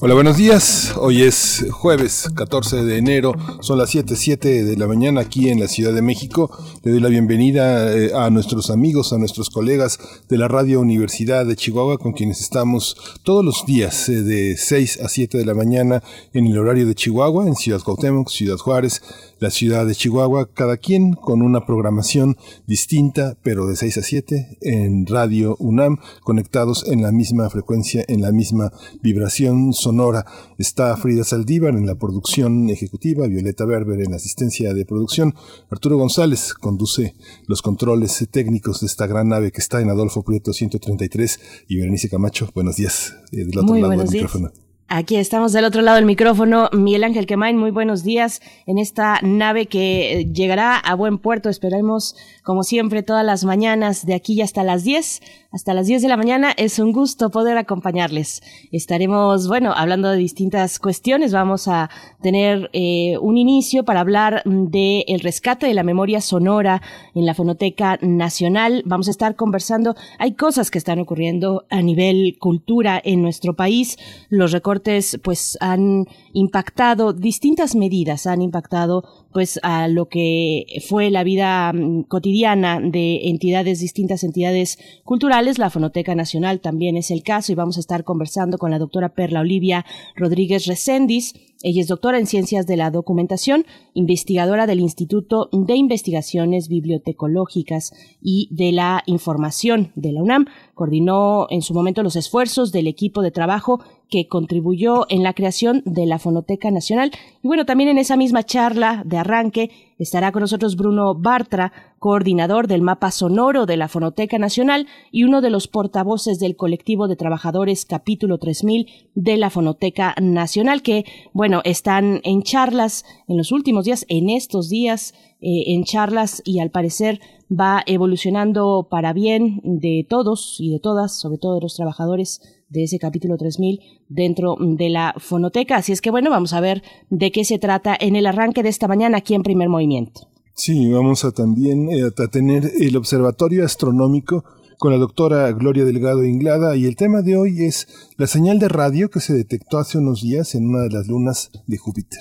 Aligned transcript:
Hola, 0.00 0.14
buenos 0.14 0.36
días. 0.36 0.94
Hoy 0.96 1.22
es 1.22 1.66
jueves 1.72 2.30
14 2.36 2.84
de 2.84 2.98
enero, 2.98 3.34
son 3.60 3.78
las 3.78 3.90
7, 3.90 4.14
7 4.14 4.62
de 4.62 4.76
la 4.76 4.86
mañana 4.86 5.22
aquí 5.22 5.48
en 5.48 5.58
la 5.58 5.66
Ciudad 5.66 5.92
de 5.92 6.02
México. 6.02 6.56
Le 6.84 6.92
doy 6.92 7.00
la 7.00 7.08
bienvenida 7.08 7.92
eh, 7.92 8.12
a 8.14 8.30
nuestros 8.30 8.70
amigos, 8.70 9.12
a 9.12 9.18
nuestros 9.18 9.50
colegas 9.50 9.98
de 10.28 10.38
la 10.38 10.46
Radio 10.46 10.80
Universidad 10.80 11.44
de 11.46 11.56
Chihuahua, 11.56 11.98
con 11.98 12.12
quienes 12.12 12.40
estamos 12.40 12.96
todos 13.24 13.44
los 13.44 13.66
días 13.66 14.08
eh, 14.08 14.22
de 14.22 14.56
6 14.56 15.00
a 15.02 15.08
7 15.08 15.36
de 15.36 15.44
la 15.44 15.54
mañana 15.54 16.00
en 16.32 16.46
el 16.46 16.56
horario 16.56 16.86
de 16.86 16.94
Chihuahua, 16.94 17.48
en 17.48 17.56
Ciudad 17.56 17.80
Cuauhtémoc, 17.80 18.28
Ciudad 18.28 18.56
Juárez, 18.56 19.02
la 19.40 19.50
ciudad 19.50 19.84
de 19.84 19.94
Chihuahua, 19.96 20.48
cada 20.52 20.76
quien 20.76 21.14
con 21.14 21.42
una 21.42 21.66
programación 21.66 22.36
distinta, 22.66 23.36
pero 23.42 23.66
de 23.66 23.74
6 23.74 23.98
a 23.98 24.02
7 24.02 24.58
en 24.60 25.06
Radio 25.06 25.56
UNAM, 25.58 25.98
conectados 26.22 26.86
en 26.86 27.02
la 27.02 27.10
misma 27.10 27.50
frecuencia, 27.50 28.04
en 28.06 28.22
la 28.22 28.30
misma 28.30 28.72
vibración 29.02 29.72
sonora. 29.88 30.26
Está 30.58 30.94
Frida 30.98 31.24
Saldívar 31.24 31.74
en 31.74 31.86
la 31.86 31.94
producción 31.94 32.68
ejecutiva, 32.68 33.26
Violeta 33.26 33.64
Berber 33.64 34.00
en 34.02 34.10
la 34.10 34.16
asistencia 34.16 34.74
de 34.74 34.84
producción, 34.84 35.34
Arturo 35.70 35.96
González 35.96 36.52
conduce 36.52 37.14
los 37.46 37.62
controles 37.62 38.28
técnicos 38.30 38.80
de 38.80 38.86
esta 38.86 39.06
gran 39.06 39.28
nave 39.30 39.50
que 39.50 39.62
está 39.62 39.80
en 39.80 39.88
Adolfo 39.88 40.22
Prieto 40.22 40.52
133 40.52 41.40
y 41.68 41.76
Berenice 41.76 42.10
Camacho. 42.10 42.50
Buenos 42.54 42.76
días. 42.76 43.14
Eh, 43.32 43.46
del 43.46 43.58
otro 43.60 43.76
lado 43.76 43.96
del 43.96 44.10
micrófono. 44.10 44.52
Aquí 44.90 45.16
estamos 45.16 45.52
del 45.52 45.66
otro 45.66 45.82
lado 45.82 45.96
del 45.96 46.06
micrófono. 46.06 46.70
Miguel 46.72 47.04
Ángel 47.04 47.26
Quemain, 47.26 47.58
muy 47.58 47.70
buenos 47.70 48.04
días 48.04 48.40
en 48.64 48.78
esta 48.78 49.20
nave 49.20 49.66
que 49.66 50.30
llegará 50.32 50.78
a 50.78 50.94
buen 50.94 51.18
puerto. 51.18 51.50
Esperemos, 51.50 52.16
como 52.42 52.62
siempre, 52.62 53.02
todas 53.02 53.22
las 53.22 53.44
mañanas 53.44 54.06
de 54.06 54.14
aquí 54.14 54.40
hasta 54.40 54.64
las 54.64 54.84
10 54.84 55.20
hasta 55.50 55.72
las 55.72 55.86
10 55.86 56.02
de 56.02 56.08
la 56.08 56.16
mañana. 56.16 56.52
Es 56.56 56.78
un 56.78 56.92
gusto 56.92 57.30
poder 57.30 57.56
acompañarles. 57.56 58.42
Estaremos, 58.70 59.48
bueno, 59.48 59.72
hablando 59.74 60.10
de 60.10 60.18
distintas 60.18 60.78
cuestiones. 60.78 61.32
Vamos 61.32 61.68
a 61.68 61.90
tener 62.22 62.70
eh, 62.72 63.16
un 63.20 63.36
inicio 63.36 63.84
para 63.84 64.00
hablar 64.00 64.42
del 64.44 65.04
el 65.06 65.20
rescate 65.20 65.66
de 65.66 65.74
la 65.74 65.82
memoria 65.82 66.20
sonora 66.20 66.82
en 67.14 67.24
la 67.24 67.34
Fonoteca 67.34 67.98
Nacional. 68.02 68.82
Vamos 68.84 69.08
a 69.08 69.10
estar 69.10 69.36
conversando. 69.36 69.96
Hay 70.18 70.32
cosas 70.32 70.70
que 70.70 70.78
están 70.78 70.98
ocurriendo 70.98 71.64
a 71.70 71.82
nivel 71.82 72.36
cultura 72.38 73.00
en 73.02 73.22
nuestro 73.22 73.54
país. 73.54 73.96
Los 74.28 74.52
recortes, 74.52 74.77
pues, 75.22 75.56
han 75.60 76.06
impactado 76.38 77.12
distintas 77.12 77.74
medidas, 77.74 78.26
han 78.26 78.42
impactado 78.42 79.02
pues 79.32 79.58
a 79.62 79.88
lo 79.88 80.08
que 80.08 80.66
fue 80.88 81.10
la 81.10 81.24
vida 81.24 81.72
mm, 81.72 82.04
cotidiana 82.04 82.80
de 82.80 83.28
entidades, 83.28 83.80
distintas 83.80 84.22
entidades 84.22 84.78
culturales. 85.04 85.58
La 85.58 85.70
Fonoteca 85.70 86.14
Nacional 86.14 86.60
también 86.60 86.96
es 86.96 87.10
el 87.10 87.22
caso 87.22 87.52
y 87.52 87.56
vamos 87.56 87.76
a 87.76 87.80
estar 87.80 88.04
conversando 88.04 88.56
con 88.58 88.70
la 88.70 88.78
doctora 88.78 89.10
Perla 89.10 89.40
Olivia 89.40 89.84
Rodríguez 90.16 90.66
Recendis. 90.66 91.34
Ella 91.60 91.80
es 91.80 91.88
doctora 91.88 92.20
en 92.20 92.26
Ciencias 92.26 92.68
de 92.68 92.76
la 92.76 92.92
Documentación, 92.92 93.66
investigadora 93.92 94.68
del 94.68 94.78
Instituto 94.78 95.48
de 95.50 95.74
Investigaciones 95.74 96.68
Bibliotecológicas 96.68 97.92
y 98.22 98.48
de 98.52 98.70
la 98.70 99.02
Información 99.06 99.90
de 99.96 100.12
la 100.12 100.22
UNAM. 100.22 100.46
Coordinó 100.74 101.48
en 101.50 101.62
su 101.62 101.74
momento 101.74 102.04
los 102.04 102.14
esfuerzos 102.14 102.70
del 102.70 102.86
equipo 102.86 103.22
de 103.22 103.32
trabajo 103.32 103.80
que 104.08 104.28
contribuyó 104.28 105.06
en 105.08 105.22
la 105.22 105.34
creación 105.34 105.82
de 105.84 106.06
la 106.06 106.18
Fonoteca 106.28 106.70
Nacional. 106.70 107.10
Y 107.42 107.48
bueno, 107.48 107.64
también 107.64 107.88
en 107.88 107.96
esa 107.96 108.14
misma 108.16 108.42
charla 108.42 109.02
de 109.06 109.16
arranque 109.16 109.70
estará 109.98 110.30
con 110.30 110.42
nosotros 110.42 110.76
Bruno 110.76 111.14
Bartra, 111.14 111.72
coordinador 111.98 112.68
del 112.68 112.82
mapa 112.82 113.10
sonoro 113.10 113.64
de 113.64 113.78
la 113.78 113.88
Fonoteca 113.88 114.38
Nacional 114.38 114.86
y 115.10 115.24
uno 115.24 115.40
de 115.40 115.48
los 115.48 115.68
portavoces 115.68 116.38
del 116.38 116.54
colectivo 116.54 117.08
de 117.08 117.16
trabajadores 117.16 117.86
capítulo 117.86 118.36
3000 118.36 118.86
de 119.14 119.36
la 119.38 119.48
Fonoteca 119.48 120.14
Nacional, 120.20 120.82
que, 120.82 121.06
bueno, 121.32 121.62
están 121.64 122.20
en 122.24 122.42
charlas 122.42 123.06
en 123.26 123.38
los 123.38 123.50
últimos 123.50 123.86
días, 123.86 124.04
en 124.10 124.28
estos 124.28 124.68
días, 124.68 125.14
eh, 125.40 125.72
en 125.72 125.84
charlas 125.84 126.42
y 126.44 126.60
al 126.60 126.70
parecer 126.70 127.20
va 127.50 127.82
evolucionando 127.86 128.88
para 128.90 129.14
bien 129.14 129.60
de 129.64 130.04
todos 130.06 130.56
y 130.60 130.70
de 130.70 130.78
todas, 130.78 131.18
sobre 131.18 131.38
todo 131.38 131.54
de 131.54 131.62
los 131.62 131.74
trabajadores 131.74 132.42
de 132.68 132.84
ese 132.84 132.98
capítulo 132.98 133.36
3000 133.36 133.80
dentro 134.08 134.56
de 134.58 134.88
la 134.88 135.14
fonoteca. 135.18 135.76
Así 135.76 135.92
es 135.92 136.00
que 136.00 136.10
bueno, 136.10 136.30
vamos 136.30 136.52
a 136.52 136.60
ver 136.60 136.82
de 137.10 137.32
qué 137.32 137.44
se 137.44 137.58
trata 137.58 137.96
en 137.98 138.16
el 138.16 138.26
arranque 138.26 138.62
de 138.62 138.68
esta 138.68 138.88
mañana 138.88 139.18
aquí 139.18 139.34
en 139.34 139.42
primer 139.42 139.68
movimiento. 139.68 140.28
Sí, 140.54 140.90
vamos 140.90 141.24
a 141.24 141.30
también 141.30 141.88
eh, 141.88 142.02
a 142.04 142.26
tener 142.28 142.70
el 142.80 142.96
observatorio 142.96 143.64
astronómico 143.64 144.44
con 144.78 144.92
la 144.92 144.98
doctora 144.98 145.50
Gloria 145.52 145.84
Delgado 145.84 146.24
Inglada 146.24 146.76
y 146.76 146.86
el 146.86 146.96
tema 146.96 147.22
de 147.22 147.36
hoy 147.36 147.64
es 147.64 147.88
la 148.16 148.26
señal 148.26 148.58
de 148.58 148.68
radio 148.68 149.10
que 149.10 149.20
se 149.20 149.34
detectó 149.34 149.78
hace 149.78 149.98
unos 149.98 150.22
días 150.22 150.54
en 150.54 150.68
una 150.68 150.82
de 150.82 150.90
las 150.90 151.08
lunas 151.08 151.50
de 151.66 151.76
Júpiter. 151.78 152.20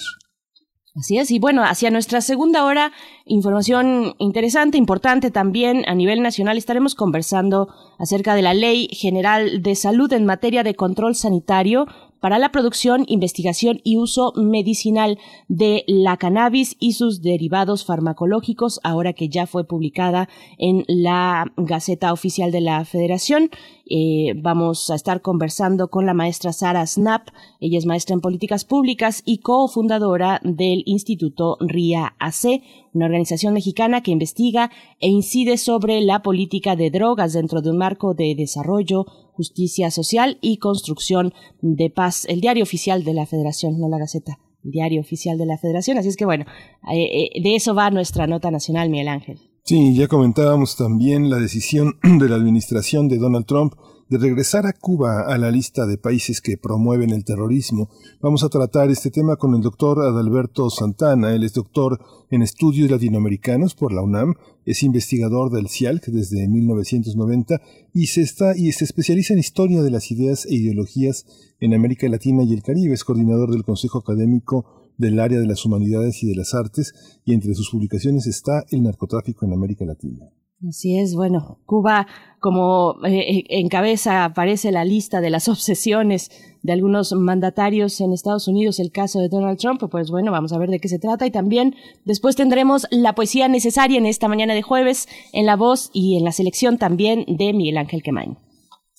Así 0.97 1.19
es, 1.19 1.29
y 1.29 1.37
bueno, 1.37 1.63
hacia 1.63 1.91
nuestra 1.91 2.21
segunda 2.21 2.65
hora, 2.65 2.91
información 3.25 4.15
interesante, 4.17 4.79
importante 4.79 5.29
también 5.29 5.83
a 5.87 5.93
nivel 5.93 6.23
nacional, 6.23 6.57
estaremos 6.57 6.95
conversando 6.95 7.67
acerca 7.99 8.33
de 8.33 8.41
la 8.41 8.55
Ley 8.55 8.87
General 8.91 9.61
de 9.61 9.75
Salud 9.75 10.11
en 10.11 10.25
materia 10.25 10.63
de 10.63 10.73
control 10.73 11.13
sanitario 11.13 11.85
para 12.19 12.39
la 12.39 12.51
producción, 12.51 13.05
investigación 13.07 13.79
y 13.83 13.97
uso 13.97 14.33
medicinal 14.35 15.17
de 15.47 15.83
la 15.87 16.17
cannabis 16.17 16.75
y 16.79 16.93
sus 16.93 17.21
derivados 17.21 17.85
farmacológicos, 17.85 18.79
ahora 18.83 19.13
que 19.13 19.29
ya 19.29 19.47
fue 19.47 19.65
publicada 19.65 20.29
en 20.57 20.83
la 20.87 21.51
Gaceta 21.57 22.13
Oficial 22.13 22.51
de 22.51 22.61
la 22.61 22.83
Federación. 22.85 23.49
Eh, 23.89 24.33
vamos 24.35 24.89
a 24.89 24.95
estar 24.95 25.21
conversando 25.21 25.89
con 25.89 26.05
la 26.05 26.13
maestra 26.13 26.51
Sara 26.51 26.85
Snap. 26.85 27.29
Ella 27.59 27.77
es 27.77 27.85
maestra 27.85 28.13
en 28.13 28.21
políticas 28.21 28.65
públicas 28.65 29.21
y 29.25 29.39
cofundadora 29.39 30.41
del 30.43 30.83
Instituto 30.85 31.57
RIA 31.61 32.15
AC, 32.19 32.61
una 32.93 33.05
organización 33.05 33.53
mexicana 33.53 34.01
que 34.01 34.11
investiga 34.11 34.71
e 34.99 35.07
incide 35.07 35.57
sobre 35.57 36.01
la 36.01 36.21
política 36.21 36.75
de 36.75 36.89
drogas 36.89 37.33
dentro 37.33 37.61
de 37.61 37.69
un 37.69 37.77
marco 37.77 38.13
de 38.13 38.35
desarrollo, 38.35 39.05
justicia 39.37 39.91
social 39.91 40.39
y 40.41 40.57
construcción 40.57 41.33
de 41.61 41.89
paz. 41.91 42.25
El 42.25 42.41
diario 42.41 42.63
oficial 42.63 43.03
de 43.03 43.13
la 43.13 43.27
Federación, 43.27 43.79
no 43.79 43.87
la 43.87 43.99
Gaceta, 43.99 44.39
el 44.65 44.71
diario 44.71 44.99
oficial 44.99 45.37
de 45.37 45.45
la 45.45 45.59
Federación. 45.59 45.97
Así 45.97 46.09
es 46.09 46.17
que 46.17 46.25
bueno, 46.25 46.45
eh, 46.91 47.31
eh, 47.35 47.41
de 47.41 47.55
eso 47.55 47.75
va 47.75 47.91
nuestra 47.91 48.25
nota 48.25 48.49
nacional, 48.49 48.89
Miguel 48.89 49.07
Ángel. 49.07 49.39
Sí, 49.63 49.95
ya 49.95 50.07
comentábamos 50.07 50.75
también 50.75 51.29
la 51.29 51.37
decisión 51.37 51.99
de 52.19 52.27
la 52.27 52.35
administración 52.35 53.07
de 53.07 53.17
Donald 53.17 53.45
Trump 53.45 53.73
de 54.09 54.17
regresar 54.17 54.65
a 54.65 54.73
Cuba 54.73 55.21
a 55.27 55.37
la 55.37 55.51
lista 55.51 55.85
de 55.85 55.97
países 55.97 56.41
que 56.41 56.57
promueven 56.57 57.09
el 57.09 57.25
terrorismo. 57.25 57.89
Vamos 58.21 58.43
a 58.43 58.49
tratar 58.49 58.89
este 58.89 59.11
tema 59.11 59.35
con 59.35 59.53
el 59.53 59.61
doctor 59.61 59.99
Adalberto 60.01 60.69
Santana. 60.69 61.33
Él 61.33 61.43
es 61.43 61.53
doctor 61.53 61.99
en 62.29 62.41
estudios 62.41 62.89
latinoamericanos 62.89 63.75
por 63.75 63.93
la 63.93 64.01
UNAM, 64.01 64.35
es 64.65 64.83
investigador 64.83 65.51
del 65.51 65.69
CIALC 65.69 66.07
desde 66.07 66.47
1990 66.47 67.61
y 67.93 68.07
se, 68.07 68.21
está, 68.21 68.55
y 68.55 68.71
se 68.71 68.85
especializa 68.85 69.33
en 69.33 69.39
historia 69.39 69.81
de 69.81 69.91
las 69.91 70.11
ideas 70.11 70.45
e 70.45 70.55
ideologías 70.55 71.25
en 71.59 71.73
América 71.73 72.07
Latina 72.07 72.43
y 72.43 72.53
el 72.53 72.63
Caribe. 72.63 72.93
Es 72.93 73.03
coordinador 73.03 73.51
del 73.51 73.63
Consejo 73.63 73.99
Académico 73.99 74.65
del 74.97 75.19
área 75.19 75.39
de 75.39 75.47
las 75.47 75.63
humanidades 75.65 76.23
y 76.23 76.27
de 76.27 76.35
las 76.35 76.53
artes 76.53 76.93
y 77.23 77.33
entre 77.33 77.53
sus 77.53 77.69
publicaciones 77.69 78.27
está 78.27 78.65
el 78.71 78.83
narcotráfico 78.83 79.45
en 79.45 79.53
América 79.53 79.85
Latina. 79.85 80.29
Así 80.65 80.97
es, 80.97 81.13
bueno, 81.13 81.59
Cuba 81.65 82.07
como 82.39 82.95
eh, 83.05 83.43
en 83.49 83.67
cabeza 83.69 84.25
aparece 84.25 84.71
la 84.71 84.85
lista 84.85 85.21
de 85.21 85.29
las 85.29 85.47
obsesiones 85.47 86.31
de 86.63 86.73
algunos 86.73 87.13
mandatarios 87.13 88.01
en 88.01 88.11
Estados 88.11 88.47
Unidos, 88.47 88.79
el 88.79 88.91
caso 88.91 89.19
de 89.19 89.29
Donald 89.29 89.59
Trump, 89.59 89.83
pues 89.91 90.09
bueno, 90.09 90.31
vamos 90.31 90.53
a 90.53 90.57
ver 90.57 90.69
de 90.69 90.79
qué 90.79 90.87
se 90.87 90.97
trata 90.97 91.27
y 91.27 91.31
también 91.31 91.75
después 92.05 92.35
tendremos 92.35 92.87
la 92.89 93.13
poesía 93.13 93.47
necesaria 93.47 93.99
en 93.99 94.07
esta 94.07 94.27
mañana 94.27 94.55
de 94.55 94.63
jueves 94.63 95.07
en 95.31 95.45
la 95.45 95.55
voz 95.55 95.91
y 95.93 96.17
en 96.17 96.23
la 96.23 96.31
selección 96.31 96.79
también 96.79 97.25
de 97.27 97.53
Miguel 97.53 97.77
Ángel 97.77 98.01
Quemain. 98.01 98.37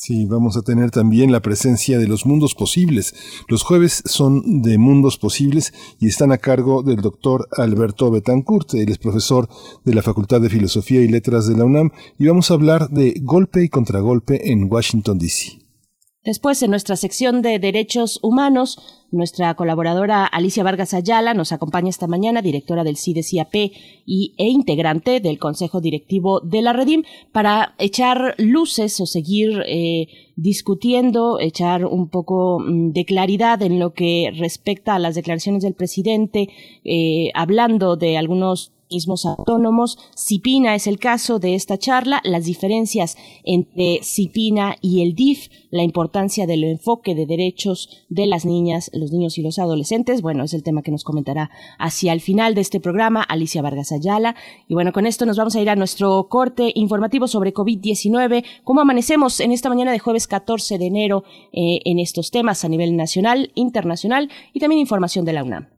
Sí, 0.01 0.27
vamos 0.27 0.57
a 0.57 0.63
tener 0.63 0.93
también 0.93 1.33
la 1.33 1.43
presencia 1.43 1.99
de 1.99 2.07
los 2.07 2.25
mundos 2.25 2.55
posibles. 2.55 3.17
Los 3.49 3.65
jueves 3.65 4.01
son 4.05 4.63
de 4.63 4.79
mundos 4.79 5.19
posibles 5.19 5.75
y 5.99 6.07
están 6.07 6.31
a 6.31 6.39
cargo 6.39 6.85
del 6.85 7.01
doctor 7.01 7.49
Alberto 7.51 8.09
Betancourt. 8.09 8.75
Él 8.75 8.91
es 8.91 8.99
profesor 8.99 9.49
de 9.85 9.95
la 9.95 10.03
Facultad 10.03 10.41
de 10.41 10.51
Filosofía 10.51 11.01
y 11.01 11.09
Letras 11.09 11.49
de 11.49 11.57
la 11.57 11.65
UNAM 11.65 11.91
y 12.17 12.29
vamos 12.29 12.49
a 12.53 12.55
hablar 12.55 12.91
de 12.91 13.19
golpe 13.21 13.65
y 13.65 13.69
contragolpe 13.69 14.53
en 14.53 14.73
Washington, 14.73 15.19
D.C. 15.19 15.58
Después, 16.29 16.63
en 16.63 16.71
nuestra 16.73 16.97
sección 16.97 17.41
de 17.41 17.59
derechos 17.59 18.19
humanos, 18.23 18.79
nuestra 19.11 19.55
colaboradora 19.55 20.27
Alicia 20.27 20.63
Vargas 20.63 20.93
Ayala 20.93 21.33
nos 21.33 21.53
acompaña 21.53 21.89
esta 21.89 22.07
mañana, 22.07 22.43
directora 22.43 22.85
del 22.85 22.99
CIDES-IAP 22.99 23.73
y, 24.05 24.35
e 24.37 24.49
integrante 24.49 25.21
del 25.21 25.39
Consejo 25.39 25.81
Directivo 25.81 26.41
de 26.41 26.61
la 26.61 26.75
Redim, 26.75 27.05
para 27.33 27.75
echar 27.79 28.35
luces 28.37 29.01
o 29.01 29.07
seguir 29.07 29.63
eh, 29.67 30.09
discutiendo, 30.37 31.41
echar 31.41 31.87
un 31.87 32.11
poco 32.11 32.59
mm, 32.61 32.91
de 32.91 33.07
claridad 33.07 33.63
en 33.63 33.79
lo 33.79 33.95
que 33.95 34.31
respecta 34.37 34.97
a 34.97 34.99
las 34.99 35.15
declaraciones 35.15 35.63
del 35.63 35.73
presidente, 35.73 36.51
eh, 36.85 37.31
hablando 37.33 37.97
de 37.97 38.19
algunos 38.19 38.73
organismos 38.89 39.27
autónomos. 39.27 39.99
CIPINA 40.17 40.75
es 40.75 40.87
el 40.87 40.99
caso 40.99 41.39
de 41.39 41.55
esta 41.55 41.77
charla, 41.77 42.21
las 42.25 42.47
diferencias 42.47 43.17
entre 43.45 44.01
CIPINA 44.03 44.77
y 44.81 45.03
el 45.03 45.15
DIF, 45.15 45.49
la 45.71 45.83
importancia 45.83 46.47
del 46.47 46.65
enfoque 46.65 47.15
de 47.15 47.27
derechos 47.27 48.07
de 48.09 48.27
las 48.27 48.47
niñas, 48.47 48.91
los 48.95 49.13
niños 49.13 49.37
y 49.37 49.43
los 49.43 49.59
adolescentes. 49.59 50.23
Bueno, 50.23 50.45
es 50.45 50.55
el 50.55 50.63
tema 50.63 50.83
que 50.83 50.91
nos 50.91 51.05
comentará 51.05 51.51
hacia 51.79 52.15
el 52.15 52.21
final 52.21 52.55
de 52.55 52.63
este 52.63 52.81
programa 52.81 53.23
Alicia 53.23 53.61
Vargas 53.61 53.93
Ayala. 53.93 54.35
Y 54.69 54.75
bueno, 54.75 54.93
con 54.93 55.07
esto 55.07 55.27
nos 55.27 55.37
vamos 55.37 55.55
a 55.55 55.61
ir 55.61 55.69
a 55.69 55.77
nuestro 55.77 56.29
corte 56.29 56.73
informativo 56.75 57.29
sobre 57.29 57.53
COVID-19. 57.53 58.45
¿Cómo 58.65 58.81
amanecemos 58.81 59.41
en 59.41 59.53
esta 59.53 59.69
mañana 59.69 59.93
de 59.93 59.99
jueves 59.99 60.27
14 60.27 60.79
de 60.79 60.87
enero 60.87 61.25
eh, 61.53 61.81
en 61.85 61.99
estos 61.99 62.31
temas 62.31 62.65
a 62.65 62.69
nivel 62.69 62.97
nacional, 62.97 63.53
internacional 63.55 64.31
y 64.55 64.61
también 64.61 64.81
información 64.81 65.27
de 65.27 65.33
la 65.35 65.45
UNAM? 65.45 65.78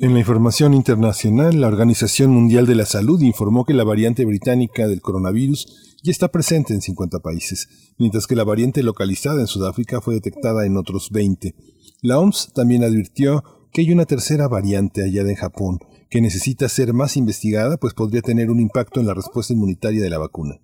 En 0.00 0.12
la 0.12 0.20
información 0.20 0.74
internacional, 0.74 1.60
la 1.60 1.66
Organización 1.68 2.32
Mundial 2.32 2.66
de 2.66 2.74
la 2.74 2.86
Salud 2.86 3.22
informó 3.22 3.64
que 3.64 3.74
la 3.74 3.84
variante 3.84 4.24
británica 4.24 4.88
del 4.88 5.00
coronavirus 5.00 5.87
ya 6.02 6.12
está 6.12 6.28
presente 6.28 6.74
en 6.74 6.80
50 6.80 7.20
países, 7.20 7.68
mientras 7.98 8.26
que 8.26 8.36
la 8.36 8.44
variante 8.44 8.82
localizada 8.82 9.40
en 9.40 9.46
Sudáfrica 9.46 10.00
fue 10.00 10.14
detectada 10.14 10.64
en 10.64 10.76
otros 10.76 11.10
20. 11.10 11.54
La 12.02 12.18
OMS 12.18 12.52
también 12.54 12.84
advirtió 12.84 13.42
que 13.72 13.80
hay 13.82 13.92
una 13.92 14.06
tercera 14.06 14.48
variante 14.48 15.02
allá 15.02 15.22
en 15.22 15.34
Japón, 15.34 15.78
que 16.10 16.20
necesita 16.20 16.68
ser 16.68 16.94
más 16.94 17.16
investigada, 17.16 17.76
pues 17.76 17.94
podría 17.94 18.22
tener 18.22 18.50
un 18.50 18.60
impacto 18.60 19.00
en 19.00 19.06
la 19.06 19.14
respuesta 19.14 19.52
inmunitaria 19.52 20.02
de 20.02 20.10
la 20.10 20.18
vacuna. 20.18 20.60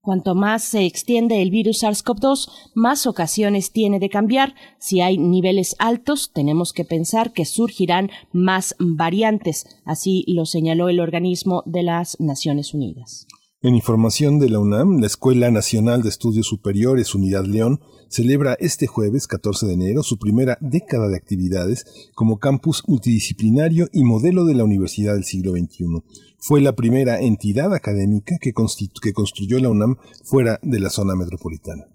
Cuanto 0.00 0.36
más 0.36 0.62
se 0.62 0.86
extiende 0.86 1.42
el 1.42 1.50
virus 1.50 1.82
SARS-CoV-2, 1.82 2.48
más 2.76 3.08
ocasiones 3.08 3.72
tiene 3.72 3.98
de 3.98 4.08
cambiar. 4.08 4.54
Si 4.78 5.00
hay 5.00 5.18
niveles 5.18 5.74
altos, 5.80 6.30
tenemos 6.32 6.72
que 6.72 6.84
pensar 6.84 7.32
que 7.32 7.44
surgirán 7.44 8.10
más 8.32 8.76
variantes. 8.78 9.66
Así 9.84 10.24
lo 10.28 10.46
señaló 10.46 10.88
el 10.88 11.00
organismo 11.00 11.64
de 11.66 11.82
las 11.82 12.20
Naciones 12.20 12.72
Unidas. 12.72 13.26
En 13.66 13.74
información 13.74 14.38
de 14.38 14.48
la 14.48 14.60
UNAM, 14.60 15.00
la 15.00 15.08
Escuela 15.08 15.50
Nacional 15.50 16.00
de 16.00 16.08
Estudios 16.08 16.46
Superiores 16.46 17.16
Unidad 17.16 17.46
León 17.46 17.80
celebra 18.08 18.56
este 18.60 18.86
jueves 18.86 19.26
14 19.26 19.66
de 19.66 19.72
enero 19.72 20.04
su 20.04 20.20
primera 20.20 20.56
década 20.60 21.08
de 21.08 21.16
actividades 21.16 21.84
como 22.14 22.38
campus 22.38 22.84
multidisciplinario 22.86 23.88
y 23.92 24.04
modelo 24.04 24.44
de 24.44 24.54
la 24.54 24.62
Universidad 24.62 25.14
del 25.14 25.24
siglo 25.24 25.50
XXI. 25.50 26.00
Fue 26.38 26.60
la 26.60 26.76
primera 26.76 27.20
entidad 27.20 27.74
académica 27.74 28.36
que, 28.40 28.52
construyó 28.52 29.58
la 29.58 29.70
UNAM 29.70 29.96
fuera 30.22 30.60
de 30.62 30.78
la 30.78 30.88
zona 30.88 31.16
metropolitana. 31.16 31.88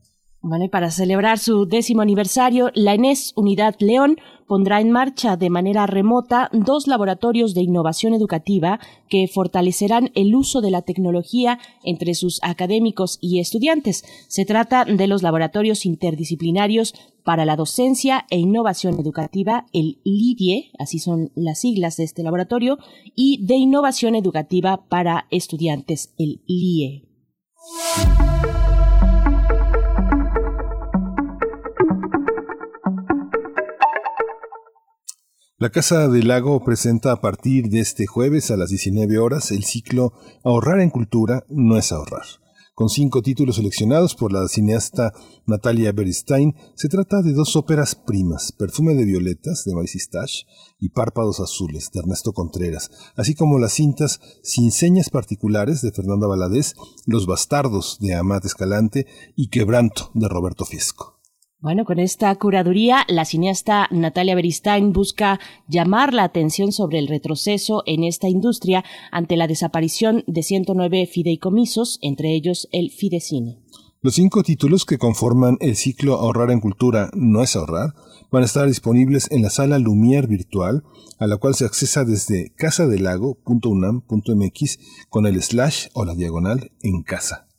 Para 0.72 0.90
celebrar 0.90 1.38
su 1.38 1.68
décimo 1.68 2.02
aniversario, 2.02 2.72
la 2.74 2.96
ENES 2.96 3.34
Unidad 3.36 3.76
León 3.78 4.18
pondrá 4.48 4.82
en 4.82 4.90
marcha 4.90 5.38
de 5.38 5.52
manera 5.52 5.86
remota 5.86 6.50
dos 6.52 6.88
laboratorios 6.88 7.54
de 7.54 7.62
innovación 7.62 8.16
educativa 8.16 8.80
que 9.08 9.28
fortalecerán 9.28 10.10
el 10.16 10.34
uso 10.36 10.62
de 10.62 10.72
la 10.72 10.82
tecnología 10.82 11.60
entre 11.84 12.16
sus 12.16 12.40
académicos 12.42 13.20
y 13.22 13.40
estudiantes. 13.40 14.04
Se 14.28 14.44
trata 14.44 14.84
de 14.84 15.06
los 15.06 15.22
laboratorios 15.22 15.86
interdisciplinarios 15.86 16.96
para 17.24 17.46
la 17.46 17.56
docencia 17.56 18.26
e 18.32 18.40
innovación 18.40 19.00
educativa, 19.00 19.68
el 19.74 20.02
LIDIE, 20.04 20.72
así 20.80 20.98
son 20.98 21.32
las 21.36 21.60
siglas 21.60 21.98
de 21.98 22.04
este 22.04 22.24
laboratorio, 22.24 22.80
y 23.16 23.46
de 23.46 23.58
innovación 23.58 24.16
educativa 24.16 24.88
para 24.90 25.28
estudiantes, 25.30 26.16
el 26.18 26.42
LIE. 26.48 27.08
La 35.62 35.70
Casa 35.70 36.08
del 36.08 36.30
Lago 36.30 36.64
presenta 36.64 37.12
a 37.12 37.22
partir 37.22 37.70
de 37.70 37.82
este 37.82 38.08
jueves 38.08 38.50
a 38.50 38.58
las 38.58 38.72
19 38.72 39.20
horas 39.20 39.52
el 39.52 39.64
ciclo 39.64 40.12
Ahorrar 40.44 40.80
en 40.80 40.90
Cultura 40.90 41.46
no 41.50 41.78
es 41.78 41.92
ahorrar. 41.92 42.26
Con 42.74 42.90
cinco 42.90 43.22
títulos 43.22 43.58
seleccionados 43.58 44.16
por 44.16 44.34
la 44.34 44.48
cineasta 44.48 45.14
Natalia 45.46 45.92
Beristain, 45.92 46.56
se 46.74 46.90
trata 46.90 47.22
de 47.22 47.34
dos 47.34 47.56
óperas 47.56 47.94
primas, 47.94 48.52
Perfume 48.54 48.96
de 48.96 49.06
Violetas 49.06 49.64
de 49.64 49.76
Maurice 49.76 50.00
y 50.80 50.90
Párpados 50.90 51.40
Azules 51.40 51.92
de 51.94 52.00
Ernesto 52.00 52.34
Contreras, 52.34 52.90
así 53.16 53.36
como 53.36 53.60
las 53.60 53.74
cintas 53.74 54.20
Sin 54.42 54.72
Señas 54.72 55.12
Particulares 55.12 55.84
de 55.84 55.92
Fernanda 55.92 56.26
Valadez, 56.26 56.74
Los 57.06 57.28
Bastardos 57.28 58.00
de 58.00 58.16
Amat 58.16 58.46
Escalante 58.46 59.06
y 59.36 59.50
Quebranto 59.50 60.10
de 60.16 60.28
Roberto 60.28 60.66
Fiesco. 60.66 61.21
Bueno, 61.62 61.86
con 61.86 62.00
esta 62.00 62.36
curaduría, 62.36 63.06
la 63.08 63.24
cineasta 63.24 63.88
Natalia 63.92 64.34
Beristain 64.34 64.92
busca 64.94 65.40
llamar 65.68 66.12
la 66.12 66.24
atención 66.24 66.72
sobre 66.72 66.98
el 66.98 67.08
retroceso 67.08 67.84
en 67.86 68.04
esta 68.04 68.28
industria 68.28 68.84
ante 69.12 69.38
la 69.38 69.46
desaparición 69.46 70.24
de 70.26 70.42
109 70.42 71.06
fideicomisos, 71.06 72.00
entre 72.02 72.34
ellos 72.34 72.68
el 72.72 72.90
Fidecine. 72.90 73.60
Los 74.02 74.16
cinco 74.16 74.42
títulos 74.42 74.86
que 74.86 74.98
conforman 74.98 75.58
el 75.60 75.76
ciclo 75.76 76.16
Ahorrar 76.16 76.50
en 76.50 76.62
Cultura 76.62 77.12
no 77.14 77.44
es 77.44 77.56
ahorrar 77.56 77.94
van 78.32 78.42
a 78.42 78.48
estar 78.48 78.68
disponibles 78.68 79.30
en 79.30 79.44
la 79.44 79.52
sala 79.52 79.78
Lumière 79.78 80.28
virtual, 80.28 80.84
a 81.20 81.28
la 81.28 81.38
cual 81.38 81.54
se 81.54 81.66
accesa 81.66 82.06
desde 82.06 82.54
casadelago.unam.mx 82.56 84.80
con 85.10 85.28
el 85.28 85.40
slash 85.44 85.90
o 85.94 86.06
la 86.06 86.16
diagonal 86.16 86.72
en 86.82 87.04
casa. 87.04 87.51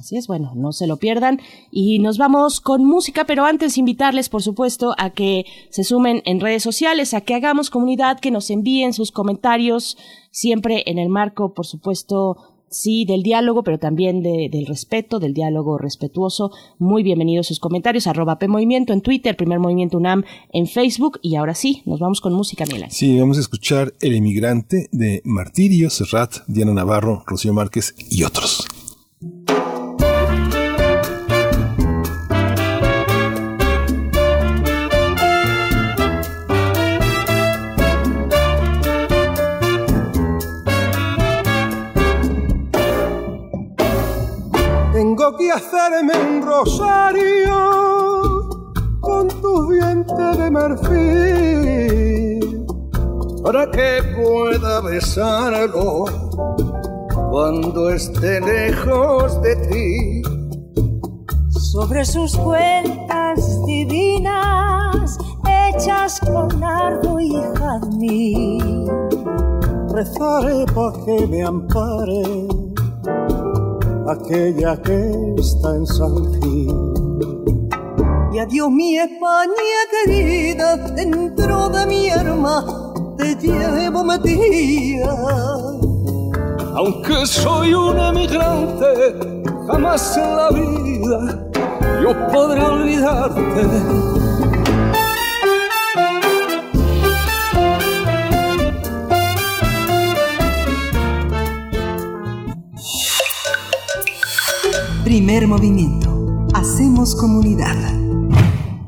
Así 0.00 0.16
es, 0.16 0.28
bueno, 0.28 0.52
no 0.56 0.72
se 0.72 0.86
lo 0.86 0.96
pierdan. 0.96 1.40
Y 1.70 1.98
nos 1.98 2.16
vamos 2.16 2.62
con 2.62 2.86
música, 2.86 3.26
pero 3.26 3.44
antes 3.44 3.76
invitarles, 3.76 4.30
por 4.30 4.42
supuesto, 4.42 4.94
a 4.96 5.10
que 5.10 5.44
se 5.68 5.84
sumen 5.84 6.22
en 6.24 6.40
redes 6.40 6.62
sociales, 6.62 7.12
a 7.12 7.20
que 7.20 7.34
hagamos 7.34 7.68
comunidad, 7.68 8.18
que 8.18 8.30
nos 8.30 8.48
envíen 8.48 8.94
sus 8.94 9.12
comentarios, 9.12 9.98
siempre 10.30 10.84
en 10.86 10.98
el 10.98 11.10
marco, 11.10 11.52
por 11.52 11.66
supuesto, 11.66 12.38
sí, 12.70 13.04
del 13.04 13.22
diálogo, 13.22 13.62
pero 13.62 13.78
también 13.78 14.22
del 14.22 14.64
respeto, 14.66 15.18
del 15.18 15.34
diálogo 15.34 15.76
respetuoso. 15.76 16.50
Muy 16.78 17.02
bienvenidos 17.02 17.48
sus 17.48 17.60
comentarios, 17.60 18.06
arroba 18.06 18.38
P 18.38 18.46
en 18.46 19.02
Twitter, 19.02 19.36
Primer 19.36 19.58
Movimiento 19.58 19.98
UNAM 19.98 20.24
en 20.50 20.66
Facebook. 20.66 21.18
Y 21.20 21.36
ahora 21.36 21.54
sí, 21.54 21.82
nos 21.84 22.00
vamos 22.00 22.22
con 22.22 22.32
música, 22.32 22.64
Milan. 22.64 22.90
Sí, 22.90 23.20
vamos 23.20 23.36
a 23.36 23.40
escuchar 23.40 23.92
El 24.00 24.14
Emigrante 24.14 24.88
de 24.92 25.20
Martirio, 25.26 25.90
Serrat, 25.90 26.36
Diana 26.46 26.72
Navarro, 26.72 27.22
Rocío 27.26 27.52
Márquez 27.52 27.94
y 28.10 28.22
otros. 28.22 28.64
Que 45.40 45.50
hacerme 45.50 46.12
un 46.28 46.42
rosario 46.42 47.56
con 49.00 49.28
tus 49.28 49.70
dientes 49.70 50.38
de 50.38 50.50
marfil 50.50 52.40
para 53.42 53.70
que 53.70 54.02
pueda 54.16 54.82
besarlo 54.82 56.04
cuando 57.30 57.90
esté 57.90 58.40
lejos 58.42 59.40
de 59.40 59.56
ti. 59.56 60.22
Sobre 61.48 62.04
sus 62.04 62.36
cuentas 62.36 63.64
divinas 63.64 65.16
hechas 65.48 66.20
con 66.20 66.62
ardo 66.62 67.18
y 67.18 67.32
jazmín 67.54 68.86
rezaré 69.94 70.66
para 70.74 70.92
que 71.04 71.26
me 71.26 71.42
ampare 71.42 72.59
aquella 74.12 74.76
que 74.82 75.34
está 75.38 75.76
en 75.76 75.86
San 75.86 76.14
Gil. 76.40 76.74
Y 78.32 78.38
adiós 78.38 78.70
mi 78.70 78.98
España 78.98 79.80
querida, 80.04 80.76
dentro 80.76 81.68
de 81.68 81.86
mi 81.86 82.10
alma 82.10 82.64
te 83.16 83.34
llevo 83.36 84.04
metida. 84.04 85.16
Aunque 86.74 87.26
soy 87.26 87.74
un 87.74 87.98
emigrante, 87.98 89.42
jamás 89.66 90.16
en 90.16 90.36
la 90.36 90.48
vida 90.50 91.50
yo 92.02 92.28
podré 92.32 92.62
olvidarte 92.62 94.29
Primer 105.10 105.48
movimiento. 105.48 106.46
Hacemos 106.54 107.16
comunidad. 107.16 107.74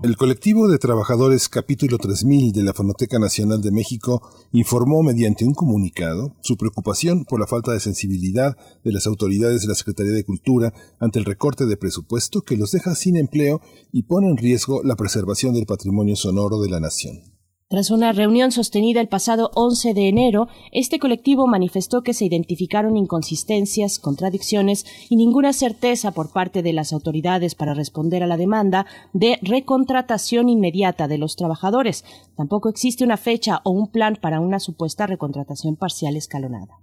El 0.04 0.16
colectivo 0.16 0.68
de 0.68 0.78
trabajadores 0.78 1.48
capítulo 1.48 1.98
3000 1.98 2.52
de 2.52 2.62
la 2.62 2.72
Fonoteca 2.72 3.18
Nacional 3.18 3.60
de 3.60 3.72
México 3.72 4.22
informó 4.52 5.02
mediante 5.02 5.44
un 5.44 5.52
comunicado 5.52 6.36
su 6.40 6.56
preocupación 6.56 7.24
por 7.24 7.40
la 7.40 7.48
falta 7.48 7.72
de 7.72 7.80
sensibilidad 7.80 8.56
de 8.84 8.92
las 8.92 9.08
autoridades 9.08 9.62
de 9.62 9.66
la 9.66 9.74
Secretaría 9.74 10.12
de 10.12 10.22
Cultura 10.22 10.72
ante 11.00 11.18
el 11.18 11.24
recorte 11.24 11.66
de 11.66 11.76
presupuesto 11.76 12.42
que 12.42 12.56
los 12.56 12.70
deja 12.70 12.94
sin 12.94 13.16
empleo 13.16 13.60
y 13.90 14.04
pone 14.04 14.28
en 14.28 14.36
riesgo 14.36 14.80
la 14.84 14.94
preservación 14.94 15.54
del 15.54 15.66
patrimonio 15.66 16.14
sonoro 16.14 16.60
de 16.60 16.70
la 16.70 16.78
nación. 16.78 17.31
Tras 17.72 17.90
una 17.90 18.12
reunión 18.12 18.52
sostenida 18.52 19.00
el 19.00 19.08
pasado 19.08 19.50
11 19.54 19.94
de 19.94 20.06
enero, 20.06 20.48
este 20.72 20.98
colectivo 20.98 21.46
manifestó 21.46 22.02
que 22.02 22.12
se 22.12 22.26
identificaron 22.26 22.98
inconsistencias, 22.98 23.98
contradicciones 23.98 24.84
y 25.08 25.16
ninguna 25.16 25.54
certeza 25.54 26.10
por 26.10 26.30
parte 26.30 26.62
de 26.62 26.74
las 26.74 26.92
autoridades 26.92 27.54
para 27.54 27.72
responder 27.72 28.22
a 28.22 28.26
la 28.26 28.36
demanda 28.36 28.84
de 29.14 29.38
recontratación 29.40 30.50
inmediata 30.50 31.08
de 31.08 31.16
los 31.16 31.34
trabajadores. 31.34 32.04
Tampoco 32.36 32.68
existe 32.68 33.04
una 33.04 33.16
fecha 33.16 33.62
o 33.64 33.70
un 33.70 33.86
plan 33.86 34.18
para 34.20 34.40
una 34.40 34.60
supuesta 34.60 35.06
recontratación 35.06 35.76
parcial 35.76 36.14
escalonada. 36.14 36.76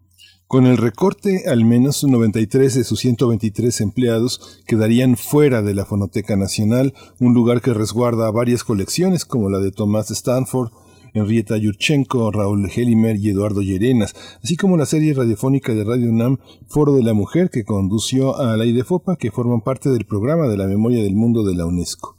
Con 0.50 0.66
el 0.66 0.78
recorte, 0.78 1.44
al 1.48 1.64
menos 1.64 2.04
93 2.04 2.74
de 2.74 2.84
sus 2.84 3.02
123 3.02 3.82
empleados 3.82 4.64
quedarían 4.66 5.16
fuera 5.16 5.62
de 5.62 5.76
la 5.76 5.86
Fonoteca 5.86 6.36
Nacional, 6.38 6.96
un 7.20 7.36
lugar 7.36 7.62
que 7.62 7.72
resguarda 7.72 8.32
varias 8.32 8.64
colecciones 8.64 9.26
como 9.26 9.52
la 9.52 9.60
de 9.60 9.72
Tomás 9.72 10.10
Stanford, 10.10 10.72
Henrietta 11.14 11.56
Yurchenko, 11.56 12.32
Raúl 12.32 12.68
Helimer 12.76 13.18
y 13.18 13.30
Eduardo 13.30 13.62
Llerenas, 13.62 14.16
así 14.44 14.56
como 14.56 14.76
la 14.76 14.88
serie 14.88 15.14
radiofónica 15.14 15.76
de 15.76 15.84
Radio 15.84 16.10
UNAM 16.10 16.40
Foro 16.68 16.94
de 16.94 17.04
la 17.04 17.14
Mujer 17.14 17.52
que 17.52 17.64
condució 17.64 18.36
a 18.36 18.58
la 18.58 18.66
IDEFOPA, 18.66 19.18
que 19.18 19.30
forman 19.30 19.62
parte 19.62 19.92
del 19.92 20.06
programa 20.06 20.48
de 20.48 20.58
la 20.58 20.66
memoria 20.66 21.04
del 21.04 21.14
mundo 21.14 21.44
de 21.44 21.54
la 21.54 21.68
UNESCO. 21.68 22.19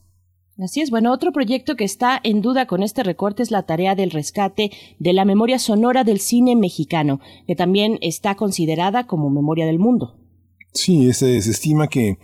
Así 0.62 0.82
es, 0.82 0.90
bueno, 0.90 1.10
otro 1.10 1.32
proyecto 1.32 1.74
que 1.74 1.84
está 1.84 2.20
en 2.22 2.42
duda 2.42 2.66
con 2.66 2.82
este 2.82 3.02
recorte 3.02 3.42
es 3.42 3.50
la 3.50 3.62
tarea 3.62 3.94
del 3.94 4.10
rescate 4.10 4.70
de 4.98 5.12
la 5.14 5.24
memoria 5.24 5.58
sonora 5.58 6.04
del 6.04 6.20
cine 6.20 6.54
mexicano, 6.54 7.20
que 7.46 7.56
también 7.56 7.98
está 8.02 8.34
considerada 8.34 9.06
como 9.06 9.30
memoria 9.30 9.64
del 9.64 9.78
mundo. 9.78 10.18
Sí, 10.72 11.12
se 11.14 11.38
estima 11.38 11.88
que 11.88 12.18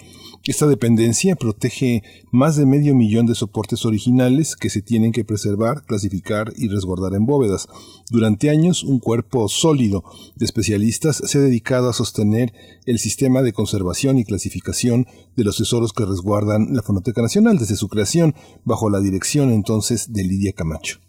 esta 0.47 0.67
dependencia 0.67 1.35
protege 1.35 2.03
más 2.31 2.57
de 2.57 2.67
medio 2.67 2.95
millón 2.95 3.27
de 3.27 3.35
soportes 3.35 3.85
originales 3.85 4.55
que 4.55 4.71
se 4.71 4.81
tienen 4.81 5.11
que 5.11 5.25
preservar, 5.25 5.85
clasificar 5.85 6.53
y 6.57 6.69
resguardar 6.69 7.15
en 7.15 7.27
bóvedas. 7.27 7.69
Durante 8.11 8.51
años, 8.51 8.85
un 8.85 9.01
cuerpo 9.01 9.49
sólido 9.49 10.05
de 10.37 10.45
especialistas 10.45 11.21
se 11.25 11.39
ha 11.39 11.41
dedicado 11.41 11.89
a 11.89 11.93
sostener 11.93 12.53
el 12.85 12.99
sistema 12.99 13.43
de 13.43 13.53
conservación 13.53 14.19
y 14.19 14.25
clasificación 14.25 15.07
de 15.35 15.45
los 15.45 15.57
tesoros 15.57 15.93
que 15.93 16.05
resguardan 16.05 16.75
la 16.75 16.83
Fonoteca 16.83 17.23
Nacional 17.23 17.59
desde 17.59 17.77
su 17.77 17.89
creación, 17.89 18.35
bajo 18.65 18.89
la 18.89 19.01
dirección 19.01 19.51
entonces 19.51 20.13
de 20.13 20.25
Lidia 20.25 20.53
Camacho. 20.53 21.06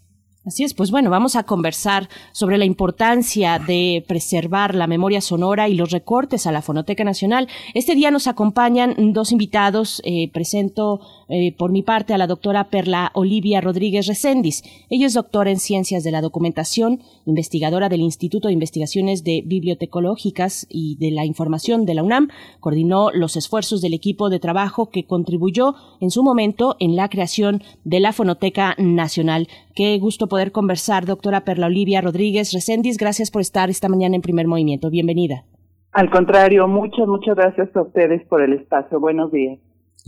Así 0.48 0.64
es, 0.64 0.72
pues 0.72 0.90
bueno, 0.90 1.10
vamos 1.10 1.36
a 1.36 1.42
conversar 1.42 2.08
sobre 2.32 2.56
la 2.56 2.64
importancia 2.64 3.58
de 3.58 4.02
preservar 4.08 4.74
la 4.74 4.86
memoria 4.86 5.20
sonora 5.20 5.68
y 5.68 5.74
los 5.74 5.90
recortes 5.90 6.46
a 6.46 6.52
la 6.52 6.62
Fonoteca 6.62 7.04
Nacional. 7.04 7.48
Este 7.74 7.94
día 7.94 8.10
nos 8.10 8.26
acompañan 8.26 8.94
dos 9.12 9.30
invitados. 9.30 10.00
Eh, 10.06 10.30
presento 10.32 11.00
eh, 11.28 11.54
por 11.56 11.72
mi 11.72 11.82
parte 11.82 12.14
a 12.14 12.18
la 12.18 12.26
doctora 12.26 12.70
Perla 12.70 13.10
Olivia 13.14 13.60
Rodríguez 13.60 14.06
Recendis. 14.06 14.62
Ella 14.88 15.06
es 15.06 15.14
doctora 15.14 15.50
en 15.50 15.58
Ciencias 15.58 16.04
de 16.04 16.10
la 16.10 16.20
Documentación, 16.20 17.00
investigadora 17.26 17.88
del 17.88 18.00
Instituto 18.00 18.48
de 18.48 18.54
Investigaciones 18.54 19.24
de 19.24 19.42
Bibliotecológicas 19.44 20.66
y 20.70 20.96
de 20.98 21.10
la 21.10 21.24
Información 21.24 21.84
de 21.84 21.94
la 21.94 22.02
UNAM. 22.02 22.28
Coordinó 22.60 23.10
los 23.12 23.36
esfuerzos 23.36 23.80
del 23.80 23.94
equipo 23.94 24.30
de 24.30 24.40
trabajo 24.40 24.90
que 24.90 25.04
contribuyó 25.04 25.74
en 26.00 26.10
su 26.10 26.22
momento 26.22 26.76
en 26.80 26.96
la 26.96 27.08
creación 27.08 27.62
de 27.84 28.00
la 28.00 28.12
Fonoteca 28.12 28.74
Nacional. 28.78 29.48
Qué 29.74 29.98
gusto 29.98 30.28
poder 30.28 30.52
conversar, 30.52 31.06
doctora 31.06 31.44
Perla 31.44 31.66
Olivia 31.66 32.00
Rodríguez 32.00 32.52
Recendis. 32.52 32.96
Gracias 32.96 33.30
por 33.30 33.42
estar 33.42 33.70
esta 33.70 33.88
mañana 33.88 34.16
en 34.16 34.22
primer 34.22 34.46
movimiento. 34.46 34.90
Bienvenida. 34.90 35.44
Al 35.92 36.10
contrario, 36.10 36.68
muchas, 36.68 37.06
muchas 37.06 37.36
gracias 37.36 37.74
a 37.74 37.82
ustedes 37.82 38.26
por 38.28 38.42
el 38.42 38.52
espacio. 38.52 39.00
Buenos 39.00 39.32
días. 39.32 39.58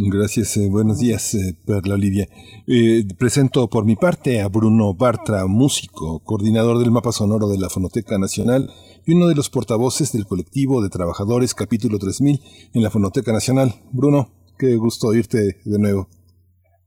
Gracias, 0.09 0.57
eh, 0.57 0.71
buenos 0.71 0.99
días, 0.99 1.35
eh, 1.35 1.52
Perla 1.66 1.92
Olivia. 1.92 2.25
Eh, 2.66 3.04
presento 3.19 3.69
por 3.69 3.85
mi 3.85 3.97
parte 3.97 4.40
a 4.40 4.49
Bruno 4.49 4.95
Bartra, 4.95 5.45
músico, 5.45 6.25
coordinador 6.25 6.78
del 6.78 6.90
mapa 6.90 7.12
sonoro 7.12 7.49
de 7.49 7.59
la 7.59 7.69
Fonoteca 7.69 8.16
Nacional 8.16 8.73
y 9.04 9.12
uno 9.12 9.28
de 9.28 9.35
los 9.35 9.50
portavoces 9.50 10.14
del 10.14 10.25
colectivo 10.25 10.80
de 10.80 10.88
trabajadores 10.88 11.54
capítulo 11.54 11.99
3000 11.99 12.40
en 12.73 12.83
la 12.83 12.88
Fonoteca 12.88 13.30
Nacional. 13.30 13.76
Bruno, 13.92 14.33
qué 14.59 14.75
gusto 14.76 15.09
oírte 15.09 15.61
de 15.66 15.78
nuevo. 15.78 16.09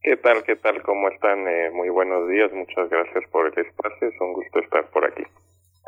¿Qué 0.01 0.17
tal? 0.17 0.41
¿Qué 0.43 0.55
tal? 0.55 0.81
¿Cómo 0.81 1.07
están? 1.09 1.45
muy 1.75 1.89
buenos 1.89 2.27
días. 2.29 2.51
Muchas 2.51 2.89
gracias 2.89 3.29
por 3.29 3.45
el 3.45 3.53
espacio. 3.63 4.07
Es 4.09 4.21
un 4.21 4.33
gusto 4.33 4.57
estar 4.57 4.89
por 4.89 5.05
aquí. 5.05 5.21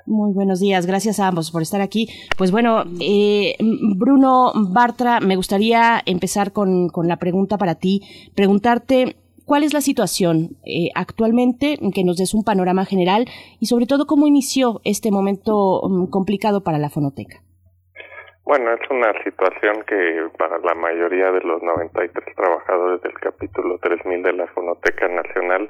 Muy 0.07 0.33
buenos 0.33 0.59
días, 0.59 0.85
gracias 0.85 1.19
a 1.19 1.27
ambos 1.27 1.51
por 1.51 1.63
estar 1.63 1.81
aquí. 1.81 2.07
Pues 2.37 2.51
bueno, 2.51 2.83
eh, 3.01 3.55
Bruno 3.97 4.51
Bartra, 4.71 5.19
me 5.19 5.35
gustaría 5.35 5.99
empezar 6.05 6.53
con, 6.53 6.89
con, 6.89 7.07
la 7.07 7.17
pregunta 7.17 7.57
para 7.57 7.73
ti, 7.73 8.01
preguntarte 8.35 9.15
cuál 9.45 9.63
es 9.63 9.73
la 9.73 9.81
situación 9.81 10.57
eh, 10.63 10.89
actualmente, 10.93 11.79
que 11.93 12.03
nos 12.03 12.17
des 12.17 12.35
un 12.35 12.43
panorama 12.43 12.85
general 12.85 13.25
y 13.59 13.65
sobre 13.65 13.87
todo 13.87 14.05
cómo 14.05 14.27
inició 14.27 14.79
este 14.83 15.09
momento 15.09 15.81
um, 15.81 16.07
complicado 16.07 16.63
para 16.63 16.77
la 16.77 16.89
fonoteca. 16.89 17.41
Bueno, 18.43 18.71
es 18.73 18.89
una 18.91 19.11
situación 19.23 19.83
que 19.87 20.29
para 20.37 20.59
la 20.59 20.75
mayoría 20.75 21.31
de 21.31 21.41
los 21.41 21.63
93 21.63 22.35
trabajadores 22.35 23.01
del 23.01 23.15
capítulo 23.15 23.79
3000 23.79 24.21
de 24.21 24.33
la 24.33 24.45
Fonoteca 24.45 25.07
Nacional 25.07 25.67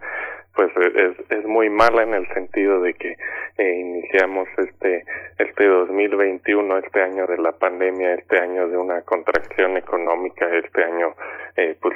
pues 0.55 0.71
es, 0.77 1.31
es 1.31 1.45
muy 1.45 1.69
mala 1.69 2.03
en 2.03 2.13
el 2.13 2.27
sentido 2.33 2.81
de 2.81 2.93
que 2.93 3.15
eh, 3.57 3.75
iniciamos 3.79 4.47
este 4.57 5.03
este 5.37 5.65
2021 5.65 6.77
este 6.77 7.01
año 7.01 7.27
de 7.27 7.37
la 7.37 7.51
pandemia 7.51 8.13
este 8.13 8.39
año 8.39 8.67
de 8.67 8.77
una 8.77 9.01
contracción 9.01 9.77
económica 9.77 10.47
este 10.55 10.83
año 10.83 11.13
eh, 11.57 11.77
pues 11.81 11.95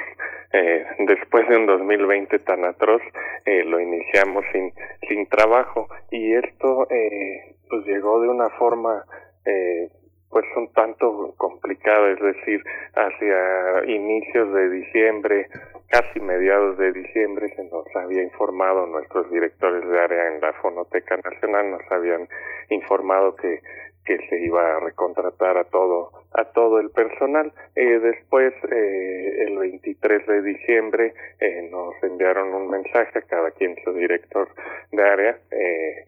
eh, 0.52 0.84
después 1.00 1.48
de 1.48 1.56
un 1.56 1.66
2020 1.66 2.38
tan 2.40 2.64
atroz 2.64 3.02
eh, 3.46 3.64
lo 3.64 3.80
iniciamos 3.80 4.44
sin 4.52 4.72
sin 5.10 5.26
trabajo. 5.26 5.88
Y 6.10 6.34
esto 6.34 6.86
eh, 6.90 7.54
pues 7.68 7.84
llegó 7.86 8.20
de 8.20 8.28
una 8.28 8.48
forma 8.50 9.04
eh, 9.44 9.88
pues 10.30 10.44
un 10.56 10.72
tanto 10.72 11.34
complicado, 11.36 12.06
es 12.08 12.20
decir, 12.20 12.62
hacia 12.94 13.84
inicios 13.92 14.52
de 14.54 14.70
diciembre, 14.70 15.48
casi 15.90 16.20
mediados 16.20 16.78
de 16.78 16.92
diciembre, 16.92 17.48
se 17.54 17.64
nos 17.64 17.84
había 17.96 18.22
informado, 18.22 18.86
nuestros 18.86 19.28
directores 19.30 19.86
de 19.86 20.00
área 20.00 20.28
en 20.28 20.40
la 20.40 20.52
Fonoteca 20.54 21.16
Nacional 21.16 21.70
nos 21.72 21.82
habían 21.90 22.28
informado 22.70 23.34
que, 23.34 23.60
que 24.04 24.18
se 24.28 24.40
iba 24.40 24.76
a 24.76 24.80
recontratar 24.80 25.58
a 25.58 25.64
todo, 25.64 26.12
a 26.32 26.44
todo 26.44 26.78
el 26.78 26.90
personal. 26.90 27.52
Eh, 27.74 27.98
después, 27.98 28.54
eh, 28.70 29.44
el 29.48 29.58
23 29.58 30.26
de 30.26 30.42
diciembre, 30.42 31.12
eh, 31.40 31.68
nos 31.70 31.94
enviaron 32.04 32.54
un 32.54 32.70
mensaje 32.70 33.18
a 33.18 33.22
cada 33.22 33.50
quien 33.50 33.74
su 33.84 33.92
director 33.92 34.48
de 34.92 35.02
área, 35.02 35.38
eh, 35.50 36.06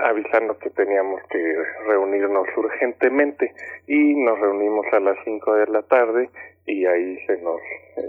avisando 0.00 0.58
que 0.58 0.70
teníamos 0.70 1.22
que 1.30 1.56
reunirnos 1.86 2.46
urgentemente 2.56 3.52
y 3.86 4.14
nos 4.14 4.38
reunimos 4.38 4.86
a 4.92 5.00
las 5.00 5.16
5 5.24 5.54
de 5.54 5.66
la 5.66 5.82
tarde 5.82 6.28
y 6.66 6.86
ahí 6.86 7.18
se 7.26 7.38
nos 7.38 7.60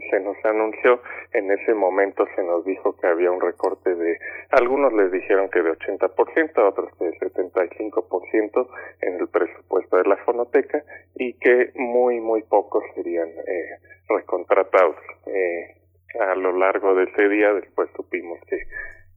se 0.10 0.20
nos 0.20 0.38
anunció. 0.46 1.02
En 1.34 1.52
ese 1.52 1.74
momento 1.74 2.26
se 2.36 2.44
nos 2.44 2.64
dijo 2.66 2.96
que 2.98 3.08
había 3.08 3.32
un 3.32 3.42
recorte 3.42 3.96
de 3.96 4.18
algunos 4.52 4.94
les 4.94 5.12
dijeron 5.12 5.50
que 5.50 5.62
de 5.62 5.72
80%, 5.72 6.58
otros 6.58 6.90
que 6.98 7.06
de 7.06 7.20
75% 7.20 8.68
en 9.02 9.20
el 9.20 9.28
presupuesto 9.28 9.98
de 9.98 10.04
la 10.04 10.18
fonoteca 10.18 10.84
y 11.16 11.34
que 11.34 11.72
muy 11.76 12.20
muy 12.20 12.44
pocos 12.44 12.84
serían 12.96 13.30
eh, 13.30 13.78
recontratados. 14.10 14.98
Eh, 15.28 15.76
a 16.20 16.36
lo 16.36 16.56
largo 16.56 16.94
de 16.94 17.06
ese 17.06 17.28
día 17.28 17.54
después 17.54 17.90
supimos 17.96 18.40
que 18.48 18.60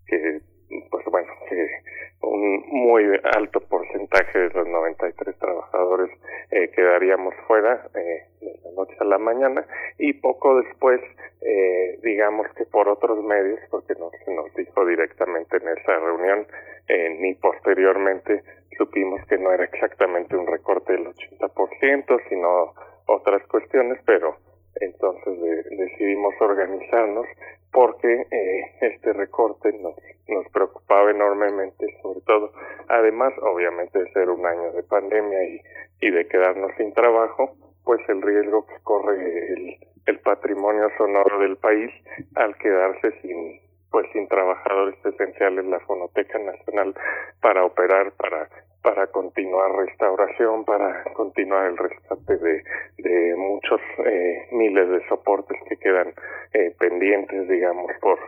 que 0.07 0.41
pues 0.91 1.05
bueno 1.07 1.33
que 1.49 1.69
un 2.23 2.65
muy 2.69 3.05
alto 3.35 3.61
porcentaje 3.61 4.39
de 4.39 4.51
los 4.51 4.67
93 4.69 5.37
trabajadores 5.39 6.11
eh, 6.51 6.71
quedaríamos 6.75 7.35
fuera 7.47 7.89
eh, 7.95 8.25
de 8.41 8.59
la 8.65 8.71
noche 8.73 8.95
a 9.01 9.05
la 9.05 9.19
mañana 9.19 9.67
y 9.99 10.13
poco 10.15 10.61
después, 10.61 11.01
eh, 11.43 11.99
digamos 12.03 12.47
que 12.57 12.65
por 12.65 12.89
otros 12.89 13.23
medios, 13.25 13.61
porque 13.71 13.95
no 13.99 14.11
se 14.25 14.35
nos 14.35 14.53
dijo 14.55 14.85
directamente 14.87 15.57
en 15.57 15.69
esa 15.69 15.99
reunión, 15.99 16.47
eh, 16.89 17.17
ni 17.21 17.35
posteriormente 17.35 18.43
supimos 18.77 19.25
que 19.27 19.39
no 19.39 19.53
era 19.53 19.65
exactamente 19.65 20.37
un 20.37 20.47
recorte 20.47 20.93
del 20.93 21.07
80%, 21.07 22.21
sino 22.29 22.75
otras 23.07 23.43
cuestiones, 23.49 23.99
pero 24.05 24.37
entonces 24.81 25.39
decidimos 25.71 26.35
organizarnos 26.41 27.27
porque 27.77 28.11
eh, 28.31 28.73
este 28.81 29.13
recorte 29.13 29.71
nos, 29.83 29.95
nos 30.29 30.49
preocupaba 30.51 31.11
enormemente, 31.11 31.87
sobre 32.01 32.23
todo, 32.23 32.51
además 32.89 33.35
obviamente 33.43 33.99
de 33.99 34.11
ser 34.13 34.31
un 34.31 34.47
año 34.47 34.73
de 34.73 34.83
pandemia 34.83 35.39
y, 36.01 36.11
de 36.11 36.27
quedarnos 36.27 36.71
sin 36.79 36.95
trabajo, 36.95 37.55
pues 37.85 38.01
el 38.09 38.23
riesgo 38.23 38.65
que 38.65 38.79
corre 38.83 39.53
el, 39.53 39.77
el 40.07 40.19
patrimonio 40.21 40.89
sonoro 40.97 41.39
del 41.39 41.59
país 41.59 41.91
al 42.37 42.57
quedarse 42.57 43.13
sin 43.21 43.61
pues 43.97 44.13
sin 44.13 44.29
trabajadores 44.29 44.95
esenciales 45.07 45.65
la 45.65 45.81
Fonoteca 45.81 46.39
Nacional 46.39 46.95
para 47.41 47.65
operar, 47.65 48.13
para 48.19 48.47
para 48.83 49.07
continuar 49.07 49.73
restauración, 49.73 50.67
para 50.67 51.03
continuar 51.15 51.69
el 51.69 51.79
rescate 51.79 52.37
de, 52.37 52.63
de 52.99 53.35
muchos 53.37 53.81
eh, 54.05 54.49
miles 54.53 54.91
de 54.91 55.09
soportes 55.09 55.57
que 55.67 55.79
quedan 55.79 56.13
eh, 56.53 56.75
pendientes, 56.79 57.49
digamos, 57.49 57.91
por, 58.03 58.19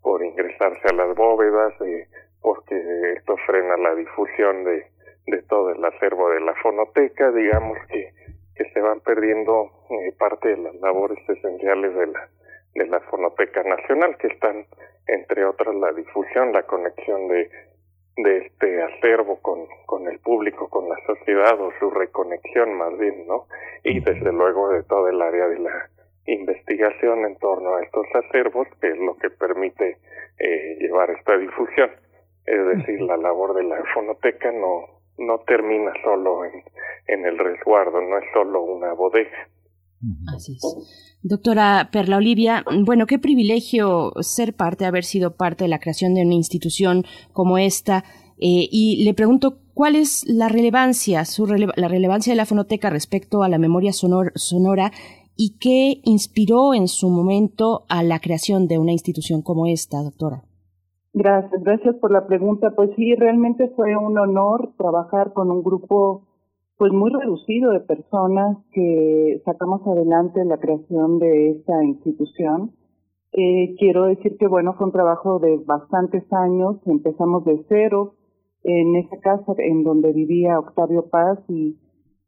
por 0.00 0.24
ingresarse 0.24 0.88
a 0.88 0.94
las 0.94 1.14
bóvedas, 1.14 1.74
eh, 1.82 2.08
porque 2.40 2.74
esto 3.18 3.36
frena 3.46 3.76
la 3.76 3.94
difusión 3.96 4.64
de, 4.64 4.86
de 5.26 5.42
todo 5.42 5.72
el 5.72 5.84
acervo 5.84 6.30
de 6.30 6.40
la 6.40 6.54
fonoteca, 6.54 7.30
digamos 7.32 7.76
que, 7.88 8.14
que 8.56 8.64
se 8.72 8.80
van 8.80 9.00
perdiendo 9.00 9.70
eh, 9.90 10.12
parte 10.18 10.48
de 10.48 10.56
las 10.56 10.74
labores 10.76 11.18
esenciales 11.28 11.94
de 11.94 12.06
la, 12.06 12.28
de 12.78 12.86
la 12.86 13.00
Fonoteca 13.00 13.62
Nacional, 13.62 14.16
que 14.18 14.28
están, 14.28 14.66
entre 15.08 15.44
otras, 15.44 15.74
la 15.74 15.92
difusión, 15.92 16.52
la 16.52 16.62
conexión 16.62 17.28
de 17.28 17.50
de 18.22 18.38
este 18.38 18.82
acervo 18.82 19.40
con, 19.40 19.66
con 19.86 20.08
el 20.08 20.18
público, 20.18 20.68
con 20.68 20.88
la 20.88 20.96
sociedad 21.06 21.60
o 21.60 21.70
su 21.78 21.90
reconexión 21.90 22.74
más 22.74 22.98
bien, 22.98 23.26
¿no? 23.26 23.46
Y 23.84 24.00
desde 24.00 24.32
luego 24.32 24.70
de 24.70 24.82
todo 24.82 25.08
el 25.08 25.22
área 25.22 25.46
de 25.46 25.60
la 25.60 25.88
investigación 26.26 27.24
en 27.24 27.36
torno 27.36 27.76
a 27.76 27.82
estos 27.82 28.06
acervos, 28.14 28.66
que 28.80 28.88
es 28.88 28.98
lo 28.98 29.16
que 29.16 29.30
permite 29.30 29.98
eh, 30.38 30.76
llevar 30.80 31.10
esta 31.10 31.38
difusión. 31.38 31.90
Es 32.44 32.66
decir, 32.78 33.00
la 33.02 33.16
labor 33.16 33.54
de 33.54 33.62
la 33.62 33.82
fonoteca 33.94 34.50
no, 34.50 35.00
no 35.18 35.38
termina 35.40 35.92
solo 36.02 36.44
en, 36.44 36.64
en 37.06 37.24
el 37.24 37.38
resguardo, 37.38 38.00
no 38.00 38.18
es 38.18 38.24
solo 38.32 38.62
una 38.62 38.94
bodega. 38.94 39.48
Así 40.34 40.52
es. 40.52 41.18
Doctora 41.22 41.88
Perla 41.92 42.16
Olivia, 42.16 42.64
bueno, 42.84 43.06
qué 43.06 43.18
privilegio 43.18 44.12
ser 44.20 44.54
parte, 44.54 44.86
haber 44.86 45.04
sido 45.04 45.34
parte 45.34 45.64
de 45.64 45.68
la 45.68 45.80
creación 45.80 46.14
de 46.14 46.22
una 46.22 46.34
institución 46.34 47.04
como 47.32 47.58
esta. 47.58 48.04
Eh, 48.38 48.68
y 48.70 49.04
le 49.04 49.14
pregunto, 49.14 49.58
¿cuál 49.74 49.96
es 49.96 50.24
la 50.28 50.48
relevancia, 50.48 51.24
su 51.24 51.46
la 51.46 51.88
relevancia 51.88 52.32
de 52.32 52.36
la 52.36 52.46
fonoteca 52.46 52.88
respecto 52.88 53.42
a 53.42 53.48
la 53.48 53.58
memoria 53.58 53.92
sonora 53.92 54.92
y 55.36 55.58
qué 55.58 56.00
inspiró 56.04 56.74
en 56.74 56.86
su 56.86 57.08
momento 57.10 57.84
a 57.88 58.02
la 58.02 58.20
creación 58.20 58.68
de 58.68 58.78
una 58.78 58.92
institución 58.92 59.42
como 59.42 59.66
esta, 59.66 60.02
doctora? 60.02 60.44
Gracias, 61.12 61.62
gracias 61.62 61.96
por 61.96 62.12
la 62.12 62.28
pregunta. 62.28 62.72
Pues 62.76 62.90
sí, 62.94 63.14
realmente 63.16 63.72
fue 63.74 63.96
un 63.96 64.16
honor 64.18 64.74
trabajar 64.78 65.32
con 65.32 65.50
un 65.50 65.64
grupo 65.64 66.27
pues 66.78 66.92
muy 66.92 67.10
reducido 67.10 67.72
de 67.72 67.80
personas 67.80 68.56
que 68.72 69.42
sacamos 69.44 69.84
adelante 69.84 70.44
la 70.44 70.58
creación 70.58 71.18
de 71.18 71.50
esta 71.50 71.84
institución. 71.84 72.70
Eh, 73.32 73.74
quiero 73.78 74.04
decir 74.04 74.36
que 74.38 74.46
bueno, 74.46 74.74
fue 74.74 74.86
un 74.86 74.92
trabajo 74.92 75.40
de 75.40 75.58
bastantes 75.66 76.24
años, 76.32 76.76
empezamos 76.86 77.44
de 77.44 77.64
cero 77.68 78.14
en 78.62 78.94
esa 78.94 79.18
casa 79.18 79.52
en 79.58 79.82
donde 79.82 80.12
vivía 80.12 80.58
Octavio 80.58 81.08
Paz 81.10 81.40
y 81.48 81.76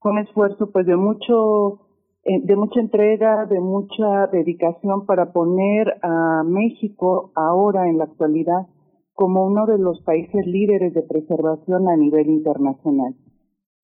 con 0.00 0.18
esfuerzo 0.18 0.70
pues 0.72 0.84
de 0.84 0.96
mucho 0.96 1.86
eh, 2.24 2.40
de 2.42 2.56
mucha 2.56 2.80
entrega, 2.80 3.46
de 3.46 3.60
mucha 3.60 4.26
dedicación 4.32 5.06
para 5.06 5.32
poner 5.32 5.94
a 6.02 6.42
México 6.44 7.30
ahora 7.36 7.88
en 7.88 7.98
la 7.98 8.04
actualidad 8.04 8.66
como 9.14 9.46
uno 9.46 9.66
de 9.66 9.78
los 9.78 10.02
países 10.02 10.44
líderes 10.44 10.92
de 10.92 11.02
preservación 11.02 11.88
a 11.88 11.96
nivel 11.96 12.28
internacional. 12.28 13.14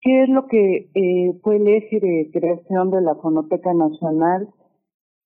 ¿Qué 0.01 0.23
es 0.23 0.29
lo 0.29 0.47
que 0.47 0.91
eh, 0.95 1.39
fue 1.43 1.57
el 1.57 1.69
eje 1.69 2.01
de 2.01 2.31
creación 2.33 2.91
de 2.91 3.01
la 3.01 3.15
Fonoteca 3.17 3.73
Nacional? 3.75 4.49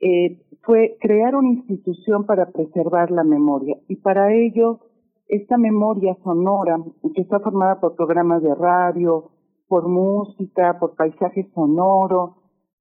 Eh, 0.00 0.42
fue 0.62 0.96
crear 1.00 1.34
una 1.34 1.50
institución 1.50 2.24
para 2.24 2.50
preservar 2.50 3.10
la 3.10 3.24
memoria 3.24 3.76
y 3.88 3.96
para 3.96 4.32
ello 4.32 4.80
esta 5.28 5.58
memoria 5.58 6.16
sonora, 6.24 6.78
que 7.14 7.22
está 7.22 7.38
formada 7.40 7.80
por 7.80 7.94
programas 7.94 8.42
de 8.42 8.54
radio, 8.54 9.30
por 9.68 9.86
música, 9.86 10.78
por 10.80 10.96
paisaje 10.96 11.48
sonoro, 11.54 12.36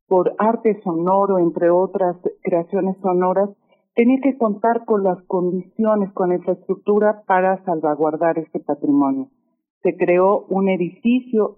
por 0.07 0.33
arte 0.39 0.81
sonoro, 0.83 1.37
entre 1.37 1.69
otras 1.69 2.17
creaciones 2.41 2.97
sonoras, 3.01 3.49
tenía 3.93 4.19
que 4.21 4.37
contar 4.37 4.85
con 4.85 5.03
las 5.03 5.21
condiciones, 5.23 6.11
con 6.13 6.29
la 6.29 6.35
infraestructura 6.35 7.21
para 7.27 7.63
salvaguardar 7.65 8.39
este 8.39 8.59
patrimonio. 8.59 9.27
Se 9.83 9.95
creó 9.95 10.45
un 10.49 10.69
edificio 10.69 11.57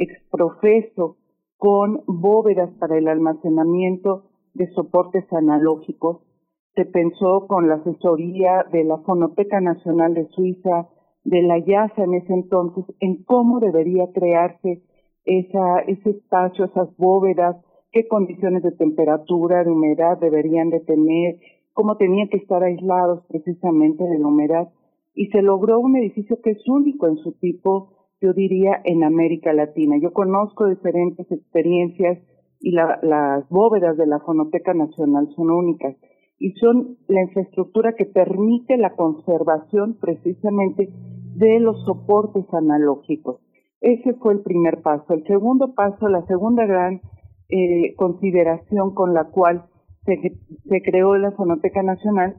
exprofeso 0.00 1.16
con 1.58 2.02
bóvedas 2.06 2.70
para 2.78 2.96
el 2.96 3.06
almacenamiento 3.06 4.24
de 4.54 4.66
soportes 4.72 5.30
analógicos. 5.32 6.22
Se 6.74 6.86
pensó 6.86 7.46
con 7.46 7.68
la 7.68 7.74
asesoría 7.76 8.64
de 8.72 8.84
la 8.84 8.98
Fonoteca 8.98 9.60
Nacional 9.60 10.14
de 10.14 10.26
Suiza, 10.28 10.88
de 11.24 11.42
la 11.42 11.58
IASA 11.58 12.04
en 12.04 12.14
ese 12.14 12.32
entonces, 12.32 12.84
en 13.00 13.22
cómo 13.24 13.60
debería 13.60 14.10
crearse 14.12 14.82
ese 15.26 16.10
espacio, 16.10 16.64
esas 16.64 16.96
bóvedas, 16.96 17.56
qué 17.92 18.08
condiciones 18.08 18.62
de 18.62 18.72
temperatura, 18.72 19.64
de 19.64 19.70
humedad 19.70 20.18
deberían 20.18 20.70
de 20.70 20.80
tener, 20.80 21.40
cómo 21.74 21.98
tenían 21.98 22.28
que 22.28 22.38
estar 22.38 22.62
aislados 22.62 23.22
precisamente 23.28 24.02
de 24.04 24.18
la 24.18 24.28
humedad. 24.28 24.70
Y 25.14 25.26
se 25.26 25.42
logró 25.42 25.78
un 25.78 25.96
edificio 25.96 26.40
que 26.42 26.52
es 26.52 26.68
único 26.68 27.06
en 27.06 27.18
su 27.18 27.32
tipo, 27.32 27.99
yo 28.20 28.32
diría, 28.32 28.80
en 28.84 29.02
América 29.02 29.52
Latina. 29.52 29.96
Yo 30.00 30.12
conozco 30.12 30.68
diferentes 30.68 31.30
experiencias 31.30 32.18
y 32.60 32.72
las 32.72 33.48
bóvedas 33.48 33.96
de 33.96 34.06
la 34.06 34.20
Fonoteca 34.20 34.74
Nacional 34.74 35.28
son 35.34 35.50
únicas 35.50 35.96
y 36.38 36.52
son 36.52 36.98
la 37.08 37.22
infraestructura 37.22 37.94
que 37.96 38.04
permite 38.04 38.76
la 38.76 38.94
conservación 38.94 39.96
precisamente 40.00 40.90
de 41.34 41.60
los 41.60 41.82
soportes 41.84 42.44
analógicos. 42.52 43.40
Ese 43.80 44.14
fue 44.14 44.34
el 44.34 44.40
primer 44.40 44.82
paso. 44.82 45.14
El 45.14 45.24
segundo 45.24 45.74
paso, 45.74 46.08
la 46.08 46.26
segunda 46.26 46.66
gran 46.66 47.00
eh, 47.48 47.94
consideración 47.96 48.94
con 48.94 49.14
la 49.14 49.24
cual 49.24 49.64
se, 50.04 50.16
se 50.68 50.82
creó 50.82 51.16
la 51.16 51.32
Fonoteca 51.32 51.82
Nacional 51.82 52.36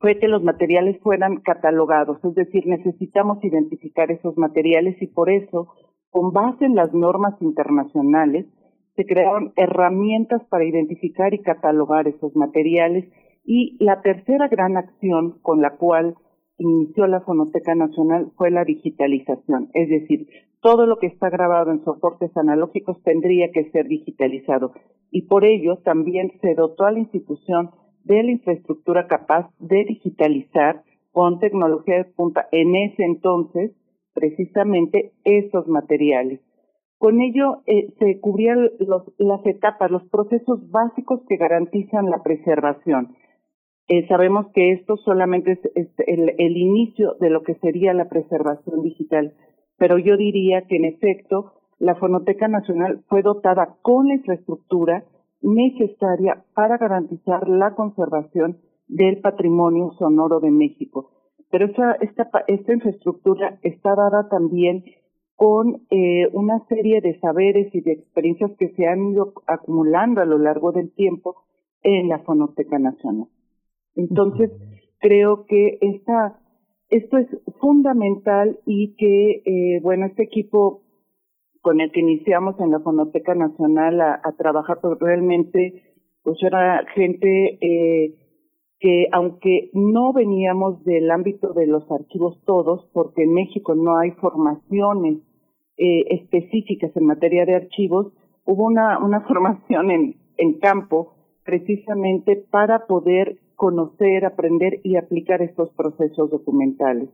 fue 0.00 0.18
que 0.18 0.28
los 0.28 0.42
materiales 0.42 1.00
fueran 1.02 1.36
catalogados, 1.40 2.22
es 2.24 2.34
decir, 2.34 2.66
necesitamos 2.66 3.42
identificar 3.42 4.10
esos 4.10 4.36
materiales 4.36 5.00
y 5.00 5.06
por 5.06 5.30
eso, 5.30 5.68
con 6.10 6.32
base 6.32 6.64
en 6.64 6.74
las 6.74 6.92
normas 6.92 7.34
internacionales, 7.40 8.46
se 8.96 9.04
crearon 9.04 9.52
herramientas 9.56 10.42
para 10.48 10.64
identificar 10.64 11.34
y 11.34 11.42
catalogar 11.42 12.08
esos 12.08 12.34
materiales. 12.34 13.04
Y 13.44 13.76
la 13.78 14.00
tercera 14.00 14.48
gran 14.48 14.76
acción 14.76 15.38
con 15.42 15.60
la 15.60 15.76
cual 15.76 16.16
inició 16.58 17.06
la 17.06 17.20
Fonoteca 17.20 17.74
Nacional 17.74 18.32
fue 18.36 18.50
la 18.50 18.64
digitalización, 18.64 19.68
es 19.74 19.90
decir, 19.90 20.26
todo 20.62 20.86
lo 20.86 20.96
que 20.96 21.06
está 21.06 21.28
grabado 21.28 21.70
en 21.70 21.84
soportes 21.84 22.34
analógicos 22.36 23.00
tendría 23.02 23.52
que 23.52 23.70
ser 23.70 23.86
digitalizado. 23.86 24.72
Y 25.10 25.22
por 25.28 25.44
ello 25.44 25.76
también 25.84 26.32
se 26.40 26.54
dotó 26.54 26.86
a 26.86 26.92
la 26.92 26.98
institución 26.98 27.70
de 28.06 28.22
la 28.22 28.30
infraestructura 28.30 29.06
capaz 29.08 29.50
de 29.58 29.84
digitalizar 29.84 30.82
con 31.12 31.40
tecnología 31.40 31.96
de 31.96 32.04
punta 32.04 32.48
en 32.52 32.76
ese 32.76 33.02
entonces 33.04 33.72
precisamente 34.14 35.12
esos 35.24 35.66
materiales. 35.66 36.40
Con 36.98 37.20
ello 37.20 37.62
eh, 37.66 37.92
se 37.98 38.20
cubrían 38.20 38.70
las 39.18 39.46
etapas, 39.46 39.90
los 39.90 40.08
procesos 40.08 40.70
básicos 40.70 41.20
que 41.28 41.36
garantizan 41.36 42.08
la 42.08 42.22
preservación. 42.22 43.16
Eh, 43.88 44.06
sabemos 44.08 44.46
que 44.54 44.72
esto 44.72 44.96
solamente 44.96 45.60
es, 45.74 45.88
el, 46.06 46.34
el 46.38 46.56
inicio 46.56 47.14
de 47.20 47.30
lo 47.30 47.42
que 47.42 47.54
sería 47.56 47.92
la 47.92 48.08
preservación 48.08 48.82
digital, 48.82 49.34
pero 49.76 49.98
yo 49.98 50.16
diría 50.16 50.62
que 50.62 50.76
en 50.76 50.86
efecto 50.86 51.52
la 51.78 51.96
Fonoteca 51.96 52.48
Nacional 52.48 53.04
fue 53.08 53.22
dotada 53.22 53.76
con 53.82 54.08
la 54.08 54.14
infraestructura 54.14 55.04
necesaria 55.46 56.44
para 56.54 56.76
garantizar 56.76 57.48
la 57.48 57.74
conservación 57.74 58.58
del 58.88 59.20
patrimonio 59.20 59.92
sonoro 59.98 60.40
de 60.40 60.50
México. 60.50 61.10
pero 61.50 61.66
esa, 61.66 61.92
esta, 62.00 62.28
esta 62.48 62.72
infraestructura 62.72 63.58
está 63.62 63.94
dada 63.94 64.28
también 64.28 64.84
con 65.36 65.82
eh, 65.90 66.26
una 66.32 66.66
serie 66.66 67.00
de 67.00 67.18
saberes 67.20 67.72
y 67.72 67.80
de 67.82 67.92
experiencias 67.92 68.50
que 68.58 68.70
se 68.70 68.86
han 68.88 69.12
ido 69.12 69.34
acumulando 69.46 70.20
a 70.20 70.24
lo 70.24 70.38
largo 70.38 70.72
del 70.72 70.90
tiempo 70.92 71.36
en 71.82 72.08
la 72.08 72.18
Fonoteca 72.20 72.78
Nacional. 72.78 73.28
Entonces, 73.94 74.50
creo 74.98 75.46
que 75.46 75.78
esta, 75.80 76.40
esto 76.88 77.18
es 77.18 77.28
fundamental 77.60 78.58
y 78.66 78.96
que, 78.96 79.42
eh, 79.44 79.80
bueno, 79.82 80.06
este 80.06 80.24
equipo 80.24 80.82
con 81.66 81.80
el 81.80 81.90
que 81.90 81.98
iniciamos 81.98 82.54
en 82.60 82.70
la 82.70 82.78
Fonoteca 82.78 83.34
Nacional 83.34 84.00
a, 84.00 84.32
trabajar, 84.38 84.78
realmente, 85.00 85.82
pues 86.22 86.40
era 86.40 86.84
gente 86.94 87.58
eh, 87.60 88.14
que 88.78 89.06
aunque 89.10 89.70
no 89.72 90.12
veníamos 90.12 90.84
del 90.84 91.10
ámbito 91.10 91.54
de 91.54 91.66
los 91.66 91.82
archivos 91.90 92.40
todos, 92.46 92.88
porque 92.92 93.24
en 93.24 93.34
México 93.34 93.74
no 93.74 93.98
hay 93.98 94.12
formaciones 94.12 95.18
eh, 95.76 96.04
específicas 96.10 96.96
en 96.96 97.06
materia 97.06 97.44
de 97.44 97.56
archivos, 97.56 98.12
hubo 98.44 98.66
una, 98.66 99.00
formación 99.26 99.90
en 99.90 100.58
campo 100.60 101.14
precisamente 101.44 102.36
para 102.48 102.86
poder 102.86 103.40
conocer, 103.56 104.24
aprender 104.24 104.78
y 104.84 104.94
aplicar 104.94 105.42
estos 105.42 105.70
procesos 105.70 106.30
documentales. 106.30 107.08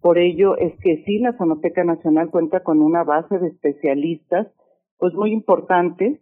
Por 0.00 0.18
ello 0.18 0.56
es 0.56 0.72
que 0.80 1.02
sí, 1.04 1.18
la 1.18 1.34
Fonoteca 1.34 1.84
Nacional 1.84 2.30
cuenta 2.30 2.60
con 2.62 2.80
una 2.80 3.04
base 3.04 3.38
de 3.38 3.48
especialistas, 3.48 4.48
pues 4.98 5.12
muy 5.14 5.32
importante, 5.32 6.20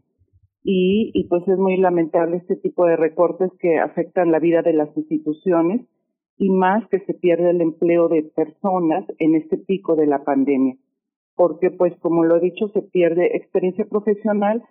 y, 0.64 1.10
y 1.12 1.28
pues 1.28 1.46
es 1.46 1.58
muy 1.58 1.76
lamentable 1.76 2.38
este 2.38 2.56
tipo 2.56 2.86
de 2.86 2.96
recortes 2.96 3.52
que 3.60 3.78
afectan 3.78 4.32
la 4.32 4.38
vida 4.38 4.62
de 4.62 4.72
las 4.72 4.96
instituciones 4.96 5.86
y 6.38 6.50
más 6.50 6.88
que 6.88 7.00
se 7.00 7.14
pierde 7.14 7.50
el 7.50 7.60
empleo 7.60 8.08
de 8.08 8.22
personas 8.34 9.04
en 9.18 9.34
este 9.36 9.58
pico 9.58 9.94
de 9.94 10.06
la 10.06 10.24
pandemia. 10.24 10.76
Porque 11.36 11.70
pues 11.70 11.94
como 12.00 12.24
lo 12.24 12.36
he 12.36 12.40
dicho 12.40 12.68
se 12.68 12.80
pierde 12.80 13.36
experiencia 13.36 13.84
profesional 13.84 14.62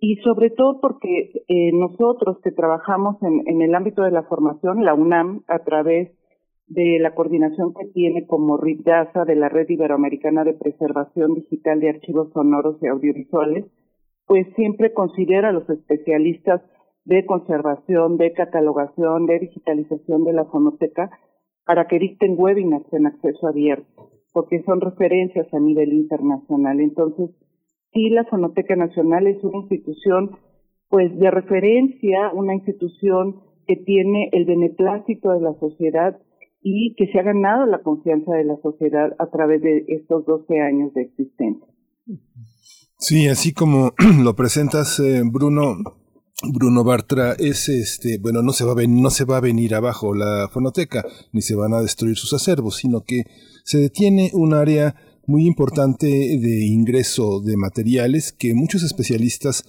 y 0.00 0.16
sobre 0.16 0.50
todo 0.50 0.80
porque 0.80 1.30
eh, 1.48 1.72
nosotros 1.72 2.38
que 2.42 2.50
trabajamos 2.50 3.16
en, 3.22 3.42
en 3.46 3.62
el 3.62 3.74
ámbito 3.74 4.02
de 4.02 4.10
la 4.10 4.24
formación, 4.24 4.84
la 4.84 4.94
UNAM, 4.94 5.44
a 5.46 5.60
través 5.60 6.10
de 6.10 6.25
la 6.68 7.14
coordinación 7.14 7.74
que 7.74 7.86
tiene 7.86 8.26
como 8.26 8.56
RIDASA 8.56 9.24
de 9.24 9.36
la 9.36 9.48
Red 9.48 9.68
Iberoamericana 9.68 10.44
de 10.44 10.54
Preservación 10.54 11.34
Digital 11.34 11.80
de 11.80 11.90
Archivos 11.90 12.32
Sonoros 12.32 12.76
y 12.82 12.88
Audiovisuales, 12.88 13.66
pues 14.26 14.46
siempre 14.56 14.92
considera 14.92 15.50
a 15.50 15.52
los 15.52 15.68
especialistas 15.70 16.60
de 17.04 17.24
conservación, 17.24 18.16
de 18.16 18.32
catalogación, 18.32 19.26
de 19.26 19.38
digitalización 19.38 20.24
de 20.24 20.32
la 20.32 20.44
fonoteca 20.46 21.10
para 21.64 21.86
que 21.86 22.00
dicten 22.00 22.34
webinars 22.36 22.92
en 22.92 23.06
acceso 23.06 23.46
abierto 23.46 24.10
porque 24.36 24.62
son 24.64 24.82
referencias 24.82 25.46
a 25.54 25.58
nivel 25.58 25.94
internacional. 25.94 26.78
Entonces, 26.80 27.30
sí, 27.94 28.10
la 28.10 28.24
Fonoteca 28.24 28.76
Nacional 28.76 29.26
es 29.26 29.42
una 29.42 29.60
institución 29.60 30.32
pues 30.90 31.18
de 31.18 31.30
referencia, 31.30 32.30
una 32.34 32.52
institución 32.52 33.40
que 33.66 33.76
tiene 33.76 34.28
el 34.32 34.44
beneplácito 34.44 35.30
de 35.30 35.40
la 35.40 35.54
sociedad 35.54 36.18
y 36.68 36.94
que 36.96 37.06
se 37.12 37.20
ha 37.20 37.22
ganado 37.22 37.64
la 37.64 37.80
confianza 37.80 38.34
de 38.34 38.42
la 38.42 38.56
sociedad 38.60 39.14
a 39.20 39.30
través 39.30 39.62
de 39.62 39.84
estos 39.86 40.26
12 40.26 40.60
años 40.60 40.92
de 40.94 41.02
existencia. 41.02 41.64
Sí, 42.98 43.28
así 43.28 43.52
como 43.52 43.92
lo 44.20 44.34
presentas, 44.34 44.98
eh, 44.98 45.22
Bruno, 45.24 45.76
Bruno 46.52 46.82
Bartra 46.82 47.34
es 47.38 47.68
este, 47.68 48.18
bueno, 48.18 48.42
no 48.42 48.52
se 48.52 48.64
va 48.64 48.72
a 48.72 48.86
no 48.88 49.10
se 49.10 49.24
va 49.24 49.36
a 49.36 49.40
venir 49.40 49.76
abajo 49.76 50.12
la 50.12 50.48
fonoteca, 50.52 51.04
ni 51.32 51.40
se 51.40 51.54
van 51.54 51.72
a 51.72 51.80
destruir 51.80 52.16
sus 52.16 52.32
acervos, 52.32 52.78
sino 52.78 53.02
que 53.02 53.22
se 53.62 53.78
detiene 53.78 54.32
un 54.34 54.52
área 54.52 54.96
muy 55.24 55.46
importante 55.46 56.08
de 56.08 56.66
ingreso 56.66 57.40
de 57.42 57.56
materiales 57.56 58.32
que 58.32 58.54
muchos 58.54 58.82
especialistas 58.82 59.62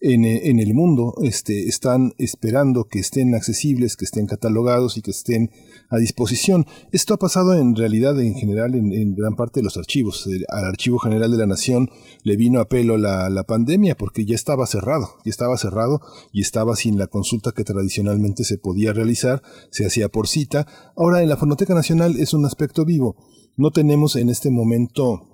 en, 0.00 0.24
en, 0.24 0.60
el 0.60 0.74
mundo 0.74 1.14
este, 1.22 1.66
están 1.66 2.12
esperando 2.18 2.84
que 2.84 2.98
estén 2.98 3.34
accesibles, 3.34 3.96
que 3.96 4.04
estén 4.04 4.26
catalogados 4.26 4.98
y 4.98 5.02
que 5.02 5.12
estén 5.12 5.50
a 5.94 5.98
disposición. 5.98 6.66
Esto 6.92 7.14
ha 7.14 7.18
pasado 7.18 7.54
en 7.54 7.74
realidad 7.74 8.20
en 8.20 8.34
general 8.34 8.74
en, 8.74 9.14
gran 9.14 9.36
parte 9.36 9.60
de 9.60 9.64
los 9.64 9.76
archivos. 9.76 10.28
Al 10.48 10.64
Archivo 10.64 10.98
General 10.98 11.30
de 11.30 11.38
la 11.38 11.46
Nación 11.46 11.90
le 12.22 12.36
vino 12.36 12.60
a 12.60 12.68
pelo 12.68 12.96
la, 12.96 13.30
la 13.30 13.44
pandemia 13.44 13.96
porque 13.96 14.24
ya 14.24 14.34
estaba 14.34 14.66
cerrado, 14.66 15.08
ya 15.24 15.30
estaba 15.30 15.56
cerrado 15.56 16.00
y 16.32 16.40
estaba 16.40 16.76
sin 16.76 16.98
la 16.98 17.06
consulta 17.06 17.52
que 17.52 17.64
tradicionalmente 17.64 18.44
se 18.44 18.58
podía 18.58 18.92
realizar, 18.92 19.42
se 19.70 19.86
hacía 19.86 20.08
por 20.08 20.28
cita. 20.28 20.66
Ahora 20.96 21.22
en 21.22 21.28
la 21.28 21.36
Fonoteca 21.36 21.74
Nacional 21.74 22.16
es 22.18 22.34
un 22.34 22.44
aspecto 22.44 22.84
vivo 22.84 23.16
no 23.56 23.70
tenemos 23.70 24.16
en 24.16 24.30
este 24.30 24.50
momento 24.50 25.28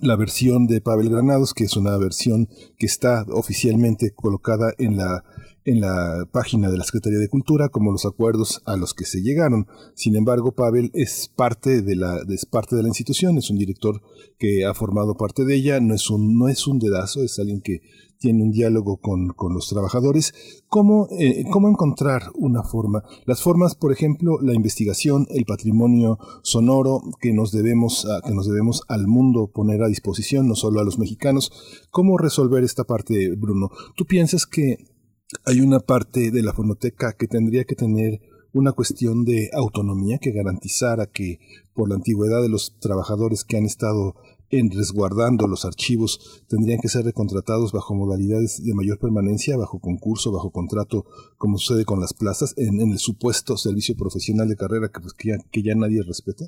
la 0.00 0.16
versión 0.16 0.66
de 0.66 0.80
Pavel 0.80 1.10
Granados, 1.10 1.54
que 1.54 1.64
es 1.64 1.76
una 1.76 1.96
versión 1.96 2.48
que 2.76 2.86
está 2.86 3.24
oficialmente 3.28 4.12
colocada 4.14 4.72
en 4.78 4.96
la, 4.96 5.22
en 5.64 5.80
la 5.80 6.28
página 6.32 6.70
de 6.70 6.78
la 6.78 6.84
Secretaría 6.84 7.18
de 7.18 7.28
Cultura, 7.28 7.68
como 7.68 7.92
los 7.92 8.04
acuerdos 8.04 8.62
a 8.66 8.76
los 8.76 8.94
que 8.94 9.04
se 9.04 9.22
llegaron. 9.22 9.66
Sin 9.94 10.16
embargo, 10.16 10.52
Pavel 10.52 10.90
es 10.94 11.30
parte 11.34 11.82
de 11.82 11.96
la, 11.96 12.20
es 12.28 12.46
parte 12.46 12.76
de 12.76 12.82
la 12.82 12.88
institución, 12.88 13.38
es 13.38 13.50
un 13.50 13.58
director 13.58 14.02
que 14.38 14.64
ha 14.64 14.74
formado 14.74 15.16
parte 15.16 15.44
de 15.44 15.54
ella, 15.54 15.80
no 15.80 15.94
es 15.94 16.10
un, 16.10 16.36
no 16.36 16.48
es 16.48 16.66
un 16.66 16.78
dedazo, 16.78 17.22
es 17.22 17.38
alguien 17.38 17.60
que 17.60 17.80
tiene 18.22 18.44
un 18.44 18.52
diálogo 18.52 18.98
con, 18.98 19.30
con 19.30 19.52
los 19.52 19.68
trabajadores. 19.68 20.32
¿Cómo, 20.68 21.08
eh, 21.10 21.44
¿Cómo 21.50 21.68
encontrar 21.68 22.30
una 22.36 22.62
forma? 22.62 23.02
Las 23.26 23.42
formas, 23.42 23.74
por 23.74 23.92
ejemplo, 23.92 24.38
la 24.40 24.54
investigación, 24.54 25.26
el 25.30 25.44
patrimonio 25.44 26.18
sonoro 26.42 27.02
que 27.20 27.32
nos 27.32 27.50
debemos, 27.50 28.06
a, 28.06 28.20
que 28.20 28.32
nos 28.32 28.46
debemos 28.46 28.82
al 28.86 29.08
mundo 29.08 29.50
poner 29.52 29.82
a 29.82 29.88
disposición, 29.88 30.46
no 30.46 30.54
solo 30.54 30.80
a 30.80 30.84
los 30.84 31.00
mexicanos. 31.00 31.50
¿Cómo 31.90 32.16
resolver 32.16 32.62
esta 32.62 32.84
parte, 32.84 33.34
Bruno? 33.34 33.70
¿Tú 33.96 34.06
piensas 34.06 34.46
que 34.46 34.91
hay 35.46 35.60
una 35.60 35.80
parte 35.80 36.30
de 36.30 36.42
la 36.42 36.52
fonoteca 36.52 37.14
que 37.18 37.26
tendría 37.26 37.64
que 37.64 37.74
tener 37.74 38.20
una 38.52 38.72
cuestión 38.72 39.24
de 39.24 39.48
autonomía 39.54 40.18
que 40.20 40.32
garantizara 40.32 41.06
que 41.06 41.38
por 41.74 41.88
la 41.88 41.94
antigüedad 41.94 42.42
de 42.42 42.50
los 42.50 42.78
trabajadores 42.80 43.44
que 43.44 43.56
han 43.56 43.64
estado 43.64 44.14
en 44.52 44.68
resguardando 44.68 45.48
los 45.48 45.64
archivos 45.64 46.44
tendrían 46.48 46.78
que 46.78 46.92
ser 46.92 47.04
recontratados 47.08 47.72
bajo 47.72 47.94
modalidades 47.94 48.60
de 48.60 48.76
mayor 48.76 49.00
permanencia, 49.00 49.56
bajo 49.56 49.80
concurso, 49.80 50.30
bajo 50.30 50.52
contrato, 50.52 51.08
como 51.38 51.56
sucede 51.56 51.88
con 51.88 52.00
las 52.00 52.12
plazas, 52.12 52.52
en, 52.60 52.76
el 52.78 53.00
supuesto 53.00 53.56
servicio 53.56 53.96
profesional 53.96 54.46
de 54.48 54.60
carrera 54.60 54.92
que, 54.92 55.00
pues, 55.00 55.16
que, 55.16 55.62
ya, 55.64 55.74
nadie 55.74 56.04
respeta? 56.04 56.44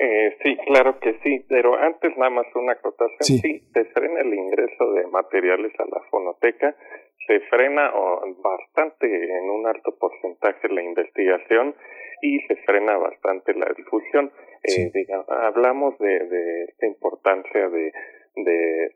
Eh, 0.00 0.36
sí, 0.42 0.56
claro 0.72 0.98
que 1.00 1.20
sí, 1.22 1.44
pero 1.48 1.76
antes 1.76 2.16
nada 2.16 2.30
más 2.30 2.46
una 2.56 2.72
acotación. 2.72 3.20
Sí. 3.20 3.38
sí, 3.44 3.60
frena 3.92 4.20
el 4.20 4.32
ingreso 4.32 4.92
de 4.92 5.06
materiales 5.08 5.72
a 5.78 5.84
la 5.84 6.00
fonoteca, 6.10 6.74
se 7.26 7.40
frena 7.50 7.92
bastante 8.42 9.06
en 9.06 9.50
un 9.50 9.66
alto 9.66 9.96
porcentaje 9.98 10.68
la 10.68 10.82
investigación 10.82 11.74
y 12.22 12.40
se 12.46 12.56
frena 12.56 12.96
bastante 12.96 13.54
la 13.54 13.72
difusión. 13.76 14.30
Eh, 14.62 14.90
hablamos 15.28 15.98
de, 15.98 16.18
de, 16.26 16.64
esta 16.64 16.86
importancia 16.86 17.68
de, 17.68 17.92
de, 18.36 18.92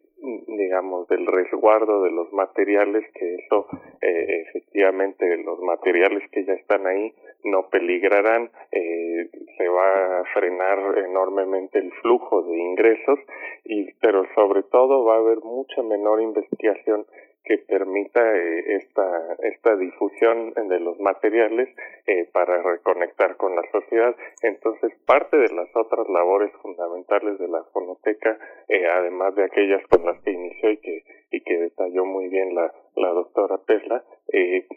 digamos, 0.48 1.08
del 1.08 1.26
resguardo 1.26 2.02
de 2.02 2.10
los 2.10 2.32
materiales, 2.32 3.04
que 3.14 3.34
eso, 3.36 3.66
eh, 4.00 4.44
efectivamente, 4.48 5.36
los 5.38 5.60
materiales 5.60 6.22
que 6.30 6.44
ya 6.44 6.54
están 6.54 6.86
ahí 6.86 7.12
no 7.44 7.68
peligrarán, 7.68 8.50
eh, 8.72 9.30
se 9.56 9.68
va 9.68 10.20
a 10.20 10.24
frenar 10.34 10.98
enormemente 10.98 11.78
el 11.78 11.92
flujo 12.02 12.42
de 12.42 12.56
ingresos, 12.56 13.18
y, 13.64 13.92
pero 14.00 14.24
sobre 14.34 14.62
todo 14.64 15.04
va 15.04 15.14
a 15.14 15.18
haber 15.18 15.38
mucha 15.38 15.82
menor 15.82 16.20
investigación 16.20 17.06
que 17.44 17.58
permita 17.58 18.20
eh, 18.36 18.76
esta, 18.76 19.36
esta 19.42 19.76
difusión 19.76 20.52
de 20.54 20.80
los 20.80 20.98
materiales 21.00 21.68
eh, 22.06 22.28
para 22.32 22.62
reconectar 22.62 23.36
con 23.36 23.54
la 23.56 23.62
sociedad. 23.72 24.14
Entonces, 24.42 24.92
parte 25.06 25.36
de 25.36 25.52
las 25.54 25.74
otras 25.74 26.08
labores 26.08 26.52
fundamentales 26.62 27.38
de 27.38 27.48
la 27.48 27.64
fonoteca, 27.72 28.38
eh, 28.68 28.86
además 28.86 29.34
de 29.34 29.44
aquellas 29.44 29.86
con 29.88 30.04
las 30.04 30.20
que 30.22 30.32
inició 30.32 30.70
y 30.70 30.76
que, 30.78 31.04
y 31.30 31.40
que 31.40 31.58
detalló 31.58 32.04
muy 32.04 32.28
bien 32.28 32.54
la, 32.54 32.72
la 32.96 33.08
doctora 33.08 33.58
Tesla, 33.66 34.04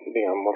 digamos, 0.08 0.56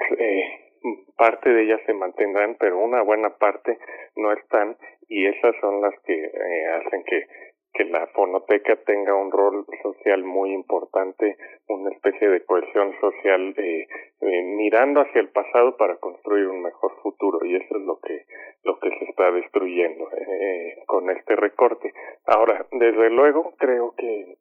parte 1.16 1.50
de 1.50 1.64
ellas 1.64 1.80
se 1.86 1.92
mantendrán, 1.92 2.56
pero 2.58 2.78
una 2.78 3.02
buena 3.02 3.30
parte 3.30 3.78
no 4.16 4.32
están 4.32 4.76
y 5.08 5.26
esas 5.26 5.54
son 5.60 5.80
las 5.80 5.98
que 6.00 6.30
hacen 6.72 7.04
que 7.04 7.26
que 7.72 7.84
la 7.84 8.06
fonoteca 8.08 8.76
tenga 8.84 9.14
un 9.14 9.30
rol 9.30 9.66
social 9.82 10.24
muy 10.24 10.52
importante, 10.52 11.36
una 11.68 11.90
especie 11.90 12.28
de 12.28 12.44
cohesión 12.44 12.92
social, 13.00 13.54
eh, 13.56 13.86
eh, 14.20 14.42
mirando 14.56 15.00
hacia 15.00 15.20
el 15.20 15.28
pasado 15.28 15.76
para 15.76 15.96
construir 15.96 16.46
un 16.46 16.62
mejor 16.62 16.92
futuro 17.02 17.44
y 17.44 17.56
eso 17.56 17.76
es 17.76 17.82
lo 17.84 18.00
que 18.00 18.24
lo 18.64 18.78
que 18.80 18.90
se 18.90 19.04
está 19.04 19.30
destruyendo 19.30 20.08
eh, 20.12 20.82
con 20.86 21.10
este 21.10 21.36
recorte. 21.36 21.92
Ahora, 22.26 22.66
desde 22.72 23.10
luego 23.10 23.54
creo 23.58 23.94
que 23.96 24.36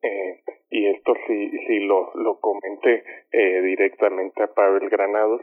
y 0.70 0.88
esto 0.88 1.14
sí 1.28 1.52
sí 1.68 1.80
lo 1.80 2.12
lo 2.16 2.40
comenté 2.40 3.04
directamente 3.32 4.44
a 4.44 4.48
Pavel 4.48 4.90
Granados 4.90 5.42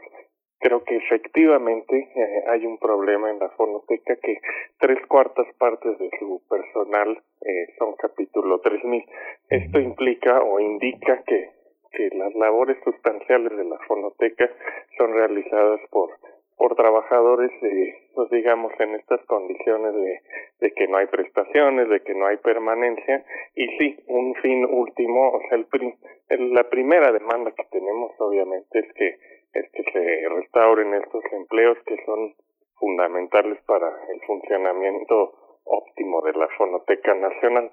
creo 0.59 0.83
que 0.83 0.97
efectivamente 0.97 2.09
eh, 2.15 2.43
hay 2.47 2.65
un 2.65 2.77
problema 2.77 3.29
en 3.29 3.39
la 3.39 3.49
fonoteca 3.49 4.15
que 4.17 4.39
tres 4.79 4.99
cuartas 5.07 5.47
partes 5.57 5.97
de 5.99 6.09
su 6.19 6.41
personal 6.49 7.21
eh, 7.41 7.67
son 7.77 7.95
capítulo 7.95 8.59
3000. 8.59 9.03
Esto 9.49 9.79
implica 9.79 10.41
o 10.41 10.59
indica 10.59 11.23
que, 11.25 11.51
que 11.91 12.09
las 12.15 12.33
labores 12.35 12.77
sustanciales 12.83 13.55
de 13.55 13.65
la 13.65 13.77
fonoteca 13.87 14.49
son 14.97 15.13
realizadas 15.13 15.81
por 15.89 16.11
por 16.57 16.75
trabajadores, 16.75 17.51
eh, 17.63 17.95
pues 18.13 18.29
digamos, 18.29 18.71
en 18.79 18.95
estas 18.95 19.21
condiciones 19.25 19.93
de, 19.93 20.21
de 20.61 20.71
que 20.71 20.87
no 20.87 20.97
hay 20.97 21.07
prestaciones, 21.07 21.89
de 21.89 21.99
que 22.01 22.15
no 22.15 22.27
hay 22.27 22.37
permanencia, 22.37 23.25
y 23.55 23.67
sí, 23.77 23.97
un 24.07 24.35
fin 24.35 24.65
último, 24.65 25.31
o 25.31 25.41
sea, 25.49 25.57
el, 25.57 26.53
la 26.53 26.63
primera 26.69 27.11
demanda 27.11 27.51
que 27.51 27.65
tenemos 27.71 28.11
obviamente 28.19 28.79
es 28.79 28.93
que 28.93 29.17
es 29.55 29.71
que 29.71 29.83
se 29.91 30.29
restauren 30.29 30.93
estos 30.93 31.23
empleos 31.31 31.77
que 31.85 31.97
son 32.05 32.35
fundamentales 32.75 33.57
para 33.65 33.87
el 34.13 34.21
funcionamiento 34.27 35.33
óptimo 35.63 36.21
de 36.21 36.33
la 36.33 36.47
Fonoteca 36.57 37.13
Nacional. 37.15 37.71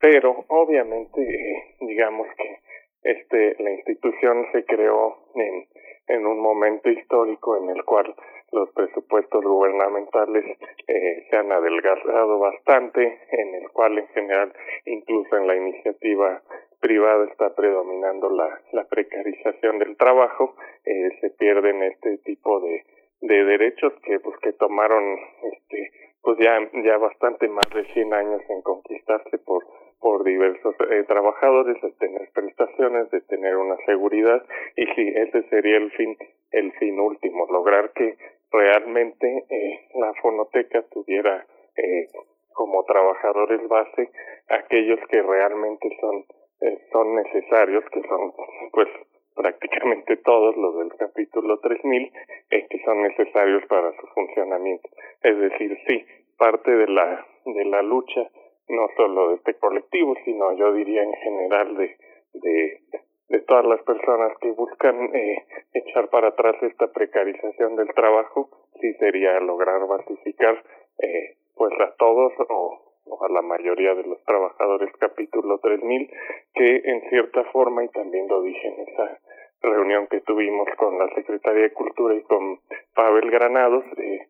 Pero 0.00 0.44
obviamente, 0.48 1.20
eh, 1.20 1.76
digamos 1.80 2.26
que 2.36 2.58
este 3.02 3.62
la 3.62 3.70
institución 3.72 4.46
se 4.52 4.64
creó 4.64 5.18
en, 5.34 6.26
un 6.26 6.40
momento 6.40 6.90
histórico 6.90 7.56
en 7.56 7.70
el 7.70 7.84
cual 7.84 8.14
los 8.52 8.70
presupuestos 8.72 9.42
gubernamentales 9.44 10.44
eh, 10.86 11.26
se 11.28 11.36
han 11.36 11.50
adelgazado 11.50 12.38
bastante, 12.38 13.20
en 13.30 13.54
el 13.54 13.70
cual 13.70 13.98
en 13.98 14.08
general 14.08 14.52
incluso 14.86 15.36
en 15.36 15.46
la 15.46 15.56
iniciativa 15.56 16.42
privada 16.82 17.24
está 17.30 17.54
predominando 17.54 18.28
la, 18.28 18.60
la 18.72 18.84
precarización 18.84 19.78
del 19.78 19.96
trabajo, 19.96 20.56
eh, 20.84 21.08
se 21.20 21.30
pierden 21.30 21.82
este 21.84 22.18
tipo 22.18 22.60
de, 22.60 22.84
de 23.22 23.44
derechos 23.44 23.92
que 24.02 24.18
pues 24.18 24.36
que 24.40 24.52
tomaron 24.52 25.16
este 25.44 25.92
pues 26.22 26.38
ya 26.38 26.58
ya 26.84 26.98
bastante 26.98 27.48
más 27.48 27.68
de 27.70 27.84
100 27.92 28.12
años 28.12 28.42
en 28.48 28.62
conquistarse 28.62 29.38
por 29.38 29.64
por 30.00 30.24
diversos 30.24 30.74
eh, 30.90 31.04
trabajadores 31.06 31.80
de 31.80 31.92
tener 31.92 32.28
prestaciones 32.34 33.10
de 33.12 33.20
tener 33.22 33.56
una 33.56 33.76
seguridad. 33.86 34.44
Y 34.76 34.86
sí 34.86 35.12
ese 35.14 35.42
sería 35.48 35.76
el 35.76 35.90
fin 35.92 36.16
el 36.50 36.72
fin 36.72 36.98
último 36.98 37.46
lograr 37.50 37.92
que 37.92 38.16
realmente 38.50 39.44
eh, 39.48 39.88
la 39.94 40.12
fonoteca 40.20 40.82
tuviera 40.92 41.46
eh, 41.76 42.08
como 42.52 42.84
trabajadores 42.84 43.66
base 43.68 44.10
aquellos 44.48 45.00
que 45.08 45.22
realmente 45.22 45.88
son 46.00 46.24
eh, 46.62 46.78
son 46.92 47.14
necesarios, 47.14 47.84
que 47.92 48.02
son 48.02 48.32
pues 48.72 48.88
prácticamente 49.34 50.16
todos 50.18 50.56
los 50.56 50.78
del 50.78 50.92
capítulo 50.96 51.58
3000, 51.58 52.12
eh, 52.50 52.66
que 52.68 52.82
son 52.84 53.02
necesarios 53.02 53.64
para 53.66 53.92
su 54.00 54.06
funcionamiento. 54.08 54.88
Es 55.22 55.38
decir, 55.38 55.78
sí, 55.88 56.04
parte 56.36 56.70
de 56.70 56.86
la, 56.88 57.26
de 57.44 57.64
la 57.64 57.82
lucha, 57.82 58.22
no 58.68 58.88
solo 58.96 59.30
de 59.30 59.36
este 59.36 59.54
colectivo, 59.54 60.14
sino 60.24 60.52
yo 60.56 60.72
diría 60.72 61.02
en 61.02 61.14
general 61.14 61.76
de, 61.76 61.96
de, 62.34 62.80
de 63.28 63.40
todas 63.40 63.64
las 63.64 63.82
personas 63.82 64.36
que 64.40 64.50
buscan 64.52 65.14
eh, 65.14 65.44
echar 65.74 66.08
para 66.08 66.28
atrás 66.28 66.56
esta 66.62 66.88
precarización 66.88 67.76
del 67.76 67.88
trabajo, 67.94 68.50
sí 68.80 68.92
sería 68.94 69.40
lograr 69.40 69.86
basificar 69.86 70.62
eh, 70.98 71.36
pues 71.54 71.72
a 71.80 71.94
todos 71.96 72.32
o 72.48 72.81
o 73.12 73.24
a 73.24 73.28
la 73.28 73.42
mayoría 73.42 73.94
de 73.94 74.04
los 74.04 74.22
trabajadores 74.24 74.90
capítulo 74.98 75.58
3000 75.58 76.10
que 76.54 76.76
en 76.84 77.08
cierta 77.10 77.44
forma 77.52 77.84
y 77.84 77.88
también 77.88 78.26
lo 78.28 78.42
dije 78.42 78.68
en 78.68 78.88
esa 78.88 79.18
reunión 79.60 80.06
que 80.08 80.20
tuvimos 80.22 80.68
con 80.76 80.98
la 80.98 81.08
Secretaría 81.14 81.62
de 81.62 81.72
Cultura 81.72 82.14
y 82.14 82.22
con 82.22 82.60
Pavel 82.94 83.30
Granados 83.30 83.84
eh, 83.98 84.26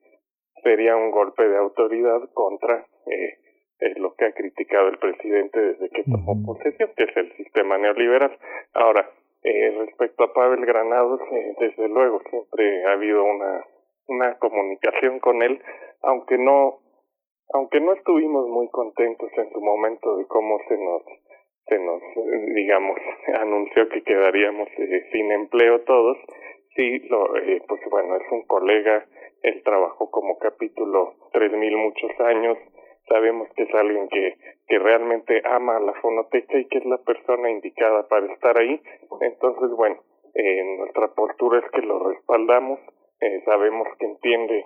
sería 0.62 0.96
un 0.96 1.10
golpe 1.10 1.48
de 1.48 1.56
autoridad 1.56 2.28
contra 2.34 2.86
eh, 3.06 3.38
lo 3.96 4.14
que 4.14 4.26
ha 4.26 4.32
criticado 4.32 4.88
el 4.88 4.98
presidente 4.98 5.58
desde 5.58 5.88
que 5.90 6.04
tomó 6.04 6.40
posesión, 6.44 6.90
que 6.96 7.04
es 7.04 7.16
el 7.16 7.32
sistema 7.36 7.78
neoliberal. 7.78 8.36
Ahora, 8.74 9.08
eh, 9.42 9.74
respecto 9.86 10.24
a 10.24 10.32
Pavel 10.32 10.64
Granados, 10.64 11.20
eh, 11.32 11.54
desde 11.58 11.88
luego 11.88 12.20
siempre 12.30 12.84
ha 12.86 12.92
habido 12.92 13.24
una, 13.24 13.64
una 14.06 14.38
comunicación 14.38 15.18
con 15.18 15.42
él, 15.42 15.60
aunque 16.02 16.38
no 16.38 16.78
aunque 17.54 17.80
no 17.80 17.92
estuvimos 17.92 18.48
muy 18.48 18.68
contentos 18.68 19.30
en 19.36 19.52
su 19.52 19.60
momento 19.60 20.16
de 20.16 20.26
cómo 20.26 20.58
se 20.68 20.76
nos 20.78 21.02
se 21.66 21.78
nos 21.78 22.02
digamos 22.54 22.98
anunció 23.40 23.88
que 23.88 24.02
quedaríamos 24.02 24.68
eh, 24.78 25.08
sin 25.12 25.30
empleo 25.32 25.80
todos 25.82 26.18
sí 26.74 27.00
lo 27.08 27.36
eh, 27.36 27.62
pues 27.68 27.80
bueno 27.90 28.16
es 28.16 28.32
un 28.32 28.42
colega 28.46 29.06
él 29.42 29.62
trabajó 29.64 30.10
como 30.10 30.38
capítulo 30.38 31.14
3000 31.32 31.76
muchos 31.76 32.10
años 32.20 32.58
sabemos 33.08 33.48
que 33.56 33.64
es 33.64 33.74
alguien 33.74 34.08
que 34.08 34.36
que 34.72 34.78
realmente 34.78 35.42
ama 35.44 35.76
a 35.76 35.80
la 35.80 35.92
fonoteca 36.00 36.58
y 36.58 36.66
que 36.66 36.78
es 36.78 36.86
la 36.86 36.96
persona 36.96 37.50
indicada 37.50 38.08
para 38.08 38.32
estar 38.32 38.56
ahí. 38.56 38.80
Entonces 39.20 39.70
bueno 39.76 40.00
eh, 40.34 40.64
nuestra 40.78 41.08
postura 41.08 41.58
es 41.58 41.70
que 41.72 41.82
lo 41.82 42.08
respaldamos 42.08 42.80
eh, 43.20 43.42
sabemos 43.44 43.86
que 43.98 44.06
entiende 44.06 44.64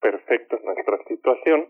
perfecto 0.00 0.58
nuestra 0.64 0.98
situación 1.08 1.68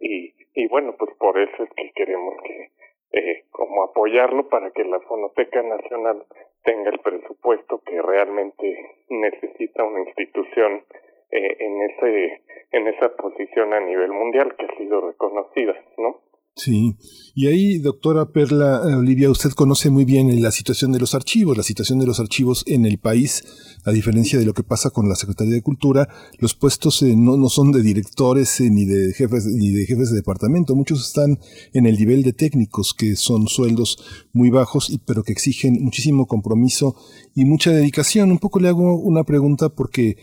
y, 0.00 0.34
y 0.54 0.68
bueno, 0.68 0.94
pues 0.98 1.14
por 1.18 1.38
eso 1.38 1.62
es 1.62 1.70
que 1.70 1.90
queremos 1.94 2.34
que 2.42 2.70
eh, 3.12 3.44
como 3.50 3.84
apoyarlo 3.84 4.48
para 4.48 4.70
que 4.70 4.84
la 4.84 5.00
Fonoteca 5.00 5.62
Nacional 5.62 6.24
tenga 6.62 6.90
el 6.90 6.98
presupuesto 6.98 7.80
que 7.86 8.02
realmente 8.02 8.96
necesita 9.08 9.84
una 9.84 10.00
institución 10.00 10.84
eh, 11.30 11.56
en 11.58 11.82
ese 11.82 12.42
en 12.70 12.86
esa 12.86 13.16
posición 13.16 13.72
a 13.72 13.80
nivel 13.80 14.12
mundial 14.12 14.54
que 14.56 14.66
ha 14.66 14.76
sido 14.76 15.00
reconocida, 15.00 15.74
¿no? 15.96 16.20
Sí, 16.58 16.96
y 17.36 17.46
ahí, 17.46 17.78
doctora 17.78 18.32
Perla 18.32 18.82
eh, 18.84 18.96
Olivia, 18.96 19.30
usted 19.30 19.50
conoce 19.52 19.90
muy 19.90 20.04
bien 20.04 20.42
la 20.42 20.50
situación 20.50 20.90
de 20.90 20.98
los 20.98 21.14
archivos, 21.14 21.56
la 21.56 21.62
situación 21.62 22.00
de 22.00 22.06
los 22.06 22.18
archivos 22.18 22.64
en 22.66 22.84
el 22.84 22.98
país, 22.98 23.44
a 23.84 23.92
diferencia 23.92 24.40
de 24.40 24.44
lo 24.44 24.54
que 24.54 24.64
pasa 24.64 24.90
con 24.90 25.08
la 25.08 25.14
Secretaría 25.14 25.54
de 25.54 25.62
Cultura, 25.62 26.08
los 26.40 26.56
puestos 26.56 27.00
eh, 27.02 27.14
no, 27.16 27.36
no, 27.36 27.48
son 27.48 27.70
de 27.70 27.80
directores 27.80 28.60
eh, 28.60 28.70
ni 28.70 28.86
de 28.86 29.12
jefes 29.14 29.46
ni 29.46 29.70
de 29.70 29.86
jefes 29.86 30.10
de 30.10 30.16
departamento, 30.16 30.74
muchos 30.74 31.06
están 31.06 31.38
en 31.74 31.86
el 31.86 31.96
nivel 31.96 32.24
de 32.24 32.32
técnicos, 32.32 32.92
que 32.92 33.14
son 33.14 33.46
sueldos 33.46 34.02
muy 34.32 34.50
bajos, 34.50 34.90
y, 34.90 34.98
pero 34.98 35.22
que 35.22 35.30
exigen 35.30 35.78
muchísimo 35.80 36.26
compromiso 36.26 36.96
y 37.36 37.44
mucha 37.44 37.70
dedicación. 37.70 38.32
Un 38.32 38.38
poco 38.38 38.58
le 38.58 38.66
hago 38.66 38.96
una 38.96 39.22
pregunta 39.22 39.68
porque 39.68 40.16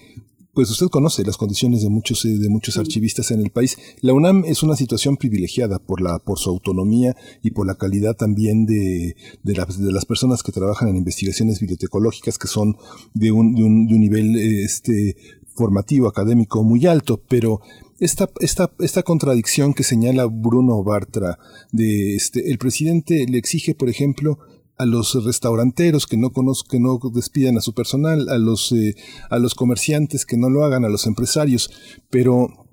pues 0.55 0.71
usted 0.71 0.87
conoce 0.87 1.23
las 1.23 1.37
condiciones 1.37 1.83
de 1.83 1.89
muchos 1.89 2.25
eh, 2.25 2.29
de 2.29 2.49
muchos 2.49 2.77
archivistas 2.77 3.29
en 3.31 3.41
el 3.41 3.51
país. 3.51 3.77
La 4.01 4.13
UNAM 4.13 4.45
es 4.45 4.63
una 4.63 4.75
situación 4.75 5.17
privilegiada 5.17 5.77
por 5.77 6.01
la 6.01 6.17
por 6.17 6.39
su 6.39 6.49
autonomía 6.49 7.15
y 7.43 7.51
por 7.51 7.67
la 7.67 7.75
calidad 7.75 8.15
también 8.15 8.65
de, 8.65 9.15
de, 9.43 9.53
de 9.53 9.91
las 9.91 10.05
personas 10.05 10.41
que 10.41 10.51
trabajan 10.51 10.87
en 10.87 10.95
investigaciones 10.95 11.59
bibliotecológicas 11.59 12.39
que 12.39 12.47
son 12.47 12.77
de 13.13 13.31
un, 13.31 13.53
de 13.53 13.63
un, 13.63 13.87
de 13.87 13.93
un 13.93 13.99
nivel 13.99 14.35
este 14.37 15.17
formativo 15.55 16.07
académico 16.07 16.63
muy 16.63 16.85
alto, 16.85 17.21
pero 17.29 17.61
esta, 17.99 18.29
esta, 18.39 18.71
esta 18.79 19.03
contradicción 19.03 19.73
que 19.73 19.83
señala 19.83 20.25
Bruno 20.25 20.83
Bartra 20.83 21.39
de 21.71 22.15
este 22.15 22.51
el 22.51 22.57
presidente 22.57 23.25
le 23.27 23.37
exige, 23.37 23.73
por 23.73 23.89
ejemplo, 23.89 24.39
a 24.77 24.85
los 24.85 25.23
restauranteros 25.23 26.05
que 26.07 26.17
no 26.17 26.31
conozco, 26.31 26.69
que 26.69 26.79
no 26.79 26.99
despidan 27.13 27.57
a 27.57 27.61
su 27.61 27.73
personal, 27.73 28.29
a 28.29 28.37
los, 28.37 28.71
eh, 28.71 28.95
a 29.29 29.39
los 29.39 29.55
comerciantes 29.55 30.25
que 30.25 30.37
no 30.37 30.49
lo 30.49 30.63
hagan, 30.63 30.85
a 30.85 30.89
los 30.89 31.07
empresarios, 31.07 31.71
pero 32.09 32.65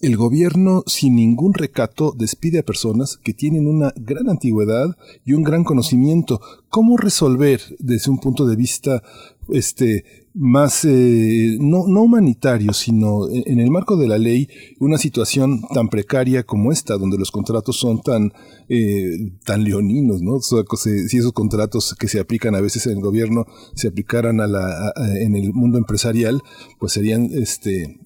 el 0.00 0.16
gobierno 0.16 0.82
sin 0.86 1.16
ningún 1.16 1.54
recato 1.54 2.14
despide 2.16 2.58
a 2.58 2.64
personas 2.64 3.16
que 3.16 3.34
tienen 3.34 3.66
una 3.66 3.92
gran 3.96 4.28
antigüedad 4.28 4.96
y 5.24 5.32
un 5.32 5.42
gran 5.42 5.64
conocimiento. 5.64 6.40
¿Cómo 6.68 6.96
resolver 6.96 7.60
desde 7.78 8.10
un 8.10 8.18
punto 8.18 8.46
de 8.46 8.56
vista 8.56 9.02
este 9.48 10.25
más 10.38 10.84
eh, 10.84 11.56
no, 11.58 11.86
no 11.88 12.02
humanitario, 12.02 12.74
sino 12.74 13.26
en, 13.28 13.58
el 13.58 13.70
marco 13.70 13.96
de 13.96 14.06
la 14.06 14.18
ley, 14.18 14.48
una 14.78 14.98
situación 14.98 15.62
tan 15.72 15.88
precaria 15.88 16.44
como 16.44 16.72
esta, 16.72 16.98
donde 16.98 17.16
los 17.16 17.30
contratos 17.30 17.78
son 17.78 18.02
tan, 18.02 18.32
eh, 18.68 19.32
tan 19.44 19.64
leoninos, 19.64 20.20
¿no? 20.20 20.38
si 20.40 21.16
esos 21.16 21.32
contratos 21.32 21.94
que 21.98 22.08
se 22.08 22.20
aplican 22.20 22.54
a 22.54 22.60
veces 22.60 22.86
en 22.86 22.98
el 22.98 23.02
gobierno 23.02 23.46
se 23.74 23.88
aplicaran 23.88 24.40
a 24.40 24.46
la, 24.46 24.92
en 25.20 25.36
el 25.36 25.54
mundo 25.54 25.78
empresarial, 25.78 26.42
pues 26.78 26.92
serían, 26.92 27.30
este, 27.32 27.98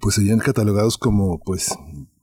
pues 0.00 0.16
serían 0.16 0.40
catalogados 0.40 0.98
como, 0.98 1.40
pues, 1.40 1.74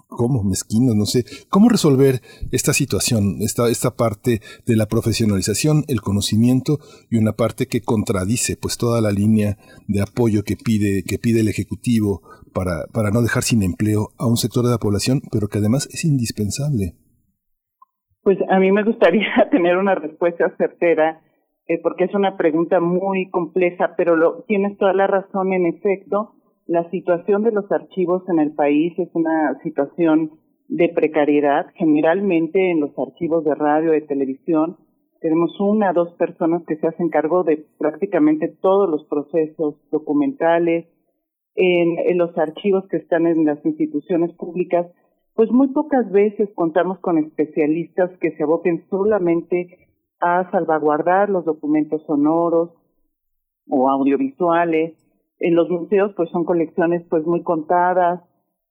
cómo, 0.09 0.43
mezquinos, 0.43 0.95
no 0.95 1.05
sé, 1.05 1.23
cómo 1.49 1.69
resolver 1.69 2.21
esta 2.51 2.73
situación, 2.73 3.37
esta, 3.41 3.69
esta 3.69 3.91
parte 3.91 4.41
de 4.65 4.75
la 4.75 4.87
profesionalización, 4.87 5.83
el 5.87 6.01
conocimiento 6.01 6.79
y 7.09 7.17
una 7.17 7.33
parte 7.33 7.67
que 7.67 7.81
contradice 7.81 8.57
pues 8.57 8.77
toda 8.77 9.01
la 9.01 9.11
línea 9.11 9.55
de 9.87 10.01
apoyo 10.01 10.43
que 10.43 10.55
pide, 10.57 11.03
que 11.07 11.19
pide 11.19 11.39
el 11.41 11.47
Ejecutivo 11.47 12.21
para, 12.53 12.87
para 12.93 13.11
no 13.11 13.21
dejar 13.21 13.43
sin 13.43 13.63
empleo 13.63 14.09
a 14.17 14.27
un 14.27 14.37
sector 14.37 14.65
de 14.65 14.71
la 14.71 14.77
población, 14.77 15.21
pero 15.31 15.47
que 15.47 15.59
además 15.59 15.87
es 15.91 16.03
indispensable. 16.03 16.95
Pues 18.23 18.37
a 18.49 18.59
mí 18.59 18.71
me 18.71 18.83
gustaría 18.83 19.29
tener 19.51 19.77
una 19.77 19.95
respuesta 19.95 20.53
certera 20.57 21.21
eh, 21.67 21.79
porque 21.83 22.05
es 22.05 22.15
una 22.15 22.35
pregunta 22.35 22.79
muy 22.79 23.29
compleja, 23.29 23.93
pero 23.95 24.15
lo, 24.15 24.43
tienes 24.47 24.75
toda 24.79 24.91
la 24.93 25.05
razón, 25.05 25.53
en 25.53 25.67
efecto, 25.67 26.33
la 26.69 26.87
situación 26.91 27.41
de 27.43 27.51
los 27.51 27.71
archivos 27.71 28.21
en 28.29 28.37
el 28.37 28.53
país 28.53 28.93
es 28.99 29.09
una 29.13 29.57
situación 29.63 30.33
de 30.67 30.87
precariedad, 30.89 31.65
generalmente 31.73 32.69
en 32.69 32.79
los 32.79 32.91
archivos 32.95 33.43
de 33.43 33.55
radio, 33.55 33.89
de 33.89 34.01
televisión, 34.01 34.77
tenemos 35.19 35.59
una 35.59 35.89
o 35.89 35.93
dos 35.93 36.13
personas 36.13 36.61
que 36.67 36.75
se 36.75 36.85
hacen 36.85 37.09
cargo 37.09 37.43
de 37.43 37.65
prácticamente 37.79 38.49
todos 38.61 38.87
los 38.87 39.03
procesos 39.05 39.77
documentales, 39.89 40.85
en, 41.55 42.17
los 42.19 42.37
archivos 42.37 42.87
que 42.87 42.97
están 42.97 43.25
en 43.25 43.45
las 43.45 43.65
instituciones 43.65 44.31
públicas, 44.33 44.85
pues 45.33 45.49
muy 45.51 45.69
pocas 45.69 46.11
veces 46.11 46.49
contamos 46.53 46.99
con 46.99 47.17
especialistas 47.17 48.11
que 48.19 48.29
se 48.37 48.43
aboquen 48.43 48.85
solamente 48.91 49.89
a 50.19 50.51
salvaguardar 50.51 51.31
los 51.31 51.45
documentos 51.45 52.03
sonoros 52.05 52.69
o 53.67 53.89
audiovisuales. 53.89 54.93
En 55.39 55.55
los 55.55 55.69
museos, 55.69 56.13
pues 56.15 56.29
son 56.31 56.43
colecciones 56.43 57.03
pues 57.09 57.25
muy 57.25 57.43
contadas. 57.43 58.21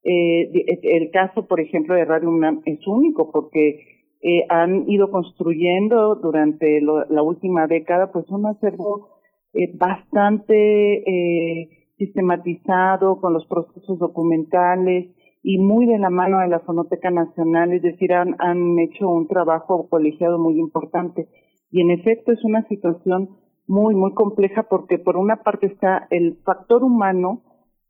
Eh, 0.04 0.50
el 0.83 1.11
caso, 1.11 1.46
por 1.46 1.61
ejemplo, 1.61 1.94
de 1.94 2.04
Radio 2.04 2.31
UNAM 2.31 2.62
es 2.64 2.87
único 2.87 3.31
porque 3.31 3.81
eh, 4.20 4.44
han 4.48 4.90
ido 4.90 5.11
construyendo 5.11 6.16
durante 6.16 6.81
la 6.81 7.22
última 7.22 7.68
década 7.68 8.11
pues 8.11 8.28
un 8.31 8.46
acervo 8.46 9.11
eh, 9.52 9.70
bastante 9.76 11.02
eh, 11.09 11.68
sistematizado 11.98 13.20
con 13.20 13.33
los 13.33 13.46
procesos 13.46 13.98
documentales 13.98 15.14
y 15.44 15.59
muy 15.59 15.87
de 15.87 15.98
la 15.98 16.11
mano 16.11 16.40
de 16.40 16.48
la 16.48 16.59
Fonoteca 16.61 17.11
Nacional, 17.11 17.72
es 17.72 17.83
decir, 17.83 18.12
han 18.12 18.78
hecho 18.81 19.09
un 19.09 19.28
trabajo 19.28 19.88
colegiado 19.88 20.37
muy 20.38 20.59
importante. 20.59 21.28
Y 21.70 21.81
en 21.81 21.92
efecto 21.92 22.33
es 22.33 22.42
una 22.44 22.66
situación 22.66 23.31
muy, 23.68 23.94
muy 23.94 24.12
compleja 24.14 24.64
porque 24.64 24.98
por 24.98 25.16
una 25.16 25.37
parte 25.37 25.66
está 25.66 26.09
el 26.11 26.38
factor 26.44 26.83
humano 26.83 27.42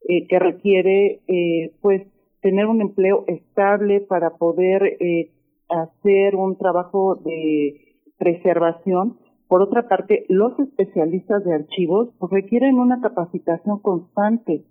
eh, 0.09 0.27
que 0.29 0.39
requiere, 0.39 1.23
eh, 1.27 1.73
pues, 1.81 2.03
tener 2.43 2.67
un 2.67 2.81
empleo 2.81 3.25
estable 3.27 4.01
para 4.01 4.37
poder 4.37 4.97
eh, 5.01 5.31
hacer 5.69 6.37
un 6.37 6.57
trabajo 6.57 7.17
de 7.17 7.97
preservación, 8.19 9.19
por 9.49 9.63
otra 9.63 9.89
parte, 9.89 10.27
los 10.29 10.59
especialistas 10.59 11.43
de 11.45 11.55
archivos 11.55 12.11
pues, 12.19 12.31
requieren 12.31 12.79
una 12.79 13.01
capacitación 13.01 13.81
constante. 13.81 14.65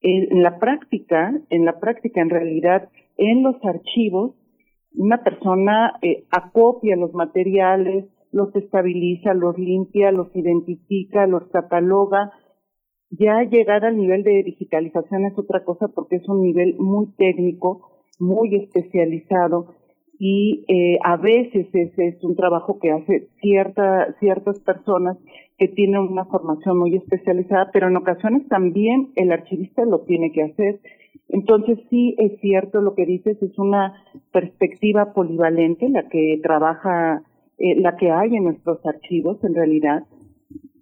En 0.00 0.42
la 0.42 0.58
práctica, 0.58 1.32
en 1.50 1.64
la 1.64 1.78
práctica, 1.78 2.22
en 2.22 2.30
realidad, 2.30 2.88
en 3.18 3.42
los 3.44 3.56
archivos, 3.62 4.34
una 4.94 5.22
persona 5.22 5.98
eh, 6.02 6.24
acopia 6.30 6.96
los 6.96 7.12
materiales, 7.12 8.06
los 8.32 8.54
estabiliza, 8.56 9.34
los 9.34 9.56
limpia, 9.58 10.10
los 10.10 10.34
identifica, 10.34 11.26
los 11.26 11.48
cataloga. 11.50 12.32
Ya 13.10 13.42
llegar 13.44 13.84
al 13.84 13.98
nivel 13.98 14.24
de 14.24 14.42
digitalización 14.42 15.26
es 15.26 15.38
otra 15.38 15.64
cosa 15.64 15.88
porque 15.88 16.16
es 16.16 16.28
un 16.28 16.42
nivel 16.42 16.76
muy 16.78 17.12
técnico, 17.16 18.04
muy 18.18 18.56
especializado 18.56 19.74
y 20.24 20.64
eh, 20.68 20.98
a 21.02 21.16
veces 21.16 21.66
ese 21.72 22.06
es 22.06 22.22
un 22.22 22.36
trabajo 22.36 22.78
que 22.78 22.92
hace 22.92 23.28
cierta, 23.40 24.14
ciertas 24.20 24.60
personas 24.60 25.18
que 25.58 25.66
tienen 25.66 25.98
una 25.98 26.26
formación 26.26 26.78
muy 26.78 26.94
especializada, 26.94 27.70
pero 27.72 27.88
en 27.88 27.96
ocasiones 27.96 28.46
también 28.46 29.10
el 29.16 29.32
archivista 29.32 29.84
lo 29.84 30.02
tiene 30.02 30.30
que 30.30 30.44
hacer. 30.44 30.80
Entonces 31.28 31.80
sí 31.90 32.14
es 32.18 32.38
cierto 32.40 32.80
lo 32.80 32.94
que 32.94 33.04
dices, 33.04 33.42
es 33.42 33.58
una 33.58 33.94
perspectiva 34.30 35.12
polivalente 35.12 35.88
la 35.88 36.08
que 36.08 36.38
trabaja, 36.40 37.24
eh, 37.58 37.80
la 37.80 37.96
que 37.96 38.10
hay 38.10 38.34
en 38.36 38.44
nuestros 38.44 38.84
archivos 38.86 39.42
en 39.44 39.54
realidad. 39.54 40.04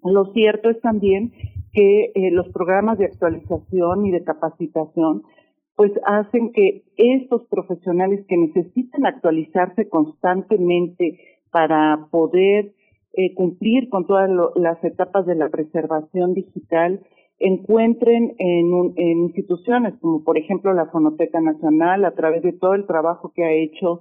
Lo 0.03 0.33
cierto 0.33 0.71
es 0.71 0.81
también 0.81 1.33
que 1.73 2.13
eh, 2.15 2.31
los 2.33 2.49
programas 2.49 2.99
de 2.99 3.07
actualización 3.07 4.07
y 4.07 4.11
de 4.11 4.25
capacitación 4.25 5.23
pues 5.77 5.93
hacen 6.05 6.53
que 6.53 6.85
estos 6.97 7.47
profesionales 7.47 8.27
que 8.29 8.37
necesitan 8.37 9.07
actualizarse 9.07 9.89
constantemente 9.89 11.19
para 11.51 12.09
poder 12.11 12.75
eh, 13.15 13.35
cumplir 13.35 13.89
con 13.89 14.07
todas 14.07 14.31
las 14.57 14.83
etapas 14.85 15.27
de 15.27 15.37
la 15.37 15.49
preservación 15.49 16.35
digital 16.35 17.01
encuentren 17.39 18.35
en, 18.39 18.93
en, 18.97 19.19
instituciones 19.21 19.95
como 20.01 20.23
por 20.23 20.37
ejemplo 20.37 20.75
la 20.75 20.87
Fonoteca 20.87 21.41
Nacional 21.41 22.05
a 22.05 22.15
través 22.15 22.43
de 22.43 22.53
todo 22.53 22.75
el 22.75 22.87
trabajo 22.87 23.33
que 23.35 23.45
ha 23.45 23.53
hecho 23.53 24.01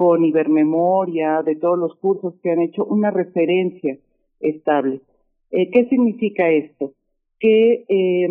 con 0.00 0.24
Ibermemoria, 0.24 1.42
de 1.42 1.56
todos 1.56 1.78
los 1.78 1.94
cursos 1.96 2.32
que 2.42 2.50
han 2.50 2.62
hecho, 2.62 2.86
una 2.86 3.10
referencia 3.10 3.98
estable. 4.40 5.02
Eh, 5.50 5.70
¿Qué 5.70 5.90
significa 5.90 6.48
esto? 6.48 6.94
Que 7.38 7.84
eh, 7.86 8.28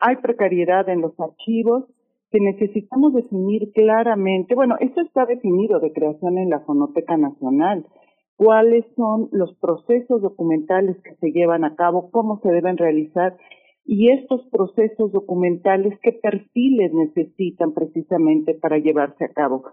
hay 0.00 0.16
precariedad 0.16 0.88
en 0.88 1.02
los 1.02 1.12
archivos, 1.20 1.84
que 2.32 2.40
necesitamos 2.40 3.14
definir 3.14 3.70
claramente, 3.72 4.56
bueno, 4.56 4.74
esto 4.80 5.00
está 5.00 5.26
definido 5.26 5.78
de 5.78 5.92
creación 5.92 6.38
en 6.38 6.50
la 6.50 6.58
Fonoteca 6.64 7.16
Nacional, 7.16 7.86
cuáles 8.34 8.84
son 8.96 9.28
los 9.30 9.54
procesos 9.60 10.20
documentales 10.22 10.96
que 11.04 11.14
se 11.20 11.30
llevan 11.30 11.62
a 11.62 11.76
cabo, 11.76 12.10
cómo 12.10 12.40
se 12.40 12.48
deben 12.48 12.78
realizar 12.78 13.36
y 13.84 14.10
estos 14.10 14.44
procesos 14.50 15.12
documentales, 15.12 15.96
qué 16.02 16.10
perfiles 16.10 16.92
necesitan 16.92 17.72
precisamente 17.72 18.54
para 18.54 18.78
llevarse 18.78 19.24
a 19.24 19.28
cabo. 19.28 19.66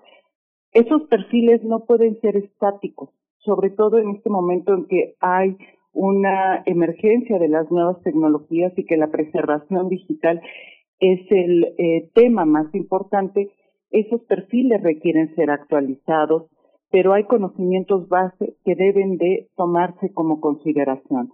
Esos 0.73 1.03
perfiles 1.03 1.63
no 1.63 1.85
pueden 1.85 2.19
ser 2.21 2.35
estáticos, 2.35 3.09
sobre 3.39 3.69
todo 3.69 3.99
en 3.99 4.09
este 4.09 4.29
momento 4.29 4.73
en 4.73 4.85
que 4.87 5.15
hay 5.19 5.57
una 5.93 6.63
emergencia 6.65 7.37
de 7.37 7.47
las 7.47 7.69
nuevas 7.69 8.01
tecnologías 8.01 8.73
y 8.75 8.85
que 8.85 8.97
la 8.97 9.11
preservación 9.11 9.87
digital 9.89 10.41
es 10.99 11.19
el 11.29 11.65
eh, 11.77 12.09
tema 12.15 12.45
más 12.45 12.73
importante, 12.73 13.51
esos 13.91 14.21
perfiles 14.23 14.81
requieren 14.81 15.35
ser 15.35 15.51
actualizados, 15.51 16.49
pero 16.89 17.13
hay 17.13 17.25
conocimientos 17.25 18.09
base 18.09 18.55
que 18.65 18.75
deben 18.75 19.17
de 19.17 19.49
tomarse 19.55 20.11
como 20.13 20.41
consideración. 20.41 21.31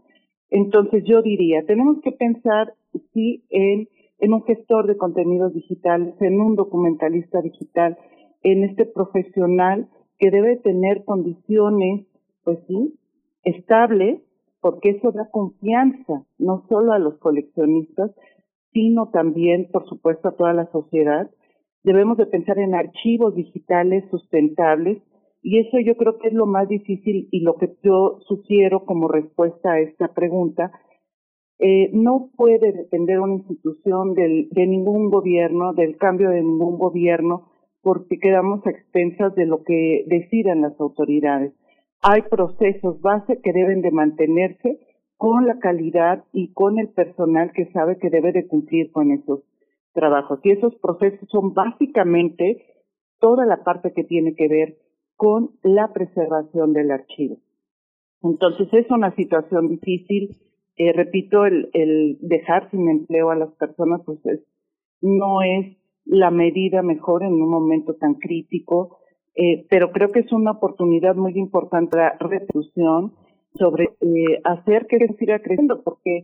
Entonces 0.49 1.04
yo 1.06 1.21
diría, 1.21 1.65
tenemos 1.65 2.02
que 2.02 2.12
pensar 2.12 2.73
sí 3.13 3.45
en, 3.49 3.88
en 4.19 4.34
un 4.34 4.43
gestor 4.43 4.88
de 4.88 4.97
contenidos 4.97 5.54
digitales, 5.54 6.15
en 6.19 6.41
un 6.41 6.56
documentalista 6.56 7.41
digital, 7.41 7.97
en 8.41 8.63
este 8.63 8.86
profesional 8.86 9.89
que 10.17 10.32
debe 10.32 10.58
tener 10.58 11.04
condiciones, 11.06 12.06
pues 12.43 12.60
sí, 12.67 12.99
estables, 13.43 14.21
porque 14.62 14.89
eso 14.89 15.12
da 15.12 15.30
confianza 15.32 16.25
no 16.38 16.65
solo 16.67 16.91
a 16.91 16.99
los 16.99 17.17
coleccionistas, 17.19 18.12
sino 18.73 19.10
también, 19.10 19.69
por 19.71 19.88
supuesto, 19.88 20.30
a 20.30 20.36
toda 20.36 20.54
la 20.54 20.69
sociedad. 20.71 21.30
Debemos 21.84 22.17
de 22.17 22.25
pensar 22.25 22.60
en 22.60 22.75
archivos 22.75 23.36
digitales 23.36 24.04
sustentables 24.12 25.02
y 25.41 25.60
eso 25.60 25.80
yo 25.80 25.95
creo 25.95 26.17
que 26.19 26.28
es 26.28 26.34
lo 26.34 26.45
más 26.45 26.67
difícil 26.67 27.30
y 27.32 27.39
lo 27.41 27.56
que 27.56 27.73
yo 27.82 28.19
sugiero 28.28 28.84
como 28.86 29.08
respuesta 29.08 29.71
a 29.71 29.80
esta 29.80 30.10
pregunta. 30.13 30.71
Eh, 31.60 31.89
no 31.93 32.30
puede 32.36 32.71
depender 32.71 33.19
una 33.19 33.36
institución 33.36 34.13
del, 34.13 34.49
de 34.49 34.67
ningún 34.67 35.10
gobierno, 35.10 35.73
del 35.73 35.97
cambio 35.97 36.30
de 36.30 36.41
ningún 36.41 36.78
gobierno, 36.78 37.48
porque 37.81 38.19
quedamos 38.19 38.65
a 38.65 38.71
expensas 38.71 39.35
de 39.35 39.45
lo 39.45 39.63
que 39.63 40.03
decidan 40.07 40.61
las 40.61 40.79
autoridades. 40.79 41.53
Hay 42.01 42.21
procesos 42.23 43.01
base 43.01 43.39
que 43.41 43.53
deben 43.53 43.81
de 43.81 43.91
mantenerse 43.91 44.79
con 45.17 45.45
la 45.45 45.59
calidad 45.59 46.23
y 46.31 46.53
con 46.53 46.79
el 46.79 46.89
personal 46.89 47.51
que 47.53 47.71
sabe 47.71 47.97
que 47.97 48.09
debe 48.09 48.31
de 48.31 48.47
cumplir 48.47 48.91
con 48.91 49.11
esos 49.11 49.41
trabajos. 49.93 50.39
Y 50.43 50.51
esos 50.51 50.75
procesos 50.75 51.27
son 51.29 51.53
básicamente 51.53 52.63
toda 53.19 53.45
la 53.45 53.63
parte 53.63 53.91
que 53.93 54.03
tiene 54.03 54.33
que 54.35 54.47
ver 54.47 54.77
con 55.15 55.51
la 55.63 55.91
preservación 55.91 56.71
del 56.71 56.91
archivo. 56.91 57.37
Entonces 58.23 58.67
es 58.71 58.89
una 58.89 59.13
situación 59.15 59.67
difícil. 59.67 60.37
Eh, 60.77 60.93
repito, 60.93 61.45
el, 61.45 62.17
dejar 62.21 62.71
sin 62.71 62.89
empleo 62.89 63.29
a 63.29 63.35
las 63.35 63.51
personas 63.55 64.01
pues 64.05 64.19
no 65.01 65.41
es 65.41 65.75
la 66.10 66.32
medida 66.32 66.82
mejor 66.82 67.24
en 67.24 67.34
un 67.34 67.50
momento 67.50 67.93
tan 67.93 68.15
crítico, 68.15 68.98
eh, 69.36 69.67
pero 69.69 69.91
creo 69.91 70.12
que 70.12 70.22
es 70.22 70.32
una 70.34 70.52
oportunidad 70.52 71.15
muy 71.15 71.38
importante 71.38 71.98
la 71.98 72.17
reducción 72.19 73.13
sobre 73.54 73.86
eh, 74.01 74.41
hacer 74.43 74.88
que 74.88 74.97
siga 75.20 75.39
creciendo, 75.39 75.84
porque 75.84 76.24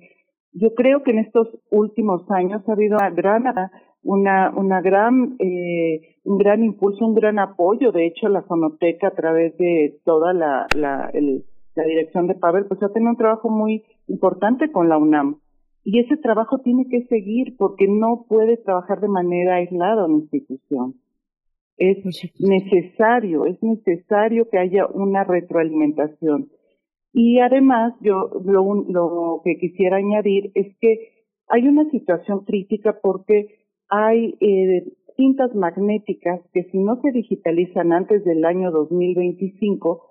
yo 0.54 0.74
creo 0.74 1.04
que 1.04 1.12
en 1.12 1.20
estos 1.20 1.50
últimos 1.70 2.24
años 2.32 2.68
ha 2.68 2.72
habido 2.72 2.98
una 2.98 3.12
gran, 3.12 3.44
una, 4.02 4.52
una 4.56 4.82
gran, 4.82 5.36
eh, 5.38 6.16
un 6.24 6.38
gran 6.40 6.64
impulso, 6.64 7.06
un 7.06 7.14
gran 7.14 7.38
apoyo. 7.38 7.92
De 7.92 8.08
hecho, 8.08 8.28
la 8.28 8.42
fonoteca 8.42 9.10
a 9.10 9.16
través 9.16 9.56
de 9.58 10.00
toda 10.04 10.34
la, 10.34 10.66
la, 10.76 11.12
la 11.76 11.84
dirección 11.84 12.26
de 12.28 12.36
Pavel, 12.36 12.66
pues 12.66 12.82
ha 12.82 12.92
tenido 12.92 13.12
un 13.12 13.18
trabajo 13.18 13.50
muy 13.50 13.84
importante 14.08 14.72
con 14.72 14.90
la 14.90 14.98
UNAM. 14.98 15.40
Y 15.86 16.00
ese 16.00 16.18
trabajo 16.18 16.58
tiene 16.64 16.88
que 16.90 17.06
seguir 17.06 17.56
porque 17.58 17.88
no 17.88 18.26
puede 18.28 18.58
trabajar 18.58 19.02
de 19.02 19.08
manera 19.08 19.58
aislada 19.58 20.08
una 20.08 20.18
institución. 20.18 20.96
Es 21.78 21.98
necesario, 22.40 23.46
es 23.46 23.62
necesario 23.62 24.50
que 24.50 24.58
haya 24.58 24.88
una 24.88 25.24
retroalimentación. 25.24 26.50
Y 27.14 27.40
además, 27.40 27.94
yo 28.02 28.32
lo, 28.44 28.84
lo 28.90 29.42
que 29.44 29.58
quisiera 29.58 29.98
añadir 29.98 30.52
es 30.56 30.76
que 30.82 31.12
hay 31.48 31.68
una 31.68 31.88
situación 31.92 32.46
crítica 32.46 32.98
porque 33.00 33.60
hay 33.88 34.36
eh, 34.40 34.92
cintas 35.16 35.54
magnéticas 35.54 36.42
que 36.52 36.64
si 36.64 36.80
no 36.80 37.00
se 37.02 37.12
digitalizan 37.12 37.94
antes 37.94 38.26
del 38.26 38.44
año 38.44 38.72
2025 38.72 40.02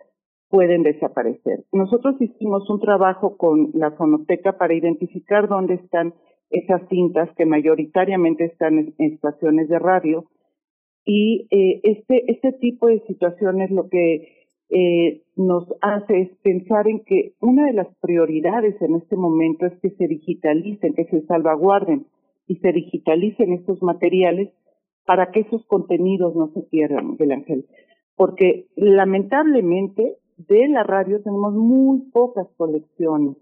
pueden 0.55 0.85
desaparecer. 0.85 1.65
Nosotros 1.73 2.15
hicimos 2.21 2.71
un 2.71 2.79
trabajo 2.79 3.37
con 3.37 3.73
la 3.75 3.91
fonoteca 3.91 4.57
para 4.57 4.73
identificar 4.73 5.49
dónde 5.49 5.75
están 5.75 6.15
esas 6.49 6.89
cintas 6.89 7.29
que 7.37 7.45
mayoritariamente 7.45 8.45
están 8.45 8.79
en 8.79 8.95
estaciones 8.99 9.69
de 9.69 9.81
radio 9.81 10.27
y 11.05 11.49
eh, 11.51 11.81
este 11.83 12.31
este 12.31 12.53
tipo 12.53 12.87
de 12.87 13.01
situaciones 13.09 13.73
lo 13.73 13.89
que 13.89 14.29
eh, 14.71 15.23
nos 15.35 15.67
hace 15.81 16.21
es 16.21 16.37
pensar 16.45 16.87
en 16.87 17.03
que 17.05 17.33
una 17.41 17.67
de 17.67 17.73
las 17.73 17.89
prioridades 18.01 18.81
en 18.81 18.95
este 18.95 19.17
momento 19.17 19.67
es 19.67 19.77
que 19.81 19.91
se 19.91 20.07
digitalicen, 20.07 20.95
que 20.95 21.07
se 21.07 21.23
salvaguarden 21.23 22.07
y 22.47 22.59
se 22.59 22.71
digitalicen 22.71 23.55
estos 23.55 23.83
materiales 23.83 24.51
para 25.05 25.33
que 25.33 25.41
esos 25.41 25.67
contenidos 25.67 26.37
no 26.37 26.53
se 26.55 26.61
pierdan, 26.61 27.11
Miguel 27.11 27.33
Ángel. 27.33 27.67
Porque 28.15 28.69
lamentablemente 28.77 30.19
de 30.37 30.69
la 30.69 30.83
radio 30.83 31.23
tenemos 31.23 31.55
muy 31.55 32.01
pocas 32.13 32.47
colecciones. 32.57 33.37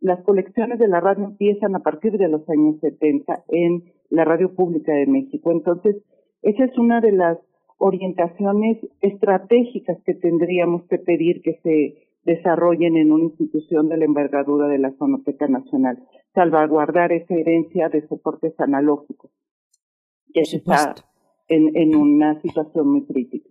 Las 0.00 0.22
colecciones 0.22 0.78
de 0.78 0.88
la 0.88 1.00
radio 1.00 1.24
empiezan 1.24 1.74
a 1.74 1.80
partir 1.80 2.16
de 2.18 2.28
los 2.28 2.48
años 2.48 2.76
70 2.80 3.44
en 3.48 3.92
la 4.10 4.24
radio 4.24 4.54
pública 4.54 4.92
de 4.92 5.06
México. 5.06 5.50
Entonces, 5.50 5.96
esa 6.42 6.64
es 6.64 6.78
una 6.78 7.00
de 7.00 7.12
las 7.12 7.38
orientaciones 7.78 8.78
estratégicas 9.00 9.98
que 10.04 10.14
tendríamos 10.14 10.84
que 10.84 10.98
pedir 10.98 11.42
que 11.42 11.58
se 11.62 12.08
desarrollen 12.24 12.96
en 12.96 13.12
una 13.12 13.24
institución 13.24 13.88
de 13.88 13.96
la 13.96 14.04
envergadura 14.04 14.68
de 14.68 14.78
la 14.78 14.92
Fonoteca 14.92 15.48
Nacional, 15.48 16.04
salvaguardar 16.34 17.12
esa 17.12 17.34
herencia 17.34 17.88
de 17.88 18.06
soportes 18.06 18.58
analógicos 18.60 19.30
que 20.32 20.42
está 20.42 20.94
en, 21.48 21.74
en 21.74 21.96
una 21.96 22.40
situación 22.42 22.88
muy 22.88 23.06
crítica. 23.06 23.48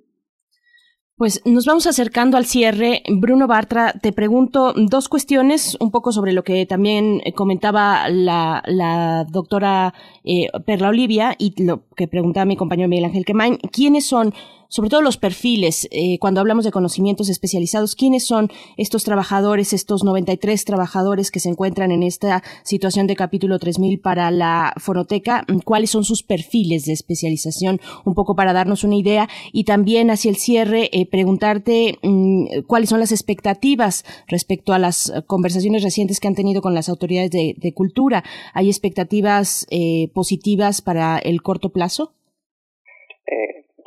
Pues 1.18 1.42
nos 1.46 1.66
vamos 1.66 1.88
acercando 1.88 2.38
al 2.38 2.46
cierre. 2.46 3.02
Bruno 3.10 3.48
Bartra, 3.48 3.92
te 3.92 4.12
pregunto 4.12 4.74
dos 4.76 5.10
cuestiones, 5.10 5.76
un 5.80 5.90
poco 5.90 6.12
sobre 6.12 6.32
lo 6.32 6.44
que 6.44 6.68
también 6.68 7.22
comentaba 7.34 8.08
la, 8.08 8.62
la 8.68 9.26
doctora 9.28 9.96
eh, 10.24 10.46
Perla 10.68 10.90
Olivia 10.90 11.34
y 11.40 11.64
lo 11.64 11.88
que 11.96 12.08
preguntaba 12.08 12.46
mi 12.46 12.56
compañero 12.56 12.88
Miguel 12.88 13.06
Ángel 13.06 13.26
Quemain. 13.26 13.58
¿Quiénes 13.58 14.06
son 14.06 14.32
sobre 14.70 14.90
todo 14.90 15.02
los 15.02 15.18
perfiles, 15.18 15.88
eh, 15.92 16.20
cuando 16.20 16.42
hablamos 16.42 16.66
de 16.66 16.72
conocimientos 16.72 17.30
especializados, 17.30 17.96
¿quiénes 17.96 18.26
son 18.26 18.50
estos 18.76 19.04
trabajadores, 19.04 19.74
estos 19.74 20.04
93 20.04 20.66
trabajadores 20.66 21.32
que 21.32 21.40
se 21.40 21.50
encuentran 21.50 21.92
en 21.92 22.04
esta 22.04 22.44
situación 22.64 23.08
de 23.08 23.16
capítulo 23.16 23.60
3000 23.60 24.00
para 24.00 24.32
la 24.32 24.74
fonoteca? 24.78 25.46
¿Cuáles 25.64 25.90
son 25.90 26.04
sus 26.04 26.24
perfiles 26.24 26.86
de 26.86 26.94
especialización? 26.94 27.80
Un 28.06 28.14
poco 28.14 28.36
para 28.36 28.54
darnos 28.54 28.84
una 28.84 28.96
idea 28.96 29.30
y 29.52 29.64
también 29.64 30.12
hacia 30.12 30.30
el 30.30 30.38
cierre, 30.38 30.90
eh, 30.92 31.06
preguntarte 31.06 31.98
mm, 32.02 32.62
cuáles 32.68 32.90
son 32.90 33.00
las 33.00 33.12
expectativas 33.12 34.06
respecto 34.28 34.74
a 34.74 34.80
las 34.80 35.14
conversaciones 35.28 35.84
recientes 35.84 36.20
que 36.20 36.28
han 36.28 36.36
tenido 36.36 36.62
con 36.62 36.74
las 36.74 36.90
autoridades 36.90 37.32
de, 37.32 37.74
cultura. 37.74 38.24
¿Hay 38.54 38.70
expectativas 38.70 39.68
eh, 39.70 40.10
positivas 40.14 40.82
para 40.82 41.20
el 41.20 41.42
corto 41.42 41.70
plazo? 41.70 42.14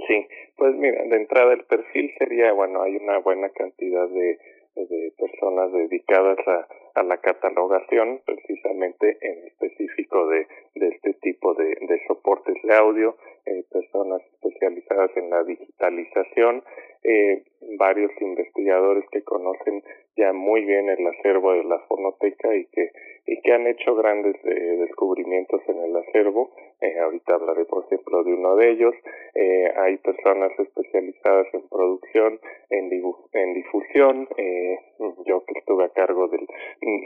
sí. 0.07 0.26
Pues 0.61 0.76
mira, 0.76 1.02
de 1.04 1.16
entrada 1.16 1.54
el 1.54 1.64
perfil 1.64 2.12
sería, 2.18 2.52
bueno, 2.52 2.82
hay 2.82 2.94
una 2.96 3.16
buena 3.20 3.48
cantidad 3.48 4.06
de, 4.11 4.38
de 4.76 5.12
personas 5.18 5.72
dedicadas 5.72 6.36
a, 6.46 6.68
a 6.95 7.03
la 7.03 7.18
catalogación, 7.18 8.20
precisamente 8.24 9.18
en 9.20 9.47
específico 9.47 10.26
de, 10.28 10.47
de 10.74 10.88
este 10.88 11.14
tipo 11.14 11.55
de, 11.55 11.76
de 11.80 12.03
soportes 12.07 12.57
de 12.62 12.74
audio, 12.74 13.16
eh, 13.47 13.64
personas 13.70 14.20
especializadas 14.34 15.16
en 15.16 15.30
la 15.30 15.43
digitalización, 15.45 16.62
eh, 17.03 17.43
varios 17.78 18.11
investigadores 18.20 19.05
que 19.11 19.22
conocen 19.22 19.82
ya 20.16 20.32
muy 20.32 20.64
bien 20.64 20.88
el 20.88 21.07
acervo 21.07 21.53
de 21.53 21.64
la 21.64 21.78
fonoteca 21.80 22.55
y 22.55 22.66
que 22.66 22.91
y 23.26 23.41
que 23.43 23.53
han 23.53 23.66
hecho 23.66 23.95
grandes 23.95 24.34
eh, 24.45 24.76
descubrimientos 24.78 25.61
en 25.68 25.78
el 25.78 25.97
acervo. 25.97 26.51
Eh, 26.80 26.99
ahorita 26.99 27.34
hablaré, 27.34 27.64
por 27.64 27.84
ejemplo, 27.84 28.24
de 28.24 28.34
uno 28.34 28.57
de 28.57 28.70
ellos. 28.70 28.95
Eh, 29.34 29.72
hay 29.76 29.99
personas 29.99 30.51
especializadas 30.59 31.47
en 31.55 31.68
producción, 31.68 32.41
en, 32.70 32.91
en 33.32 33.55
difusión. 33.55 34.28
Eh, 34.36 34.78
yo 35.26 35.45
que 35.45 35.61
a 35.85 35.89
cargo 35.91 36.28
del, 36.28 36.47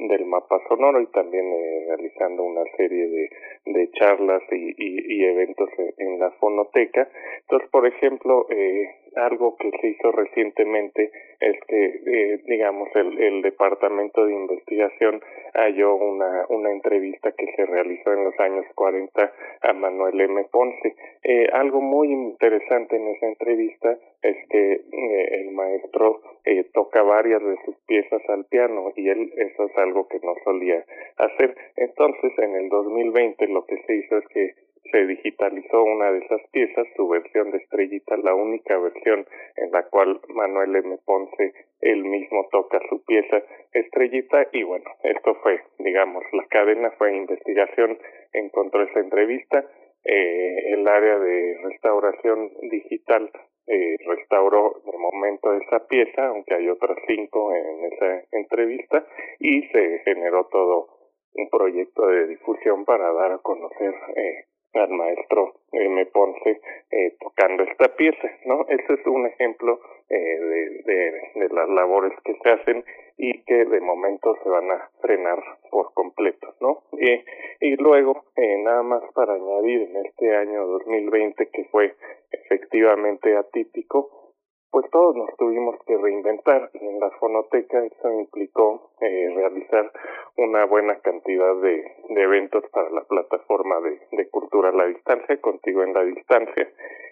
del 0.08 0.24
mapa 0.26 0.60
sonoro 0.68 1.00
y 1.00 1.06
también 1.06 1.44
eh, 1.46 1.84
realizando 1.88 2.42
una 2.42 2.64
serie 2.76 3.08
de, 3.08 3.30
de 3.66 3.90
charlas 3.92 4.42
y, 4.50 4.74
y, 4.76 5.16
y 5.16 5.24
eventos 5.24 5.68
en, 5.78 5.94
en, 5.98 6.18
la 6.18 6.30
fonoteca. 6.32 7.08
Entonces, 7.42 7.68
por 7.70 7.86
ejemplo, 7.86 8.46
eh, 8.50 9.03
algo 9.16 9.56
que 9.56 9.70
se 9.80 9.88
hizo 9.88 10.12
recientemente 10.12 11.10
es 11.40 11.56
que, 11.66 11.84
eh, 12.06 12.40
digamos, 12.46 12.88
el, 12.94 13.20
el 13.20 13.42
Departamento 13.42 14.26
de 14.26 14.34
Investigación 14.34 15.20
halló 15.54 15.94
una, 15.94 16.46
una 16.48 16.70
entrevista 16.70 17.32
que 17.32 17.52
se 17.54 17.66
realizó 17.66 18.12
en 18.12 18.24
los 18.24 18.38
años 18.40 18.66
40 18.74 19.32
a 19.62 19.72
Manuel 19.72 20.20
M. 20.20 20.44
Ponce. 20.50 20.94
Eh, 21.22 21.48
algo 21.52 21.80
muy 21.80 22.12
interesante 22.12 22.96
en 22.96 23.08
esa 23.08 23.26
entrevista 23.26 23.96
es 24.22 24.36
que 24.48 24.72
eh, 24.72 25.40
el 25.40 25.50
maestro 25.52 26.20
eh, 26.44 26.64
toca 26.72 27.02
varias 27.02 27.42
de 27.42 27.56
sus 27.64 27.76
piezas 27.86 28.22
al 28.28 28.44
piano 28.46 28.92
y 28.96 29.08
él 29.08 29.32
eso 29.36 29.66
es 29.66 29.76
algo 29.78 30.08
que 30.08 30.18
no 30.22 30.34
solía 30.44 30.84
hacer. 31.18 31.56
Entonces, 31.76 32.32
en 32.38 32.56
el 32.56 32.68
2020 32.68 33.46
lo 33.48 33.64
que 33.66 33.82
se 33.86 33.96
hizo 33.96 34.18
es 34.18 34.28
que 34.28 34.54
se 34.90 35.06
digitalizó 35.06 35.82
una 35.82 36.12
de 36.12 36.18
esas 36.18 36.40
piezas, 36.50 36.86
su 36.96 37.08
versión 37.08 37.50
de 37.50 37.58
Estrellita, 37.58 38.16
la 38.18 38.34
única 38.34 38.78
versión 38.78 39.26
en 39.56 39.70
la 39.72 39.82
cual 39.88 40.20
Manuel 40.28 40.76
M. 40.76 40.98
Ponce 41.04 41.52
él 41.80 42.04
mismo 42.04 42.48
toca 42.50 42.80
su 42.88 43.04
pieza 43.04 43.42
Estrellita 43.72 44.48
y 44.52 44.62
bueno, 44.62 44.90
esto 45.02 45.34
fue, 45.42 45.60
digamos, 45.78 46.24
la 46.32 46.46
cadena 46.46 46.90
fue 46.92 47.16
investigación, 47.16 47.98
encontró 48.32 48.82
esa 48.82 49.00
entrevista, 49.00 49.64
eh, 50.04 50.72
el 50.74 50.86
área 50.86 51.18
de 51.18 51.58
restauración 51.64 52.50
digital 52.70 53.30
eh, 53.66 53.96
restauró 54.06 54.82
de 54.84 54.98
momento 54.98 55.54
esa 55.54 55.86
pieza, 55.86 56.26
aunque 56.26 56.54
hay 56.54 56.68
otras 56.68 56.98
cinco 57.06 57.54
en 57.54 57.92
esa 57.92 58.22
entrevista, 58.32 59.06
y 59.38 59.62
se 59.68 60.00
generó 60.04 60.46
todo 60.48 60.88
un 61.34 61.48
proyecto 61.48 62.06
de 62.06 62.26
difusión 62.26 62.84
para 62.84 63.10
dar 63.12 63.32
a 63.32 63.38
conocer 63.38 63.94
eh, 64.16 64.44
al 64.74 64.90
maestro 64.90 65.54
M. 65.72 66.06
Ponce 66.06 66.60
eh, 66.90 67.16
tocando 67.20 67.62
esta 67.64 67.88
pieza, 67.96 68.28
¿no? 68.44 68.66
Ese 68.68 68.94
es 68.94 69.06
un 69.06 69.26
ejemplo 69.26 69.80
eh, 70.08 70.14
de, 70.16 70.82
de, 71.34 71.48
las 71.50 71.68
labores 71.68 72.12
que 72.24 72.34
se 72.42 72.50
hacen 72.50 72.84
y 73.16 73.42
que 73.44 73.64
de 73.64 73.80
momento 73.80 74.36
se 74.42 74.48
van 74.48 74.70
a 74.70 74.90
frenar 75.00 75.38
por 75.70 75.92
completo, 75.94 76.54
¿no? 76.60 76.82
Y, 76.92 77.24
y 77.60 77.76
luego, 77.76 78.24
eh, 78.36 78.58
nada 78.62 78.82
más 78.82 79.02
para 79.14 79.34
añadir, 79.34 79.82
en 79.82 80.06
este 80.06 80.34
año 80.36 80.66
2020 80.66 81.48
que 81.50 81.64
fue 81.64 81.94
efectivamente 82.30 83.36
atípico, 83.36 84.23
pues 84.74 84.90
todos 84.90 85.14
nos 85.14 85.36
tuvimos 85.36 85.76
que 85.86 85.96
reinventar 85.96 86.68
y 86.74 86.84
en 86.84 86.98
la 86.98 87.08
fonoteca 87.20 87.78
eso 87.84 88.12
implicó 88.12 88.90
eh, 89.00 89.32
realizar 89.32 89.92
una 90.36 90.64
buena 90.64 90.96
cantidad 90.96 91.54
de, 91.62 91.92
eventos 92.08 92.64
para 92.72 92.90
la 92.90 93.02
plataforma 93.02 93.80
de, 93.82 94.00
de 94.10 94.28
cultura 94.30 94.70
a 94.70 94.72
la 94.72 94.86
distancia, 94.86 95.40
contigo 95.40 95.84
en 95.84 95.94
la 95.94 96.02
distancia, 96.02 96.68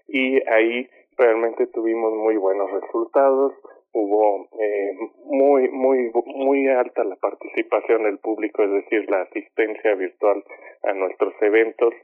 y 0.09 0.43
ahí 0.49 0.91
realmente 1.17 1.69
tuvimos 1.69 2.13
muy 2.15 2.37
buenos 2.37 2.69
resultados, 2.73 3.53
hubo 3.93 4.49
eh, 4.59 4.99
muy 5.27 5.69
muy 5.69 6.11
muy 6.35 6.67
alta 6.67 7.05
la 7.05 7.15
participación 7.15 8.03
del 8.03 8.19
público, 8.19 8.65
es 8.65 8.73
decir, 8.73 9.09
la 9.09 9.21
asistencia 9.23 9.95
virtual 9.95 10.43
a 10.83 10.93
nuestros 10.95 11.33
eventos, 11.43 11.95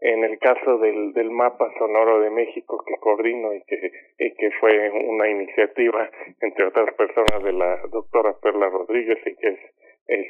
en 0.00 0.24
el 0.24 0.38
caso 0.38 0.78
del, 0.78 1.12
del 1.12 1.30
mapa 1.30 1.70
sonoro 1.78 2.20
de 2.20 2.30
México 2.30 2.82
que 2.86 2.96
coordino 2.96 3.52
y 3.52 3.62
que, 3.62 3.92
que 4.16 4.50
fue 4.58 4.90
una 4.90 5.28
iniciativa, 5.28 6.10
entre 6.40 6.66
otras 6.66 6.94
personas, 6.94 7.42
de 7.44 7.52
la 7.52 7.76
doctora 7.88 8.34
Perla 8.40 8.68
Rodríguez 8.70 9.18
y 9.26 9.36
que 9.36 9.48
es, 9.48 9.58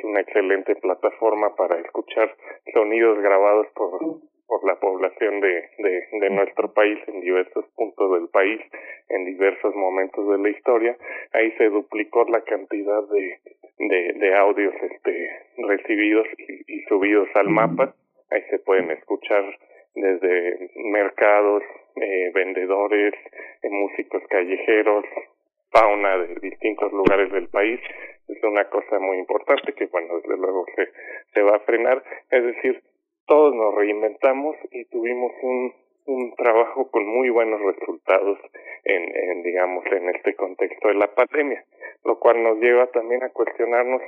una 0.02 0.20
excelente 0.20 0.74
plataforma 0.76 1.54
para 1.56 1.78
escuchar 1.78 2.34
sonidos 2.74 3.18
grabados 3.20 3.66
por, 3.74 3.98
por 4.46 4.64
la 4.66 4.78
población 4.78 5.40
de, 5.40 5.70
de, 5.78 6.30
nuestro 6.30 6.72
país 6.72 6.98
en 7.06 7.20
diversos 7.20 7.64
puntos 7.76 8.12
del 8.12 8.28
país, 8.28 8.60
en 9.08 9.24
diversos 9.24 9.74
momentos 9.74 10.28
de 10.28 10.38
la 10.38 10.48
historia. 10.50 10.96
Ahí 11.32 11.52
se 11.52 11.68
duplicó 11.70 12.24
la 12.24 12.42
cantidad 12.42 13.02
de, 13.08 13.38
de, 14.18 14.34
audios 14.34 14.74
este, 14.82 15.30
recibidos 15.58 16.26
y 16.38 16.82
subidos 16.82 17.28
al 17.34 17.48
mapa 17.48 17.94
Ahí 18.30 18.42
se 18.50 18.58
pueden 18.60 18.90
escuchar 18.90 19.44
desde 19.94 20.70
mercados, 20.76 21.62
eh, 21.96 22.30
vendedores, 22.34 23.14
eh, 23.62 23.70
músicos 23.70 24.22
callejeros, 24.28 25.04
fauna 25.70 26.18
de 26.18 26.34
distintos 26.40 26.92
lugares 26.92 27.30
del 27.32 27.48
país, 27.48 27.80
es 28.28 28.42
una 28.44 28.64
cosa 28.68 28.98
muy 28.98 29.18
importante 29.18 29.72
que, 29.72 29.86
bueno, 29.86 30.16
desde 30.16 30.36
luego 30.36 30.64
se, 30.76 30.88
se 31.34 31.42
va 31.42 31.56
a 31.56 31.60
frenar. 31.60 32.02
Es 32.30 32.44
decir, 32.44 32.82
todos 33.26 33.54
nos 33.54 33.74
reinventamos 33.74 34.56
y 34.70 34.84
tuvimos 34.86 35.32
un, 35.42 35.74
un 36.06 36.34
trabajo 36.36 36.90
con 36.90 37.06
muy 37.06 37.30
buenos 37.30 37.60
resultados 37.60 38.38
en, 38.84 39.16
en, 39.16 39.42
digamos, 39.42 39.84
en 39.86 40.08
este 40.10 40.34
contexto 40.34 40.88
de 40.88 40.94
la 40.94 41.14
pandemia, 41.14 41.64
lo 42.04 42.18
cual 42.18 42.42
nos 42.42 42.58
lleva 42.58 42.86
también 42.88 43.22
a 43.22 43.30
cuestionarnos 43.30 44.02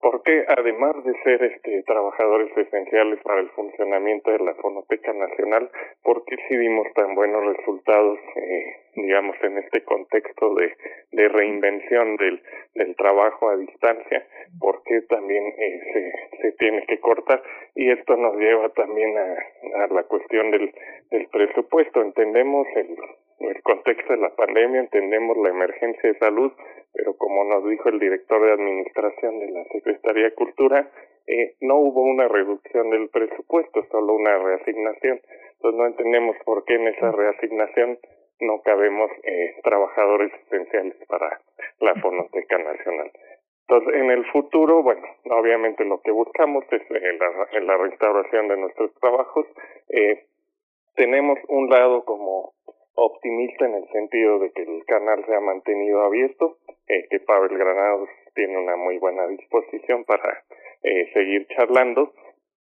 porque 0.00 0.44
además 0.48 0.94
de 1.04 1.12
ser 1.22 1.42
este 1.42 1.82
trabajadores 1.82 2.56
esenciales 2.56 3.20
para 3.22 3.40
el 3.40 3.48
funcionamiento 3.50 4.30
de 4.30 4.38
la 4.38 4.54
Fonoteca 4.54 5.12
Nacional, 5.12 5.70
¿por 6.02 6.24
qué 6.24 6.36
sí 6.48 6.56
dimos 6.56 6.86
tan 6.94 7.14
buenos 7.14 7.56
resultados, 7.56 8.18
eh, 8.36 8.76
digamos, 8.94 9.36
en 9.42 9.58
este 9.58 9.82
contexto 9.82 10.54
de, 10.54 11.28
reinvención 11.28 12.16
del, 12.16 12.40
del 12.74 12.94
trabajo 12.96 13.48
a 13.48 13.56
distancia? 13.56 14.26
¿Por 14.60 14.82
qué 14.84 15.02
también 15.02 15.44
eh, 15.58 15.80
se, 15.92 16.38
se 16.42 16.52
tiene 16.52 16.86
que 16.86 17.00
cortar? 17.00 17.42
Y 17.74 17.90
esto 17.90 18.16
nos 18.16 18.36
lleva 18.36 18.68
también 18.70 19.16
a, 19.18 19.84
a 19.84 19.86
la 19.88 20.04
cuestión 20.04 20.50
del, 20.50 20.72
del 21.10 21.26
presupuesto. 21.28 22.02
Entendemos 22.02 22.66
el, 22.76 22.96
el 23.40 23.62
contexto 23.62 24.12
de 24.12 24.20
la 24.20 24.34
pandemia, 24.34 24.80
entendemos 24.80 25.36
la 25.38 25.50
emergencia 25.50 26.12
de 26.12 26.18
salud, 26.18 26.52
pero 26.92 27.16
como 27.16 27.44
nos 27.44 27.68
dijo 27.68 27.88
el 27.88 27.98
director 27.98 28.44
de 28.44 28.52
administración 28.52 29.38
de 29.38 29.50
la 29.50 29.64
Secretaría 29.64 30.24
de 30.24 30.34
Cultura, 30.34 30.90
eh, 31.26 31.54
no 31.60 31.76
hubo 31.76 32.02
una 32.02 32.26
reducción 32.26 32.90
del 32.90 33.08
presupuesto, 33.10 33.84
solo 33.90 34.14
una 34.14 34.38
reasignación. 34.38 35.20
Entonces 35.54 35.78
no 35.78 35.86
entendemos 35.86 36.36
por 36.44 36.64
qué 36.64 36.74
en 36.74 36.88
esa 36.88 37.12
reasignación 37.12 37.98
no 38.40 38.62
cabemos 38.62 39.10
eh, 39.24 39.56
trabajadores 39.62 40.32
esenciales 40.46 40.96
para 41.06 41.40
la 41.80 41.94
Fonoteca 41.96 42.58
Nacional. 42.58 43.10
Entonces, 43.68 44.00
en 44.00 44.10
el 44.10 44.24
futuro, 44.32 44.82
bueno, 44.82 45.06
obviamente 45.30 45.84
lo 45.84 46.00
que 46.00 46.10
buscamos 46.10 46.64
es 46.70 46.80
eh, 46.90 47.18
la, 47.18 47.60
la, 47.60 47.76
restauración 47.76 48.48
de 48.48 48.56
nuestros 48.56 48.94
trabajos. 48.94 49.46
Eh, 49.90 50.24
tenemos 50.94 51.38
un 51.48 51.68
lado 51.68 52.04
como 52.04 52.54
optimista 52.98 53.64
en 53.64 53.74
el 53.74 53.88
sentido 53.90 54.40
de 54.40 54.50
que 54.50 54.62
el 54.62 54.84
canal 54.84 55.24
se 55.24 55.34
ha 55.34 55.40
mantenido 55.40 56.02
abierto, 56.02 56.58
eh, 56.88 57.06
que 57.08 57.20
Pavel 57.20 57.56
Granados 57.56 58.08
tiene 58.34 58.58
una 58.58 58.76
muy 58.76 58.98
buena 58.98 59.26
disposición 59.28 60.04
para 60.04 60.44
eh, 60.82 61.08
seguir 61.12 61.46
charlando, 61.48 62.12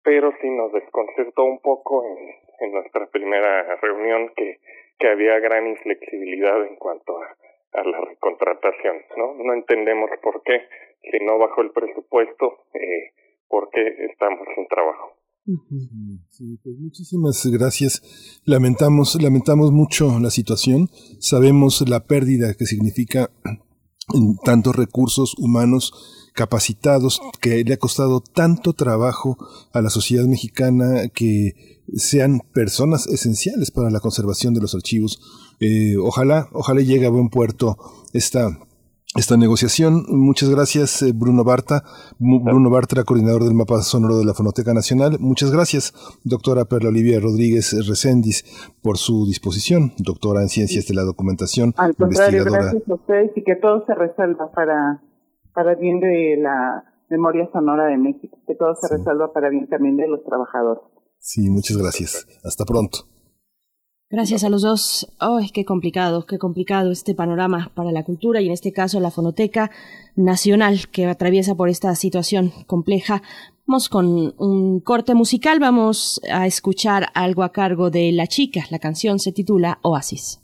pero 0.04 0.34
sí 0.42 0.50
nos 0.50 0.72
desconcertó 0.74 1.44
un 1.44 1.60
poco 1.60 2.04
en, 2.06 2.44
nuestra 2.72 3.06
primera 3.08 3.76
reunión 3.76 4.32
que, 4.36 4.60
había 5.06 5.38
gran 5.40 5.68
inflexibilidad 5.68 6.66
en 6.66 6.78
cuanto 6.78 7.22
a, 7.22 7.84
la 7.84 8.00
recontratación, 8.00 9.04
¿no? 9.18 9.34
No 9.34 9.54
entendemos 9.54 10.10
por 10.22 10.42
qué, 10.44 10.62
si 11.12 11.20
no 11.20 11.38
bajo 11.38 11.62
el 11.62 11.72
presupuesto, 11.72 12.60
eh, 12.74 13.12
por 13.50 13.70
qué 13.70 13.82
estamos 14.10 14.48
sin 14.56 14.66
trabajo. 14.68 15.12
Sí, 15.46 16.58
pues 16.64 16.78
muchísimas 16.80 17.46
gracias. 17.48 18.02
Lamentamos, 18.46 19.22
lamentamos 19.22 19.72
mucho 19.72 20.20
la 20.20 20.30
situación. 20.30 20.90
Sabemos 21.20 21.84
la 21.88 22.06
pérdida 22.06 22.54
que 22.54 22.66
significa 22.66 23.30
tantos 24.44 24.76
recursos 24.76 25.36
humanos 25.38 25.94
capacitados 26.34 27.22
que 27.42 27.64
le 27.64 27.74
ha 27.74 27.78
costado 27.78 28.22
tanto 28.22 28.74
trabajo 28.74 29.38
a 29.72 29.82
la 29.82 29.90
sociedad 29.90 30.26
mexicana 30.26 31.10
que 31.10 31.84
sean 31.94 32.42
personas 32.54 33.08
esenciales 33.08 33.72
para 33.72 33.90
la 33.90 34.00
conservación 34.00 34.54
de 34.54 34.62
los 34.62 34.76
archivos. 34.76 35.20
Eh, 35.60 35.98
ojalá, 35.98 36.50
ojalá 36.54 36.82
llegue 36.82 37.06
a 37.06 37.12
buen 37.12 37.30
puerto 37.30 37.78
esta 38.14 38.60
esta 39.16 39.38
negociación. 39.38 40.06
Muchas 40.08 40.50
gracias, 40.50 41.02
eh, 41.02 41.12
Bruno 41.14 41.44
Barta. 41.44 41.84
Bruno 42.20 42.70
Bartra, 42.70 43.04
coordinador 43.04 43.44
del 43.44 43.54
mapa 43.54 43.82
sonoro 43.82 44.18
de 44.18 44.26
la 44.26 44.34
Fonoteca 44.34 44.74
Nacional. 44.74 45.18
Muchas 45.20 45.52
gracias, 45.52 45.94
doctora 46.24 46.66
Perla 46.66 46.90
Olivia 46.90 47.20
Rodríguez 47.20 47.76
Recendis, 47.88 48.44
por 48.82 48.98
su 48.98 49.26
disposición, 49.26 49.94
doctora 49.98 50.42
en 50.42 50.50
ciencias 50.50 50.88
de 50.88 50.96
la 50.96 51.04
documentación. 51.04 51.74
Al 51.78 51.96
contrario, 51.96 52.44
gracias 52.44 52.84
a 52.90 52.94
ustedes 52.94 53.32
y 53.36 53.44
que 53.44 53.56
todo 53.56 53.86
se 53.86 53.94
resuelva 53.94 54.52
para, 54.52 55.02
para 55.54 55.76
bien 55.76 56.00
de 56.00 56.38
la 56.42 56.84
memoria 57.10 57.48
sonora 57.52 57.86
de 57.86 57.98
México, 57.98 58.38
que 58.48 58.56
todo 58.56 58.76
se 58.76 58.88
resuelva 58.88 59.32
para 59.32 59.50
bien 59.50 59.68
también 59.68 59.98
de 59.98 60.08
los 60.08 60.24
trabajadores. 60.24 60.84
Sí, 61.20 61.50
muchas 61.50 61.78
gracias. 61.78 62.28
Hasta 62.44 62.66
pronto. 62.66 63.08
Gracias 64.14 64.44
a 64.44 64.50
los 64.50 64.62
dos. 64.62 65.08
¡Ay, 65.18 65.50
qué 65.50 65.66
complicado, 65.66 66.28
qué 66.28 66.38
complicado 66.38 66.92
este 66.92 67.16
panorama 67.16 67.72
para 67.74 67.92
la 67.92 68.04
cultura 68.04 68.42
y 68.42 68.46
en 68.46 68.52
este 68.52 68.72
caso 68.72 69.00
la 69.00 69.10
Fonoteca 69.10 69.72
Nacional 70.16 70.88
que 70.92 71.08
atraviesa 71.08 71.56
por 71.56 71.68
esta 71.68 71.96
situación 71.96 72.54
compleja. 72.68 73.24
Vamos 73.66 73.90
con 73.90 74.36
un 74.38 74.82
corte 74.82 75.16
musical, 75.16 75.60
vamos 75.60 76.22
a 76.32 76.46
escuchar 76.46 77.08
algo 77.16 77.42
a 77.42 77.52
cargo 77.52 77.90
de 77.90 78.12
La 78.12 78.28
Chica. 78.28 78.68
La 78.70 78.78
canción 78.78 79.18
se 79.18 79.32
titula 79.32 79.80
Oasis. 79.82 80.43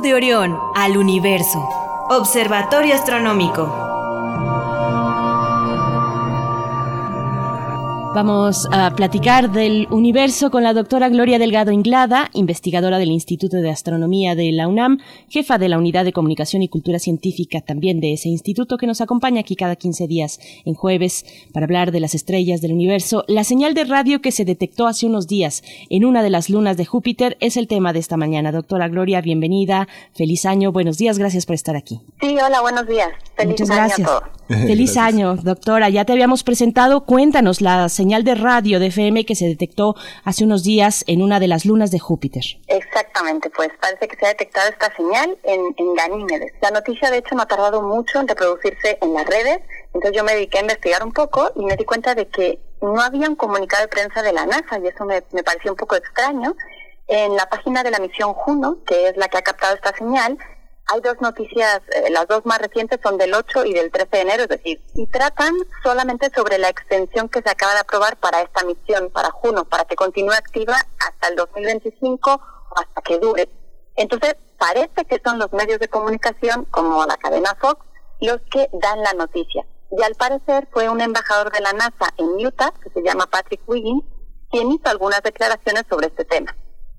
De 0.00 0.14
Orión 0.14 0.58
al 0.74 0.96
universo. 0.96 1.68
Observatorio 2.08 2.94
Astronómico. 2.94 3.81
Vamos 8.14 8.68
a 8.70 8.94
platicar 8.94 9.50
del 9.52 9.88
universo 9.90 10.50
con 10.50 10.62
la 10.62 10.74
doctora 10.74 11.08
Gloria 11.08 11.38
Delgado 11.38 11.72
Inglada, 11.72 12.28
investigadora 12.34 12.98
del 12.98 13.10
Instituto 13.10 13.56
de 13.56 13.70
Astronomía 13.70 14.34
de 14.34 14.52
la 14.52 14.68
UNAM, 14.68 14.98
jefa 15.30 15.56
de 15.56 15.70
la 15.70 15.78
Unidad 15.78 16.04
de 16.04 16.12
Comunicación 16.12 16.60
y 16.60 16.68
Cultura 16.68 16.98
Científica 16.98 17.62
también 17.62 18.00
de 18.00 18.12
ese 18.12 18.28
instituto, 18.28 18.76
que 18.76 18.86
nos 18.86 19.00
acompaña 19.00 19.40
aquí 19.40 19.56
cada 19.56 19.76
15 19.76 20.06
días 20.08 20.40
en 20.66 20.74
jueves 20.74 21.24
para 21.54 21.64
hablar 21.64 21.90
de 21.90 22.00
las 22.00 22.14
estrellas 22.14 22.60
del 22.60 22.74
universo. 22.74 23.24
La 23.28 23.44
señal 23.44 23.72
de 23.72 23.84
radio 23.84 24.20
que 24.20 24.30
se 24.30 24.44
detectó 24.44 24.86
hace 24.86 25.06
unos 25.06 25.26
días 25.26 25.62
en 25.88 26.04
una 26.04 26.22
de 26.22 26.28
las 26.28 26.50
lunas 26.50 26.76
de 26.76 26.84
Júpiter 26.84 27.38
es 27.40 27.56
el 27.56 27.66
tema 27.66 27.94
de 27.94 28.00
esta 28.00 28.18
mañana. 28.18 28.52
Doctora 28.52 28.88
Gloria, 28.88 29.22
bienvenida, 29.22 29.88
feliz 30.14 30.44
año, 30.44 30.70
buenos 30.70 30.98
días, 30.98 31.18
gracias 31.18 31.46
por 31.46 31.54
estar 31.54 31.76
aquí. 31.76 32.02
Sí, 32.20 32.36
hola, 32.38 32.60
buenos 32.60 32.86
días. 32.86 33.08
Feliz 33.36 33.60
Muchas 33.60 33.70
año 33.70 33.78
gracias. 33.78 34.08
a 34.08 34.10
todos. 34.10 34.32
Feliz 34.48 34.96
año, 34.96 35.36
doctora. 35.36 35.88
Ya 35.88 36.04
te 36.04 36.12
habíamos 36.12 36.42
presentado. 36.42 37.04
Cuéntanos 37.04 37.60
la 37.60 37.88
señal 37.88 38.22
de 38.24 38.34
radio 38.34 38.78
de 38.80 38.86
FM 38.86 39.24
que 39.24 39.34
se 39.34 39.46
detectó 39.46 39.94
hace 40.24 40.44
unos 40.44 40.62
días 40.62 41.04
en 41.06 41.22
una 41.22 41.40
de 41.40 41.48
las 41.48 41.64
lunas 41.64 41.90
de 41.90 41.98
Júpiter. 41.98 42.42
Exactamente, 42.66 43.48
pues 43.50 43.70
parece 43.80 44.08
que 44.08 44.16
se 44.16 44.26
ha 44.26 44.28
detectado 44.28 44.68
esta 44.68 44.94
señal 44.94 45.38
en, 45.44 45.74
en 45.76 45.94
Ganímedes. 45.94 46.52
La 46.60 46.70
noticia, 46.70 47.10
de 47.10 47.18
hecho, 47.18 47.34
no 47.34 47.42
ha 47.42 47.46
tardado 47.46 47.80
mucho 47.82 48.20
en 48.20 48.28
reproducirse 48.28 48.98
en 49.00 49.14
las 49.14 49.26
redes. 49.26 49.60
Entonces 49.94 50.12
yo 50.16 50.24
me 50.24 50.34
dediqué 50.34 50.58
a 50.58 50.62
investigar 50.62 51.04
un 51.04 51.12
poco 51.12 51.50
y 51.56 51.64
me 51.64 51.76
di 51.76 51.84
cuenta 51.84 52.14
de 52.14 52.28
que 52.28 52.58
no 52.82 53.00
habían 53.00 53.36
comunicado 53.36 53.82
de 53.82 53.88
prensa 53.88 54.22
de 54.22 54.32
la 54.32 54.44
NASA 54.44 54.78
y 54.82 54.86
eso 54.88 55.04
me, 55.04 55.22
me 55.32 55.42
pareció 55.42 55.70
un 55.70 55.76
poco 55.76 55.96
extraño. 55.96 56.54
En 57.08 57.36
la 57.36 57.46
página 57.46 57.82
de 57.82 57.90
la 57.90 57.98
misión 57.98 58.32
Juno, 58.32 58.78
que 58.86 59.08
es 59.08 59.16
la 59.16 59.28
que 59.28 59.36
ha 59.36 59.42
captado 59.42 59.74
esta 59.74 59.94
señal, 59.96 60.38
hay 60.92 61.00
dos 61.00 61.20
noticias, 61.20 61.80
eh, 61.94 62.10
las 62.10 62.28
dos 62.28 62.44
más 62.44 62.58
recientes 62.58 63.00
son 63.02 63.16
del 63.16 63.32
8 63.32 63.64
y 63.64 63.72
del 63.72 63.90
13 63.90 64.08
de 64.10 64.20
enero, 64.20 64.42
es 64.42 64.48
decir, 64.50 64.82
y 64.94 65.06
tratan 65.06 65.54
solamente 65.82 66.30
sobre 66.34 66.58
la 66.58 66.68
extensión 66.68 67.30
que 67.30 67.40
se 67.40 67.48
acaba 67.48 67.72
de 67.72 67.80
aprobar 67.80 68.18
para 68.18 68.42
esta 68.42 68.62
misión, 68.64 69.10
para 69.10 69.30
Juno, 69.30 69.64
para 69.64 69.86
que 69.86 69.96
continúe 69.96 70.32
activa 70.32 70.76
hasta 70.98 71.28
el 71.28 71.36
2025 71.36 72.30
o 72.30 72.78
hasta 72.78 73.00
que 73.00 73.18
dure. 73.18 73.48
Entonces, 73.96 74.36
parece 74.58 75.04
que 75.06 75.20
son 75.24 75.38
los 75.38 75.50
medios 75.52 75.80
de 75.80 75.88
comunicación, 75.88 76.66
como 76.66 77.06
la 77.06 77.16
cadena 77.16 77.56
Fox, 77.58 77.84
los 78.20 78.40
que 78.50 78.68
dan 78.74 79.02
la 79.02 79.14
noticia. 79.14 79.64
Y 79.90 80.02
al 80.02 80.14
parecer 80.14 80.68
fue 80.72 80.88
un 80.90 81.00
embajador 81.00 81.50
de 81.52 81.60
la 81.60 81.72
NASA 81.72 82.12
en 82.18 82.46
Utah, 82.46 82.72
que 82.82 82.90
se 82.90 83.02
llama 83.02 83.26
Patrick 83.26 83.62
Wiggins, 83.66 84.04
quien 84.50 84.70
hizo 84.72 84.88
algunas 84.88 85.22
declaraciones 85.22 85.84
sobre 85.88 86.08
este 86.08 86.24
tema. 86.26 86.54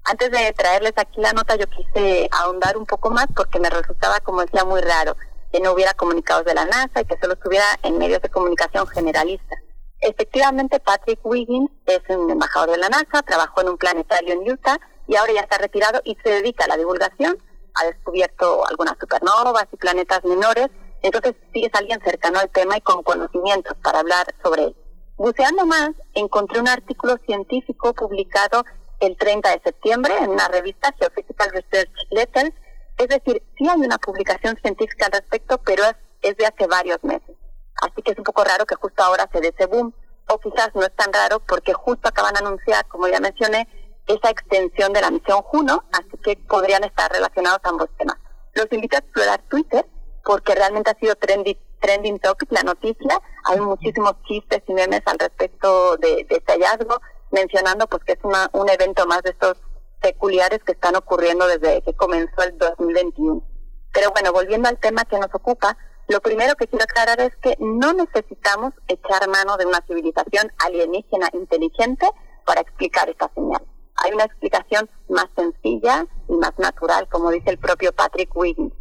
Antes 0.05 0.31
de 0.31 0.53
traerles 0.53 0.93
aquí 0.97 1.21
la 1.21 1.31
nota, 1.31 1.55
yo 1.55 1.65
quise 1.67 2.27
ahondar 2.31 2.77
un 2.77 2.85
poco 2.85 3.09
más 3.09 3.27
porque 3.33 3.59
me 3.59 3.69
resultaba, 3.69 4.19
como 4.19 4.41
decía, 4.41 4.65
muy 4.65 4.81
raro 4.81 5.15
que 5.51 5.61
no 5.61 5.71
hubiera 5.71 5.93
comunicados 5.93 6.45
de 6.45 6.53
la 6.53 6.65
NASA 6.65 7.01
y 7.01 7.05
que 7.05 7.17
solo 7.21 7.33
estuviera 7.33 7.65
en 7.83 7.97
medios 7.97 8.21
de 8.21 8.29
comunicación 8.29 8.85
generalistas. 8.87 9.59
Efectivamente, 10.01 10.81
Patrick 10.81 11.19
Wiggins 11.23 11.71
es 11.85 12.01
un 12.09 12.29
embajador 12.29 12.71
de 12.71 12.77
la 12.77 12.89
NASA, 12.89 13.21
trabajó 13.21 13.61
en 13.61 13.69
un 13.69 13.77
planetario 13.77 14.33
en 14.33 14.51
Utah 14.51 14.77
y 15.07 15.15
ahora 15.15 15.31
ya 15.31 15.41
está 15.41 15.57
retirado 15.57 16.01
y 16.03 16.17
se 16.21 16.29
dedica 16.29 16.65
a 16.65 16.67
la 16.67 16.77
divulgación. 16.77 17.37
Ha 17.75 17.85
descubierto 17.85 18.67
algunas 18.67 18.97
supernovas 18.99 19.67
y 19.71 19.77
planetas 19.77 20.25
menores, 20.25 20.67
entonces 21.01 21.35
sí 21.53 21.63
es 21.63 21.73
alguien 21.73 22.01
cercano 22.03 22.39
al 22.39 22.49
tema 22.49 22.75
y 22.75 22.81
con 22.81 23.01
conocimientos 23.03 23.77
para 23.81 23.99
hablar 23.99 24.25
sobre 24.43 24.65
él. 24.65 24.75
Buceando 25.15 25.65
más, 25.65 25.91
encontré 26.15 26.59
un 26.59 26.67
artículo 26.67 27.15
científico 27.25 27.93
publicado 27.93 28.65
el 29.05 29.17
30 29.17 29.49
de 29.49 29.61
septiembre 29.63 30.13
en 30.17 30.29
una 30.29 30.47
revista 30.47 30.93
Geophysical 30.97 31.51
Research 31.51 31.91
Letters. 32.11 32.53
Es 32.97 33.07
decir, 33.07 33.43
sí 33.57 33.67
hay 33.67 33.79
una 33.79 33.97
publicación 33.97 34.57
científica 34.61 35.07
al 35.07 35.13
respecto, 35.13 35.57
pero 35.59 35.83
es, 36.21 36.37
de 36.37 36.45
hace 36.45 36.67
varios 36.67 37.03
meses. 37.03 37.35
Así 37.81 38.01
que 38.01 38.11
es 38.11 38.17
un 38.17 38.23
poco 38.23 38.43
raro 38.43 38.65
que 38.65 38.75
justo 38.75 39.03
ahora 39.03 39.29
se 39.31 39.41
dé 39.41 39.49
ese 39.49 39.65
boom. 39.65 39.93
O 40.29 40.39
quizás 40.39 40.69
no 40.73 40.83
es 40.83 40.95
tan 40.95 41.11
raro 41.11 41.41
porque 41.41 41.73
justo 41.73 42.07
acaban 42.07 42.33
de 42.33 42.39
anunciar, 42.39 42.87
como 42.87 43.07
ya 43.07 43.19
mencioné, 43.19 43.67
esa 44.07 44.29
extensión 44.29 44.93
de 44.93 45.01
la 45.01 45.11
misión 45.11 45.41
Juno, 45.41 45.83
así 45.91 46.17
que 46.23 46.37
podrían 46.47 46.83
estar 46.83 47.11
relacionados 47.11 47.59
ambos 47.63 47.89
temas. 47.97 48.17
Los 48.53 48.71
invito 48.71 48.95
a 48.95 48.99
explorar 48.99 49.41
Twitter 49.49 49.85
porque 50.23 50.55
realmente 50.55 50.91
ha 50.91 50.99
sido 50.99 51.15
trending, 51.15 51.57
trending 51.81 52.19
topic 52.19 52.51
la 52.53 52.63
noticia. 52.63 53.19
Hay 53.45 53.59
muchísimos 53.59 54.13
chistes 54.25 54.63
y 54.67 54.73
memes 54.73 55.01
al 55.05 55.19
respecto 55.19 55.97
de, 55.97 56.25
de 56.29 56.35
este 56.35 56.53
hallazgo 56.53 57.01
mencionando 57.33 57.87
pues 57.87 58.03
que 58.05 58.13
es 58.13 58.19
una, 58.23 58.49
un 58.53 58.69
evento 58.69 59.05
más 59.05 59.21
de 59.23 59.31
estos 59.31 59.57
peculiares 60.01 60.63
que 60.63 60.73
están 60.73 60.95
ocurriendo 60.95 61.47
desde 61.47 61.81
que 61.81 61.93
comenzó 61.93 62.43
el 62.43 62.57
2021. 62.57 63.43
Pero 63.91 64.11
bueno, 64.11 64.31
volviendo 64.31 64.69
al 64.69 64.79
tema 64.79 65.03
que 65.05 65.19
nos 65.19 65.33
ocupa, 65.33 65.77
lo 66.07 66.19
primero 66.21 66.55
que 66.55 66.67
quiero 66.67 66.83
aclarar 66.83 67.19
es 67.21 67.35
que 67.37 67.55
no 67.59 67.93
necesitamos 67.93 68.73
echar 68.87 69.27
mano 69.29 69.57
de 69.57 69.65
una 69.65 69.81
civilización 69.87 70.51
alienígena 70.59 71.29
inteligente 71.33 72.07
para 72.45 72.61
explicar 72.61 73.09
esta 73.09 73.31
señal. 73.33 73.61
Hay 73.95 74.11
una 74.11 74.25
explicación 74.25 74.89
más 75.09 75.27
sencilla 75.35 76.05
y 76.27 76.33
más 76.33 76.57
natural, 76.57 77.07
como 77.09 77.31
dice 77.31 77.51
el 77.51 77.59
propio 77.59 77.93
Patrick 77.93 78.35
Wiggins. 78.35 78.73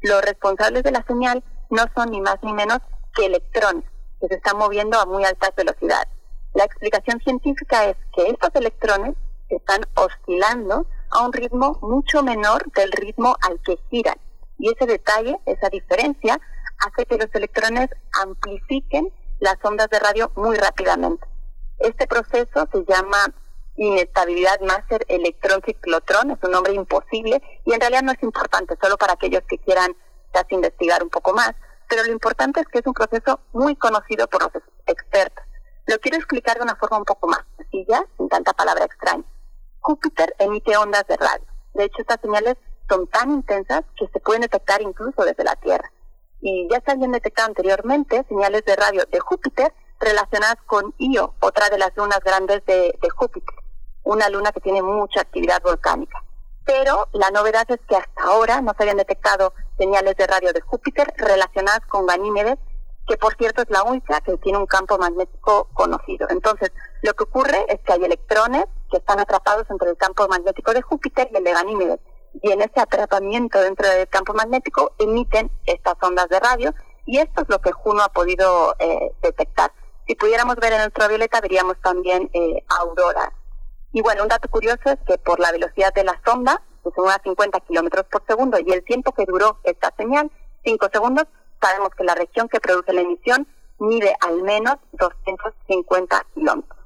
Los 0.00 0.22
responsables 0.22 0.82
de 0.82 0.92
la 0.92 1.04
señal 1.06 1.44
no 1.68 1.84
son 1.94 2.10
ni 2.10 2.20
más 2.20 2.36
ni 2.42 2.52
menos 2.54 2.78
que 3.14 3.26
electrones 3.26 3.84
que 4.20 4.28
se 4.28 4.34
están 4.34 4.56
moviendo 4.56 4.98
a 4.98 5.06
muy 5.06 5.24
altas 5.24 5.50
velocidades. 5.56 6.19
La 6.54 6.64
explicación 6.64 7.20
científica 7.20 7.86
es 7.86 7.96
que 8.14 8.28
estos 8.28 8.50
electrones 8.54 9.14
están 9.48 9.80
oscilando 9.94 10.86
a 11.10 11.24
un 11.24 11.32
ritmo 11.32 11.78
mucho 11.82 12.22
menor 12.22 12.70
del 12.72 12.92
ritmo 12.92 13.36
al 13.42 13.60
que 13.62 13.78
giran. 13.90 14.16
Y 14.58 14.70
ese 14.70 14.86
detalle, 14.86 15.38
esa 15.46 15.68
diferencia, 15.68 16.40
hace 16.78 17.06
que 17.06 17.16
los 17.16 17.34
electrones 17.34 17.88
amplifiquen 18.22 19.12
las 19.38 19.56
ondas 19.62 19.88
de 19.90 19.98
radio 19.98 20.30
muy 20.36 20.56
rápidamente. 20.56 21.26
Este 21.78 22.06
proceso 22.06 22.68
se 22.72 22.84
llama 22.86 23.32
inestabilidad 23.76 24.60
máster 24.60 25.04
electrón-ciclotrón, 25.08 26.32
es 26.32 26.38
un 26.42 26.50
nombre 26.50 26.74
imposible 26.74 27.42
y 27.64 27.72
en 27.72 27.80
realidad 27.80 28.02
no 28.02 28.12
es 28.12 28.22
importante, 28.22 28.76
solo 28.80 28.98
para 28.98 29.14
aquellos 29.14 29.42
que 29.48 29.58
quieran 29.58 29.96
investigar 30.50 31.02
un 31.02 31.10
poco 31.10 31.32
más, 31.32 31.54
pero 31.88 32.04
lo 32.04 32.12
importante 32.12 32.60
es 32.60 32.66
que 32.68 32.78
es 32.78 32.86
un 32.86 32.94
proceso 32.94 33.40
muy 33.52 33.76
conocido 33.76 34.26
por 34.28 34.42
los 34.42 34.62
expertos. 34.86 35.44
Lo 35.86 35.98
quiero 35.98 36.18
explicar 36.18 36.56
de 36.56 36.64
una 36.64 36.76
forma 36.76 36.98
un 36.98 37.04
poco 37.04 37.26
más 37.28 37.40
sencilla, 37.56 38.04
sin 38.16 38.28
tanta 38.28 38.52
palabra 38.52 38.84
extraña. 38.84 39.24
Júpiter 39.80 40.34
emite 40.38 40.76
ondas 40.76 41.06
de 41.06 41.16
radio. 41.16 41.46
De 41.74 41.84
hecho, 41.84 41.96
estas 42.00 42.20
señales 42.20 42.56
son 42.88 43.06
tan 43.06 43.30
intensas 43.30 43.82
que 43.96 44.08
se 44.08 44.20
pueden 44.20 44.42
detectar 44.42 44.82
incluso 44.82 45.24
desde 45.24 45.44
la 45.44 45.56
Tierra. 45.56 45.90
Y 46.40 46.68
ya 46.70 46.80
se 46.84 46.92
habían 46.92 47.12
detectado 47.12 47.48
anteriormente 47.48 48.24
señales 48.28 48.64
de 48.64 48.76
radio 48.76 49.04
de 49.10 49.20
Júpiter 49.20 49.72
relacionadas 49.98 50.56
con 50.66 50.94
Io, 50.98 51.34
otra 51.40 51.68
de 51.68 51.78
las 51.78 51.96
lunas 51.96 52.20
grandes 52.20 52.64
de, 52.66 52.98
de 53.00 53.10
Júpiter, 53.10 53.54
una 54.02 54.28
luna 54.28 54.50
que 54.52 54.60
tiene 54.60 54.82
mucha 54.82 55.20
actividad 55.20 55.62
volcánica. 55.62 56.24
Pero 56.64 57.08
la 57.12 57.30
novedad 57.30 57.66
es 57.68 57.80
que 57.88 57.96
hasta 57.96 58.22
ahora 58.22 58.60
no 58.60 58.72
se 58.76 58.82
habían 58.82 58.96
detectado 58.96 59.52
señales 59.78 60.16
de 60.16 60.26
radio 60.26 60.52
de 60.52 60.60
Júpiter 60.60 61.12
relacionadas 61.16 61.80
con 61.86 62.06
Ganímedes 62.06 62.58
que 63.06 63.16
por 63.16 63.34
cierto 63.36 63.62
es 63.62 63.70
la 63.70 63.82
única 63.82 64.20
que 64.20 64.36
tiene 64.38 64.58
un 64.58 64.66
campo 64.66 64.98
magnético 64.98 65.68
conocido. 65.74 66.28
Entonces, 66.30 66.70
lo 67.02 67.14
que 67.14 67.24
ocurre 67.24 67.64
es 67.68 67.80
que 67.80 67.92
hay 67.92 68.04
electrones 68.04 68.66
que 68.90 68.98
están 68.98 69.18
atrapados 69.18 69.66
entre 69.70 69.90
el 69.90 69.96
campo 69.96 70.28
magnético 70.28 70.72
de 70.72 70.82
Júpiter 70.82 71.28
y 71.32 71.36
el 71.36 71.44
de 71.44 71.52
Ganímedes. 71.52 72.00
Y 72.42 72.52
en 72.52 72.62
ese 72.62 72.80
atrapamiento 72.80 73.60
dentro 73.60 73.88
del 73.88 74.08
campo 74.08 74.32
magnético 74.34 74.92
emiten 74.98 75.50
estas 75.66 75.94
ondas 76.00 76.28
de 76.28 76.38
radio 76.38 76.74
y 77.06 77.18
esto 77.18 77.42
es 77.42 77.48
lo 77.48 77.60
que 77.60 77.72
Juno 77.72 78.02
ha 78.02 78.08
podido 78.10 78.76
eh, 78.78 79.12
detectar. 79.22 79.72
Si 80.06 80.14
pudiéramos 80.14 80.56
ver 80.56 80.72
en 80.72 80.82
ultravioleta 80.82 81.40
veríamos 81.40 81.76
también 81.80 82.30
eh, 82.32 82.64
auroras. 82.68 83.30
Y 83.92 84.02
bueno, 84.02 84.22
un 84.22 84.28
dato 84.28 84.48
curioso 84.48 84.82
es 84.84 84.98
que 85.06 85.18
por 85.18 85.40
la 85.40 85.50
velocidad 85.50 85.92
de 85.92 86.04
la 86.04 86.20
sonda, 86.24 86.62
que 86.84 86.90
son 86.94 87.04
unas 87.04 87.20
50 87.24 87.60
kilómetros 87.60 88.06
por 88.10 88.24
segundo, 88.26 88.58
y 88.64 88.70
el 88.72 88.84
tiempo 88.84 89.12
que 89.12 89.24
duró 89.26 89.58
esta 89.64 89.92
señal, 89.96 90.30
5 90.64 90.88
segundos, 90.92 91.24
sabemos 91.60 91.90
que 91.96 92.04
la 92.04 92.14
región 92.14 92.48
que 92.48 92.60
produce 92.60 92.92
la 92.92 93.02
emisión 93.02 93.46
mide 93.78 94.14
al 94.20 94.42
menos 94.42 94.76
250 94.92 96.26
kilómetros. 96.34 96.78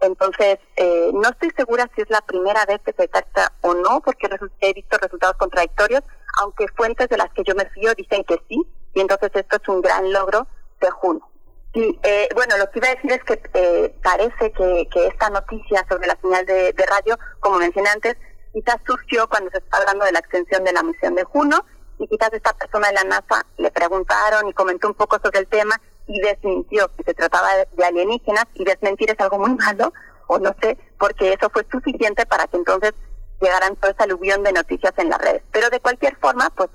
Entonces, 0.00 0.58
eh, 0.76 1.10
no 1.12 1.28
estoy 1.28 1.50
segura 1.56 1.90
si 1.94 2.02
es 2.02 2.10
la 2.10 2.22
primera 2.22 2.64
vez 2.64 2.80
que 2.82 2.92
se 2.92 3.02
detecta 3.02 3.52
o 3.60 3.74
no, 3.74 4.00
porque 4.00 4.28
he 4.60 4.72
visto 4.72 4.96
resultados 4.98 5.36
contradictorios, 5.36 6.02
aunque 6.40 6.68
fuentes 6.68 7.08
de 7.08 7.18
las 7.18 7.30
que 7.32 7.42
yo 7.44 7.54
me 7.54 7.68
fío 7.70 7.94
dicen 7.94 8.24
que 8.24 8.40
sí, 8.48 8.62
y 8.94 9.00
entonces 9.00 9.30
esto 9.34 9.58
es 9.60 9.68
un 9.68 9.82
gran 9.82 10.10
logro 10.12 10.46
de 10.80 10.90
Juno. 10.90 11.28
Y 11.74 11.98
eh, 12.02 12.28
bueno, 12.34 12.56
lo 12.56 12.68
que 12.70 12.78
iba 12.78 12.88
a 12.88 12.94
decir 12.94 13.12
es 13.12 13.22
que 13.24 13.42
eh, 13.54 13.94
parece 14.02 14.52
que, 14.52 14.88
esta 15.06 15.30
noticia 15.30 15.86
sobre 15.88 16.08
la 16.08 16.18
señal 16.20 16.46
de, 16.46 16.72
de 16.72 16.86
radio, 16.86 17.18
como 17.40 17.58
mencioné 17.58 17.90
antes, 17.90 18.16
quizás 18.52 18.76
surgió 18.86 19.28
cuando 19.28 19.50
se 19.50 19.58
está 19.58 19.76
hablando 19.76 20.04
de 20.04 20.12
la 20.12 20.18
extensión 20.20 20.64
de 20.64 20.72
la 20.72 20.82
misión 20.82 21.14
de 21.14 21.24
Juno 21.24 21.64
y 22.00 22.08
quizás 22.08 22.32
esta 22.32 22.54
persona 22.54 22.88
de 22.88 22.94
la 22.94 23.04
NASA 23.04 23.46
le 23.58 23.70
preguntaron 23.70 24.48
y 24.48 24.54
comentó 24.54 24.88
un 24.88 24.94
poco 24.94 25.18
sobre 25.22 25.40
el 25.40 25.46
tema 25.46 25.80
y 26.06 26.18
desmintió 26.20 26.90
que 26.96 27.04
se 27.04 27.14
trataba 27.14 27.50
de 27.70 27.84
alienígenas 27.84 28.46
y 28.54 28.64
desmentir 28.64 29.10
es 29.10 29.20
algo 29.20 29.38
muy 29.38 29.54
malo 29.56 29.92
o 30.26 30.38
no 30.38 30.54
sé, 30.62 30.78
porque 30.98 31.32
eso 31.32 31.50
fue 31.50 31.66
suficiente 31.70 32.24
para 32.24 32.46
que 32.46 32.56
entonces 32.56 32.92
llegaran 33.40 33.76
toda 33.76 33.92
esa 33.92 34.04
aluvión 34.04 34.42
de 34.42 34.52
noticias 34.52 34.92
en 34.96 35.10
las 35.10 35.20
redes. 35.20 35.42
Pero 35.52 35.68
de 35.70 35.80
cualquier 35.80 36.16
forma, 36.16 36.50
pues 36.50 36.70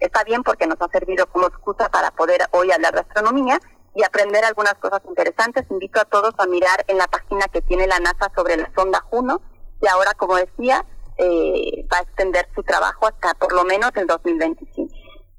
está 0.00 0.24
bien 0.24 0.42
porque 0.42 0.66
nos 0.66 0.80
ha 0.80 0.88
servido 0.88 1.26
como 1.26 1.48
excusa 1.48 1.88
para 1.90 2.12
poder 2.12 2.42
hoy 2.52 2.70
hablar 2.70 2.94
de 2.94 3.00
astronomía 3.00 3.60
y 3.94 4.04
aprender 4.04 4.44
algunas 4.44 4.74
cosas 4.74 5.00
interesantes. 5.06 5.66
Invito 5.70 6.00
a 6.00 6.04
todos 6.04 6.34
a 6.38 6.46
mirar 6.46 6.84
en 6.86 6.96
la 6.96 7.08
página 7.08 7.46
que 7.52 7.60
tiene 7.60 7.86
la 7.86 7.98
NASA 7.98 8.30
sobre 8.34 8.56
la 8.56 8.70
sonda 8.74 9.00
Juno 9.10 9.40
y 9.80 9.86
ahora, 9.88 10.12
como 10.14 10.36
decía, 10.36 10.86
eh, 11.22 11.86
va 11.92 11.98
a 11.98 12.02
extender 12.02 12.46
su 12.54 12.62
trabajo 12.62 13.06
hasta 13.06 13.34
por 13.34 13.52
lo 13.52 13.64
menos 13.64 13.90
el 13.96 14.06
2025 14.06 14.94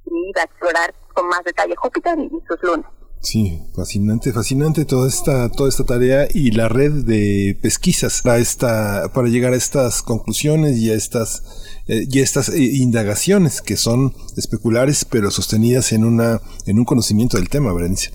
y 0.05 0.31
va 0.35 0.41
a 0.41 0.45
explorar 0.45 0.93
con 1.13 1.27
más 1.27 1.43
detalle 1.43 1.75
Júpiter 1.75 2.17
y 2.19 2.29
sus 2.47 2.61
lunas. 2.63 2.89
Sí, 3.23 3.61
fascinante, 3.73 4.33
fascinante 4.33 4.83
toda 4.83 5.07
esta, 5.07 5.49
toda 5.49 5.69
esta 5.69 5.85
tarea 5.85 6.27
y 6.33 6.51
la 6.51 6.67
red 6.67 7.05
de 7.05 7.57
pesquisas 7.61 8.21
para 8.21 8.37
esta, 8.37 9.13
para 9.13 9.29
llegar 9.29 9.53
a 9.53 9.55
estas 9.55 10.01
conclusiones 10.01 10.77
y 10.77 10.91
a 10.91 10.95
estas, 10.95 11.43
eh, 11.87 12.05
y 12.09 12.19
estas 12.19 12.49
eh, 12.49 12.59
indagaciones 12.59 13.61
que 13.61 13.77
son 13.77 14.13
especulares 14.35 15.05
pero 15.05 15.31
sostenidas 15.31 15.93
en 15.93 16.03
una, 16.03 16.41
en 16.65 16.79
un 16.79 16.83
conocimiento 16.83 17.37
del 17.37 17.47
tema, 17.47 17.71
Berenice. 17.73 18.11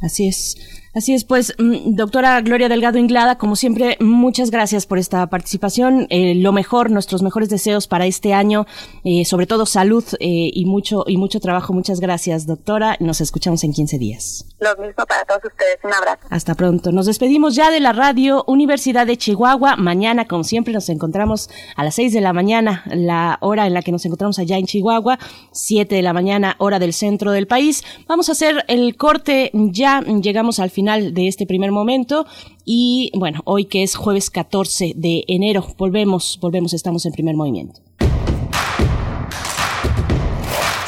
Así 0.00 0.28
es. 0.28 0.56
Así 0.98 1.14
es, 1.14 1.22
pues, 1.22 1.54
mm, 1.58 1.94
doctora 1.94 2.40
Gloria 2.40 2.68
Delgado 2.68 2.98
Inglada, 2.98 3.38
como 3.38 3.54
siempre, 3.54 3.96
muchas 4.00 4.50
gracias 4.50 4.84
por 4.84 4.98
esta 4.98 5.24
participación. 5.28 6.08
Eh, 6.10 6.34
lo 6.34 6.50
mejor, 6.50 6.90
nuestros 6.90 7.22
mejores 7.22 7.48
deseos 7.48 7.86
para 7.86 8.04
este 8.06 8.34
año, 8.34 8.66
eh, 9.04 9.24
sobre 9.24 9.46
todo 9.46 9.64
salud 9.64 10.02
eh, 10.18 10.50
y 10.52 10.64
mucho 10.64 11.04
y 11.06 11.16
mucho 11.16 11.38
trabajo. 11.38 11.72
Muchas 11.72 12.00
gracias, 12.00 12.46
doctora. 12.46 12.96
Nos 12.98 13.20
escuchamos 13.20 13.62
en 13.62 13.74
15 13.74 13.96
días. 13.96 14.44
Lo 14.60 14.70
mismo 14.76 15.06
para 15.06 15.24
todos 15.24 15.44
ustedes. 15.44 15.78
Un 15.84 15.92
abrazo. 15.92 16.26
Hasta 16.30 16.54
pronto. 16.54 16.90
Nos 16.90 17.06
despedimos 17.06 17.54
ya 17.54 17.70
de 17.70 17.78
la 17.78 17.92
radio 17.92 18.44
Universidad 18.48 19.06
de 19.06 19.16
Chihuahua. 19.16 19.76
Mañana, 19.76 20.26
como 20.26 20.42
siempre, 20.42 20.72
nos 20.72 20.88
encontramos 20.88 21.48
a 21.76 21.84
las 21.84 21.94
6 21.94 22.12
de 22.12 22.20
la 22.20 22.32
mañana, 22.32 22.82
la 22.86 23.38
hora 23.40 23.66
en 23.66 23.74
la 23.74 23.82
que 23.82 23.92
nos 23.92 24.04
encontramos 24.04 24.38
allá 24.38 24.58
en 24.58 24.66
Chihuahua, 24.66 25.18
7 25.52 25.94
de 25.94 26.02
la 26.02 26.12
mañana, 26.12 26.56
hora 26.58 26.78
del 26.80 26.92
centro 26.92 27.30
del 27.30 27.46
país. 27.46 27.84
Vamos 28.08 28.28
a 28.28 28.32
hacer 28.32 28.64
el 28.66 28.96
corte. 28.96 29.50
Ya 29.52 30.00
llegamos 30.00 30.58
al 30.58 30.70
final 30.70 31.14
de 31.14 31.28
este 31.28 31.46
primer 31.46 31.70
momento. 31.70 32.26
Y 32.64 33.12
bueno, 33.14 33.40
hoy 33.44 33.66
que 33.66 33.82
es 33.82 33.94
jueves 33.94 34.28
14 34.30 34.92
de 34.96 35.24
enero, 35.28 35.64
volvemos, 35.78 36.38
volvemos, 36.40 36.74
estamos 36.74 37.06
en 37.06 37.12
primer 37.12 37.36
movimiento. 37.36 37.80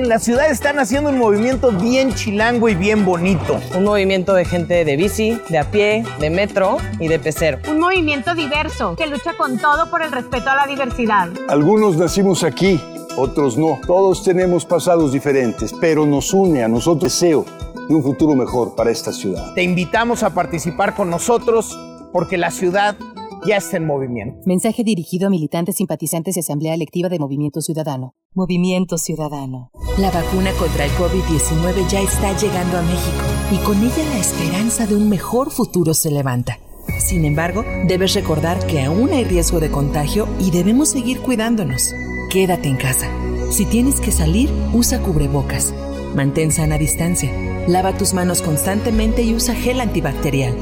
en 0.00 0.08
la 0.08 0.18
ciudad 0.18 0.50
están 0.50 0.78
haciendo 0.78 1.10
un 1.10 1.18
movimiento 1.18 1.72
bien 1.72 2.14
chilango 2.14 2.68
y 2.70 2.74
bien 2.74 3.04
bonito. 3.04 3.60
Un 3.76 3.84
movimiento 3.84 4.32
de 4.32 4.46
gente 4.46 4.84
de 4.84 4.96
bici, 4.96 5.38
de 5.50 5.58
a 5.58 5.70
pie, 5.70 6.04
de 6.18 6.30
metro 6.30 6.78
y 6.98 7.08
de 7.08 7.18
pecero. 7.18 7.58
Un 7.68 7.78
movimiento 7.78 8.34
diverso 8.34 8.96
que 8.96 9.06
lucha 9.06 9.34
con 9.36 9.58
todo 9.58 9.90
por 9.90 10.02
el 10.02 10.10
respeto 10.10 10.48
a 10.48 10.56
la 10.56 10.66
diversidad. 10.66 11.28
Algunos 11.48 11.96
nacimos 11.96 12.42
aquí, 12.44 12.80
otros 13.16 13.58
no. 13.58 13.78
Todos 13.86 14.24
tenemos 14.24 14.64
pasados 14.64 15.12
diferentes, 15.12 15.74
pero 15.78 16.06
nos 16.06 16.32
une 16.32 16.64
a 16.64 16.68
nosotros 16.68 17.12
deseo 17.12 17.44
de 17.88 17.94
un 17.94 18.02
futuro 18.02 18.34
mejor 18.34 18.74
para 18.74 18.90
esta 18.90 19.12
ciudad. 19.12 19.52
Te 19.54 19.62
invitamos 19.62 20.22
a 20.22 20.30
participar 20.30 20.94
con 20.94 21.10
nosotros 21.10 21.78
porque 22.10 22.38
la 22.38 22.50
ciudad 22.50 22.96
ya 23.46 23.56
está 23.56 23.76
en 23.76 23.86
movimiento. 23.86 24.40
Mensaje 24.46 24.84
dirigido 24.84 25.26
a 25.26 25.30
militantes, 25.30 25.76
simpatizantes 25.76 26.36
y 26.36 26.40
asamblea 26.40 26.74
electiva 26.74 27.08
de 27.08 27.18
Movimiento 27.18 27.60
Ciudadano. 27.60 28.14
Movimiento 28.34 28.98
Ciudadano. 28.98 29.70
La 29.98 30.10
vacuna 30.10 30.52
contra 30.52 30.84
el 30.84 30.90
COVID-19 30.92 31.88
ya 31.88 32.00
está 32.00 32.36
llegando 32.36 32.78
a 32.78 32.82
México 32.82 33.24
y 33.52 33.56
con 33.64 33.76
ella 33.82 34.08
la 34.10 34.18
esperanza 34.18 34.86
de 34.86 34.96
un 34.96 35.08
mejor 35.08 35.50
futuro 35.50 35.94
se 35.94 36.10
levanta. 36.10 36.58
Sin 36.98 37.24
embargo, 37.24 37.64
debes 37.86 38.14
recordar 38.14 38.66
que 38.66 38.82
aún 38.82 39.10
hay 39.10 39.24
riesgo 39.24 39.60
de 39.60 39.70
contagio 39.70 40.28
y 40.38 40.50
debemos 40.50 40.90
seguir 40.90 41.20
cuidándonos. 41.20 41.92
Quédate 42.30 42.68
en 42.68 42.76
casa. 42.76 43.10
Si 43.50 43.64
tienes 43.66 44.00
que 44.00 44.12
salir, 44.12 44.50
usa 44.72 45.02
cubrebocas. 45.02 45.74
Mantén 46.14 46.52
sana 46.52 46.78
distancia. 46.78 47.30
Lava 47.68 47.96
tus 47.96 48.14
manos 48.14 48.42
constantemente 48.42 49.22
y 49.22 49.34
usa 49.34 49.54
gel 49.54 49.80
antibacterial. 49.80 50.54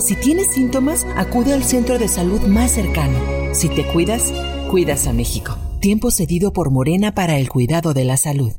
Si 0.00 0.16
tienes 0.16 0.48
síntomas, 0.54 1.06
acude 1.16 1.52
al 1.52 1.62
centro 1.62 1.98
de 1.98 2.08
salud 2.08 2.40
más 2.42 2.70
cercano. 2.70 3.18
Si 3.52 3.68
te 3.68 3.86
cuidas, 3.86 4.32
cuidas 4.70 5.06
a 5.06 5.12
México. 5.12 5.58
Tiempo 5.80 6.10
cedido 6.10 6.52
por 6.52 6.70
Morena 6.70 7.14
para 7.14 7.38
el 7.38 7.50
cuidado 7.50 7.92
de 7.92 8.04
la 8.04 8.16
salud. 8.16 8.52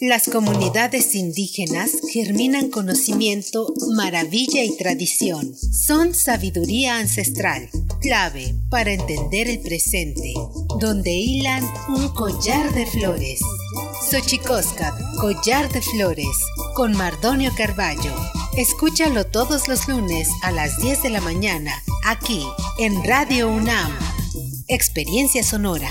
Las 0.00 0.28
comunidades 0.28 1.16
indígenas 1.16 1.90
germinan 2.12 2.70
conocimiento, 2.70 3.74
maravilla 3.96 4.62
y 4.62 4.76
tradición. 4.76 5.56
Son 5.56 6.14
sabiduría 6.14 6.98
ancestral, 6.98 7.68
clave 8.00 8.54
para 8.70 8.92
entender 8.92 9.48
el 9.48 9.58
presente, 9.58 10.34
donde 10.78 11.10
hilan 11.10 11.64
un 11.88 12.08
collar 12.10 12.72
de 12.74 12.86
flores. 12.86 13.40
Xochicóscat, 14.08 14.94
collar 15.20 15.68
de 15.72 15.82
flores, 15.82 16.36
con 16.76 16.92
Mardonio 16.92 17.50
Carballo. 17.56 18.14
Escúchalo 18.56 19.26
todos 19.26 19.66
los 19.66 19.88
lunes 19.88 20.28
a 20.42 20.52
las 20.52 20.78
10 20.80 21.02
de 21.02 21.10
la 21.10 21.20
mañana, 21.20 21.72
aquí 22.04 22.44
en 22.78 23.02
Radio 23.02 23.48
UNAM. 23.48 23.98
Experiencia 24.68 25.42
Sonora. 25.42 25.90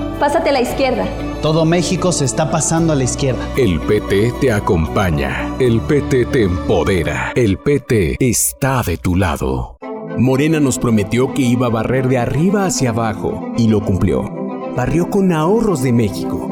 Pásate 0.21 0.51
a 0.51 0.53
la 0.53 0.61
izquierda. 0.61 1.07
Todo 1.41 1.65
México 1.65 2.11
se 2.11 2.25
está 2.25 2.51
pasando 2.51 2.93
a 2.93 2.95
la 2.95 3.03
izquierda. 3.03 3.43
El 3.57 3.79
PT 3.79 4.33
te 4.39 4.51
acompaña. 4.51 5.51
El 5.57 5.81
PT 5.81 6.25
te 6.25 6.43
empodera. 6.43 7.31
El 7.33 7.57
PT 7.57 8.17
está 8.19 8.83
de 8.83 8.97
tu 8.97 9.15
lado. 9.15 9.79
Morena 10.19 10.59
nos 10.59 10.77
prometió 10.77 11.33
que 11.33 11.41
iba 11.41 11.65
a 11.65 11.71
barrer 11.71 12.07
de 12.07 12.19
arriba 12.19 12.67
hacia 12.67 12.91
abajo 12.91 13.51
y 13.57 13.67
lo 13.67 13.83
cumplió. 13.83 14.29
Barrió 14.75 15.09
con 15.09 15.31
ahorros 15.31 15.81
de 15.81 15.91
México. 15.91 16.47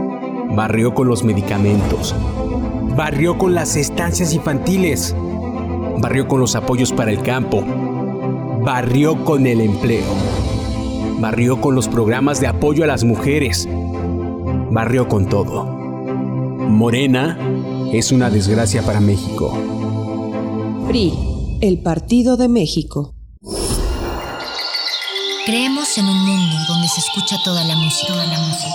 Barrió 0.56 0.96
con 0.96 1.08
los 1.08 1.24
medicamentos. 1.24 2.16
Barrió 2.98 3.38
con 3.38 3.54
las 3.54 3.76
estancias 3.76 4.34
infantiles. 4.34 5.16
Barrió 6.00 6.28
con 6.28 6.40
los 6.40 6.56
apoyos 6.56 6.92
para 6.92 7.12
el 7.12 7.22
campo. 7.22 7.64
Barrió 8.64 9.24
con 9.24 9.46
el 9.46 9.62
empleo. 9.62 10.49
Barrió 11.20 11.60
con 11.60 11.76
los 11.76 11.90
programas 11.90 12.40
de 12.40 12.48
apoyo 12.48 12.86
a 12.86 12.88
las 12.88 13.04
mujeres. 13.04 13.68
Barrió 14.72 15.10
con 15.10 15.28
todo. 15.28 15.66
Morena 15.66 17.38
es 17.92 18.14
una 18.14 18.30
desgracia 18.30 18.84
para 18.84 19.02
México. 19.02 19.54
PRI, 20.88 21.14
el 21.60 21.82
Partido 21.82 22.38
de 22.38 22.48
México. 22.48 23.16
Creemos 25.46 25.98
en 25.98 26.06
un 26.06 26.26
mundo 26.26 26.56
donde 26.70 26.88
se 26.88 27.02
escucha 27.02 27.36
toda 27.44 27.66
la 27.66 27.76
música, 27.76 28.14
toda 28.14 28.26
la 28.26 28.40
música, 28.40 28.70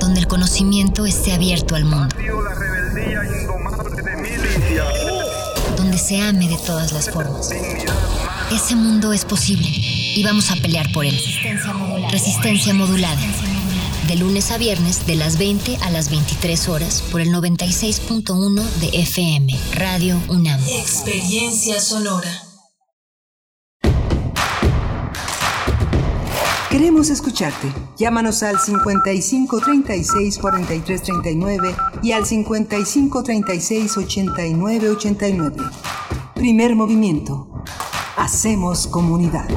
donde 0.00 0.20
el 0.20 0.26
conocimiento 0.26 1.04
esté 1.04 1.32
abierto 1.32 1.74
al 1.74 1.84
mundo, 1.84 2.16
donde 5.76 5.98
se 5.98 6.18
ame 6.20 6.48
de 6.48 6.56
todas 6.64 6.92
las 6.92 7.10
formas, 7.10 7.50
Ese 8.50 8.74
mundo 8.74 9.12
es 9.12 9.24
posible 9.24 9.68
y 9.68 10.24
vamos 10.24 10.50
a 10.50 10.56
pelear 10.56 10.90
por 10.92 11.04
él. 11.04 11.16
Resistencia 12.10 12.74
modulada. 12.74 13.20
De 14.08 14.16
lunes 14.16 14.50
a 14.50 14.58
viernes, 14.58 15.06
de 15.06 15.14
las 15.14 15.38
20 15.38 15.76
a 15.82 15.90
las 15.90 16.10
23 16.10 16.68
horas, 16.68 17.00
por 17.12 17.20
el 17.20 17.28
96.1 17.28 18.62
de 18.80 18.88
FM, 19.02 19.56
Radio 19.74 20.20
UNAM. 20.28 20.60
Experiencia 20.68 21.80
sonora. 21.80 22.42
Queremos 26.70 27.08
escucharte. 27.10 27.72
Llámanos 27.96 28.42
al 28.42 28.58
55 28.58 29.60
36 29.60 30.38
43 30.38 31.02
39 31.02 31.76
y 32.02 32.12
al 32.12 32.26
55 32.26 33.22
36 33.22 33.96
89 33.96 34.90
89. 34.90 35.56
Primer 36.34 36.74
movimiento. 36.74 37.49
Hacemos 38.20 38.86
comunidad. 38.86 39.48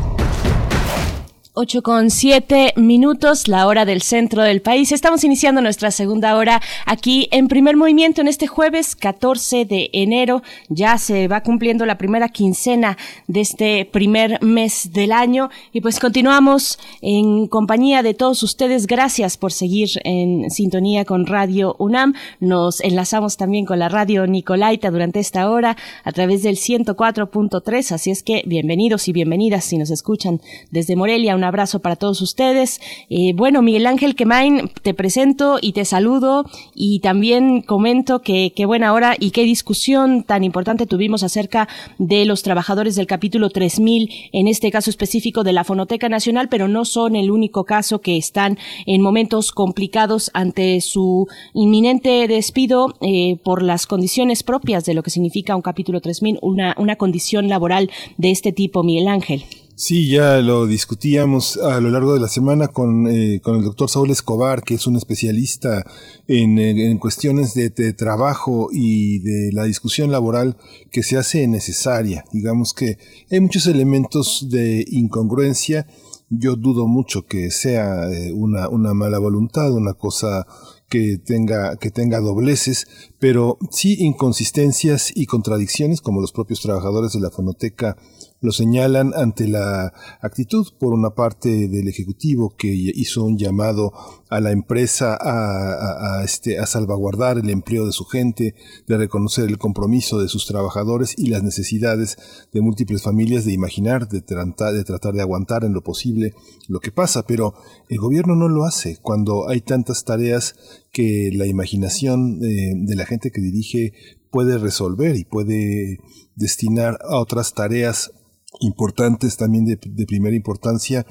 8 1.55 1.83
con 1.83 2.09
7 2.09 2.73
minutos, 2.77 3.47
la 3.47 3.67
hora 3.67 3.85
del 3.85 4.01
centro 4.01 4.41
del 4.41 4.63
país. 4.63 4.91
Estamos 4.91 5.23
iniciando 5.23 5.61
nuestra 5.61 5.91
segunda 5.91 6.35
hora 6.35 6.59
aquí 6.87 7.27
en 7.29 7.47
primer 7.47 7.77
movimiento 7.77 8.21
en 8.21 8.27
este 8.27 8.47
jueves 8.47 8.95
14 8.95 9.65
de 9.65 9.91
enero. 9.93 10.41
Ya 10.69 10.97
se 10.97 11.27
va 11.27 11.43
cumpliendo 11.43 11.85
la 11.85 11.99
primera 11.99 12.29
quincena 12.29 12.97
de 13.27 13.41
este 13.41 13.85
primer 13.85 14.41
mes 14.41 14.93
del 14.93 15.11
año 15.11 15.51
y 15.71 15.81
pues 15.81 15.99
continuamos 15.99 16.79
en 17.03 17.45
compañía 17.45 18.01
de 18.01 18.15
todos 18.15 18.41
ustedes. 18.41 18.87
Gracias 18.87 19.37
por 19.37 19.51
seguir 19.51 19.89
en 20.05 20.49
sintonía 20.49 21.05
con 21.05 21.27
Radio 21.27 21.75
UNAM. 21.77 22.15
Nos 22.39 22.81
enlazamos 22.81 23.37
también 23.37 23.65
con 23.65 23.77
la 23.77 23.89
radio 23.89 24.25
Nicolaita 24.25 24.89
durante 24.89 25.19
esta 25.19 25.47
hora 25.51 25.77
a 26.03 26.11
través 26.13 26.41
del 26.41 26.55
104.3. 26.55 27.91
Así 27.91 28.09
es 28.09 28.23
que 28.23 28.41
bienvenidos 28.47 29.07
y 29.07 29.13
bienvenidas 29.13 29.65
si 29.65 29.77
nos 29.77 29.91
escuchan 29.91 30.41
desde 30.71 30.95
Morelia 30.95 31.42
abrazo 31.43 31.79
para 31.79 31.95
todos 31.95 32.21
ustedes. 32.21 32.81
Eh, 33.09 33.33
bueno, 33.35 33.61
Miguel 33.61 33.87
Ángel 33.87 34.15
Quemain, 34.15 34.69
te 34.81 34.93
presento 34.93 35.59
y 35.61 35.73
te 35.73 35.85
saludo 35.85 36.45
y 36.75 36.99
también 36.99 37.61
comento 37.61 38.21
que 38.21 38.53
qué 38.55 38.65
buena 38.65 38.93
hora 38.93 39.15
y 39.19 39.31
qué 39.31 39.43
discusión 39.43 40.23
tan 40.23 40.43
importante 40.43 40.85
tuvimos 40.85 41.23
acerca 41.23 41.67
de 41.97 42.25
los 42.25 42.43
trabajadores 42.43 42.95
del 42.95 43.07
capítulo 43.07 43.49
3000, 43.49 44.09
en 44.31 44.47
este 44.47 44.71
caso 44.71 44.89
específico 44.89 45.43
de 45.43 45.53
la 45.53 45.63
Fonoteca 45.63 46.09
Nacional, 46.09 46.49
pero 46.49 46.67
no 46.67 46.85
son 46.85 47.15
el 47.15 47.31
único 47.31 47.63
caso 47.63 47.99
que 47.99 48.17
están 48.17 48.57
en 48.85 49.01
momentos 49.01 49.51
complicados 49.51 50.31
ante 50.33 50.81
su 50.81 51.27
inminente 51.53 52.27
despido 52.27 52.95
eh, 53.01 53.37
por 53.43 53.63
las 53.63 53.87
condiciones 53.87 54.43
propias 54.43 54.85
de 54.85 54.93
lo 54.93 55.03
que 55.03 55.11
significa 55.11 55.55
un 55.55 55.61
capítulo 55.61 56.01
3000, 56.01 56.39
una, 56.41 56.75
una 56.77 56.95
condición 56.95 57.49
laboral 57.49 57.89
de 58.17 58.31
este 58.31 58.51
tipo, 58.51 58.83
Miguel 58.83 59.07
Ángel. 59.07 59.43
Sí, 59.85 60.07
ya 60.07 60.37
lo 60.37 60.65
discutíamos 60.65 61.57
a 61.57 61.81
lo 61.81 61.89
largo 61.89 62.13
de 62.13 62.21
la 62.21 62.29
semana 62.29 62.69
con, 62.69 63.05
eh, 63.05 63.41
con 63.43 63.57
el 63.57 63.65
doctor 63.65 63.89
Saúl 63.89 64.11
Escobar, 64.11 64.63
que 64.63 64.75
es 64.75 64.87
un 64.87 64.95
especialista 64.95 65.85
en, 66.25 66.57
en 66.57 66.97
cuestiones 66.99 67.53
de, 67.53 67.69
de, 67.69 67.91
trabajo 67.91 68.69
y 68.71 69.19
de 69.19 69.51
la 69.51 69.65
discusión 69.65 70.09
laboral 70.09 70.55
que 70.89 71.03
se 71.03 71.17
hace 71.17 71.45
necesaria. 71.49 72.23
Digamos 72.31 72.73
que 72.73 72.97
hay 73.29 73.41
muchos 73.41 73.67
elementos 73.67 74.47
de 74.49 74.85
incongruencia. 74.87 75.85
Yo 76.29 76.55
dudo 76.55 76.87
mucho 76.87 77.25
que 77.25 77.51
sea 77.51 78.09
eh, 78.09 78.31
una, 78.31 78.69
una 78.69 78.93
mala 78.93 79.19
voluntad, 79.19 79.69
una 79.73 79.95
cosa 79.95 80.47
que 80.87 81.17
tenga, 81.17 81.75
que 81.75 81.91
tenga 81.91 82.21
dobleces, 82.21 82.87
pero 83.19 83.57
sí 83.69 83.97
inconsistencias 83.99 85.11
y 85.13 85.25
contradicciones, 85.25 85.99
como 85.99 86.21
los 86.21 86.31
propios 86.31 86.61
trabajadores 86.61 87.11
de 87.11 87.19
la 87.19 87.31
fonoteca 87.31 87.97
lo 88.43 88.51
señalan 88.51 89.13
ante 89.15 89.47
la 89.47 89.93
actitud, 90.21 90.67
por 90.77 90.93
una 90.93 91.11
parte, 91.11 91.69
del 91.69 91.87
Ejecutivo, 91.87 92.53
que 92.57 92.67
hizo 92.67 93.23
un 93.23 93.37
llamado 93.37 93.93
a 94.29 94.41
la 94.41 94.51
empresa 94.51 95.17
a, 95.19 96.21
este, 96.25 96.59
a 96.59 96.65
salvaguardar 96.65 97.37
el 97.37 97.49
empleo 97.49 97.85
de 97.85 97.93
su 97.93 98.03
gente, 98.03 98.53
de 98.85 98.97
reconocer 98.97 99.47
el 99.47 99.57
compromiso 99.57 100.19
de 100.19 100.27
sus 100.27 100.45
trabajadores 100.45 101.15
y 101.17 101.27
las 101.27 101.41
necesidades 101.41 102.17
de 102.51 102.59
múltiples 102.59 103.01
familias 103.01 103.45
de 103.45 103.53
imaginar, 103.53 104.09
de 104.09 104.19
tratar, 104.19 104.73
de 104.73 104.83
tratar 104.83 105.13
de 105.13 105.21
aguantar 105.21 105.63
en 105.63 105.71
lo 105.71 105.81
posible 105.81 106.33
lo 106.67 106.81
que 106.81 106.91
pasa, 106.91 107.25
pero 107.25 107.53
el 107.87 107.99
gobierno 107.99 108.35
no 108.35 108.49
lo 108.49 108.65
hace. 108.65 108.97
Cuando 109.01 109.47
hay 109.47 109.61
tantas 109.61 110.03
tareas 110.03 110.55
que 110.91 111.29
la 111.33 111.45
imaginación 111.45 112.41
de, 112.41 112.73
de 112.75 112.95
la 112.95 113.05
gente 113.05 113.31
que 113.31 113.39
dirige 113.39 113.93
puede 114.31 114.57
resolver 114.57 115.15
y 115.15 115.23
puede 115.23 115.99
destinar 116.35 116.99
a 117.07 117.19
otras 117.19 117.53
tareas 117.53 118.11
importantes 118.59 119.37
también 119.37 119.65
de, 119.65 119.77
primera 120.05 120.35
importancia 120.35 121.05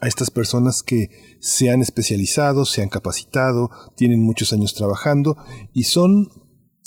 a 0.00 0.08
estas 0.08 0.30
personas 0.30 0.82
que 0.82 1.10
se 1.40 1.70
han 1.70 1.80
especializado, 1.80 2.64
se 2.64 2.82
han 2.82 2.88
capacitado, 2.88 3.70
tienen 3.96 4.22
muchos 4.22 4.52
años 4.52 4.74
trabajando 4.74 5.36
y 5.72 5.84
son, 5.84 6.28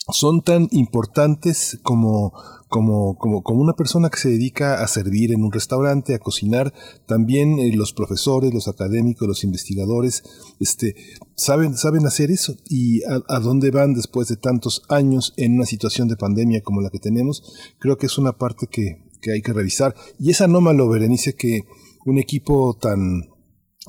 son 0.09 0.41
tan 0.41 0.68
importantes 0.72 1.80
como, 1.84 2.34
como, 2.68 3.18
como, 3.18 3.43
como 3.43 3.62
una 3.62 3.74
persona 3.74 4.09
que 4.09 4.20
se 4.20 4.30
dedica 4.30 4.84
a 4.84 4.88
servir 4.88 5.34
en 5.34 5.43
un 5.43 5.51
restaurante, 5.51 6.16
a 6.16 6.20
cocinar, 6.20 6.74
también 7.05 7.59
eh, 7.59 7.76
los 7.76 7.93
profesores, 7.93 8.53
los 8.53 8.68
académicos, 8.68 9.28
los 9.28 9.43
investigadores, 9.43 10.24
este, 10.59 10.95
saben, 11.36 11.76
saben 11.76 12.05
hacer 12.05 12.32
eso. 12.32 12.55
Y 12.70 13.03
a, 13.03 13.22
a, 13.28 13.39
dónde 13.39 13.72
van 13.72 13.93
después 13.93 14.28
de 14.30 14.38
tantos 14.38 14.84
años 14.89 15.34
en 15.38 15.55
una 15.55 15.66
situación 15.66 16.07
de 16.07 16.18
pandemia 16.18 16.62
como 16.62 16.82
la 16.82 16.89
que 16.89 16.99
tenemos, 16.99 17.43
creo 17.78 17.97
que 17.97 18.05
es 18.05 18.18
una 18.18 18.38
parte 18.38 18.68
que, 18.68 19.11
que 19.22 19.32
hay 19.32 19.41
que 19.41 19.53
revisar. 19.53 19.95
Y 20.19 20.32
es 20.32 20.41
anómalo, 20.41 20.89
Berenice, 20.89 21.36
que 21.36 21.65
un 22.05 22.17
equipo 22.17 22.78
tan 22.80 23.30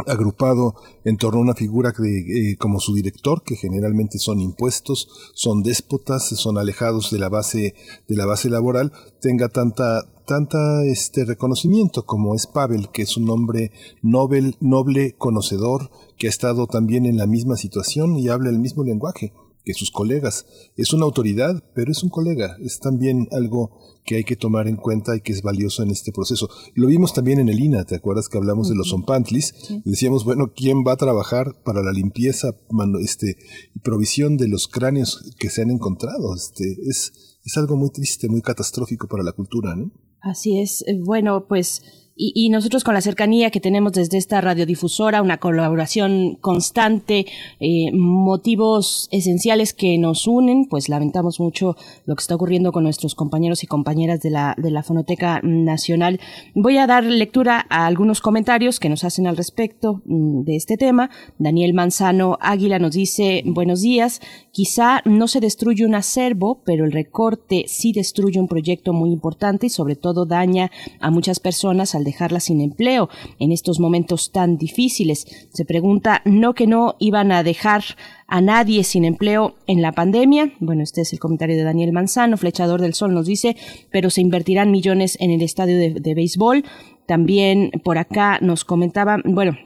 agrupado 0.06 0.74
en 1.04 1.16
torno 1.18 1.40
a 1.40 1.42
una 1.42 1.54
figura 1.54 1.92
eh, 2.02 2.56
como 2.58 2.80
su 2.80 2.94
director, 2.94 3.42
que 3.42 3.56
generalmente 3.56 4.18
son 4.18 4.40
impuestos, 4.40 5.08
son 5.34 5.62
déspotas, 5.62 6.28
son 6.28 6.56
alejados 6.56 7.10
de 7.10 7.18
la 7.18 7.28
base, 7.28 7.74
de 8.08 8.16
la 8.16 8.26
base 8.26 8.48
laboral, 8.48 8.92
tenga 9.20 9.48
tanta, 9.48 10.02
tanta 10.26 10.84
este 10.84 11.24
reconocimiento 11.24 12.06
como 12.06 12.34
es 12.34 12.46
Pavel, 12.46 12.88
que 12.90 13.02
es 13.02 13.16
un 13.16 13.28
hombre 13.28 13.70
noble, 14.00 14.54
noble, 14.60 15.14
conocedor, 15.16 15.90
que 16.16 16.26
ha 16.26 16.30
estado 16.30 16.66
también 16.66 17.04
en 17.04 17.18
la 17.18 17.26
misma 17.26 17.56
situación 17.56 18.16
y 18.16 18.28
habla 18.28 18.48
el 18.48 18.58
mismo 18.58 18.84
lenguaje 18.84 19.32
que 19.64 19.74
sus 19.74 19.90
colegas. 19.90 20.46
Es 20.76 20.92
una 20.92 21.04
autoridad, 21.04 21.62
pero 21.74 21.92
es 21.92 22.02
un 22.02 22.10
colega. 22.10 22.56
Es 22.60 22.80
también 22.80 23.28
algo 23.32 23.70
que 24.04 24.16
hay 24.16 24.24
que 24.24 24.36
tomar 24.36 24.66
en 24.68 24.76
cuenta 24.76 25.16
y 25.16 25.20
que 25.20 25.32
es 25.32 25.42
valioso 25.42 25.82
en 25.82 25.90
este 25.90 26.12
proceso. 26.12 26.48
Lo 26.74 26.88
vimos 26.88 27.14
también 27.14 27.38
en 27.38 27.48
el 27.48 27.60
INA, 27.60 27.84
¿te 27.84 27.94
acuerdas 27.94 28.28
que 28.28 28.38
hablamos 28.38 28.66
uh 28.66 28.70
-huh. 28.70 28.72
de 28.72 28.78
los 28.78 28.90
zompantlis? 28.90 29.54
Sí. 29.56 29.82
Decíamos, 29.84 30.24
bueno, 30.24 30.52
¿quién 30.54 30.84
va 30.86 30.92
a 30.92 30.96
trabajar 30.96 31.62
para 31.64 31.82
la 31.82 31.92
limpieza 31.92 32.56
este, 33.00 33.36
y 33.74 33.78
provisión 33.80 34.36
de 34.36 34.48
los 34.48 34.66
cráneos 34.68 35.34
que 35.38 35.50
se 35.50 35.62
han 35.62 35.70
encontrado? 35.70 36.34
Este, 36.34 36.76
es, 36.88 37.38
es 37.44 37.56
algo 37.56 37.76
muy 37.76 37.90
triste, 37.90 38.28
muy 38.28 38.42
catastrófico 38.42 39.06
para 39.06 39.22
la 39.22 39.32
cultura, 39.32 39.76
¿no? 39.76 39.92
Así 40.20 40.60
es. 40.60 40.82
Eh, 40.86 40.98
bueno, 40.98 41.46
pues 41.48 41.82
y, 42.14 42.50
nosotros 42.50 42.84
con 42.84 42.94
la 42.94 43.00
cercanía 43.00 43.50
que 43.50 43.60
tenemos 43.60 43.92
desde 43.92 44.18
esta 44.18 44.40
radiodifusora, 44.40 45.22
una 45.22 45.38
colaboración 45.38 46.36
constante, 46.40 47.26
eh, 47.58 47.90
motivos 47.92 49.08
esenciales 49.10 49.72
que 49.72 49.96
nos 49.96 50.26
unen, 50.26 50.66
pues 50.68 50.88
lamentamos 50.90 51.40
mucho 51.40 51.74
lo 52.04 52.14
que 52.14 52.20
está 52.20 52.34
ocurriendo 52.34 52.70
con 52.70 52.84
nuestros 52.84 53.14
compañeros 53.14 53.62
y 53.64 53.66
compañeras 53.66 54.20
de 54.20 54.30
la, 54.30 54.54
de 54.58 54.70
la 54.70 54.82
Fonoteca 54.82 55.40
Nacional. 55.42 56.20
Voy 56.54 56.76
a 56.76 56.86
dar 56.86 57.04
lectura 57.04 57.66
a 57.70 57.86
algunos 57.86 58.20
comentarios 58.20 58.78
que 58.78 58.90
nos 58.90 59.04
hacen 59.04 59.26
al 59.26 59.36
respecto 59.36 60.02
mm, 60.04 60.42
de 60.42 60.56
este 60.56 60.76
tema. 60.76 61.10
Daniel 61.38 61.72
Manzano 61.72 62.36
Águila 62.40 62.78
nos 62.78 62.92
dice, 62.92 63.42
buenos 63.46 63.80
días, 63.80 64.20
quizá 64.50 65.00
no 65.06 65.28
se 65.28 65.40
destruye 65.40 65.86
un 65.86 65.94
acervo, 65.94 66.60
pero 66.64 66.84
el 66.84 66.92
recorte 66.92 67.64
sí 67.68 67.92
destruye 67.92 68.38
un 68.38 68.48
proyecto 68.48 68.92
muy 68.92 69.10
importante 69.10 69.66
y 69.66 69.70
sobre 69.70 69.96
todo 69.96 70.26
daña 70.26 70.70
a 71.00 71.10
muchas 71.10 71.40
personas 71.40 71.94
dejarlas 72.04 72.44
sin 72.44 72.60
empleo 72.60 73.08
en 73.38 73.52
estos 73.52 73.80
momentos 73.80 74.32
tan 74.32 74.56
difíciles. 74.56 75.26
Se 75.52 75.64
pregunta, 75.64 76.22
¿no 76.24 76.54
que 76.54 76.66
no 76.66 76.96
iban 76.98 77.32
a 77.32 77.42
dejar 77.42 77.82
a 78.26 78.40
nadie 78.40 78.84
sin 78.84 79.04
empleo 79.04 79.54
en 79.66 79.82
la 79.82 79.92
pandemia? 79.92 80.52
Bueno, 80.60 80.82
este 80.82 81.02
es 81.02 81.12
el 81.12 81.18
comentario 81.18 81.56
de 81.56 81.64
Daniel 81.64 81.92
Manzano, 81.92 82.36
Flechador 82.36 82.80
del 82.80 82.94
Sol 82.94 83.14
nos 83.14 83.26
dice, 83.26 83.56
pero 83.90 84.10
se 84.10 84.20
invertirán 84.20 84.70
millones 84.70 85.16
en 85.20 85.30
el 85.30 85.42
estadio 85.42 85.78
de, 85.78 85.90
de 85.90 86.14
béisbol. 86.14 86.64
También 87.06 87.70
por 87.84 87.98
acá 87.98 88.38
nos 88.40 88.64
comentaba, 88.64 89.18
bueno, 89.24 89.56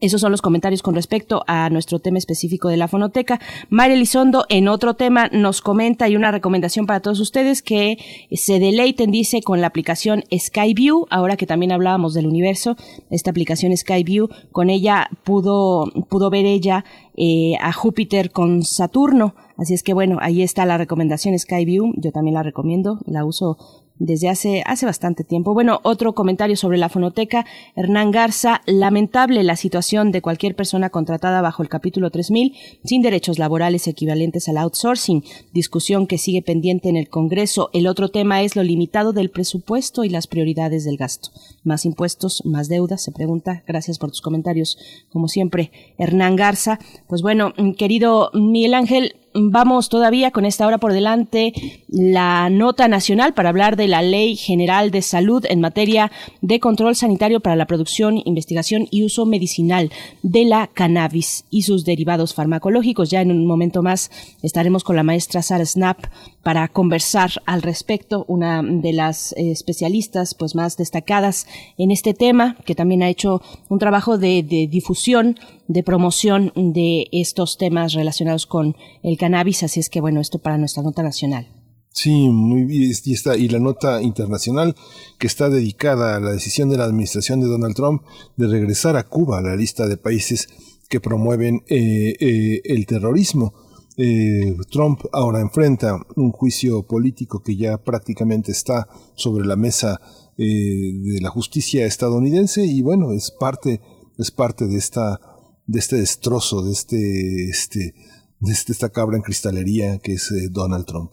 esos 0.00 0.20
son 0.20 0.32
los 0.32 0.42
comentarios 0.42 0.82
con 0.82 0.94
respecto 0.94 1.44
a 1.46 1.70
nuestro 1.70 1.98
tema 1.98 2.18
específico 2.18 2.68
de 2.68 2.76
la 2.76 2.88
fonoteca. 2.88 3.40
María 3.68 3.96
Elizondo, 3.96 4.44
en 4.48 4.68
otro 4.68 4.94
tema, 4.94 5.28
nos 5.32 5.60
comenta 5.60 6.08
y 6.08 6.16
una 6.16 6.30
recomendación 6.30 6.86
para 6.86 7.00
todos 7.00 7.20
ustedes 7.20 7.62
que 7.62 7.98
se 8.32 8.58
deleiten, 8.58 9.10
dice, 9.10 9.42
con 9.42 9.60
la 9.60 9.66
aplicación 9.68 10.24
Skyview, 10.36 11.06
ahora 11.10 11.36
que 11.36 11.46
también 11.46 11.72
hablábamos 11.72 12.14
del 12.14 12.26
universo, 12.26 12.76
esta 13.10 13.30
aplicación 13.30 13.76
Skyview, 13.76 14.28
con 14.52 14.70
ella 14.70 15.08
pudo, 15.24 15.86
pudo 16.08 16.30
ver 16.30 16.46
ella 16.46 16.84
eh, 17.16 17.54
a 17.60 17.72
Júpiter 17.72 18.30
con 18.30 18.62
Saturno. 18.62 19.34
Así 19.56 19.74
es 19.74 19.82
que 19.82 19.92
bueno, 19.92 20.18
ahí 20.20 20.42
está 20.42 20.66
la 20.66 20.78
recomendación 20.78 21.36
Skyview, 21.38 21.94
yo 21.96 22.12
también 22.12 22.34
la 22.34 22.42
recomiendo, 22.42 23.00
la 23.06 23.24
uso 23.24 23.58
desde 23.98 24.28
hace, 24.28 24.62
hace 24.66 24.86
bastante 24.86 25.24
tiempo. 25.24 25.54
Bueno, 25.54 25.80
otro 25.82 26.14
comentario 26.14 26.56
sobre 26.56 26.78
la 26.78 26.88
fonoteca. 26.88 27.46
Hernán 27.76 28.10
Garza, 28.10 28.62
lamentable 28.66 29.42
la 29.42 29.56
situación 29.56 30.12
de 30.12 30.22
cualquier 30.22 30.54
persona 30.54 30.90
contratada 30.90 31.40
bajo 31.42 31.62
el 31.62 31.68
capítulo 31.68 32.10
3000 32.10 32.54
sin 32.84 33.02
derechos 33.02 33.38
laborales 33.38 33.86
equivalentes 33.86 34.48
al 34.48 34.58
outsourcing. 34.58 35.24
Discusión 35.52 36.06
que 36.06 36.18
sigue 36.18 36.42
pendiente 36.42 36.88
en 36.88 36.96
el 36.96 37.08
Congreso. 37.08 37.70
El 37.72 37.86
otro 37.86 38.08
tema 38.08 38.42
es 38.42 38.56
lo 38.56 38.62
limitado 38.62 39.12
del 39.12 39.30
presupuesto 39.30 40.04
y 40.04 40.08
las 40.08 40.26
prioridades 40.26 40.84
del 40.84 40.96
gasto. 40.96 41.30
Más 41.68 41.84
impuestos, 41.84 42.42
más 42.46 42.68
deudas, 42.68 43.02
se 43.02 43.12
pregunta. 43.12 43.62
Gracias 43.66 43.98
por 43.98 44.08
tus 44.08 44.22
comentarios. 44.22 44.78
Como 45.12 45.28
siempre, 45.28 45.70
Hernán 45.98 46.34
Garza. 46.34 46.78
Pues 47.06 47.20
bueno, 47.20 47.52
querido 47.76 48.30
Miguel 48.32 48.72
Ángel, 48.72 49.16
vamos 49.34 49.88
todavía 49.88 50.30
con 50.30 50.44
esta 50.44 50.66
hora 50.66 50.78
por 50.78 50.92
delante 50.92 51.52
la 51.88 52.50
nota 52.50 52.88
nacional 52.88 53.34
para 53.34 53.50
hablar 53.50 53.76
de 53.76 53.88
la 53.88 54.02
Ley 54.02 54.36
General 54.36 54.90
de 54.90 55.02
Salud 55.02 55.44
en 55.48 55.60
materia 55.60 56.10
de 56.40 56.60
control 56.60 56.96
sanitario 56.96 57.40
para 57.40 57.56
la 57.56 57.66
producción, 57.66 58.20
investigación 58.24 58.88
y 58.90 59.04
uso 59.04 59.26
medicinal 59.26 59.90
de 60.22 60.44
la 60.44 60.68
cannabis 60.68 61.44
y 61.50 61.62
sus 61.62 61.84
derivados 61.84 62.34
farmacológicos. 62.34 63.10
Ya 63.10 63.20
en 63.20 63.30
un 63.30 63.46
momento 63.46 63.82
más 63.82 64.10
estaremos 64.42 64.84
con 64.84 64.96
la 64.96 65.02
maestra 65.02 65.42
Sara 65.42 65.64
Snap 65.64 65.98
para 66.42 66.68
conversar 66.68 67.30
al 67.46 67.62
respecto, 67.62 68.24
una 68.26 68.62
de 68.62 68.92
las 68.92 69.32
eh, 69.32 69.50
especialistas 69.50 70.34
pues 70.34 70.54
más 70.54 70.76
destacadas 70.76 71.46
en 71.76 71.90
este 71.90 72.14
tema, 72.14 72.56
que 72.64 72.74
también 72.74 73.02
ha 73.02 73.08
hecho 73.08 73.42
un 73.68 73.78
trabajo 73.78 74.18
de, 74.18 74.42
de 74.42 74.66
difusión 74.66 75.36
de 75.68 75.82
promoción 75.82 76.52
de 76.56 77.06
estos 77.12 77.58
temas 77.58 77.92
relacionados 77.92 78.46
con 78.46 78.76
el 79.02 79.16
cannabis. 79.18 79.62
Así 79.62 79.80
es 79.80 79.88
que, 79.88 80.00
bueno, 80.00 80.20
esto 80.20 80.38
para 80.38 80.58
nuestra 80.58 80.82
nota 80.82 81.02
nacional. 81.02 81.46
Sí, 81.90 82.28
muy 82.28 82.64
bien. 82.64 82.92
Y, 83.04 83.12
está, 83.12 83.36
y 83.36 83.48
la 83.48 83.58
nota 83.58 84.00
internacional 84.02 84.76
que 85.18 85.26
está 85.26 85.48
dedicada 85.48 86.16
a 86.16 86.20
la 86.20 86.30
decisión 86.30 86.70
de 86.70 86.76
la 86.76 86.84
administración 86.84 87.40
de 87.40 87.48
Donald 87.48 87.74
Trump 87.74 88.02
de 88.36 88.46
regresar 88.46 88.96
a 88.96 89.02
Cuba 89.02 89.38
a 89.38 89.42
la 89.42 89.56
lista 89.56 89.88
de 89.88 89.96
países 89.96 90.48
que 90.88 91.00
promueven 91.00 91.64
eh, 91.68 92.14
eh, 92.20 92.60
el 92.64 92.86
terrorismo. 92.86 93.52
Eh, 93.96 94.56
Trump 94.70 95.00
ahora 95.12 95.40
enfrenta 95.40 96.00
un 96.14 96.30
juicio 96.30 96.84
político 96.84 97.42
que 97.42 97.56
ya 97.56 97.78
prácticamente 97.78 98.52
está 98.52 98.86
sobre 99.16 99.44
la 99.44 99.56
mesa 99.56 100.00
de 100.44 101.20
la 101.20 101.30
justicia 101.30 101.84
estadounidense 101.84 102.64
y 102.64 102.80
bueno, 102.82 103.12
es 103.12 103.32
parte, 103.32 103.80
es 104.18 104.30
parte 104.30 104.66
de 104.66 104.76
esta 104.76 105.20
de 105.68 105.78
este 105.78 105.96
destrozo, 105.96 106.62
de 106.62 106.72
este, 106.72 107.48
este, 107.50 107.94
de 108.40 108.52
este, 108.52 108.72
esta 108.72 108.88
cabra 108.88 109.16
en 109.16 109.22
cristalería 109.22 109.98
que 109.98 110.14
es 110.14 110.32
eh, 110.32 110.48
Donald 110.50 110.86
Trump. 110.86 111.12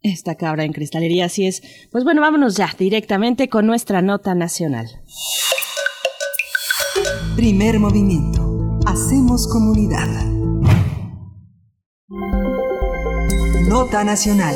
Esta 0.00 0.36
cabra 0.36 0.64
en 0.64 0.72
cristalería, 0.72 1.26
así 1.26 1.46
es. 1.46 1.62
Pues 1.90 2.04
bueno, 2.04 2.22
vámonos 2.22 2.56
ya 2.56 2.74
directamente 2.78 3.50
con 3.50 3.66
nuestra 3.66 4.00
nota 4.00 4.34
nacional. 4.34 4.86
Primer 7.36 7.78
movimiento. 7.80 8.78
Hacemos 8.86 9.46
comunidad. 9.46 10.08
Nota 13.68 14.04
nacional. 14.04 14.54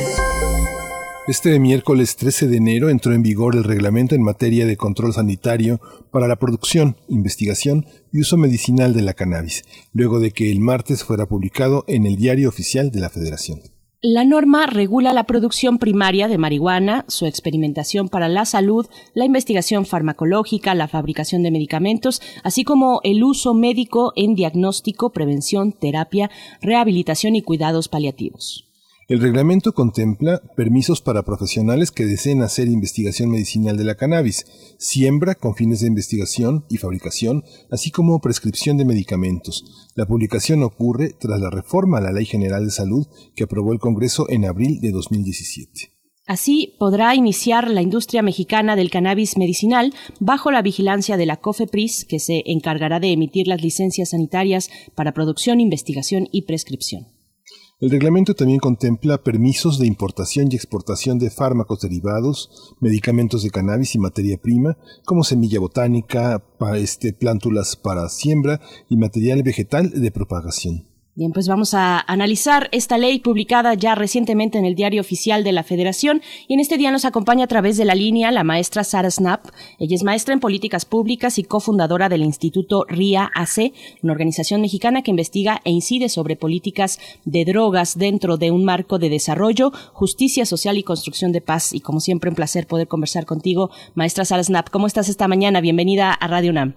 Este 1.27 1.59
miércoles 1.59 2.17
13 2.17 2.49
de 2.49 2.59
enero 2.59 2.91
entró 2.91 3.15
en 3.15 3.23
vigor 3.23 3.57
el 3.57 3.65
reglamento 3.65 4.15
en 4.15 4.21
materia 4.21 4.67
de 4.67 4.77
control 4.77 5.15
sanitario 5.15 5.81
para 6.11 6.29
la 6.29 6.37
producción, 6.37 6.97
investigación 7.09 7.87
y 8.13 8.21
uso 8.21 8.37
medicinal 8.37 8.93
de 8.93 9.01
la 9.01 9.15
cannabis, 9.15 9.65
luego 9.95 10.21
de 10.21 10.33
que 10.33 10.53
el 10.53 10.61
martes 10.61 11.03
fuera 11.03 11.25
publicado 11.25 11.85
en 11.89 12.05
el 12.05 12.17
Diario 12.17 12.51
Oficial 12.51 12.91
de 12.91 13.01
la 13.01 13.09
Federación. 13.09 13.63
La 14.03 14.27
norma 14.27 14.67
regula 14.67 15.15
la 15.15 15.25
producción 15.25 15.79
primaria 15.79 16.29
de 16.29 16.37
marihuana, 16.37 17.07
su 17.09 17.25
experimentación 17.25 18.11
para 18.11 18.29
la 18.29 18.45
salud, 18.45 18.87
la 19.15 19.25
investigación 19.25 19.87
farmacológica, 19.87 20.75
la 20.75 20.89
fabricación 20.89 21.43
de 21.43 21.51
medicamentos, 21.51 22.21
así 22.43 22.65
como 22.65 23.01
el 23.03 23.25
uso 23.25 23.55
médico 23.55 24.13
en 24.15 24.35
diagnóstico, 24.35 25.11
prevención, 25.11 25.73
terapia, 25.73 26.31
rehabilitación 26.61 27.35
y 27.35 27.41
cuidados 27.41 27.89
paliativos. 27.89 28.74
El 29.07 29.21
reglamento 29.21 29.75
contempla 29.75 30.41
permisos 30.57 31.03
para 31.03 31.25
profesionales 31.25 31.91
que 31.91 32.07
deseen 32.07 32.41
hacer 32.41 32.69
investigación 32.69 33.31
medicinal 33.31 33.77
de 33.77 33.85
la 33.85 33.97
cannabis, 33.97 34.47
siembra 34.79 35.35
con 35.35 35.55
fines 35.55 35.81
de 35.81 35.89
investigación 35.89 36.65
y 36.71 36.79
fabricación, 36.79 37.45
así 37.71 37.91
como 37.91 38.21
prescripción 38.21 38.79
de 38.79 38.87
medicamentos. 38.87 39.93
La 39.95 40.07
publicación 40.07 40.63
ocurre 40.63 41.11
tras 41.11 41.39
la 41.39 41.51
reforma 41.51 41.99
a 41.99 42.01
la 42.01 42.13
Ley 42.13 42.25
General 42.25 42.65
de 42.65 42.71
Salud 42.71 43.07
que 43.37 43.45
aprobó 43.45 43.75
el 43.75 43.79
Congreso 43.79 44.27
en 44.31 44.47
abril 44.47 44.81
de 44.81 44.91
2017. 44.91 45.91
Así 46.27 46.75
podrá 46.79 47.15
iniciar 47.15 47.71
la 47.71 47.83
industria 47.83 48.23
mexicana 48.23 48.75
del 48.75 48.91
cannabis 48.91 49.37
medicinal 49.37 49.93
bajo 50.19 50.51
la 50.51 50.63
vigilancia 50.63 51.19
de 51.19 51.27
la 51.27 51.37
COFEPRIS, 51.37 52.07
que 52.07 52.19
se 52.19 52.43
encargará 52.47 53.01
de 53.01 53.13
emitir 53.13 53.49
las 53.49 53.61
licencias 53.61 54.11
sanitarias 54.11 54.71
para 54.95 55.13
producción, 55.13 55.61
investigación 55.61 56.27
y 56.33 56.47
prescripción. 56.47 57.14
El 57.85 57.91
reglamento 57.91 58.33
también 58.33 58.61
contempla 58.61 59.23
permisos 59.23 59.79
de 59.79 59.87
importación 59.87 60.49
y 60.51 60.57
exportación 60.57 61.19
de 61.19 61.29
fármacos 61.29 61.81
derivados, 61.81 62.75
medicamentos 62.81 63.43
de 63.43 63.51
cannabis 63.51 63.95
y 63.95 63.99
materia 63.99 64.39
prima, 64.39 64.79
como 65.05 65.23
semilla 65.23 65.61
botánica, 65.61 66.43
este, 66.77 67.13
plántulas 67.13 67.77
para 67.77 68.09
siembra 68.09 68.59
y 68.89 68.97
material 68.97 69.43
vegetal 69.43 69.91
de 69.91 70.11
propagación. 70.11 70.94
Bien, 71.17 71.31
pues 71.31 71.47
vamos 71.47 71.75
a 71.75 72.01
analizar 72.01 72.69
esta 72.73 72.99
ley 72.99 73.21
publicada 73.21 73.75
ya 73.75 73.95
recientemente 73.95 74.59
en 74.59 74.65
el 74.65 74.75
Diario 74.75 75.01
Oficial 75.01 75.45
de 75.45 75.53
la 75.53 75.63
Federación 75.63 76.23
y 76.49 76.55
en 76.55 76.61
este 76.61 76.77
día 76.77 76.91
nos 76.91 77.05
acompaña 77.05 77.45
a 77.45 77.47
través 77.47 77.77
de 77.77 77.85
la 77.85 77.95
línea 77.95 78.33
la 78.33 78.43
maestra 78.43 78.83
Sara 78.83 79.09
Snap. 79.09 79.47
Ella 79.79 79.95
es 79.95 80.03
maestra 80.03 80.35
en 80.35 80.41
políticas 80.41 80.85
públicas 80.85 81.39
y 81.39 81.45
cofundadora 81.45 82.09
del 82.09 82.25
Instituto 82.25 82.85
RIA 82.89 83.31
AC, 83.33 83.73
una 84.03 84.13
organización 84.13 84.61
mexicana 84.61 85.03
que 85.03 85.13
investiga 85.13 85.61
e 85.65 85.71
incide 85.71 86.09
sobre 86.09 86.35
políticas 86.35 86.99
de 87.25 87.45
drogas 87.45 87.97
dentro 87.97 88.37
de 88.37 88.51
un 88.51 88.65
marco 88.65 88.99
de 88.99 89.09
desarrollo, 89.09 89.71
justicia 89.93 90.45
social 90.45 90.79
y 90.79 90.83
construcción 90.83 91.31
de 91.31 91.41
paz. 91.41 91.73
Y 91.73 91.81
como 91.81 92.01
siempre, 92.01 92.31
un 92.31 92.35
placer 92.35 92.67
poder 92.67 92.89
conversar 92.89 93.25
contigo, 93.25 93.71
maestra 93.95 94.25
Sara 94.25 94.43
Snap. 94.43 94.69
¿Cómo 94.69 94.89
estás 94.89 95.09
esta 95.09 95.29
mañana? 95.29 95.61
Bienvenida 95.61 96.13
a 96.13 96.27
Radio 96.27 96.51
UNAM. 96.51 96.75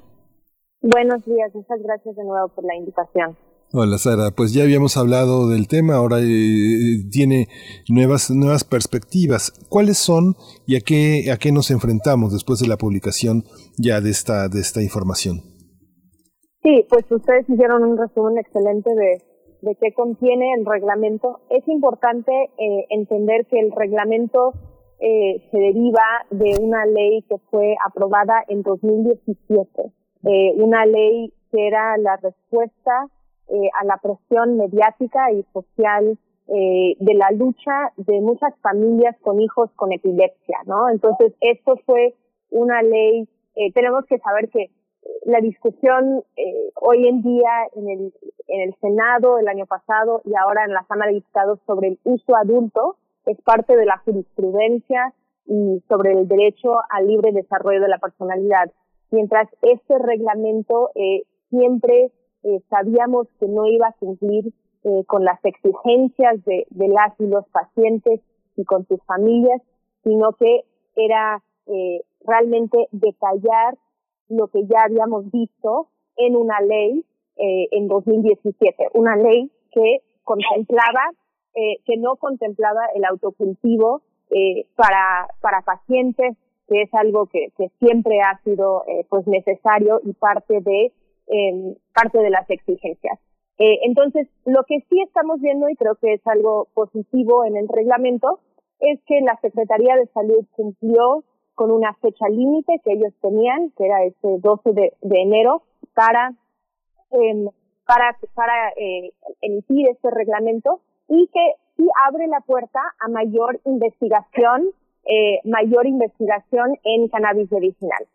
Buenos 0.83 1.25
días, 1.25 1.55
muchas 1.55 1.81
gracias 1.81 2.15
de 2.15 2.23
nuevo 2.23 2.49
por 2.49 2.63
la 2.65 2.75
invitación. 2.75 3.35
Hola 3.73 3.97
Sara, 3.97 4.31
pues 4.31 4.53
ya 4.53 4.63
habíamos 4.63 4.95
hablado 4.95 5.49
del 5.49 5.67
tema, 5.67 5.95
ahora 5.95 6.19
eh, 6.21 7.03
tiene 7.11 7.47
nuevas, 7.89 8.31
nuevas 8.31 8.63
perspectivas. 8.63 9.51
¿Cuáles 9.67 9.97
son 9.97 10.35
y 10.65 10.77
a 10.77 10.79
qué, 10.79 11.29
a 11.33 11.35
qué 11.35 11.51
nos 11.51 11.69
enfrentamos 11.69 12.31
después 12.31 12.61
de 12.61 12.69
la 12.69 12.77
publicación 12.77 13.43
ya 13.77 13.99
de 13.99 14.09
esta, 14.09 14.47
de 14.47 14.61
esta 14.61 14.81
información? 14.81 15.43
Sí, 16.63 16.87
pues 16.87 17.03
ustedes 17.11 17.43
hicieron 17.49 17.83
un 17.83 17.97
resumen 17.97 18.37
excelente 18.37 18.89
de, 18.95 19.21
de 19.61 19.75
qué 19.81 19.91
contiene 19.93 20.53
el 20.57 20.65
reglamento. 20.65 21.41
Es 21.49 21.67
importante 21.67 22.31
eh, 22.31 22.85
entender 22.89 23.47
que 23.51 23.59
el 23.59 23.73
reglamento 23.75 24.53
eh, 25.01 25.43
se 25.51 25.57
deriva 25.57 26.23
de 26.31 26.55
una 26.61 26.85
ley 26.85 27.21
que 27.27 27.35
fue 27.51 27.75
aprobada 27.85 28.45
en 28.47 28.61
2017, 28.61 29.91
una 30.55 30.85
ley 30.85 31.33
que 31.51 31.67
era 31.67 31.97
la 31.97 32.15
respuesta 32.15 33.11
eh, 33.49 33.69
a 33.79 33.85
la 33.85 33.97
presión 33.97 34.57
mediática 34.57 35.31
y 35.31 35.43
social 35.53 36.17
eh, 36.47 36.95
de 36.99 37.13
la 37.13 37.31
lucha 37.31 37.91
de 37.97 38.21
muchas 38.21 38.53
familias 38.61 39.15
con 39.21 39.41
hijos 39.41 39.69
con 39.75 39.91
epilepsia, 39.91 40.59
¿no? 40.65 40.89
Entonces, 40.89 41.33
esto 41.41 41.75
fue 41.85 42.15
una 42.49 42.81
ley, 42.81 43.27
eh, 43.55 43.71
tenemos 43.73 44.05
que 44.05 44.17
saber 44.19 44.49
que 44.49 44.69
la 45.25 45.39
discusión 45.39 46.23
eh, 46.35 46.71
hoy 46.75 47.07
en 47.07 47.21
día 47.21 47.51
en 47.75 47.89
el, 47.89 48.13
en 48.47 48.61
el 48.61 48.75
Senado 48.79 49.39
el 49.39 49.47
año 49.47 49.65
pasado 49.65 50.21
y 50.25 50.31
ahora 50.35 50.63
en 50.65 50.73
la 50.73 50.85
Cámara 50.87 51.11
de 51.11 51.15
Diputados 51.15 51.59
sobre 51.65 51.89
el 51.89 51.99
uso 52.03 52.35
adulto 52.35 52.97
es 53.25 53.39
parte 53.41 53.75
de 53.75 53.85
la 53.85 53.97
jurisprudencia 53.99 55.13
y 55.45 55.83
sobre 55.87 56.13
el 56.13 56.27
derecho 56.27 56.79
al 56.89 57.07
libre 57.07 57.31
desarrollo 57.31 57.81
de 57.81 57.89
la 57.89 57.99
personalidad. 57.99 58.71
Mientras 59.11 59.49
este 59.61 59.97
reglamento 59.99 60.91
eh, 60.95 61.23
siempre 61.49 62.11
eh, 62.47 62.61
sabíamos 62.69 63.27
que 63.41 63.47
no 63.47 63.65
iba 63.65 63.89
a 63.89 63.93
cumplir 63.99 64.53
eh, 64.85 65.03
con 65.05 65.25
las 65.25 65.43
exigencias 65.43 66.45
de, 66.45 66.65
de, 66.69 66.87
las 66.87 67.13
y 67.19 67.27
los 67.27 67.45
pacientes 67.49 68.21
y 68.55 68.63
con 68.63 68.87
sus 68.87 69.03
familias, 69.03 69.61
sino 70.05 70.31
que 70.31 70.61
era 70.95 71.43
eh, 71.65 72.01
realmente 72.25 72.87
detallar 72.91 73.77
lo 74.29 74.47
que 74.47 74.65
ya 74.65 74.83
habíamos 74.85 75.29
visto 75.29 75.89
en 76.15 76.37
una 76.37 76.61
ley 76.61 77.03
en 77.39 77.87
2017, 77.87 78.89
una 78.95 79.15
ley 79.15 79.51
que 79.71 80.01
contemplaba, 80.23 81.11
que 81.53 81.97
no 81.97 82.15
contemplaba 82.15 82.87
el 82.95 83.05
autocultivo 83.05 84.01
para, 84.75 85.61
pacientes, 85.63 86.35
que 86.67 86.81
es 86.81 86.93
algo 86.95 87.27
que, 87.27 87.51
que 87.55 87.69
siempre 87.77 88.21
ha 88.21 88.41
sido 88.43 88.83
pues 89.09 89.27
necesario 89.27 90.01
y 90.03 90.13
parte 90.13 90.61
de 90.61 90.91
eh, 91.27 91.75
parte 91.93 92.19
de 92.19 92.29
las 92.29 92.49
exigencias. 92.49 93.19
Eh, 93.59 93.79
entonces, 93.83 94.27
lo 94.45 94.63
que 94.63 94.81
sí 94.89 95.01
estamos 95.01 95.41
viendo, 95.41 95.67
y 95.69 95.75
creo 95.75 95.95
que 95.95 96.13
es 96.13 96.27
algo 96.27 96.67
positivo 96.73 97.43
en 97.45 97.57
el 97.57 97.67
reglamento, 97.67 98.39
es 98.79 98.99
que 99.07 99.19
la 99.21 99.37
Secretaría 99.41 99.95
de 99.95 100.07
Salud 100.07 100.45
cumplió 100.55 101.23
con 101.55 101.71
una 101.71 101.93
fecha 101.95 102.29
límite 102.29 102.79
que 102.83 102.93
ellos 102.93 103.13
tenían, 103.19 103.71
que 103.71 103.85
era 103.85 104.03
este 104.03 104.37
12 104.39 104.73
de, 104.73 104.93
enero, 105.01 105.63
para, 105.95 106.33
em, 107.09 107.49
para, 107.85 108.15
para 108.35 108.69
eh, 108.77 109.11
emitir 109.41 109.87
este 109.87 110.11
reglamento 110.11 110.81
y 111.07 111.27
que 111.33 111.53
sí 111.75 111.87
abre 112.07 112.27
la 112.27 112.41
puerta 112.41 112.79
a 112.99 113.07
mayor 113.07 113.59
investigación, 113.65 114.69
eh, 115.05 115.39
mayor 115.45 115.87
investigación 115.87 116.77
en 116.83 117.07
cannabis 117.07 117.51
medicinal. 117.51 118.05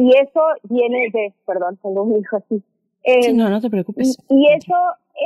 Y 0.00 0.16
eso 0.16 0.40
viene 0.62 1.10
de, 1.12 1.34
perdón, 1.44 1.78
tengo 1.82 2.04
un 2.04 2.18
hijo 2.18 2.36
así. 2.36 2.62
sí, 3.04 3.32
no, 3.34 3.50
no 3.50 3.60
te 3.60 3.68
preocupes. 3.68 4.18
Y, 4.30 4.34
y 4.34 4.46
eso, 4.54 4.74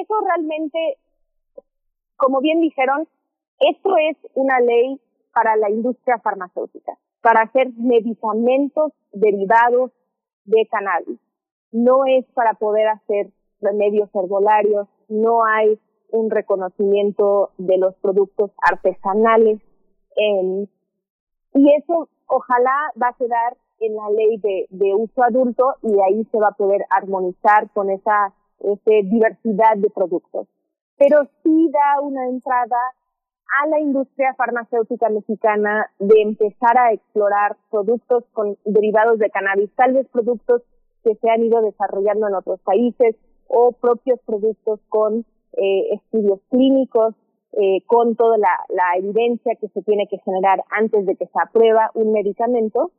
eso 0.00 0.14
realmente, 0.26 0.98
como 2.16 2.40
bien 2.40 2.60
dijeron, 2.60 3.06
esto 3.60 3.96
es 4.10 4.16
una 4.34 4.58
ley 4.58 5.00
para 5.32 5.54
la 5.56 5.70
industria 5.70 6.18
farmacéutica 6.18 6.98
para 7.20 7.42
hacer 7.42 7.70
medicamentos 7.76 8.92
derivados 9.12 9.92
de 10.44 10.66
cannabis. 10.70 11.20
No 11.70 12.04
es 12.04 12.26
para 12.34 12.54
poder 12.54 12.88
hacer 12.88 13.30
remedios 13.60 14.10
herbolarios, 14.12 14.88
no 15.08 15.44
hay 15.44 15.78
un 16.10 16.30
reconocimiento 16.30 17.50
de 17.58 17.78
los 17.78 17.94
productos 17.96 18.50
artesanales. 18.58 19.60
y 20.16 21.74
eso 21.76 22.08
ojalá 22.26 22.92
va 23.00 23.08
a 23.08 23.16
quedar 23.16 23.56
en 23.80 23.96
la 23.96 24.10
ley 24.10 24.38
de, 24.38 24.94
uso 24.94 25.22
adulto 25.22 25.74
y 25.82 25.92
ahí 26.00 26.24
se 26.30 26.38
va 26.38 26.48
a 26.48 26.56
poder 26.56 26.84
armonizar 26.90 27.70
con 27.72 27.90
esa 27.90 28.32
ese 28.60 29.02
diversidad 29.04 29.76
de 29.76 29.90
productos. 29.90 30.46
Pero 30.96 31.24
sí 31.42 31.70
da 31.70 32.00
una 32.00 32.28
entrada 32.28 32.78
a 33.62 33.66
la 33.68 33.80
industria 33.80 34.34
farmacéutica 34.34 35.08
mexicana 35.10 35.90
de 35.98 36.22
empezar 36.22 36.78
a 36.78 36.92
explorar 36.92 37.56
productos 37.70 38.24
con 38.32 38.56
derivados 38.64 39.18
de 39.18 39.30
cannabis, 39.30 39.70
tal 39.76 39.92
vez 39.92 40.08
productos 40.08 40.62
que 41.02 41.14
se 41.16 41.30
han 41.30 41.44
ido 41.44 41.60
desarrollando 41.60 42.28
en 42.28 42.34
otros 42.34 42.60
países 42.60 43.16
o 43.48 43.72
propios 43.72 44.18
productos 44.24 44.80
con 44.88 45.26
eh, 45.56 45.94
estudios 45.94 46.40
clínicos, 46.50 47.14
eh, 47.56 47.82
con 47.86 48.16
toda 48.16 48.36
la, 48.36 48.98
evidencia 48.98 49.54
que 49.60 49.68
se 49.68 49.82
tiene 49.82 50.08
que 50.08 50.18
generar 50.18 50.64
antes 50.70 51.06
de 51.06 51.14
que 51.14 51.26
se 51.26 51.38
aprueba 51.40 51.90
un 51.94 52.12
medicamento. 52.12 52.90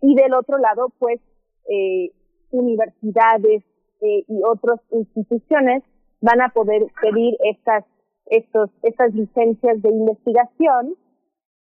Y 0.00 0.14
del 0.14 0.34
otro 0.34 0.58
lado, 0.58 0.92
pues, 0.98 1.20
eh, 1.68 2.10
universidades 2.50 3.62
eh, 4.00 4.24
y 4.26 4.42
otras 4.44 4.80
instituciones 4.90 5.82
van 6.20 6.40
a 6.40 6.48
poder 6.48 6.86
pedir 7.00 7.36
estas 7.44 7.84
estos, 8.26 8.70
estas 8.82 9.14
licencias 9.14 9.82
de 9.82 9.90
investigación 9.90 10.94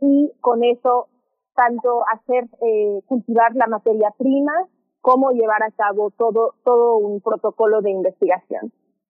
y 0.01 0.31
con 0.41 0.63
eso 0.63 1.07
tanto 1.55 2.03
hacer 2.13 2.45
eh, 2.61 3.01
cultivar 3.05 3.55
la 3.55 3.67
materia 3.67 4.13
prima 4.17 4.53
como 5.01 5.31
llevar 5.31 5.63
a 5.63 5.71
cabo 5.71 6.11
todo 6.11 6.55
todo 6.63 6.97
un 6.97 7.21
protocolo 7.21 7.81
de 7.81 7.91
investigación. 7.91 8.71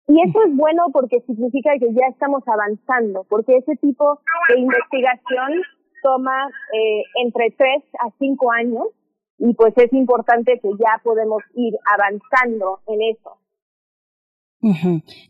Y 0.08 0.22
eso 0.28 0.40
es 0.46 0.56
bueno 0.56 0.88
porque 0.92 1.22
significa 1.22 1.72
que 1.80 1.94
ya 1.94 2.08
estamos 2.10 2.44
avanzando, 2.48 3.26
porque 3.30 3.58
ese 3.58 3.76
tipo 3.78 4.20
de 4.50 4.60
investigación 4.60 5.62
toma 6.02 6.50
eh, 6.74 7.04
entre 7.24 7.52
tres 7.52 7.84
a 8.00 8.10
cinco 8.20 8.52
años 8.52 8.88
y 9.38 9.54
pues 9.54 9.74
es 9.78 9.92
importante 9.94 10.60
que 10.60 10.70
ya 10.80 11.02
podemos 11.04 11.42
ir 11.56 11.74
avanzando 11.92 12.80
en 12.88 13.02
eso. 13.02 13.41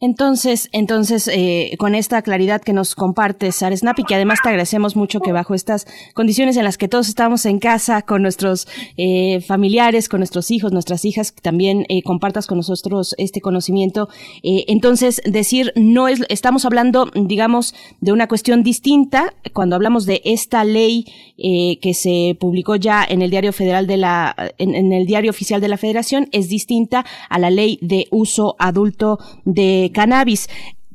Entonces, 0.02 0.68
entonces, 0.74 1.30
eh, 1.32 1.76
con 1.80 1.96
esta 1.96 2.22
claridad 2.22 2.62
que 2.62 2.74
nos 2.74 2.96
compartes, 2.96 3.56
Snap 3.56 4.00
y 4.00 4.04
que 4.04 4.16
además 4.16 4.40
te 4.44 4.50
agradecemos 4.50 4.98
mucho 4.98 5.22
que 5.22 5.32
bajo 5.32 5.54
estas 5.54 5.88
condiciones 6.14 6.58
en 6.58 6.66
las 6.66 6.78
que 6.78 6.90
todos 6.90 7.08
estamos 7.08 7.46
en 7.46 7.60
casa, 7.60 8.02
con 8.02 8.22
nuestros 8.24 8.68
eh, 8.98 9.40
familiares, 9.40 10.10
con 10.10 10.20
nuestros 10.20 10.52
hijos, 10.52 10.74
nuestras 10.74 11.06
hijas, 11.06 11.34
también 11.42 11.86
eh, 11.88 12.04
compartas 12.04 12.46
con 12.46 12.58
nosotros 12.58 13.16
este 13.18 13.40
conocimiento. 13.40 14.10
Eh, 14.44 14.66
entonces, 14.68 15.22
decir, 15.26 15.72
no 15.76 16.10
es, 16.10 16.22
estamos 16.28 16.66
hablando, 16.66 17.10
digamos, 17.14 17.74
de 18.02 18.12
una 18.12 18.28
cuestión 18.28 18.64
distinta 18.64 19.34
cuando 19.54 19.78
hablamos 19.78 20.06
de 20.06 20.22
esta 20.26 20.66
ley 20.66 21.06
eh, 21.38 21.80
que 21.82 21.94
se 21.94 22.36
publicó 22.38 22.76
ya 22.76 23.06
en 23.08 23.22
el 23.22 23.32
diario 23.32 23.54
federal 23.54 23.88
de 23.88 23.98
la, 23.98 24.36
en 24.58 24.92
el 24.92 25.06
diario 25.06 25.32
oficial 25.32 25.62
de 25.62 25.70
la 25.70 25.78
Federación, 25.78 26.28
es 26.34 26.50
distinta 26.50 27.06
a 27.30 27.40
la 27.40 27.50
ley 27.50 27.80
de 27.82 28.08
uso 28.12 28.56
adulto 28.60 29.20
de 29.46 29.92
cannabis. 29.94 30.48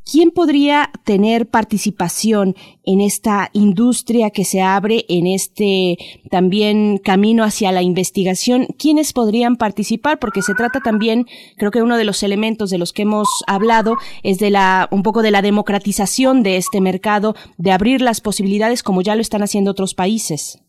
¿Quién 0.08 0.30
podría 0.30 0.90
tener 1.04 1.48
participación 1.48 2.54
en 2.84 3.00
esta 3.00 3.48
industria 3.52 4.30
que 4.30 4.44
se 4.44 4.62
abre, 4.62 5.04
en 5.08 5.26
este 5.26 5.96
también 6.30 6.98
camino 6.98 7.42
hacia 7.42 7.72
la 7.72 7.82
investigación? 7.82 8.66
¿Quiénes 8.78 9.12
podrían 9.12 9.56
participar? 9.56 10.20
Porque 10.20 10.42
se 10.42 10.54
trata 10.54 10.78
también, 10.78 11.26
creo 11.56 11.72
que 11.72 11.82
uno 11.82 11.96
de 11.96 12.04
los 12.04 12.22
elementos 12.22 12.70
de 12.70 12.78
los 12.78 12.92
que 12.92 13.02
hemos 13.02 13.42
hablado 13.48 13.96
es 14.22 14.38
de 14.38 14.50
la, 14.50 14.88
un 14.92 15.02
poco 15.02 15.22
de 15.22 15.32
la 15.32 15.42
democratización 15.42 16.44
de 16.44 16.56
este 16.56 16.80
mercado, 16.80 17.34
de 17.58 17.72
abrir 17.72 18.00
las 18.00 18.20
posibilidades 18.20 18.84
como 18.84 19.02
ya 19.02 19.16
lo 19.16 19.22
están 19.22 19.42
haciendo 19.42 19.72
otros 19.72 19.96
países. 19.96 20.62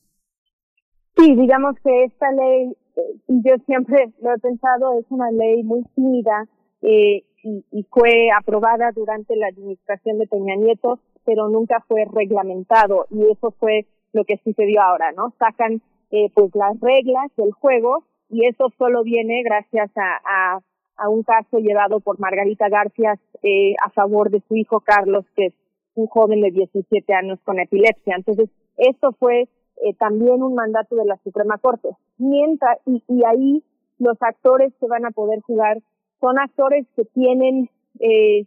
Sí, 1.16 1.36
digamos 1.36 1.76
que 1.84 2.05
esta 2.05 2.32
ley, 2.32 2.72
eh, 2.95 3.01
yo 3.28 3.53
siempre 3.68 4.12
lo 4.20 4.34
he 4.34 4.39
pensado, 4.39 4.97
es 4.99 5.05
una 5.10 5.30
ley 5.30 5.62
muy 5.62 5.84
tímida, 5.95 6.47
eh, 6.82 7.24
y, 7.71 7.83
fue 7.89 8.29
aprobada 8.37 8.91
durante 8.93 9.35
la 9.35 9.47
administración 9.47 10.19
de 10.19 10.27
Peña 10.27 10.55
Nieto, 10.55 10.99
pero 11.25 11.49
nunca 11.49 11.83
fue 11.87 12.05
reglamentado 12.05 13.05
y 13.09 13.23
eso 13.31 13.51
fue 13.59 13.85
lo 14.13 14.23
que 14.25 14.37
sucedió 14.43 14.81
ahora, 14.81 15.11
¿no? 15.13 15.33
Sacan 15.39 15.81
eh, 16.11 16.29
pues 16.33 16.53
las 16.55 16.79
reglas 16.79 17.31
del 17.35 17.51
juego 17.51 18.03
y 18.29 18.45
eso 18.45 18.67
solo 18.77 19.03
viene 19.03 19.43
gracias 19.43 19.89
a, 19.95 20.59
a, 20.97 21.09
un 21.09 21.23
caso 21.23 21.59
llevado 21.59 21.99
por 21.99 22.19
Margarita 22.19 22.69
García 22.69 23.15
eh, 23.43 23.75
a 23.85 23.89
favor 23.91 24.29
de 24.29 24.41
su 24.47 24.55
hijo 24.55 24.79
Carlos, 24.81 25.25
que 25.35 25.47
es 25.47 25.53
un 25.95 26.07
joven 26.07 26.41
de 26.41 26.51
17 26.51 27.13
años 27.13 27.39
con 27.43 27.59
epilepsia. 27.59 28.15
Entonces, 28.15 28.49
esto 28.77 29.11
fue 29.19 29.43
eh, 29.83 29.93
también 29.99 30.43
un 30.43 30.55
mandato 30.55 30.95
de 30.95 31.05
la 31.05 31.17
Suprema 31.23 31.57
Corte. 31.59 31.89
Mientras, 32.17 32.79
y, 32.85 33.03
y 33.07 33.23
ahí 33.25 33.63
los 33.99 34.17
actores 34.21 34.73
que 34.79 34.87
van 34.87 35.05
a 35.05 35.11
poder 35.11 35.41
jugar 35.41 35.77
son 36.20 36.39
actores 36.39 36.86
que 36.95 37.05
tienen 37.05 37.70
eh, 37.99 38.45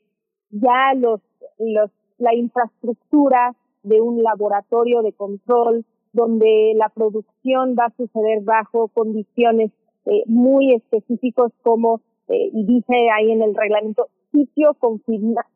ya 0.51 0.95
los, 0.97 1.21
los, 1.59 1.91
la 2.19 2.35
infraestructura 2.35 3.55
de 3.83 4.01
un 4.01 4.23
laboratorio 4.23 5.03
de 5.03 5.13
control 5.13 5.85
donde 6.13 6.73
la 6.77 6.89
producción 6.89 7.77
va 7.79 7.87
a 7.87 7.97
suceder 7.97 8.43
bajo 8.43 8.89
condiciones 8.89 9.71
eh, 10.07 10.23
muy 10.27 10.75
específicos 10.75 11.53
como, 11.63 12.01
eh, 12.29 12.51
y 12.53 12.65
dice 12.65 12.95
ahí 13.17 13.31
en 13.31 13.43
el 13.43 13.55
reglamento, 13.55 14.09
sitio 14.33 14.77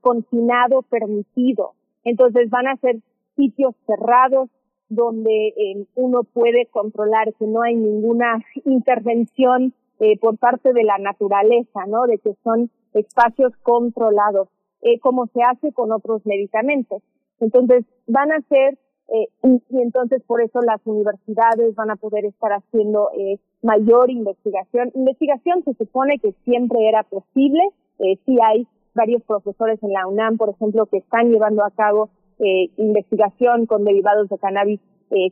confinado 0.01 0.83
permitido. 0.83 1.73
Entonces 2.05 2.51
van 2.51 2.69
a 2.69 2.77
ser 2.77 2.97
sitios 3.37 3.75
cerrados 3.87 4.51
donde 4.89 5.49
eh, 5.49 5.87
uno 5.95 6.23
puede 6.25 6.67
controlar 6.67 7.33
que 7.35 7.47
no 7.47 7.63
hay 7.63 7.75
ninguna 7.75 8.45
intervención 8.65 9.75
eh, 10.01 10.19
por 10.19 10.37
parte 10.39 10.73
de 10.73 10.85
la 10.85 10.99
naturaleza, 10.99 11.87
¿no? 11.87 12.07
De 12.07 12.19
que 12.19 12.35
son 12.43 12.71
espacios 12.95 13.53
controlados, 13.63 14.49
eh, 14.83 14.99
como 15.01 15.27
se 15.27 15.41
hace 15.43 15.73
con 15.73 15.93
otros 15.93 16.25
medicamentos. 16.27 17.03
Entonces, 17.41 17.85
van 18.07 18.33
a 18.33 18.41
ser, 18.49 18.79
eh, 19.09 19.29
y, 19.43 19.81
entonces 19.81 20.23
por 20.27 20.41
eso 20.41 20.61
las 20.63 20.81
universidades 20.85 21.75
van 21.75 21.91
a 21.91 21.97
poder 21.97 22.25
estar 22.25 22.53
haciendo 22.53 23.11
eh, 23.17 23.39
mayor 23.63 24.11
investigación. 24.11 24.91
Investigación 24.95 25.63
se 25.65 25.75
supone 25.75 26.19
que 26.19 26.33
siempre 26.45 26.89
era 26.89 27.03
posible, 27.03 27.61
eh, 27.99 28.19
sí 28.25 28.39
hay 28.43 28.67
varios 28.95 29.23
profesores 29.25 29.83
en 29.83 29.93
la 29.93 30.07
UNAM, 30.07 30.37
por 30.37 30.51
ejemplo, 30.51 30.87
que 30.87 30.99
están 30.99 31.31
llevando 31.31 31.65
a 31.65 31.71
cabo 31.71 32.11
eh, 32.39 32.71
investigación 32.77 33.67
con 33.67 33.85
derivados 33.85 34.29
de 34.29 34.39
cannabis 34.39 34.81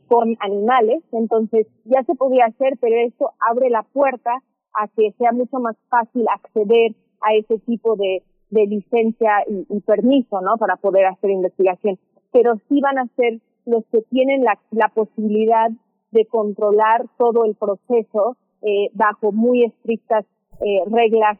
con 0.07 0.37
animales, 0.39 1.03
entonces 1.11 1.67
ya 1.83 2.03
se 2.03 2.15
podía 2.15 2.45
hacer, 2.45 2.77
pero 2.79 2.95
esto 3.05 3.31
abre 3.39 3.69
la 3.69 3.83
puerta 3.83 4.31
a 4.73 4.87
que 4.87 5.11
sea 5.17 5.31
mucho 5.31 5.59
más 5.59 5.75
fácil 5.89 6.25
acceder 6.33 6.93
a 7.21 7.33
ese 7.35 7.59
tipo 7.59 7.95
de, 7.95 8.23
de 8.49 8.67
licencia 8.67 9.43
y, 9.47 9.65
y, 9.69 9.79
permiso, 9.81 10.41
¿no? 10.41 10.57
Para 10.57 10.75
poder 10.75 11.05
hacer 11.05 11.31
investigación. 11.31 11.97
Pero 12.31 12.55
sí 12.67 12.79
van 12.81 12.99
a 12.99 13.07
ser 13.15 13.39
los 13.65 13.85
que 13.91 14.01
tienen 14.03 14.43
la, 14.43 14.59
la 14.71 14.89
posibilidad 14.89 15.69
de 16.11 16.25
controlar 16.25 17.05
todo 17.17 17.45
el 17.45 17.55
proceso 17.55 18.37
eh, 18.61 18.89
bajo 18.93 19.31
muy 19.31 19.63
estrictas 19.63 20.25
eh, 20.61 20.83
reglas 20.89 21.37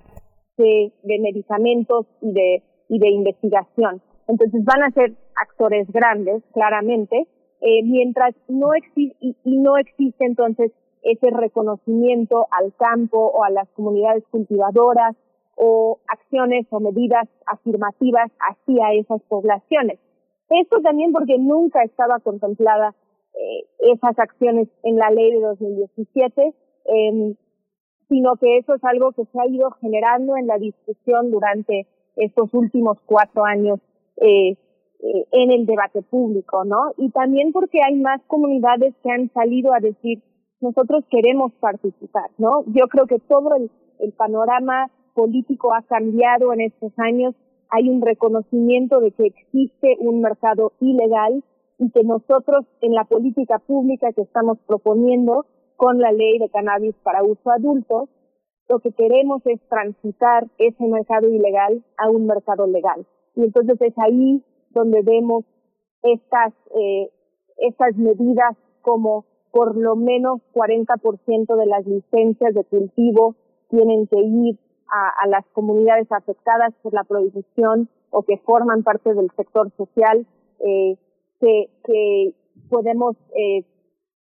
de, 0.57 0.91
de 1.03 1.19
medicamentos 1.19 2.05
y 2.21 2.31
de, 2.31 2.63
y 2.89 2.99
de 2.99 3.09
investigación. 3.09 4.01
Entonces 4.27 4.63
van 4.63 4.83
a 4.83 4.91
ser 4.91 5.13
actores 5.35 5.91
grandes, 5.91 6.43
claramente, 6.53 7.27
eh, 7.61 7.83
mientras 7.83 8.35
no 8.47 8.73
existe, 8.73 9.15
y, 9.19 9.35
y 9.43 9.57
no 9.57 9.77
existe 9.77 10.25
entonces 10.25 10.71
ese 11.03 11.29
reconocimiento 11.29 12.47
al 12.51 12.73
campo 12.75 13.19
o 13.19 13.43
a 13.43 13.49
las 13.49 13.67
comunidades 13.69 14.23
cultivadoras 14.31 15.15
o 15.55 15.99
acciones 16.07 16.65
o 16.71 16.79
medidas 16.79 17.27
afirmativas 17.45 18.31
hacia 18.39 18.93
esas 18.93 19.21
poblaciones. 19.23 19.99
Esto 20.49 20.81
también 20.81 21.11
porque 21.11 21.37
nunca 21.37 21.83
estaba 21.83 22.19
contemplada 22.19 22.95
eh, 23.33 23.65
esas 23.93 24.17
acciones 24.17 24.67
en 24.83 24.97
la 24.97 25.09
ley 25.09 25.31
de 25.31 25.39
2017, 25.39 26.53
eh, 26.85 27.35
sino 28.09 28.35
que 28.35 28.57
eso 28.57 28.75
es 28.75 28.83
algo 28.83 29.11
que 29.11 29.25
se 29.25 29.39
ha 29.39 29.47
ido 29.47 29.71
generando 29.81 30.37
en 30.37 30.47
la 30.47 30.57
discusión 30.57 31.31
durante 31.31 31.87
estos 32.15 32.53
últimos 32.53 32.97
cuatro 33.05 33.45
años 33.45 33.79
eh, 34.17 34.51
eh, 34.51 35.27
en 35.31 35.51
el 35.51 35.65
debate 35.65 36.01
público, 36.01 36.63
¿no? 36.63 36.93
Y 36.97 37.09
también 37.09 37.51
porque 37.51 37.79
hay 37.85 37.95
más 37.95 38.21
comunidades 38.27 38.93
que 39.03 39.11
han 39.11 39.29
salido 39.33 39.73
a 39.73 39.79
decir, 39.79 40.21
nosotros 40.63 41.03
queremos 41.09 41.51
participar, 41.59 42.31
¿no? 42.37 42.63
Yo 42.67 42.87
creo 42.87 43.05
que 43.05 43.19
todo 43.19 43.55
el, 43.55 43.69
panorama 44.17 44.89
político 45.13 45.73
ha 45.73 45.81
cambiado 45.83 46.51
en 46.51 46.61
estos 46.61 46.91
años, 46.97 47.35
hay 47.69 47.87
un 47.87 48.01
reconocimiento 48.01 48.99
de 48.99 49.11
que 49.11 49.27
existe 49.27 49.95
un 49.99 50.19
mercado 50.19 50.73
ilegal 50.81 51.41
y 51.79 51.89
que 51.91 52.03
nosotros 52.03 52.65
en 52.81 52.93
la 52.93 53.05
política 53.05 53.59
pública 53.59 54.11
que 54.11 54.23
estamos 54.23 54.57
proponiendo 54.67 55.45
con 55.77 55.99
la 55.99 56.11
ley 56.11 56.37
de 56.37 56.49
cannabis 56.49 56.95
para 57.03 57.23
uso 57.23 57.49
adulto, 57.49 58.09
lo 58.67 58.79
que 58.79 58.91
queremos 58.91 59.41
es 59.45 59.61
transitar 59.69 60.47
ese 60.57 60.83
mercado 60.85 61.29
ilegal 61.29 61.81
a 61.97 62.09
un 62.09 62.25
mercado 62.25 62.67
legal. 62.67 63.05
Y 63.35 63.43
entonces 63.43 63.79
es 63.79 63.93
ahí 63.99 64.43
donde 64.71 65.01
vemos 65.01 65.45
estas, 66.01 66.53
eh, 66.75 67.09
estas 67.57 67.95
medidas 67.95 68.55
como 68.81 69.25
por 69.53 69.77
lo 69.77 69.95
menos 69.95 70.41
40% 70.55 71.55
de 71.55 71.65
las 71.67 71.85
licencias 71.85 72.55
de 72.55 72.63
cultivo 72.63 73.35
tienen 73.69 74.07
que 74.07 74.19
ir 74.19 74.57
a, 74.89 75.27
las 75.27 75.45
comunidades 75.53 76.11
afectadas 76.11 76.73
por 76.81 76.93
la 76.93 77.03
prohibición 77.03 77.87
o 78.09 78.23
que 78.23 78.37
forman 78.37 78.81
parte 78.81 79.13
del 79.13 79.29
sector 79.35 79.71
social, 79.77 80.25
eh, 80.59 80.97
que, 81.39 82.33
podemos 82.69 83.15
eh, 83.35 83.63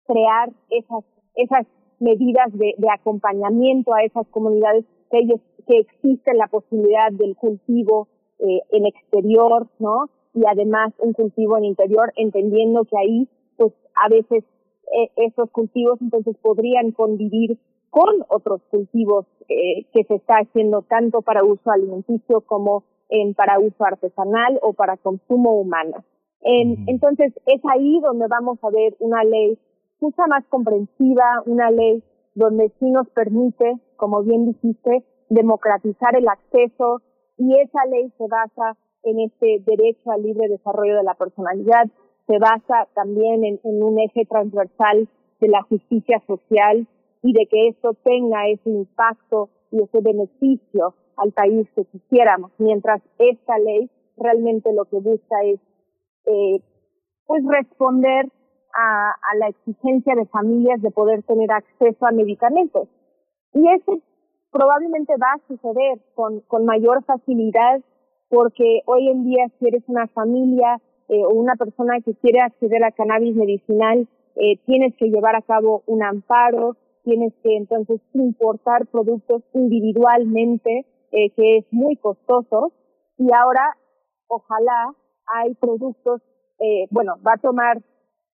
crear 0.08 0.50
esas 0.70 1.04
esas 1.36 1.68
medidas 2.00 2.52
de, 2.54 2.74
acompañamiento 2.92 3.94
a 3.94 4.04
esas 4.04 4.28
comunidades 4.28 4.86
que 5.12 5.20
ellos 5.20 5.40
que 5.68 6.34
la 6.34 6.48
posibilidad 6.48 7.12
del 7.12 7.36
cultivo 7.36 8.08
eh, 8.40 8.62
en 8.72 8.86
exterior, 8.88 9.68
¿no? 9.80 10.10
Y 10.34 10.42
además 10.48 10.94
un 10.98 11.14
cultivo 11.14 11.58
en 11.58 11.66
interior, 11.66 12.12
entendiendo 12.16 12.86
que 12.86 12.98
ahí, 12.98 13.30
pues 13.58 13.74
a 13.96 14.10
veces 14.10 14.44
eh, 14.92 15.10
esos 15.16 15.50
cultivos 15.52 16.00
entonces 16.02 16.36
podrían 16.42 16.92
convivir 16.92 17.58
con 17.90 18.24
otros 18.30 18.62
cultivos 18.70 19.26
eh, 19.50 19.86
que 19.94 20.04
se 20.06 20.16
está 20.16 20.36
haciendo 20.36 20.82
tanto 20.84 21.22
para 21.22 21.44
uso 21.44 21.72
alimenticio 21.72 22.42
como 22.42 22.84
en, 23.10 23.34
para 23.34 23.60
uso 23.60 23.84
artesanal 23.84 24.60
o 24.62 24.74
para 24.74 24.98
consumo 24.98 25.60
humano. 25.60 26.04
En, 26.42 26.88
entonces 26.88 27.34
es 27.46 27.62
ahí 27.72 28.00
donde 28.02 28.28
vamos 28.28 28.58
a 28.64 28.70
ver 28.70 28.96
una 29.00 29.24
ley 29.24 29.60
mucha 30.00 30.26
más 30.28 30.44
comprensiva, 30.46 31.44
una 31.46 31.70
ley 31.70 32.02
donde 32.34 32.72
sí 32.80 32.90
nos 32.90 33.08
permite, 33.10 33.78
como 33.98 34.24
bien 34.24 34.46
dijiste, 34.48 35.04
democratizar 35.30 36.16
el 36.16 36.28
acceso 36.28 37.02
y 37.38 37.60
esa 37.60 37.86
ley 37.86 38.12
se 38.18 38.28
basa 38.28 38.78
en 39.04 39.20
este 39.20 39.64
derecho 39.66 40.12
al 40.12 40.24
libre 40.24 40.48
desarrollo 40.48 40.98
de 40.98 41.04
la 41.04 41.16
personalidad, 41.16 41.88
se 42.28 42.38
basa 42.40 42.88
también 42.94 43.44
en, 43.44 43.60
un 43.64 44.00
eje 44.00 44.26
transversal 44.26 45.08
de 45.40 45.48
la 45.48 45.62
justicia 45.64 46.22
social 46.28 46.88
y 47.24 47.34
de 47.34 47.46
que 47.48 47.70
esto 47.70 47.94
tenga 48.04 48.48
ese 48.48 48.70
impacto 48.70 49.50
y 49.72 49.82
ese 49.82 50.02
beneficio 50.02 50.94
al 51.18 51.32
país 51.32 51.68
que 51.76 51.86
quisiéramos, 51.86 52.52
mientras 52.58 53.02
esta 53.20 53.58
ley 53.60 53.90
realmente 54.18 54.74
lo 54.74 54.86
que 54.86 54.98
busca 54.98 55.44
es 55.44 55.60
eh, 56.26 56.62
pues 57.26 57.44
responder 57.46 58.30
a, 58.74 59.14
la 59.38 59.48
exigencia 59.50 60.16
de 60.16 60.26
familias 60.26 60.82
de 60.82 60.92
poder 60.92 61.24
tener 61.24 61.52
acceso 61.52 62.06
a 62.06 62.12
medicamentos. 62.12 62.88
Y 63.54 63.68
eso 63.70 64.00
probablemente 64.52 65.14
va 65.18 65.34
a 65.34 65.48
suceder 65.48 66.00
con 66.16 66.66
mayor 66.66 67.04
facilidad 67.04 67.82
porque 68.32 68.82
hoy 68.86 69.10
en 69.10 69.26
día 69.26 69.46
si 69.60 69.68
eres 69.68 69.84
una 69.88 70.08
familia 70.08 70.80
eh, 71.12 71.26
o 71.26 71.34
una 71.34 71.56
persona 71.58 72.00
que 72.00 72.14
quiere 72.16 72.40
acceder 72.40 72.82
a 72.86 72.92
cannabis 72.92 73.36
medicinal, 73.36 74.08
eh, 74.38 74.58
tienes 74.66 74.96
que 74.96 75.10
llevar 75.10 75.36
a 75.36 75.42
cabo 75.42 75.84
un 75.86 76.04
amparo, 76.04 76.78
tienes 77.04 77.34
que 77.44 77.58
entonces 77.58 78.00
importar 78.14 78.88
productos 78.88 79.44
individualmente, 79.54 80.86
eh, 81.12 81.30
que 81.32 81.58
es 81.58 81.66
muy 81.70 81.98
costoso, 81.98 82.72
y 83.18 83.28
ahora 83.34 83.76
ojalá 84.28 84.96
hay 85.26 85.54
productos, 85.56 86.22
eh, 86.60 86.88
bueno, 86.92 87.16
va 87.28 87.34
a 87.34 87.42
tomar 87.42 87.82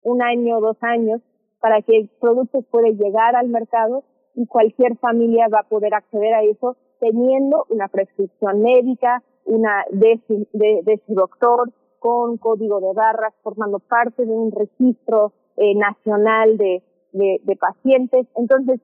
un 0.02 0.22
año, 0.22 0.56
o 0.56 0.60
dos 0.62 0.78
años, 0.80 1.20
para 1.60 1.82
que 1.82 1.98
el 1.98 2.08
producto 2.20 2.62
pueda 2.62 2.88
llegar 2.88 3.36
al 3.36 3.48
mercado 3.48 4.02
y 4.34 4.46
cualquier 4.46 4.96
familia 4.96 5.46
va 5.52 5.60
a 5.60 5.68
poder 5.68 5.92
acceder 5.92 6.32
a 6.32 6.42
eso 6.42 6.78
teniendo 7.00 7.66
una 7.68 7.88
prescripción 7.88 8.62
médica, 8.62 9.22
una 9.44 9.84
de 9.90 10.18
de 10.52 11.02
su 11.06 11.14
doctor, 11.14 11.70
con 12.02 12.36
código 12.36 12.80
de 12.80 12.92
barras, 12.94 13.32
formando 13.44 13.78
parte 13.78 14.26
de 14.26 14.32
un 14.32 14.50
registro 14.50 15.32
eh, 15.56 15.76
nacional 15.76 16.58
de, 16.58 16.82
de, 17.12 17.40
de, 17.44 17.56
pacientes. 17.56 18.26
Entonces, 18.34 18.80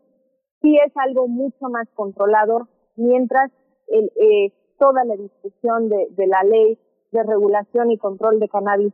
sí 0.62 0.78
es 0.86 0.97
algo 0.97 1.27
mucho 1.27 1.69
más 1.69 1.89
controlado, 1.97 2.69
mientras 2.95 3.51
el, 3.89 4.12
eh, 4.15 4.53
toda 4.78 5.05
la 5.05 5.16
discusión 5.16 5.89
de, 5.89 6.07
de 6.11 6.27
la 6.28 6.45
ley 6.45 6.78
de 7.11 7.24
regulación 7.24 7.90
y 7.90 7.99
control 7.99 8.39
de 8.39 8.49
cannabis 8.49 8.93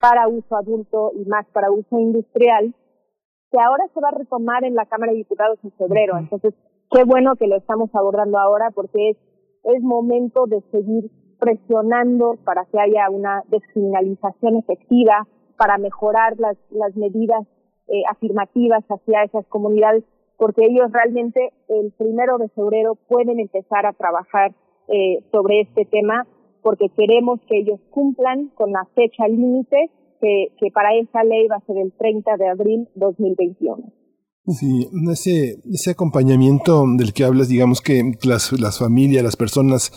para 0.00 0.26
uso 0.26 0.56
adulto 0.56 1.12
y 1.14 1.24
más 1.26 1.46
para 1.52 1.70
uso 1.70 2.00
industrial, 2.00 2.74
que 3.52 3.60
ahora 3.60 3.84
se 3.94 4.00
va 4.00 4.08
a 4.08 4.18
retomar 4.18 4.64
en 4.64 4.74
la 4.74 4.86
Cámara 4.86 5.12
de 5.12 5.18
Diputados 5.18 5.60
en 5.62 5.70
febrero. 5.72 6.18
Entonces, 6.18 6.54
qué 6.90 7.04
bueno 7.04 7.36
que 7.36 7.46
lo 7.46 7.56
estamos 7.56 7.88
abordando 7.94 8.36
ahora 8.40 8.72
porque 8.74 9.10
es, 9.10 9.16
es 9.62 9.80
momento 9.80 10.46
de 10.46 10.60
seguir 10.72 11.08
presionando 11.40 12.36
para 12.44 12.64
que 12.66 12.78
haya 12.78 13.10
una 13.10 13.42
descriminalización 13.48 14.56
efectiva, 14.56 15.26
para 15.56 15.78
mejorar 15.78 16.38
las, 16.38 16.56
las 16.70 16.94
medidas 16.96 17.46
eh, 17.88 18.02
afirmativas 18.08 18.84
hacia 18.88 19.24
esas 19.24 19.46
comunidades, 19.46 20.04
porque 20.36 20.66
ellos 20.66 20.92
realmente 20.92 21.52
el 21.68 21.92
primero 21.98 22.38
de 22.38 22.48
febrero 22.50 22.94
pueden 23.08 23.40
empezar 23.40 23.86
a 23.86 23.92
trabajar 23.92 24.52
eh, 24.88 25.24
sobre 25.32 25.62
este 25.62 25.84
tema 25.84 26.26
porque 26.62 26.88
queremos 26.96 27.40
que 27.48 27.58
ellos 27.58 27.80
cumplan 27.90 28.48
con 28.54 28.72
la 28.72 28.86
fecha 28.94 29.26
límite 29.28 29.90
que, 30.20 30.48
que 30.58 30.70
para 30.70 30.94
esa 30.94 31.24
ley 31.24 31.46
va 31.48 31.56
a 31.56 31.66
ser 31.66 31.78
el 31.78 31.92
30 31.92 32.36
de 32.36 32.48
abril 32.48 32.88
2021. 32.94 33.92
Sí, 34.46 34.88
ese, 35.10 35.58
ese 35.70 35.90
acompañamiento 35.92 36.84
del 36.96 37.12
que 37.12 37.24
hablas, 37.24 37.48
digamos 37.48 37.80
que 37.80 38.02
las, 38.24 38.52
las 38.58 38.78
familias, 38.78 39.22
las 39.22 39.36
personas 39.36 39.92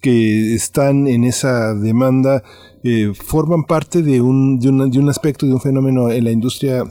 que 0.00 0.54
están 0.54 1.08
en 1.08 1.24
esa 1.24 1.74
demanda 1.74 2.42
eh, 2.84 3.12
forman 3.14 3.64
parte 3.64 4.02
de 4.02 4.20
un, 4.20 4.58
de, 4.60 4.68
un, 4.68 4.90
de 4.90 4.98
un 4.98 5.08
aspecto, 5.08 5.46
de 5.46 5.54
un 5.54 5.60
fenómeno 5.60 6.10
en 6.10 6.24
la 6.24 6.30
industria 6.30 6.84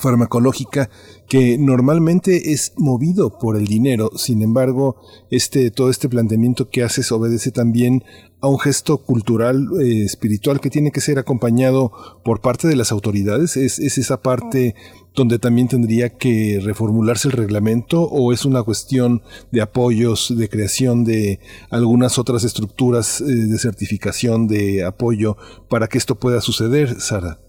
farmacológica 0.00 0.90
que 1.28 1.58
normalmente 1.58 2.52
es 2.52 2.72
movido 2.76 3.38
por 3.38 3.56
el 3.56 3.66
dinero. 3.66 4.10
Sin 4.16 4.42
embargo, 4.42 4.96
este, 5.30 5.70
todo 5.70 5.90
este 5.90 6.08
planteamiento 6.08 6.68
que 6.68 6.82
haces 6.82 7.10
obedece 7.12 7.50
también 7.50 8.04
a 8.40 8.48
un 8.48 8.58
gesto 8.58 8.98
cultural, 8.98 9.68
eh, 9.80 10.04
espiritual 10.04 10.60
que 10.60 10.70
tiene 10.70 10.90
que 10.90 11.00
ser 11.00 11.18
acompañado 11.18 11.92
por 12.24 12.40
parte 12.40 12.68
de 12.68 12.76
las 12.76 12.92
autoridades. 12.92 13.56
¿Es, 13.56 13.78
¿Es, 13.78 13.98
esa 13.98 14.22
parte 14.22 14.74
donde 15.14 15.38
también 15.38 15.68
tendría 15.68 16.10
que 16.10 16.60
reformularse 16.62 17.28
el 17.28 17.32
reglamento 17.32 18.02
o 18.02 18.32
es 18.32 18.44
una 18.44 18.62
cuestión 18.62 19.22
de 19.50 19.62
apoyos, 19.62 20.34
de 20.36 20.48
creación 20.48 21.04
de 21.04 21.40
algunas 21.70 22.18
otras 22.18 22.44
estructuras 22.44 23.20
eh, 23.20 23.24
de 23.24 23.58
certificación, 23.58 24.46
de 24.46 24.84
apoyo 24.84 25.36
para 25.68 25.88
que 25.88 25.98
esto 25.98 26.16
pueda 26.16 26.40
suceder, 26.40 27.00
Sara? 27.00 27.40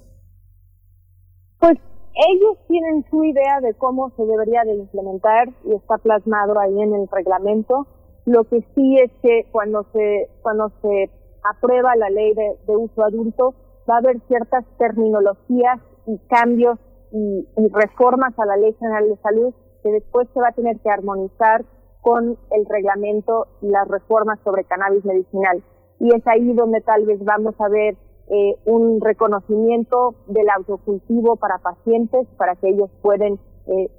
Pues 1.60 1.78
ellos 2.18 2.58
tienen 2.68 3.06
su 3.10 3.24
idea 3.24 3.62
de 3.62 3.74
cómo 3.76 4.10
se 4.18 4.26
debería 4.26 4.64
de 4.64 4.74
implementar 4.74 5.50
y 5.66 5.76
está 5.76 5.98
plasmado 5.98 6.60
ahí 6.60 6.82
en 6.82 6.96
el 6.96 7.08
reglamento. 7.12 7.86
Lo 8.26 8.44
que 8.46 8.62
sí 8.74 8.98
es 9.00 9.12
que 9.22 9.46
cuando 9.52 9.86
se, 9.94 10.30
cuando 10.42 10.72
se 10.82 11.12
aprueba 11.44 11.96
la 11.96 12.10
ley 12.10 12.34
de, 12.34 12.76
uso 12.76 13.04
adulto, 13.04 13.54
va 13.90 13.96
a 13.96 14.00
haber 14.00 14.20
ciertas 14.28 14.66
terminologías 14.78 15.80
y 16.08 16.18
cambios 16.28 16.80
y, 17.12 17.48
y, 17.56 17.68
reformas 17.72 18.38
a 18.38 18.46
la 18.46 18.58
Ley 18.58 18.74
General 18.80 19.08
de 19.08 19.16
Salud 19.18 19.54
que 19.84 19.92
después 19.92 20.28
se 20.34 20.42
va 20.42 20.50
a 20.50 20.54
tener 20.54 20.78
que 20.80 20.90
armonizar 20.90 21.64
con 22.02 22.38
el 22.52 22.66
reglamento 22.68 23.48
y 23.62 23.68
las 23.68 23.88
reformas 23.88 24.40
sobre 24.44 24.64
cannabis 24.64 25.06
medicinal. 25.06 25.64
Y 26.00 26.14
es 26.14 26.26
ahí 26.28 26.54
donde 26.54 26.82
tal 26.82 27.06
vez 27.06 27.24
vamos 27.24 27.56
a 27.60 27.70
ver 27.70 27.96
eh, 28.30 28.56
un 28.66 29.00
reconocimiento 29.02 30.16
del 30.28 30.50
autocultivo 30.50 31.38
para 31.38 31.60
pacientes, 31.60 32.28
para 32.38 32.56
que 32.56 32.70
ellos 32.70 32.90
pueden 33.02 33.40
eh, 33.68 33.92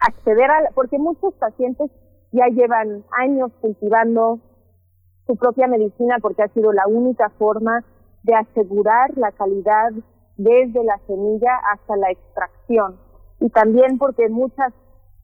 acceder 0.00 0.50
a, 0.50 0.70
porque 0.74 0.98
muchos 0.98 1.34
pacientes 1.34 1.90
ya 2.32 2.46
llevan 2.48 3.04
años 3.18 3.52
cultivando 3.60 4.40
su 5.26 5.36
propia 5.36 5.66
medicina 5.66 6.16
porque 6.20 6.42
ha 6.42 6.48
sido 6.48 6.72
la 6.72 6.86
única 6.86 7.30
forma 7.38 7.84
de 8.22 8.34
asegurar 8.34 9.16
la 9.16 9.32
calidad 9.32 9.92
desde 10.36 10.82
la 10.84 10.98
semilla 11.06 11.50
hasta 11.72 11.96
la 11.96 12.10
extracción. 12.10 12.98
Y 13.40 13.50
también 13.50 13.98
porque 13.98 14.28
muchas, 14.28 14.72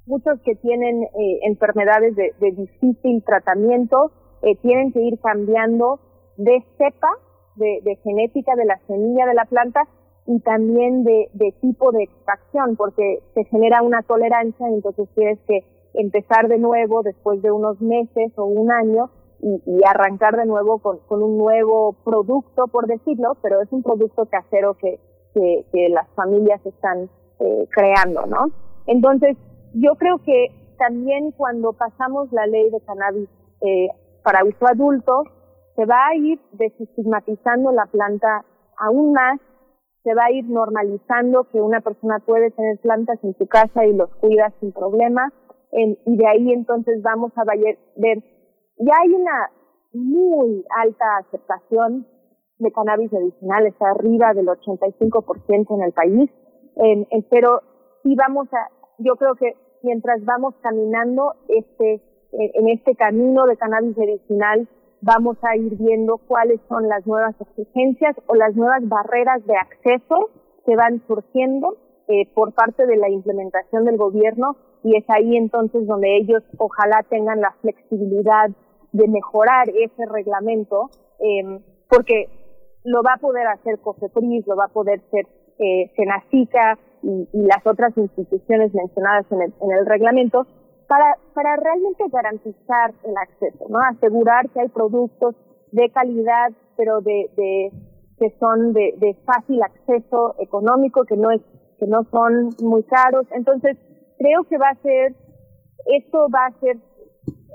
muchos 0.06 0.40
que 0.42 0.54
tienen 0.56 1.02
eh, 1.02 1.38
enfermedades 1.42 2.14
de, 2.16 2.32
difícil 2.40 3.22
tratamiento 3.24 4.12
eh, 4.42 4.56
tienen 4.56 4.92
que 4.92 5.00
ir 5.00 5.18
cambiando 5.20 6.00
de 6.36 6.64
cepa, 6.78 7.10
de, 7.56 7.98
genética 8.02 8.54
de 8.56 8.64
la 8.64 8.78
semilla 8.86 9.26
de 9.26 9.34
la 9.34 9.44
planta 9.44 9.86
y 10.26 10.40
también 10.40 11.04
de, 11.04 11.54
tipo 11.60 11.92
de 11.92 12.04
extracción, 12.04 12.76
porque 12.76 13.20
se 13.34 13.44
genera 13.44 13.82
una 13.82 14.02
tolerancia 14.02 14.68
y 14.70 14.74
entonces 14.74 15.08
tienes 15.14 15.38
que 15.46 15.64
empezar 15.94 16.48
de 16.48 16.58
nuevo 16.58 17.02
después 17.02 17.42
de 17.42 17.50
unos 17.50 17.80
meses 17.80 18.32
o 18.36 18.44
un 18.44 18.70
año 18.70 19.10
y, 19.42 19.80
arrancar 19.86 20.36
de 20.36 20.46
nuevo 20.46 20.78
con, 20.78 21.22
un 21.22 21.38
nuevo 21.38 21.94
producto, 22.04 22.66
por 22.68 22.86
decirlo, 22.86 23.36
pero 23.42 23.62
es 23.62 23.72
un 23.72 23.82
producto 23.82 24.26
casero 24.26 24.74
que, 24.74 25.00
que, 25.32 25.64
que 25.72 25.88
las 25.88 26.06
familias 26.10 26.64
están 26.66 27.08
eh, 27.40 27.66
creando, 27.70 28.26
¿no? 28.26 28.50
Entonces, 28.86 29.36
yo 29.72 29.94
creo 29.94 30.18
que 30.18 30.48
también 30.78 31.30
cuando 31.32 31.72
pasamos 31.72 32.30
la 32.32 32.46
ley 32.46 32.70
de 32.70 32.80
cannabis 32.80 33.28
eh, 33.60 33.88
para 34.22 34.44
uso 34.44 34.66
adulto, 34.66 35.24
se 35.76 35.84
va 35.84 36.08
a 36.08 36.16
ir 36.16 36.40
desestigmatizando 36.52 37.72
la 37.72 37.86
planta 37.86 38.44
aún 38.78 39.12
más, 39.12 39.40
se 40.02 40.14
va 40.14 40.24
a 40.26 40.32
ir 40.32 40.48
normalizando 40.48 41.44
que 41.44 41.60
una 41.60 41.80
persona 41.80 42.18
puede 42.20 42.50
tener 42.50 42.78
plantas 42.78 43.18
en 43.22 43.36
su 43.36 43.46
casa 43.46 43.84
y 43.84 43.94
los 43.94 44.10
cuida 44.16 44.52
sin 44.60 44.72
problema, 44.72 45.32
y 45.72 46.16
de 46.16 46.26
ahí 46.26 46.52
entonces 46.52 47.00
vamos 47.02 47.32
a 47.36 47.44
ver, 47.44 47.78
ya 48.78 48.94
hay 49.02 49.14
una 49.14 49.50
muy 49.92 50.64
alta 50.82 51.04
aceptación 51.18 52.06
de 52.58 52.72
cannabis 52.72 53.12
medicinal, 53.12 53.66
está 53.66 53.90
arriba 53.90 54.32
del 54.34 54.46
85% 54.46 55.74
en 55.74 55.82
el 55.82 55.92
país, 55.92 56.30
pero 57.30 57.60
sí 58.02 58.14
vamos 58.14 58.48
a, 58.52 58.68
yo 58.98 59.16
creo 59.16 59.34
que 59.34 59.54
mientras 59.82 60.24
vamos 60.24 60.54
caminando 60.60 61.34
este, 61.48 62.02
en 62.32 62.68
este 62.68 62.94
camino 62.96 63.46
de 63.46 63.56
cannabis 63.56 63.96
medicinal, 63.96 64.68
vamos 65.02 65.36
a 65.42 65.56
ir 65.56 65.76
viendo 65.76 66.18
cuáles 66.18 66.60
son 66.68 66.88
las 66.88 67.06
nuevas 67.06 67.34
exigencias 67.40 68.16
o 68.26 68.34
las 68.34 68.54
nuevas 68.54 68.86
barreras 68.88 69.44
de 69.46 69.56
acceso 69.56 70.30
que 70.66 70.76
van 70.76 71.02
surgiendo 71.06 71.76
eh, 72.08 72.26
por 72.34 72.52
parte 72.52 72.86
de 72.86 72.96
la 72.96 73.08
implementación 73.08 73.84
del 73.84 73.96
gobierno 73.96 74.56
y 74.82 74.96
es 74.96 75.04
ahí 75.08 75.36
entonces 75.36 75.86
donde 75.86 76.16
ellos 76.16 76.42
ojalá 76.58 77.02
tengan 77.08 77.40
la 77.40 77.54
flexibilidad 77.60 78.50
de 78.92 79.08
mejorar 79.08 79.68
ese 79.68 80.06
reglamento, 80.06 80.90
eh, 81.20 81.60
porque 81.88 82.28
lo 82.84 83.02
va 83.02 83.14
a 83.14 83.20
poder 83.20 83.46
hacer 83.46 83.78
COFEPRIS, 83.78 84.46
lo 84.46 84.56
va 84.56 84.64
a 84.64 84.72
poder 84.72 85.00
hacer 85.06 85.26
eh, 85.58 85.90
Senacica 85.94 86.78
y, 87.02 87.28
las 87.32 87.66
otras 87.66 87.96
instituciones 87.96 88.74
mencionadas 88.74 89.26
en 89.30 89.70
el 89.70 89.86
reglamento, 89.86 90.46
para, 90.90 91.16
para 91.34 91.54
realmente 91.54 92.02
garantizar 92.10 92.92
el 93.04 93.16
acceso, 93.16 93.64
¿no? 93.68 93.78
Asegurar 93.78 94.50
que 94.50 94.58
hay 94.58 94.68
productos 94.70 95.36
de 95.70 95.88
calidad, 95.90 96.50
pero 96.76 97.00
de, 97.00 97.30
de 97.36 97.70
que 98.18 98.36
son 98.40 98.72
de, 98.72 98.94
de 98.98 99.14
fácil 99.24 99.62
acceso 99.62 100.34
económico, 100.40 101.04
que 101.04 101.16
no 101.16 101.30
es, 101.30 101.42
que 101.78 101.86
no 101.86 102.02
son 102.10 102.48
muy 102.60 102.82
caros. 102.82 103.24
Entonces, 103.30 103.76
creo 104.18 104.42
que 104.50 104.58
va 104.58 104.70
a 104.70 104.82
ser, 104.82 105.14
esto 105.96 106.26
va 106.28 106.46
a 106.46 106.58
ser, 106.58 106.76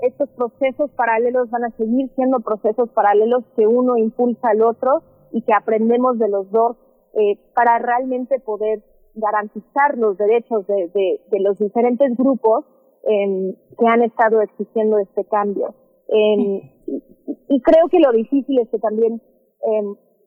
estos 0.00 0.30
procesos 0.30 0.90
paralelos 0.92 1.50
van 1.50 1.64
a 1.64 1.76
seguir 1.76 2.10
siendo 2.14 2.40
procesos 2.40 2.88
paralelos 2.88 3.44
que 3.54 3.66
uno 3.66 3.98
impulsa 3.98 4.48
al 4.48 4.62
otro 4.62 5.02
y 5.30 5.42
que 5.42 5.52
aprendemos 5.52 6.18
de 6.18 6.30
los 6.30 6.50
dos 6.50 6.78
eh, 7.12 7.38
para 7.54 7.78
realmente 7.80 8.40
poder 8.40 8.82
garantizar 9.12 9.98
los 9.98 10.16
derechos 10.16 10.66
de, 10.66 10.88
de, 11.30 11.40
los 11.40 11.58
diferentes 11.58 12.16
grupos 12.16 12.64
que 13.06 13.86
han 13.86 14.02
estado 14.02 14.42
exigiendo 14.42 14.98
este 14.98 15.24
cambio. 15.24 15.74
y, 16.08 17.60
creo 17.62 17.88
que 17.88 18.00
lo 18.00 18.12
difícil 18.12 18.58
es 18.60 18.68
que 18.68 18.78
también 18.78 19.20
eh, 19.62 19.82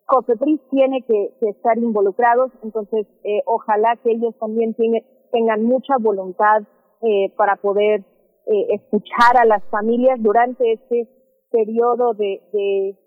COFEPRIS 0.06 0.62
tiene 0.72 1.04
que, 1.04 1.34
estar 1.42 1.78
involucrados, 1.78 2.52
entonces 2.64 3.06
eh, 3.24 3.42
ojalá 3.46 3.96
que 4.04 4.12
ellos 4.12 4.34
también 4.40 4.74
tienen, 4.74 5.04
tengan 5.32 5.64
mucha 5.64 5.94
voluntad 6.00 6.64
eh, 7.02 7.32
para 7.38 7.56
poder 7.58 8.04
eh, 8.46 8.74
escuchar 8.74 9.38
a 9.38 9.46
las 9.46 9.64
familias 9.70 10.22
durante 10.22 10.74
este 10.74 11.08
periodo 11.52 12.14
de, 12.14 12.42
de, 12.52 12.98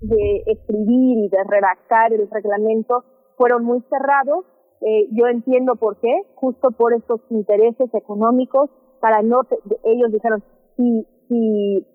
de, 0.00 0.42
escribir 0.46 1.18
y 1.18 1.28
de 1.28 1.44
redactar 1.44 2.12
el 2.12 2.30
reglamento 2.30 3.04
fueron 3.36 3.64
muy 3.64 3.82
cerrados. 3.90 4.44
Eh, 4.80 5.08
yo 5.10 5.26
entiendo 5.26 5.76
por 5.76 5.98
qué, 5.98 6.22
justo 6.36 6.70
por 6.70 6.94
estos 6.94 7.20
intereses 7.30 7.92
económicos, 7.92 8.70
para 9.04 9.20
no, 9.20 9.42
ellos 9.84 10.10
dijeron, 10.10 10.42
si, 10.78 11.06
si 11.28 11.86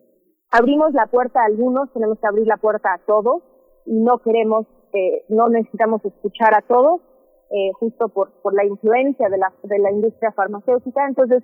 abrimos 0.52 0.94
la 0.94 1.08
puerta 1.08 1.42
a 1.42 1.46
algunos, 1.46 1.92
tenemos 1.92 2.20
que 2.20 2.28
abrir 2.28 2.46
la 2.46 2.58
puerta 2.58 2.94
a 2.94 3.00
todos 3.00 3.42
y 3.88 4.00
no 4.00 4.20
queremos, 4.20 4.68
eh, 4.94 5.26
no 5.28 5.50
necesitamos 5.50 6.06
escuchar 6.06 6.54
a 6.54 6.62
todos 6.62 7.02
eh, 7.50 7.72
justo 7.80 8.10
por, 8.10 8.30
por 8.44 8.54
la 8.54 8.64
influencia 8.64 9.28
de 9.28 9.40
la, 9.40 9.52
de 9.64 9.80
la 9.80 9.92
industria 9.92 10.32
farmacéutica. 10.34 11.08
Entonces, 11.08 11.42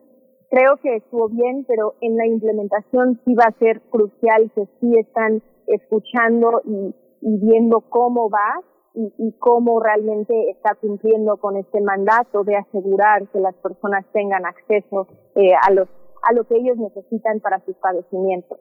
creo 0.51 0.77
que 0.83 0.97
estuvo 0.97 1.29
bien, 1.29 1.65
pero 1.67 1.95
en 1.99 2.15
la 2.15 2.27
implementación 2.27 3.19
sí 3.25 3.33
va 3.33 3.45
a 3.45 3.57
ser 3.57 3.81
crucial 3.89 4.51
que 4.53 4.67
sí 4.79 4.99
están 4.99 5.41
escuchando 5.65 6.61
y, 6.63 6.93
viendo 7.21 7.81
cómo 7.89 8.29
va 8.29 8.61
y, 8.95 9.13
y, 9.17 9.31
cómo 9.39 9.79
realmente 9.79 10.49
está 10.49 10.75
cumpliendo 10.75 11.37
con 11.37 11.57
este 11.57 11.81
mandato 11.81 12.43
de 12.43 12.55
asegurar 12.55 13.27
que 13.27 13.39
las 13.39 13.55
personas 13.55 14.05
tengan 14.13 14.45
acceso 14.45 15.07
eh, 15.35 15.53
a 15.61 15.71
los 15.71 15.87
a 16.27 16.33
lo 16.33 16.43
que 16.45 16.55
ellos 16.55 16.77
necesitan 16.77 17.39
para 17.39 17.59
sus 17.65 17.75
padecimientos. 17.75 18.57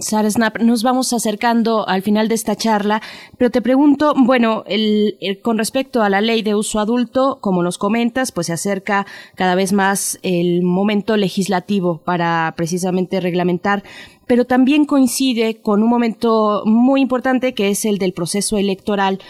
Sara 0.00 0.28
Snap, 0.28 0.58
nos 0.58 0.82
vamos 0.82 1.12
acercando 1.12 1.88
al 1.88 2.02
final 2.02 2.26
de 2.26 2.34
esta 2.34 2.56
charla, 2.56 3.00
pero 3.38 3.50
te 3.52 3.62
pregunto, 3.62 4.12
bueno, 4.16 4.64
el, 4.66 5.16
con 5.42 5.58
respecto 5.58 6.02
a 6.02 6.08
la 6.08 6.20
ley 6.20 6.42
de 6.42 6.56
uso 6.56 6.80
adulto, 6.80 7.38
como 7.40 7.62
nos 7.62 7.78
comentas, 7.78 8.32
pues 8.32 8.48
se 8.48 8.52
acerca 8.52 9.06
cada 9.36 9.54
vez 9.54 9.72
más 9.72 10.18
el 10.22 10.64
momento 10.64 11.16
legislativo 11.16 11.98
para 11.98 12.52
precisamente 12.56 13.20
reglamentar, 13.20 13.84
pero 14.26 14.44
también 14.44 14.86
coincide 14.86 15.60
con 15.62 15.84
un 15.84 15.88
momento 15.88 16.62
muy 16.64 17.00
importante 17.00 17.54
que 17.54 17.70
es 17.70 17.84
el 17.84 17.98
del 17.98 18.12
proceso 18.12 18.58
electoral 18.58 19.20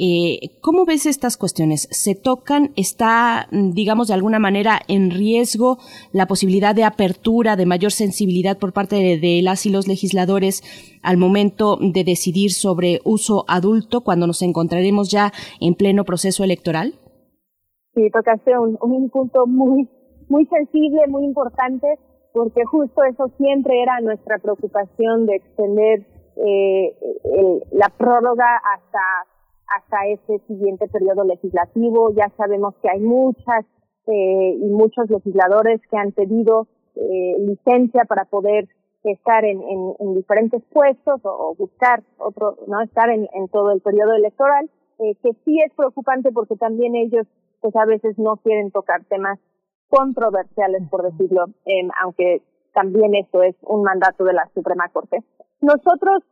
eh, 0.00 0.60
¿Cómo 0.60 0.84
ves 0.84 1.06
estas 1.06 1.36
cuestiones? 1.36 1.88
¿Se 1.90 2.14
tocan? 2.14 2.70
¿Está, 2.76 3.48
digamos, 3.50 4.08
de 4.08 4.14
alguna 4.14 4.38
manera 4.38 4.78
en 4.86 5.10
riesgo 5.10 5.78
la 6.12 6.26
posibilidad 6.26 6.74
de 6.74 6.84
apertura, 6.84 7.56
de 7.56 7.66
mayor 7.66 7.90
sensibilidad 7.90 8.58
por 8.58 8.72
parte 8.72 9.18
de, 9.18 9.40
las 9.42 9.66
y 9.66 9.70
los 9.70 9.88
legisladores 9.88 10.62
al 11.02 11.16
momento 11.16 11.78
de 11.80 12.04
decidir 12.04 12.52
sobre 12.52 13.00
uso 13.04 13.44
adulto 13.48 14.02
cuando 14.02 14.28
nos 14.28 14.42
encontraremos 14.42 15.10
ya 15.10 15.32
en 15.60 15.74
pleno 15.74 16.04
proceso 16.04 16.44
electoral? 16.44 16.94
Sí, 17.94 18.08
tocaste 18.10 18.56
un, 18.56 18.78
un 18.80 19.10
punto 19.10 19.48
muy, 19.48 19.88
muy 20.28 20.46
sensible, 20.46 21.08
muy 21.08 21.24
importante, 21.24 21.88
porque 22.32 22.64
justo 22.64 23.02
eso 23.02 23.32
siempre 23.36 23.82
era 23.82 24.00
nuestra 24.00 24.38
preocupación 24.38 25.26
de 25.26 25.36
extender 25.36 26.06
eh, 26.36 26.94
la 27.72 27.88
prórroga 27.88 28.46
hasta 28.76 29.00
hasta 29.76 30.06
ese 30.06 30.38
siguiente 30.46 30.88
periodo 30.88 31.24
legislativo. 31.24 32.12
Ya 32.14 32.30
sabemos 32.36 32.74
que 32.82 32.90
hay 32.90 33.00
muchas 33.00 33.64
eh, 34.06 34.56
y 34.60 34.68
muchos 34.70 35.10
legisladores 35.10 35.80
que 35.90 35.96
han 35.96 36.12
pedido 36.12 36.66
eh, 36.94 37.36
licencia 37.40 38.04
para 38.04 38.24
poder 38.24 38.68
estar 39.04 39.44
en, 39.44 39.62
en, 39.62 40.14
diferentes 40.14 40.62
puestos 40.72 41.20
o, 41.22 41.54
buscar 41.56 42.02
otro, 42.18 42.56
no 42.66 42.80
estar 42.82 43.08
en, 43.10 43.28
en 43.32 43.48
todo 43.48 43.70
el 43.70 43.80
periodo 43.80 44.14
electoral, 44.14 44.68
eh, 44.98 45.14
que 45.22 45.30
sí 45.44 45.60
es 45.64 45.72
preocupante 45.74 46.32
porque 46.32 46.56
también 46.56 46.96
ellos 46.96 47.26
pues 47.60 47.74
a 47.76 47.84
veces 47.84 48.18
no 48.18 48.36
quieren 48.38 48.70
tocar 48.70 49.04
temas 49.04 49.38
controversiales, 49.88 50.82
por 50.90 51.02
decirlo, 51.02 51.46
eh, 51.66 51.88
aunque 52.02 52.42
también 52.72 53.14
esto 53.14 53.42
es 53.42 53.56
un 53.62 53.82
mandato 53.82 54.24
de 54.24 54.32
la 54.32 54.48
Suprema 54.54 54.88
Corte. 54.88 55.22
Nosotros 55.60 56.22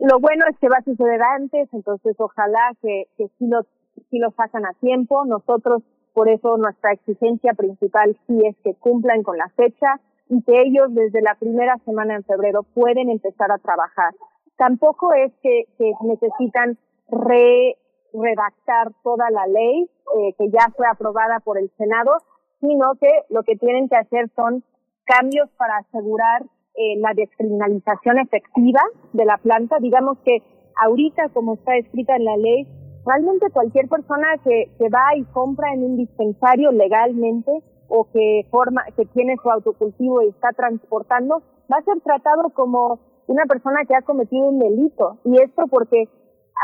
lo 0.00 0.20
bueno 0.20 0.44
es 0.48 0.58
que 0.58 0.68
va 0.68 0.78
a 0.78 0.84
suceder 0.84 1.20
antes, 1.22 1.68
entonces 1.72 2.16
ojalá 2.18 2.72
que, 2.80 3.08
que 3.16 3.28
sí, 3.38 3.46
lo, 3.46 3.62
sí 4.10 4.18
lo 4.18 4.30
sacan 4.32 4.64
a 4.66 4.72
tiempo. 4.74 5.24
Nosotros, 5.24 5.82
por 6.12 6.28
eso 6.28 6.56
nuestra 6.56 6.92
exigencia 6.92 7.54
principal 7.54 8.16
sí 8.26 8.40
es 8.46 8.56
que 8.62 8.74
cumplan 8.74 9.22
con 9.22 9.36
la 9.36 9.48
fecha 9.50 10.00
y 10.28 10.42
que 10.42 10.62
ellos 10.62 10.94
desde 10.94 11.22
la 11.22 11.34
primera 11.34 11.76
semana 11.84 12.14
en 12.14 12.24
febrero 12.24 12.62
pueden 12.62 13.08
empezar 13.10 13.50
a 13.50 13.58
trabajar. 13.58 14.14
Tampoco 14.56 15.12
es 15.14 15.32
que, 15.42 15.64
que 15.78 15.92
necesitan 16.02 16.76
re, 17.08 17.76
redactar 18.12 18.92
toda 19.02 19.30
la 19.30 19.46
ley 19.46 19.88
eh, 20.18 20.34
que 20.38 20.50
ya 20.50 20.72
fue 20.76 20.86
aprobada 20.86 21.40
por 21.40 21.58
el 21.58 21.70
Senado, 21.76 22.12
sino 22.60 22.94
que 23.00 23.10
lo 23.30 23.42
que 23.42 23.56
tienen 23.56 23.88
que 23.88 23.96
hacer 23.96 24.28
son 24.34 24.64
cambios 25.04 25.48
para 25.56 25.78
asegurar 25.78 26.42
eh, 26.78 26.96
la 26.98 27.12
descriminalización 27.12 28.20
efectiva 28.20 28.80
de 29.12 29.24
la 29.24 29.36
planta. 29.38 29.78
Digamos 29.80 30.16
que 30.24 30.42
ahorita 30.80 31.28
como 31.30 31.54
está 31.54 31.76
escrita 31.76 32.14
en 32.14 32.24
la 32.24 32.36
ley, 32.36 32.68
realmente 33.04 33.50
cualquier 33.50 33.88
persona 33.88 34.28
que, 34.44 34.70
va 34.88 35.16
y 35.16 35.24
compra 35.32 35.72
en 35.72 35.82
un 35.82 35.96
dispensario 35.96 36.70
legalmente 36.70 37.50
o 37.88 38.06
que 38.12 38.46
forma, 38.50 38.84
que 38.96 39.06
tiene 39.06 39.36
su 39.42 39.50
autocultivo 39.50 40.22
y 40.22 40.28
está 40.28 40.50
transportando, 40.52 41.42
va 41.72 41.78
a 41.78 41.82
ser 41.82 42.00
tratado 42.00 42.50
como 42.50 43.00
una 43.26 43.44
persona 43.46 43.80
que 43.86 43.96
ha 43.96 44.02
cometido 44.02 44.48
un 44.48 44.60
delito. 44.60 45.18
Y 45.24 45.42
esto 45.42 45.64
porque, 45.68 46.08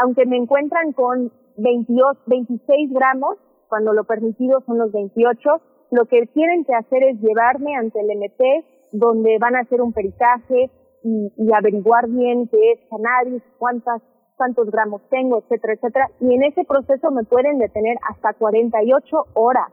aunque 0.01 0.27
me 0.27 0.37
encuentran 0.37 0.93
con 0.93 1.33
22, 1.57 2.19
26 2.27 2.93
gramos, 2.93 3.37
cuando 3.69 3.93
lo 3.93 4.05
permitido 4.05 4.61
son 4.67 4.79
los 4.79 4.93
28, 4.93 5.61
lo 5.91 6.05
que 6.07 6.27
tienen 6.27 6.65
que 6.65 6.75
hacer 6.75 7.03
es 7.03 7.21
llevarme 7.21 7.75
ante 7.75 8.01
el 8.01 8.17
MT, 8.17 8.74
donde 8.95 9.39
van 9.41 9.57
a 9.57 9.61
hacer 9.61 9.83
un 9.83 9.93
peritaje 9.93 10.71
y, 11.03 11.53
averiguar 11.53 12.09
bien 12.09 12.49
qué 12.49 12.73
es 12.73 12.81
cannabis, 12.89 13.43
cuántas 13.59 14.01
cuántos 14.37 14.69
gramos 14.71 15.01
tengo, 15.11 15.39
etcétera, 15.39 15.75
etcétera. 15.75 16.11
Y 16.21 16.35
en 16.35 16.43
ese 16.43 16.65
proceso 16.65 17.11
me 17.11 17.23
pueden 17.23 17.59
detener 17.59 17.97
hasta 18.11 18.33
48 18.33 19.17
horas. 19.35 19.69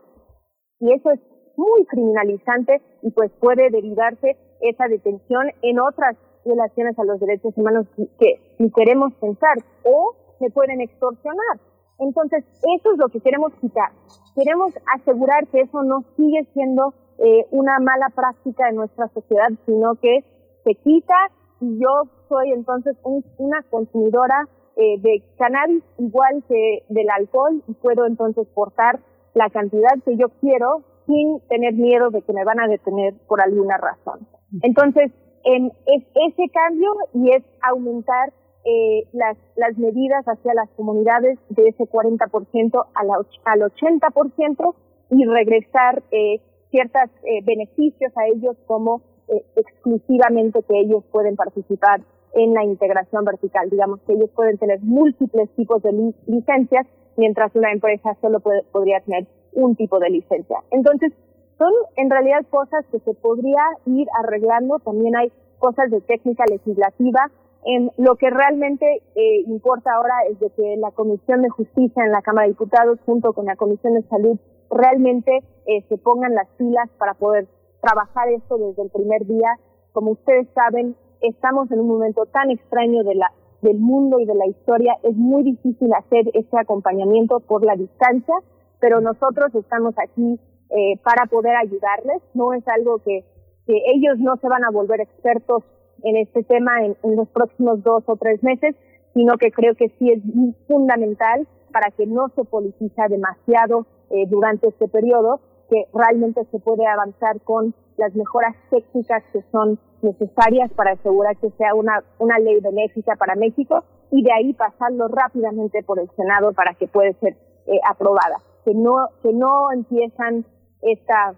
Y 0.78 0.92
eso 0.92 1.10
es 1.10 1.20
muy 1.56 1.84
criminalizante 1.86 2.80
y 3.02 3.10
pues 3.10 3.32
puede 3.40 3.70
derivarse 3.70 4.36
esa 4.60 4.86
detención 4.86 5.48
en 5.62 5.80
otras 5.80 6.16
violaciones 6.44 6.96
a 6.98 7.04
los 7.04 7.18
derechos 7.18 7.56
humanos 7.56 7.86
que 8.18 8.54
si 8.58 8.70
queremos 8.70 9.12
pensar 9.14 9.56
o 9.84 10.14
me 10.38 10.50
pueden 10.50 10.80
extorsionar. 10.80 11.58
Entonces, 11.98 12.44
eso 12.76 12.92
es 12.92 12.98
lo 12.98 13.08
que 13.08 13.20
queremos 13.20 13.52
quitar. 13.60 13.90
Queremos 14.34 14.72
asegurar 14.94 15.46
que 15.48 15.60
eso 15.60 15.82
no 15.82 16.04
sigue 16.16 16.44
siendo 16.52 16.94
eh, 17.22 17.46
una 17.52 17.78
mala 17.78 18.08
práctica 18.14 18.68
en 18.68 18.76
nuestra 18.76 19.08
sociedad, 19.14 19.50
sino 19.64 19.94
que 19.94 20.24
se 20.64 20.74
quita 20.74 21.14
y 21.60 21.78
yo 21.78 22.02
soy 22.28 22.50
entonces 22.50 22.96
una 23.04 23.62
consumidora 23.70 24.48
eh, 24.74 25.00
de 25.00 25.22
cannabis 25.38 25.84
igual 25.98 26.42
que 26.48 26.82
del 26.88 27.08
alcohol 27.10 27.62
y 27.68 27.74
puedo 27.74 28.06
entonces 28.06 28.46
portar 28.54 28.98
la 29.34 29.48
cantidad 29.50 29.92
que 30.04 30.16
yo 30.16 30.30
quiero 30.40 30.82
sin 31.06 31.40
tener 31.48 31.74
miedo 31.74 32.10
de 32.10 32.22
que 32.22 32.32
me 32.32 32.44
van 32.44 32.58
a 32.58 32.66
detener 32.66 33.14
por 33.28 33.40
alguna 33.40 33.76
razón. 33.76 34.26
Entonces, 34.62 35.10
es 35.44 36.02
ese 36.14 36.48
cambio 36.52 36.92
y 37.14 37.30
es 37.30 37.42
aumentar 37.62 38.32
eh, 38.64 39.08
las, 39.12 39.36
las 39.56 39.76
medidas 39.76 40.24
hacia 40.24 40.54
las 40.54 40.68
comunidades 40.70 41.38
de 41.48 41.68
ese 41.68 41.84
40% 41.84 42.86
al, 42.94 43.08
al 43.44 43.60
80% 43.60 44.74
y 45.10 45.24
regresar 45.24 46.02
eh, 46.12 46.40
ciertos 46.72 47.10
eh, 47.22 47.44
beneficios 47.44 48.12
a 48.16 48.26
ellos 48.26 48.56
como 48.66 49.02
eh, 49.28 49.44
exclusivamente 49.54 50.64
que 50.66 50.80
ellos 50.80 51.04
pueden 51.12 51.36
participar 51.36 52.00
en 52.34 52.54
la 52.54 52.64
integración 52.64 53.24
vertical. 53.24 53.70
Digamos 53.70 54.00
que 54.00 54.14
ellos 54.14 54.30
pueden 54.34 54.58
tener 54.58 54.80
múltiples 54.80 55.48
tipos 55.50 55.80
de 55.82 55.92
licencias, 56.26 56.86
mientras 57.16 57.54
una 57.54 57.70
empresa 57.70 58.16
solo 58.20 58.40
puede, 58.40 58.62
podría 58.72 59.00
tener 59.00 59.26
un 59.52 59.76
tipo 59.76 59.98
de 60.00 60.10
licencia. 60.10 60.58
Entonces, 60.70 61.12
son 61.58 61.72
en 61.96 62.10
realidad 62.10 62.44
cosas 62.50 62.84
que 62.90 62.98
se 63.00 63.14
podría 63.14 63.62
ir 63.86 64.08
arreglando. 64.18 64.78
También 64.80 65.14
hay 65.14 65.30
cosas 65.58 65.90
de 65.90 66.00
técnica 66.00 66.44
legislativa. 66.50 67.30
En 67.64 67.92
lo 67.96 68.16
que 68.16 68.28
realmente 68.28 69.02
eh, 69.14 69.42
importa 69.46 69.92
ahora 69.94 70.14
es 70.28 70.40
de 70.40 70.50
que 70.50 70.76
la 70.78 70.90
Comisión 70.90 71.42
de 71.42 71.48
Justicia 71.50 72.04
en 72.04 72.10
la 72.10 72.22
Cámara 72.22 72.46
de 72.46 72.54
Diputados, 72.54 72.98
junto 73.06 73.32
con 73.34 73.44
la 73.46 73.54
Comisión 73.54 73.94
de 73.94 74.02
Salud, 74.08 74.38
realmente 74.72 75.42
eh, 75.66 75.84
se 75.88 75.98
pongan 75.98 76.34
las 76.34 76.48
pilas 76.56 76.88
para 76.98 77.14
poder 77.14 77.46
trabajar 77.80 78.28
esto 78.30 78.58
desde 78.58 78.82
el 78.82 78.90
primer 78.90 79.26
día. 79.26 79.58
Como 79.92 80.12
ustedes 80.12 80.48
saben, 80.54 80.96
estamos 81.20 81.70
en 81.70 81.80
un 81.80 81.88
momento 81.88 82.26
tan 82.26 82.50
extraño 82.50 83.02
del 83.04 83.78
mundo 83.78 84.18
y 84.18 84.24
de 84.24 84.34
la 84.34 84.46
historia, 84.46 84.96
es 85.02 85.14
muy 85.14 85.42
difícil 85.44 85.92
hacer 85.94 86.30
ese 86.34 86.58
acompañamiento 86.58 87.40
por 87.40 87.64
la 87.64 87.76
distancia, 87.76 88.34
pero 88.80 89.00
nosotros 89.00 89.54
estamos 89.54 89.94
aquí 89.98 90.40
eh, 90.70 90.98
para 91.04 91.26
poder 91.26 91.54
ayudarles. 91.56 92.22
No 92.34 92.52
es 92.52 92.66
algo 92.66 92.98
que, 92.98 93.24
que 93.66 93.74
ellos 93.94 94.18
no 94.18 94.36
se 94.38 94.48
van 94.48 94.64
a 94.64 94.70
volver 94.70 95.00
expertos 95.00 95.62
en 96.02 96.16
este 96.16 96.42
tema 96.42 96.84
en, 96.84 96.96
en 97.04 97.16
los 97.16 97.28
próximos 97.28 97.82
dos 97.84 98.02
o 98.06 98.16
tres 98.16 98.42
meses, 98.42 98.74
sino 99.14 99.36
que 99.36 99.52
creo 99.52 99.74
que 99.76 99.90
sí 99.98 100.10
es 100.10 100.22
fundamental 100.66 101.46
para 101.72 101.90
que 101.90 102.06
no 102.06 102.28
se 102.34 102.44
politiza 102.44 103.08
demasiado 103.08 103.86
eh, 104.12 104.26
durante 104.28 104.68
este 104.68 104.88
periodo, 104.88 105.40
que 105.68 105.86
realmente 105.94 106.44
se 106.50 106.58
puede 106.58 106.86
avanzar 106.86 107.40
con 107.40 107.74
las 107.96 108.14
mejoras 108.14 108.54
técnicas 108.70 109.22
que 109.32 109.42
son 109.50 109.78
necesarias 110.02 110.70
para 110.72 110.92
asegurar 110.92 111.36
que 111.36 111.50
sea 111.52 111.74
una, 111.74 112.02
una 112.18 112.38
ley 112.38 112.60
benéfica 112.60 113.16
para 113.16 113.34
México 113.36 113.84
y 114.10 114.22
de 114.22 114.32
ahí 114.32 114.52
pasarlo 114.52 115.08
rápidamente 115.08 115.82
por 115.82 115.98
el 115.98 116.10
Senado 116.10 116.52
para 116.52 116.74
que 116.74 116.88
pueda 116.88 117.12
ser 117.20 117.36
eh, 117.66 117.80
aprobada. 117.88 118.36
Que 118.64 118.74
no, 118.74 119.08
que 119.22 119.32
no 119.32 119.72
empiezan 119.72 120.44
esta, 120.82 121.34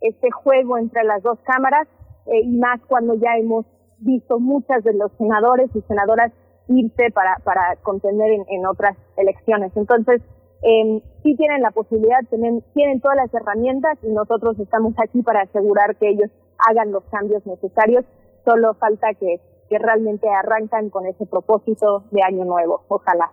este 0.00 0.30
juego 0.30 0.76
entre 0.76 1.04
las 1.04 1.22
dos 1.22 1.38
cámaras 1.44 1.88
eh, 2.26 2.42
y 2.42 2.56
más 2.58 2.80
cuando 2.86 3.14
ya 3.14 3.36
hemos 3.38 3.64
visto 3.98 4.38
muchas 4.38 4.84
de 4.84 4.92
los 4.92 5.10
senadores 5.16 5.70
y 5.74 5.80
senadoras 5.82 6.32
irse 6.68 7.10
para, 7.12 7.36
para 7.44 7.76
contender 7.82 8.30
en, 8.30 8.44
en 8.48 8.66
otras 8.66 8.96
elecciones. 9.16 9.72
Entonces, 9.76 10.20
eh, 10.62 11.02
sí 11.22 11.36
tienen 11.36 11.62
la 11.62 11.70
posibilidad, 11.70 12.20
tienen, 12.30 12.62
tienen 12.74 13.00
todas 13.00 13.16
las 13.16 13.34
herramientas 13.34 13.98
y 14.02 14.08
nosotros 14.08 14.58
estamos 14.58 14.94
aquí 14.98 15.22
para 15.22 15.42
asegurar 15.42 15.96
que 15.96 16.08
ellos 16.08 16.30
hagan 16.58 16.92
los 16.92 17.04
cambios 17.04 17.44
necesarios. 17.46 18.04
Solo 18.44 18.74
falta 18.74 19.14
que, 19.14 19.40
que 19.68 19.78
realmente 19.78 20.28
arrancan 20.28 20.90
con 20.90 21.06
ese 21.06 21.26
propósito 21.26 22.04
de 22.10 22.22
año 22.22 22.44
nuevo. 22.44 22.82
Ojalá. 22.88 23.30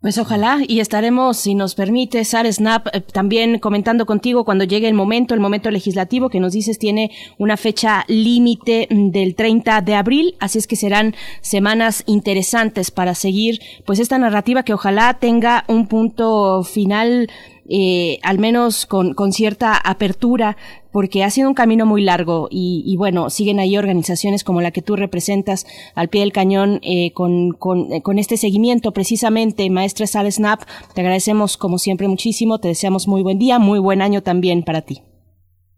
Pues 0.00 0.16
ojalá 0.16 0.60
y 0.66 0.80
estaremos, 0.80 1.36
si 1.36 1.54
nos 1.54 1.74
permite, 1.74 2.24
Sara 2.24 2.50
Snap, 2.50 2.86
eh, 2.94 3.02
también 3.02 3.58
comentando 3.58 4.06
contigo 4.06 4.46
cuando 4.46 4.64
llegue 4.64 4.88
el 4.88 4.94
momento, 4.94 5.34
el 5.34 5.40
momento 5.40 5.70
legislativo 5.70 6.30
que 6.30 6.40
nos 6.40 6.54
dices 6.54 6.78
tiene 6.78 7.10
una 7.36 7.58
fecha 7.58 8.06
límite 8.08 8.88
mm, 8.88 9.10
del 9.10 9.34
30 9.34 9.82
de 9.82 9.94
abril, 9.94 10.36
así 10.40 10.58
es 10.58 10.66
que 10.66 10.76
serán 10.76 11.14
semanas 11.42 12.02
interesantes 12.06 12.90
para 12.90 13.14
seguir 13.14 13.60
pues 13.84 13.98
esta 13.98 14.16
narrativa 14.16 14.62
que 14.62 14.72
ojalá 14.72 15.18
tenga 15.20 15.64
un 15.68 15.86
punto 15.86 16.62
final 16.62 17.28
eh, 17.72 18.18
al 18.22 18.38
menos 18.38 18.86
con, 18.86 19.14
con, 19.14 19.32
cierta 19.32 19.76
apertura, 19.76 20.56
porque 20.92 21.24
ha 21.24 21.30
sido 21.30 21.48
un 21.48 21.54
camino 21.54 21.86
muy 21.86 22.02
largo 22.02 22.48
y, 22.50 22.82
y, 22.86 22.96
bueno, 22.96 23.30
siguen 23.30 23.60
ahí 23.60 23.76
organizaciones 23.76 24.44
como 24.44 24.60
la 24.60 24.70
que 24.70 24.82
tú 24.82 24.96
representas 24.96 25.66
al 25.94 26.08
pie 26.08 26.22
del 26.22 26.32
cañón 26.32 26.80
eh, 26.82 27.12
con, 27.12 27.52
con, 27.52 27.92
eh, 27.92 28.02
con, 28.02 28.18
este 28.18 28.36
seguimiento 28.36 28.92
precisamente. 28.92 29.68
Maestra 29.70 30.06
Sal 30.06 30.30
Snap, 30.30 30.60
te 30.94 31.00
agradecemos 31.00 31.56
como 31.56 31.78
siempre 31.78 32.08
muchísimo, 32.08 32.58
te 32.58 32.68
deseamos 32.68 33.08
muy 33.08 33.22
buen 33.22 33.38
día, 33.38 33.58
muy 33.58 33.78
buen 33.78 34.02
año 34.02 34.22
también 34.22 34.62
para 34.62 34.82
ti. 34.82 35.02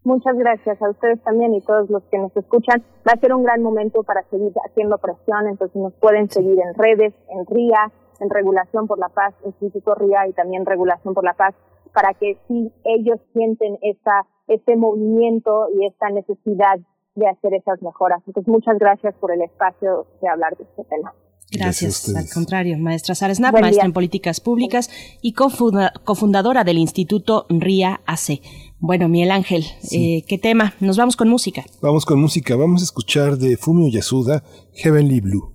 Muchas 0.03 0.35
gracias 0.35 0.81
a 0.81 0.89
ustedes 0.89 1.21
también 1.23 1.53
y 1.55 1.61
todos 1.61 1.89
los 1.89 2.03
que 2.11 2.17
nos 2.17 2.35
escuchan. 2.35 2.83
Va 3.07 3.13
a 3.13 3.19
ser 3.19 3.33
un 3.33 3.43
gran 3.43 3.61
momento 3.61 4.03
para 4.03 4.23
seguir 4.29 4.51
haciendo 4.69 4.97
presión, 4.97 5.47
entonces 5.47 5.81
nos 5.81 5.93
pueden 5.93 6.29
seguir 6.29 6.59
en 6.59 6.73
redes, 6.75 7.13
en 7.29 7.45
RIA, 7.45 7.91
en 8.19 8.29
Regulación 8.29 8.87
por 8.87 8.99
la 8.99 9.07
Paz, 9.09 9.33
Instituto 9.45 9.95
RIA 9.95 10.27
y 10.27 10.33
también 10.33 10.65
Regulación 10.65 11.13
por 11.13 11.23
la 11.23 11.33
Paz 11.33 11.55
para 11.93 12.13
que 12.13 12.37
si 12.47 12.73
ellos 12.83 13.19
sienten 13.33 13.77
esta, 13.81 14.25
este 14.47 14.75
movimiento 14.75 15.67
y 15.79 15.85
esta 15.85 16.09
necesidad 16.09 16.79
de 17.15 17.27
hacer 17.27 17.53
esas 17.53 17.81
mejoras. 17.81 18.21
Entonces, 18.27 18.51
muchas 18.51 18.77
gracias 18.79 19.13
por 19.19 19.31
el 19.31 19.41
espacio 19.41 20.07
de 20.21 20.27
hablar 20.27 20.57
de 20.57 20.63
este 20.63 20.83
tema. 20.85 21.13
Gracias, 21.51 22.09
Gracias 22.09 22.15
al 22.15 22.33
contrario. 22.33 22.77
Maestra 22.79 23.13
Sara 23.13 23.35
Snap, 23.35 23.53
maestra 23.53 23.85
en 23.85 23.93
políticas 23.93 24.39
públicas 24.39 24.89
y 25.21 25.33
cofunda, 25.33 25.93
cofundadora 26.03 26.63
del 26.63 26.79
Instituto 26.79 27.45
RIA 27.49 28.01
AC. 28.07 28.41
Bueno, 28.79 29.07
Miguel 29.07 29.31
Ángel, 29.31 29.63
sí. 29.81 30.17
eh, 30.17 30.25
¿qué 30.27 30.39
tema? 30.39 30.73
Nos 30.79 30.97
vamos 30.97 31.15
con 31.15 31.29
música. 31.29 31.63
Vamos 31.81 32.05
con 32.05 32.19
música. 32.19 32.55
Vamos 32.55 32.81
a 32.81 32.85
escuchar 32.85 33.37
de 33.37 33.55
Fumio 33.55 33.87
Yasuda, 33.87 34.43
Heavenly 34.73 35.21
Blue. 35.21 35.52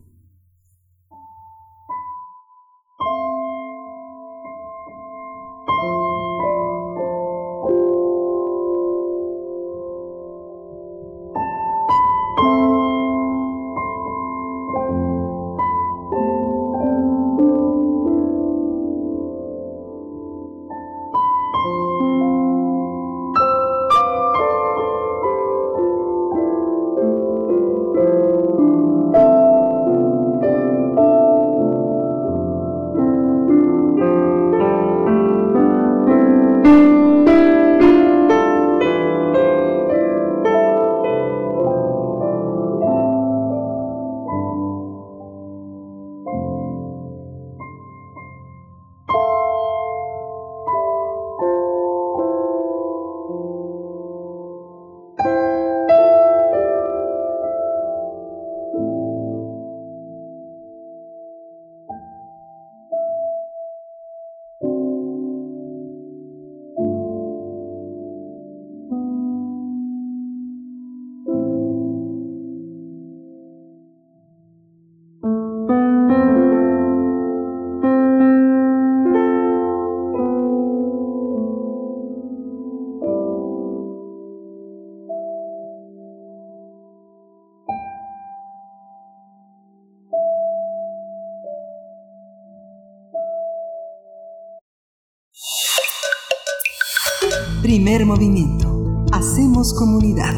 Primer 97.81 98.07
movimiento. 98.07 99.07
Hacemos 99.13 99.73
comunidad. 99.73 100.35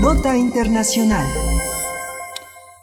Nota 0.00 0.34
Internacional. 0.34 1.26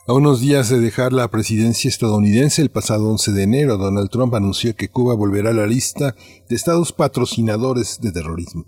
A 0.05 0.13
unos 0.13 0.39
días 0.39 0.69
de 0.69 0.79
dejar 0.79 1.11
la 1.11 1.27
presidencia 1.31 1.89
estadounidense 1.89 2.61
el 2.61 2.69
pasado 2.69 3.09
11 3.09 3.31
de 3.31 3.41
enero, 3.41 3.77
Donald 3.77 4.11
Trump 4.11 4.35
anunció 4.35 4.75
que 4.75 4.91
Cuba 4.91 5.15
volverá 5.15 5.49
a 5.49 5.53
la 5.53 5.65
lista 5.65 6.13
de 6.47 6.55
estados 6.55 6.91
patrocinadores 6.91 7.99
de 8.01 8.11
terrorismo, 8.11 8.67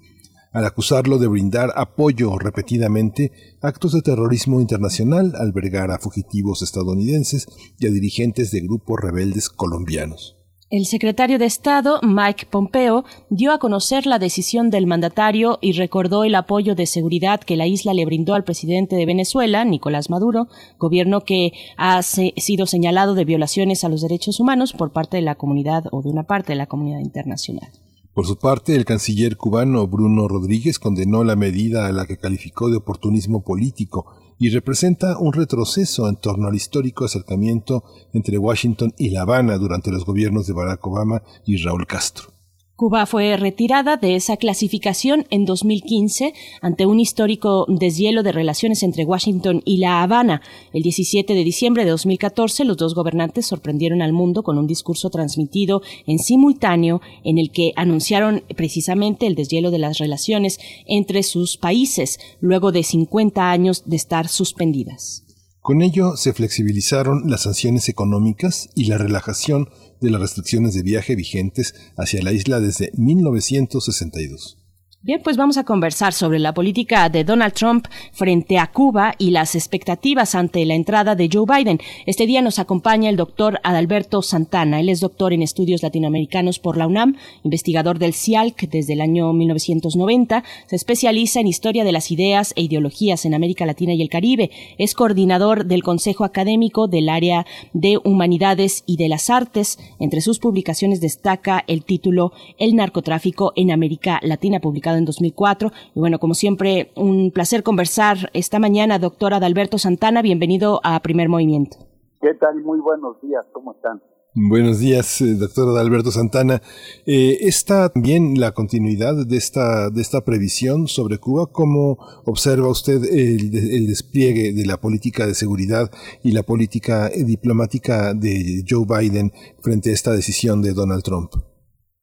al 0.52 0.66
acusarlo 0.66 1.20
de 1.20 1.28
brindar 1.28 1.72
apoyo 1.76 2.40
repetidamente 2.40 3.34
a 3.62 3.68
actos 3.68 3.92
de 3.94 4.02
terrorismo 4.02 4.60
internacional, 4.60 5.34
albergar 5.36 5.92
a 5.92 6.00
fugitivos 6.00 6.64
estadounidenses 6.64 7.46
y 7.78 7.86
a 7.86 7.92
dirigentes 7.92 8.50
de 8.50 8.62
grupos 8.62 9.00
rebeldes 9.00 9.48
colombianos. 9.48 10.41
El 10.72 10.86
secretario 10.86 11.38
de 11.38 11.44
Estado, 11.44 12.00
Mike 12.02 12.48
Pompeo, 12.50 13.04
dio 13.30 13.52
a 13.52 13.60
conocer 13.60 14.06
la 14.06 14.20
decisión 14.20 14.70
del 14.70 14.88
mandatario 14.88 15.60
y 15.60 15.74
recordó 15.74 16.24
el 16.24 16.34
apoyo 16.34 16.76
de 16.76 16.86
seguridad 16.86 17.42
que 17.42 17.58
la 17.58 17.68
isla 17.68 17.94
le 17.94 18.06
brindó 18.06 18.36
al 18.36 18.46
presidente 18.46 18.96
de 18.96 19.06
Venezuela, 19.06 19.66
Nicolás 19.66 20.10
Maduro, 20.10 20.48
gobierno 20.80 21.26
que 21.26 21.52
ha 21.76 22.02
sido 22.02 22.68
señalado 22.68 23.16
de 23.16 23.26
violaciones 23.26 23.84
a 23.84 23.90
los 23.90 24.00
derechos 24.00 24.40
humanos 24.40 24.72
por 24.72 24.94
parte 24.94 25.18
de 25.18 25.24
la 25.24 25.36
comunidad 25.36 25.88
o 25.92 26.02
de 26.02 26.10
una 26.10 26.24
parte 26.24 26.54
de 26.54 26.58
la 26.58 26.68
comunidad 26.68 27.00
internacional. 27.00 27.70
Por 28.14 28.26
su 28.26 28.38
parte, 28.38 28.74
el 28.74 28.86
canciller 28.86 29.36
cubano 29.36 29.88
Bruno 29.88 30.30
Rodríguez 30.30 30.80
condenó 30.80 31.26
la 31.26 31.36
medida 31.36 31.88
a 31.88 31.92
la 31.92 32.06
que 32.06 32.16
calificó 32.16 32.70
de 32.70 32.78
oportunismo 32.78 33.42
político 33.44 34.06
y 34.42 34.50
representa 34.50 35.20
un 35.20 35.34
retroceso 35.34 36.10
en 36.10 36.16
torno 36.16 36.48
al 36.48 36.56
histórico 36.56 37.06
acercamiento 37.06 37.84
entre 38.12 38.40
Washington 38.40 38.92
y 38.98 39.12
La 39.12 39.22
Habana 39.22 39.56
durante 39.60 39.92
los 39.92 40.04
gobiernos 40.04 40.48
de 40.48 40.54
Barack 40.54 40.86
Obama 40.88 41.22
y 41.46 41.58
Raúl 41.58 41.86
Castro. 41.86 42.34
Cuba 42.82 43.06
fue 43.06 43.38
retirada 43.38 43.96
de 43.96 44.16
esa 44.16 44.38
clasificación 44.38 45.28
en 45.30 45.46
2015 45.46 46.34
ante 46.64 46.88
un 46.88 47.00
histórico 47.00 47.68
deshielo 47.70 48.24
de 48.24 48.32
relaciones 48.32 48.82
entre 48.82 49.06
Washington 49.06 49.62
y 49.66 49.78
La 49.78 50.02
Habana. 50.02 50.42
El 50.74 50.82
17 50.82 51.36
de 51.36 51.44
diciembre 51.44 51.86
de 51.86 51.92
2014, 51.92 52.66
los 52.66 52.78
dos 52.78 52.96
gobernantes 52.96 53.46
sorprendieron 53.46 54.02
al 54.02 54.14
mundo 54.14 54.42
con 54.42 54.58
un 54.58 54.66
discurso 54.66 55.12
transmitido 55.12 55.84
en 56.08 56.18
simultáneo 56.18 57.02
en 57.24 57.38
el 57.38 57.52
que 57.52 57.72
anunciaron 57.76 58.42
precisamente 58.58 59.28
el 59.28 59.36
deshielo 59.36 59.70
de 59.70 59.78
las 59.78 60.00
relaciones 60.00 60.58
entre 60.88 61.22
sus 61.22 61.58
países, 61.58 62.18
luego 62.40 62.72
de 62.72 62.82
50 62.82 63.52
años 63.52 63.84
de 63.86 63.98
estar 63.98 64.28
suspendidas. 64.28 65.24
Con 65.60 65.84
ello 65.84 66.18
se 66.18 66.34
flexibilizaron 66.34 67.30
las 67.30 67.44
sanciones 67.44 67.90
económicas 67.90 68.70
y 68.74 68.86
la 68.86 68.98
relajación 68.98 69.70
de 70.02 70.10
las 70.10 70.20
restricciones 70.20 70.74
de 70.74 70.82
viaje 70.82 71.16
vigentes 71.16 71.76
hacia 71.96 72.22
la 72.22 72.34
isla 72.34 72.60
desde 72.60 72.92
1962. 72.98 74.61
Bien, 75.04 75.20
pues 75.24 75.36
vamos 75.36 75.58
a 75.58 75.64
conversar 75.64 76.14
sobre 76.14 76.38
la 76.38 76.54
política 76.54 77.10
de 77.10 77.24
Donald 77.24 77.54
Trump 77.54 77.88
frente 78.12 78.60
a 78.60 78.68
Cuba 78.68 79.16
y 79.18 79.32
las 79.32 79.56
expectativas 79.56 80.36
ante 80.36 80.64
la 80.64 80.76
entrada 80.76 81.16
de 81.16 81.28
Joe 81.28 81.48
Biden. 81.48 81.80
Este 82.06 82.28
día 82.28 82.44
nos 82.44 82.60
acompaña 82.60 83.10
el 83.10 83.16
doctor 83.16 83.60
Adalberto 83.64 84.22
Santana. 84.22 84.80
Él 84.80 84.90
es 84.90 85.00
doctor 85.00 85.34
en 85.34 85.42
estudios 85.42 85.82
latinoamericanos 85.82 86.60
por 86.60 86.78
la 86.78 86.86
UNAM, 86.86 87.16
investigador 87.42 87.98
del 87.98 88.14
CIALC 88.14 88.70
desde 88.70 88.94
el 88.94 89.02
año 89.02 89.34
1990. 89.34 90.44
Se 90.68 90.76
especializa 90.76 91.40
en 91.40 91.48
historia 91.48 91.84
de 91.84 91.94
las 91.94 92.12
ideas 92.12 92.54
e 92.56 92.62
ideologías 92.62 93.26
en 93.26 93.34
América 93.34 93.66
Latina 93.66 93.96
y 93.96 94.04
el 94.04 94.10
Caribe. 94.10 94.52
Es 94.78 94.94
coordinador 94.94 95.66
del 95.66 95.82
Consejo 95.82 96.26
Académico 96.26 96.88
del 96.88 97.10
área 97.10 97.48
de 97.74 97.98
Humanidades 98.04 98.84
y 98.86 98.98
de 98.98 99.10
las 99.10 99.32
Artes. 99.32 99.80
Entre 100.00 100.22
sus 100.22 100.38
publicaciones 100.38 101.02
destaca 101.02 101.64
el 101.66 101.86
título 101.86 102.34
El 102.60 102.76
narcotráfico 102.76 103.52
en 103.56 103.72
América 103.72 104.20
Latina, 104.22 104.60
publicado 104.60 104.91
en 104.98 105.06
2004. 105.06 105.72
Y 105.96 106.00
bueno, 106.00 106.20
como 106.20 106.34
siempre, 106.34 106.92
un 106.96 107.32
placer 107.32 107.64
conversar 107.64 108.30
esta 108.34 108.60
mañana, 108.60 109.00
doctora 109.00 109.38
Adalberto 109.38 109.78
Santana. 109.78 110.22
Bienvenido 110.22 110.82
a 110.84 111.00
Primer 111.02 111.30
Movimiento. 111.30 111.78
¿Qué 112.22 112.34
tal? 112.36 112.62
Muy 112.62 112.80
buenos 112.80 113.20
días, 113.22 113.46
¿cómo 113.52 113.74
están? 113.74 114.02
Buenos 114.34 114.80
días, 114.80 115.20
eh, 115.20 115.36
doctor 115.36 115.68
Adalberto 115.68 116.10
Santana. 116.10 116.62
Eh, 117.06 117.40
¿Está 117.42 117.90
también 117.90 118.40
la 118.40 118.54
continuidad 118.54 119.26
de 119.26 119.36
esta, 119.36 119.90
de 119.90 120.02
esta 120.02 120.22
previsión 120.22 120.88
sobre 120.88 121.18
Cuba? 121.18 121.48
¿Cómo 121.52 121.98
observa 122.24 122.70
usted 122.70 123.04
el, 123.04 123.54
el, 123.54 123.88
despliegue 123.88 124.54
de 124.54 124.66
la 124.66 124.80
política 124.80 125.28
de 125.28 125.34
seguridad 125.34 125.92
y 126.24 126.32
la 126.32 126.44
política 126.44 127.10
diplomática 127.10 128.14
de 128.14 128.64
Joe 128.66 128.86
Biden 128.88 129.34
frente 129.60 129.90
a 129.90 129.94
esta 129.94 130.14
decisión 130.14 130.62
de 130.62 130.72
Donald 130.72 131.04
Trump? 131.04 131.34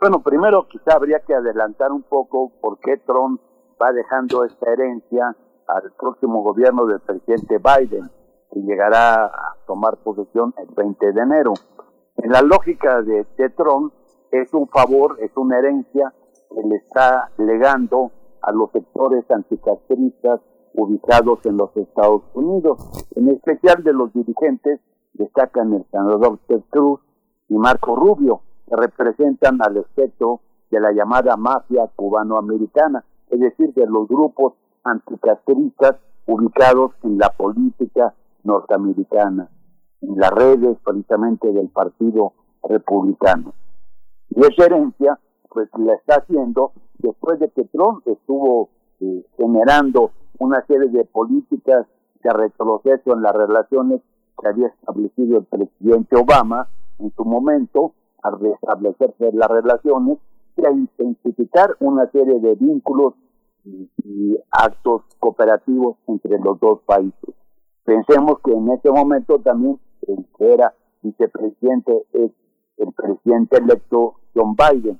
Bueno, 0.01 0.23
primero 0.23 0.69
quizá 0.69 0.95
habría 0.95 1.19
que 1.27 1.35
adelantar 1.35 1.91
un 1.91 2.05
poco 2.05 2.53
por 2.61 2.79
qué 2.79 2.99
Trump 2.99 3.41
va 3.83 3.93
dejando 3.93 4.45
esta 4.45 4.71
herencia 4.71 5.37
al 5.67 5.93
próximo 5.99 6.45
gobierno 6.45 6.87
del 6.87 7.01
presidente 7.01 7.59
Biden, 7.59 8.09
que 8.53 8.61
llegará 8.61 9.25
a 9.25 9.57
tomar 9.67 9.97
posesión 10.05 10.55
el 10.59 10.73
20 10.73 11.13
de 11.13 11.21
enero. 11.21 11.53
En 12.17 12.31
la 12.31 12.43
lógica 12.43 13.03
de, 13.03 13.25
Trump, 13.57 13.93
es 14.31 14.55
un 14.55 14.69
favor, 14.69 15.17
es 15.21 15.37
una 15.37 15.59
herencia 15.59 16.15
que 16.49 16.63
le 16.63 16.77
está 16.77 17.33
legando 17.37 18.13
a 18.43 18.53
los 18.53 18.71
sectores 18.71 19.29
anticastristas 19.29 20.41
ubicados 20.75 21.45
en 21.45 21.57
los 21.57 21.77
Estados 21.77 22.23
Unidos, 22.35 22.79
en 23.17 23.31
especial 23.31 23.83
de 23.83 23.93
los 23.93 24.13
dirigentes, 24.13 24.81
destacan 25.15 25.75
el 25.75 25.85
senador 25.91 26.39
Ted 26.47 26.63
Cruz 26.71 27.01
y 27.49 27.55
Marco 27.55 27.97
Rubio, 27.97 28.43
representan 28.71 29.61
al 29.63 29.77
efecto 29.77 30.41
de 30.71 30.81
la 30.81 30.93
llamada 30.93 31.37
mafia 31.37 31.89
cubanoamericana, 31.97 33.05
es 33.31 33.41
decir, 33.41 33.73
de 33.75 33.87
los 33.87 34.09
grupos 34.09 34.55
anticastristas 34.85 35.97
ubicados 36.27 36.93
en 37.03 37.19
la 37.19 37.31
política 37.31 38.15
norteamericana, 38.45 39.49
en 40.03 40.17
las 40.17 40.31
redes 40.31 40.79
precisamente 40.85 41.53
del 41.53 41.69
Partido 41.69 42.33
Republicano. 42.63 43.55
Y 44.31 44.41
esa 44.41 44.67
herencia, 44.67 45.19
pues 45.49 45.69
la 45.79 45.95
está 45.95 46.17
haciendo 46.17 46.73
después 46.99 47.41
de 47.41 47.51
que 47.51 47.65
Trump 47.65 48.07
estuvo 48.07 48.71
eh, 49.01 49.25
generando 49.37 50.11
una 50.39 50.65
serie 50.67 50.91
de 50.91 51.05
políticas 51.05 51.87
de 52.23 52.31
retroceso 52.31 53.13
en 53.15 53.23
las 53.23 53.33
relaciones 53.33 54.03
que 54.41 54.49
había 54.49 54.69
establecido 54.69 55.39
el 55.39 55.45
presidente 55.45 56.17
Obama 56.17 56.69
en 56.99 57.13
su 57.15 57.25
momento, 57.25 57.93
a 58.23 58.31
restablecerse 58.31 59.33
las 59.33 59.49
relaciones 59.49 60.19
y 60.57 60.67
a 60.67 60.73
intensificar 60.73 61.77
una 61.81 62.11
serie 62.11 62.41
de 62.41 62.55
vínculos 62.57 63.15
y, 63.65 63.89
actos 64.51 65.03
cooperativos 65.21 65.97
entre 66.07 66.39
los 66.39 66.59
dos 66.59 66.81
países. 66.87 67.35
Pensemos 67.85 68.39
que 68.43 68.53
en 68.53 68.71
ese 68.71 68.91
momento 68.91 69.39
también 69.41 69.79
el 70.07 70.27
era 70.39 70.75
vicepresidente 71.03 72.07
es 72.13 72.33
el 72.79 72.93
presidente 72.93 73.59
electo 73.59 74.15
John 74.35 74.57
Biden. 74.57 74.99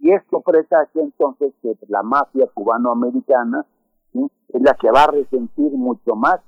Y 0.00 0.12
esto 0.12 0.40
presage 0.40 1.00
entonces 1.00 1.52
que 1.60 1.76
la 1.88 2.02
mafia 2.02 2.46
cubano-americana 2.54 3.66
es 4.14 4.62
la 4.62 4.74
que 4.74 4.90
va 4.90 5.04
a 5.04 5.10
resentir 5.10 5.72
mucho 5.72 6.14
más 6.14 6.40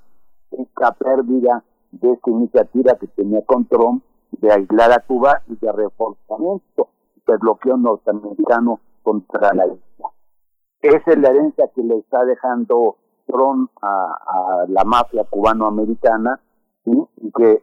esta 0.53 0.93
pérdida 0.93 1.65
de 1.91 2.13
esta 2.13 2.31
iniciativa 2.31 2.95
que 2.95 3.09
tenía 3.09 3.45
con 3.45 3.67
Trump 3.67 4.05
de 4.33 4.53
aislar 4.53 4.93
a 4.93 5.01
Cuba 5.01 5.43
y 5.49 5.57
de 5.57 5.73
reforzamiento 5.73 6.89
del 7.27 7.39
bloqueo 7.39 7.77
norteamericano 7.77 8.81
contra 9.03 9.53
la 9.55 9.67
isla. 9.67 10.09
Esa 10.83 11.13
es 11.13 11.19
la 11.19 11.29
herencia 11.29 11.69
que 11.75 11.83
le 11.83 11.99
está 11.99 12.25
dejando 12.25 12.97
Trump 13.27 13.71
a, 13.83 14.65
la 14.69 14.85
mafia 14.85 15.25
cubano-americana 15.25 16.41
y 16.85 17.07
que 17.37 17.63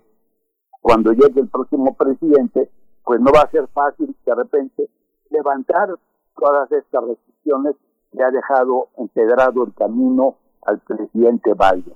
cuando 0.81 1.11
llegue 1.11 1.41
el 1.41 1.49
próximo 1.49 1.95
presidente, 1.95 2.69
pues 3.03 3.19
no 3.19 3.31
va 3.31 3.41
a 3.41 3.51
ser 3.51 3.67
fácil 3.67 4.15
de 4.25 4.35
repente 4.35 4.89
levantar 5.29 5.89
todas 6.37 6.71
estas 6.71 7.03
restricciones 7.03 7.75
que 8.11 8.23
ha 8.23 8.31
dejado 8.31 8.89
empedrado 8.97 9.65
el 9.65 9.73
camino 9.73 10.35
al 10.65 10.79
presidente 10.79 11.53
Biden. 11.53 11.95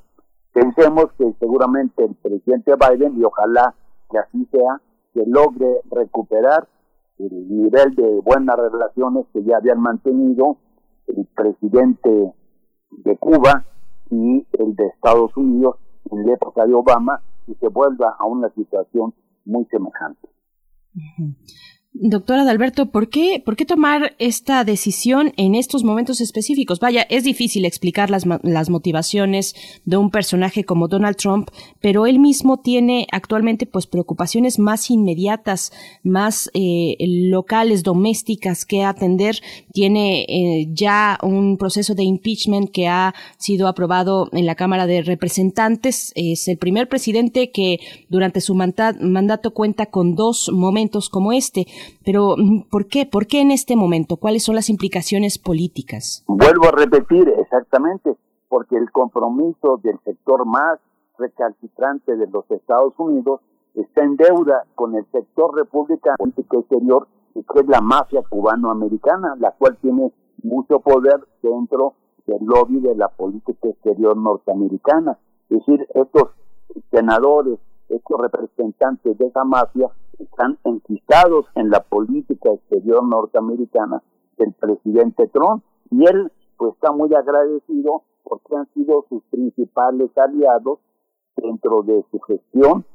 Pensemos 0.51 1.05
que 1.17 1.33
seguramente 1.39 2.03
el 2.03 2.15
presidente 2.15 2.73
Biden, 2.75 3.17
y 3.17 3.23
ojalá 3.23 3.73
que 4.11 4.19
así 4.19 4.45
sea, 4.51 4.81
que 5.13 5.23
logre 5.25 5.81
recuperar 5.89 6.67
el 7.17 7.49
nivel 7.49 7.95
de 7.95 8.19
buenas 8.21 8.57
relaciones 8.57 9.25
que 9.33 9.43
ya 9.43 9.57
habían 9.57 9.79
mantenido 9.79 10.57
el 11.07 11.25
presidente 11.35 12.33
de 12.91 13.17
Cuba 13.17 13.65
y 14.09 14.45
el 14.53 14.75
de 14.75 14.87
Estados 14.87 15.35
Unidos 15.37 15.77
en 16.11 16.25
la 16.25 16.33
época 16.33 16.65
de 16.65 16.73
Obama 16.73 17.21
y 17.47 17.55
se 17.55 17.67
vuelva 17.67 18.15
a 18.19 18.25
una 18.25 18.49
situación 18.49 19.13
muy 19.45 19.65
semejante. 19.65 20.27
Doctora 21.93 22.45
D'Alberto, 22.45 22.89
¿por 22.89 23.09
qué, 23.09 23.43
¿por 23.45 23.57
qué 23.57 23.65
tomar 23.65 24.15
esta 24.17 24.63
decisión 24.63 25.33
en 25.35 25.55
estos 25.55 25.83
momentos 25.83 26.21
específicos? 26.21 26.79
Vaya, 26.79 27.05
es 27.09 27.25
difícil 27.25 27.65
explicar 27.65 28.09
las, 28.09 28.25
las 28.43 28.69
motivaciones 28.69 29.55
de 29.83 29.97
un 29.97 30.09
personaje 30.09 30.63
como 30.63 30.87
Donald 30.87 31.17
Trump, 31.17 31.49
pero 31.81 32.05
él 32.05 32.17
mismo 32.19 32.61
tiene 32.61 33.07
actualmente 33.11 33.65
pues 33.65 33.87
preocupaciones 33.87 34.57
más 34.57 34.89
inmediatas, 34.89 35.73
más 36.01 36.49
eh, 36.53 36.95
locales, 36.99 37.83
domésticas 37.83 38.65
que 38.65 38.85
atender. 38.85 39.35
Tiene 39.73 40.21
eh, 40.29 40.69
ya 40.71 41.19
un 41.21 41.57
proceso 41.57 41.93
de 41.93 42.03
impeachment 42.03 42.71
que 42.71 42.87
ha 42.87 43.13
sido 43.37 43.67
aprobado 43.67 44.29
en 44.31 44.45
la 44.45 44.55
Cámara 44.55 44.87
de 44.87 45.01
Representantes. 45.01 46.13
Es 46.15 46.47
el 46.47 46.57
primer 46.57 46.87
presidente 46.87 47.51
que 47.51 47.81
durante 48.07 48.39
su 48.39 48.55
mandato 48.55 49.51
cuenta 49.53 49.87
con 49.87 50.15
dos 50.15 50.49
momentos 50.53 51.09
como 51.09 51.33
este. 51.33 51.67
Pero, 52.03 52.35
mm, 52.37 52.69
¿por 52.69 52.87
qué? 52.87 53.05
¿Por 53.05 53.27
qué 53.27 53.41
en 53.41 53.51
este 53.51 53.75
momento? 53.75 54.17
¿Cuáles 54.17 54.43
son 54.43 54.55
las 54.55 54.69
implicaciones 54.69 55.37
políticas? 55.37 56.23
Vuelvo 56.27 56.65
a 56.67 56.71
repetir, 56.71 57.27
exactamente, 57.39 58.15
porque 58.49 58.75
el 58.77 58.91
compromiso 58.91 59.79
del 59.83 59.99
sector 60.03 60.45
más 60.45 60.79
recalcitrante 61.17 62.15
de 62.15 62.27
los 62.27 62.49
Estados 62.49 62.93
Unidos 62.97 63.41
está 63.75 64.03
en 64.03 64.15
deuda 64.15 64.65
con 64.75 64.95
el 64.95 65.05
sector 65.11 65.55
republicano 65.55 66.17
político 66.17 66.59
exterior, 66.59 67.07
que 67.33 67.59
es 67.59 67.67
la 67.67 67.81
mafia 67.81 68.21
cubano-americana, 68.27 69.35
la 69.39 69.51
cual 69.51 69.77
tiene 69.81 70.11
mucho 70.43 70.79
poder 70.79 71.19
dentro 71.41 71.93
del 72.25 72.43
lobby 72.45 72.79
de 72.79 72.95
la 72.95 73.09
política 73.09 73.69
exterior 73.69 74.17
norteamericana. 74.17 75.17
Es 75.49 75.59
decir, 75.59 75.87
estos 75.93 76.29
senadores, 76.91 77.59
estos 77.89 78.21
representantes 78.21 79.17
de 79.17 79.27
esa 79.27 79.43
mafia 79.43 79.87
están 80.23 80.57
enquistados 80.63 81.45
en 81.55 81.69
la 81.69 81.81
política 81.81 82.51
exterior 82.51 83.03
norteamericana 83.03 84.01
del 84.37 84.53
presidente 84.53 85.27
Trump 85.27 85.63
y 85.89 86.05
él 86.05 86.31
pues 86.57 86.73
está 86.73 86.91
muy 86.91 87.13
agradecido 87.13 88.03
porque 88.23 88.55
han 88.55 88.67
sido 88.73 89.05
sus 89.09 89.23
principales 89.25 90.09
aliados 90.17 90.79
dentro 91.35 91.81
de 91.83 92.03
su 92.11 92.19
gestión 92.19 92.85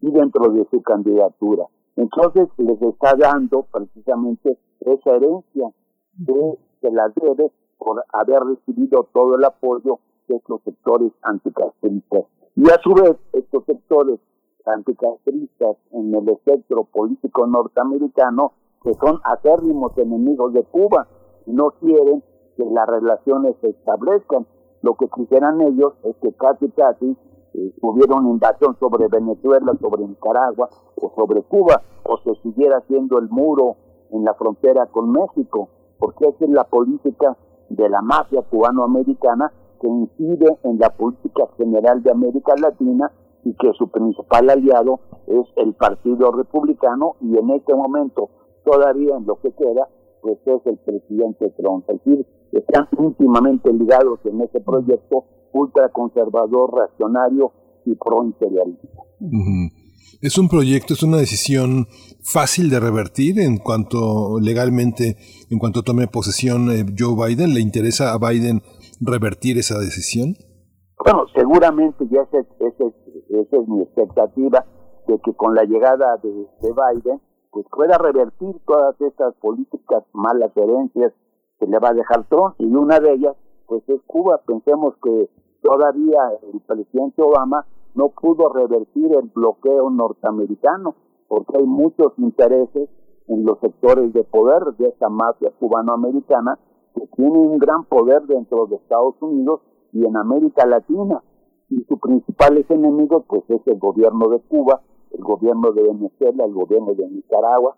y 0.00 0.10
dentro 0.10 0.50
de 0.52 0.66
su 0.70 0.82
candidatura. 0.82 1.66
Entonces 1.96 2.48
les 2.56 2.80
está 2.80 3.14
dando 3.16 3.62
precisamente 3.70 4.58
esa 4.80 5.10
herencia 5.16 5.70
de 6.14 6.58
que 6.80 6.90
la 6.90 7.12
debe 7.14 7.50
por 7.78 8.04
haber 8.12 8.40
recibido 8.44 9.08
todo 9.12 9.34
el 9.34 9.44
apoyo 9.44 9.98
de 10.28 10.36
estos 10.36 10.62
sectores 10.62 11.12
anticastristas. 11.22 12.24
Y 12.56 12.70
a 12.70 12.80
su 12.82 12.94
vez, 12.94 13.16
estos 13.32 13.64
sectores 13.64 14.18
anticastristas 14.66 15.76
en 15.92 16.14
el 16.14 16.28
espectro 16.28 16.84
político 16.84 17.46
norteamericano 17.46 18.52
que 18.82 18.94
son 18.94 19.20
acérrimos 19.24 19.96
enemigos 19.98 20.52
de 20.52 20.64
Cuba 20.64 21.06
y 21.46 21.52
no 21.52 21.72
quieren 21.80 22.22
que 22.56 22.64
las 22.64 22.86
relaciones 22.86 23.56
se 23.60 23.70
establezcan. 23.70 24.46
Lo 24.82 24.94
que 24.94 25.08
quisieran 25.08 25.60
ellos 25.60 25.92
es 26.04 26.16
que 26.22 26.32
casi 26.32 26.70
casi 26.70 27.16
eh, 27.54 27.74
hubiera 27.82 28.16
una 28.16 28.30
invasión 28.30 28.76
sobre 28.78 29.08
Venezuela, 29.08 29.72
sobre 29.80 30.06
Nicaragua 30.06 30.68
o 30.96 31.12
sobre 31.14 31.42
Cuba, 31.42 31.82
o 32.04 32.18
se 32.18 32.34
siguiera 32.42 32.78
haciendo 32.78 33.18
el 33.18 33.28
muro 33.28 33.76
en 34.10 34.24
la 34.24 34.34
frontera 34.34 34.86
con 34.86 35.12
México, 35.12 35.68
porque 35.98 36.26
esa 36.28 36.44
es 36.44 36.50
la 36.50 36.64
política 36.64 37.36
de 37.68 37.88
la 37.88 38.00
mafia 38.00 38.42
cubano-americana 38.42 39.52
que 39.80 39.88
incide 39.88 40.58
en 40.64 40.78
la 40.78 40.90
política 40.90 41.44
general 41.56 42.02
de 42.02 42.10
América 42.10 42.54
Latina 42.60 43.10
y 43.44 43.54
que 43.54 43.72
su 43.78 43.88
principal 43.88 44.50
aliado 44.50 45.00
es 45.26 45.46
el 45.56 45.74
Partido 45.74 46.30
Republicano 46.32 47.16
y 47.20 47.36
en 47.36 47.50
este 47.50 47.74
momento 47.74 48.30
todavía 48.64 49.16
en 49.16 49.26
lo 49.26 49.40
que 49.40 49.52
queda 49.52 49.88
pues 50.22 50.38
es 50.44 50.66
el 50.66 50.76
presidente 50.78 51.50
Trump. 51.56 51.84
Es 51.88 52.04
decir, 52.04 52.26
están 52.52 52.88
íntimamente 52.98 53.72
ligados 53.72 54.20
en 54.24 54.40
ese 54.42 54.60
proyecto 54.60 55.24
ultraconservador, 55.52 56.74
reaccionario 56.74 57.52
y 57.86 57.94
pro-imperialista. 57.94 58.88
Es 60.20 60.36
un 60.36 60.48
proyecto, 60.48 60.94
es 60.94 61.02
una 61.02 61.16
decisión 61.16 61.86
fácil 62.22 62.68
de 62.68 62.78
revertir 62.78 63.40
en 63.40 63.56
cuanto 63.56 64.38
legalmente, 64.38 65.16
en 65.48 65.58
cuanto 65.58 65.82
tome 65.82 66.08
posesión 66.08 66.70
eh, 66.70 66.84
Joe 66.98 67.14
Biden. 67.16 67.54
¿Le 67.54 67.60
interesa 67.60 68.12
a 68.12 68.18
Biden 68.18 68.62
revertir 69.00 69.58
esa 69.58 69.78
decisión? 69.78 70.36
Bueno, 71.02 71.24
seguramente 71.34 72.06
ya 72.10 72.20
esa, 72.22 72.38
es 72.38 73.68
mi 73.68 73.82
expectativa 73.82 74.66
de 75.06 75.18
que 75.20 75.32
con 75.32 75.54
la 75.54 75.64
llegada 75.64 76.18
de, 76.18 76.46
Biden 76.60 77.20
pues 77.50 77.66
pueda 77.70 77.96
revertir 77.96 78.60
todas 78.66 79.00
estas 79.00 79.34
políticas 79.36 80.04
malas 80.12 80.54
herencias 80.54 81.12
que 81.58 81.66
le 81.66 81.78
va 81.78 81.88
a 81.88 81.94
dejar 81.94 82.28
Trump 82.28 82.54
y 82.58 82.66
una 82.66 83.00
de 83.00 83.14
ellas 83.14 83.34
pues 83.66 83.82
es 83.88 84.00
Cuba. 84.06 84.42
Pensemos 84.46 84.94
que 85.02 85.30
todavía 85.62 86.20
el 86.52 86.60
presidente 86.60 87.22
Obama 87.22 87.64
no 87.94 88.10
pudo 88.10 88.52
revertir 88.52 89.10
el 89.14 89.30
bloqueo 89.34 89.88
norteamericano 89.88 90.94
porque 91.28 91.56
hay 91.56 91.66
muchos 91.66 92.12
intereses 92.18 92.90
en 93.28 93.44
los 93.46 93.58
sectores 93.60 94.12
de 94.12 94.24
poder 94.24 94.64
de 94.76 94.88
esta 94.88 95.08
mafia 95.08 95.50
cubano-americana 95.58 96.58
que 96.94 97.06
tiene 97.16 97.38
un 97.38 97.58
gran 97.58 97.84
poder 97.84 98.22
dentro 98.26 98.66
de 98.66 98.76
Estados 98.76 99.14
Unidos 99.22 99.60
y 99.92 100.04
en 100.04 100.16
América 100.16 100.66
Latina. 100.66 101.22
Y 101.68 101.84
sus 101.84 102.00
principales 102.00 102.68
enemigos, 102.70 103.24
pues 103.28 103.42
es 103.48 103.60
el 103.66 103.78
gobierno 103.78 104.28
de 104.28 104.40
Cuba, 104.40 104.80
el 105.12 105.20
gobierno 105.20 105.70
de 105.70 105.82
Venezuela, 105.82 106.44
el 106.44 106.52
gobierno 106.52 106.94
de 106.94 107.08
Nicaragua. 107.08 107.76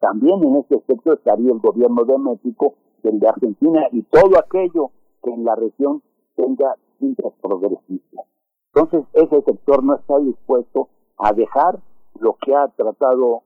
También 0.00 0.42
en 0.44 0.56
este 0.56 0.76
aspecto 0.76 1.12
estaría 1.12 1.52
el 1.52 1.58
gobierno 1.58 2.04
de 2.04 2.18
México, 2.18 2.74
el 3.02 3.18
de 3.18 3.28
Argentina 3.28 3.86
y 3.92 4.02
todo 4.02 4.38
aquello 4.38 4.90
que 5.22 5.30
en 5.30 5.44
la 5.44 5.54
región 5.54 6.02
tenga 6.36 6.76
tintas 6.98 7.32
progresistas. 7.40 8.26
Entonces, 8.74 9.04
ese 9.14 9.42
sector 9.42 9.82
no 9.84 9.94
está 9.94 10.18
dispuesto 10.18 10.88
a 11.18 11.32
dejar 11.32 11.80
lo 12.18 12.36
que 12.44 12.54
ha 12.54 12.68
tratado 12.68 13.42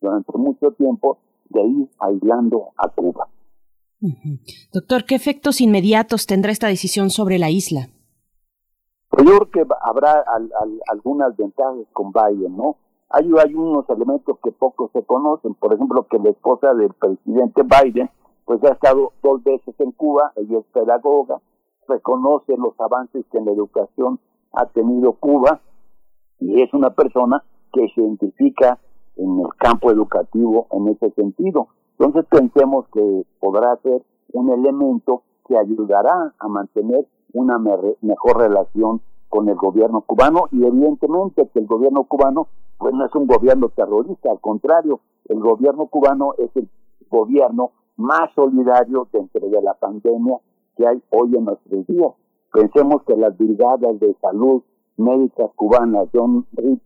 durante 0.00 0.38
mucho 0.38 0.70
tiempo 0.72 1.18
de 1.48 1.62
ir 1.62 1.88
aislando 1.98 2.68
a 2.76 2.88
Cuba. 2.88 3.28
Doctor, 4.72 5.04
¿qué 5.04 5.14
efectos 5.14 5.60
inmediatos 5.60 6.26
tendrá 6.26 6.52
esta 6.52 6.68
decisión 6.68 7.10
sobre 7.10 7.38
la 7.38 7.50
isla? 7.50 7.88
Pues 9.10 9.26
yo 9.26 9.38
creo 9.38 9.50
que 9.50 9.74
habrá 9.82 10.24
algunas 10.90 11.36
ventajas 11.36 11.86
con 11.92 12.12
Biden, 12.12 12.56
¿no? 12.56 12.76
Hay, 13.10 13.28
hay 13.44 13.54
unos 13.54 13.88
elementos 13.90 14.38
que 14.42 14.52
pocos 14.52 14.90
se 14.92 15.02
conocen, 15.02 15.54
por 15.54 15.74
ejemplo, 15.74 16.06
que 16.08 16.18
la 16.18 16.30
esposa 16.30 16.72
del 16.74 16.94
presidente 16.94 17.62
Biden, 17.62 18.08
pues 18.44 18.62
ha 18.64 18.72
estado 18.72 19.12
dos 19.22 19.42
veces 19.42 19.74
en 19.80 19.90
Cuba, 19.92 20.32
ella 20.36 20.60
es 20.60 20.64
pedagoga, 20.72 21.40
reconoce 21.88 22.56
los 22.56 22.78
avances 22.78 23.24
que 23.30 23.38
en 23.38 23.46
la 23.46 23.52
educación 23.52 24.20
ha 24.52 24.66
tenido 24.66 25.12
Cuba 25.14 25.60
y 26.38 26.62
es 26.62 26.72
una 26.72 26.90
persona 26.90 27.42
que 27.72 27.88
se 27.94 28.00
identifica 28.00 28.78
en 29.16 29.40
el 29.40 29.54
campo 29.58 29.90
educativo 29.90 30.68
en 30.70 30.88
ese 30.88 31.10
sentido. 31.10 31.68
Entonces 32.00 32.24
pensemos 32.30 32.86
que 32.94 33.26
podrá 33.40 33.76
ser 33.82 34.02
un 34.32 34.48
elemento 34.48 35.22
que 35.46 35.58
ayudará 35.58 36.32
a 36.38 36.48
mantener 36.48 37.06
una 37.34 37.58
mejor 37.58 38.38
relación 38.38 39.02
con 39.28 39.50
el 39.50 39.56
gobierno 39.56 40.00
cubano 40.00 40.48
y 40.50 40.64
evidentemente 40.64 41.46
que 41.52 41.58
el 41.58 41.66
gobierno 41.66 42.04
cubano 42.04 42.48
pues 42.78 42.94
no 42.94 43.04
es 43.04 43.14
un 43.14 43.26
gobierno 43.26 43.68
terrorista, 43.68 44.30
al 44.30 44.40
contrario, 44.40 45.00
el 45.28 45.40
gobierno 45.40 45.88
cubano 45.88 46.32
es 46.38 46.48
el 46.56 46.70
gobierno 47.10 47.72
más 47.98 48.32
solidario 48.34 49.06
dentro 49.12 49.50
de 49.50 49.60
la 49.60 49.74
pandemia 49.74 50.38
que 50.78 50.86
hay 50.86 51.02
hoy 51.10 51.36
en 51.36 51.44
nuestros 51.44 51.86
días. 51.86 52.12
Pensemos 52.50 53.02
que 53.02 53.14
las 53.14 53.36
brigadas 53.36 54.00
de 54.00 54.16
salud 54.22 54.62
médicas 54.96 55.50
cubanas, 55.54 56.08
John 56.14 56.46
Reed, 56.52 56.78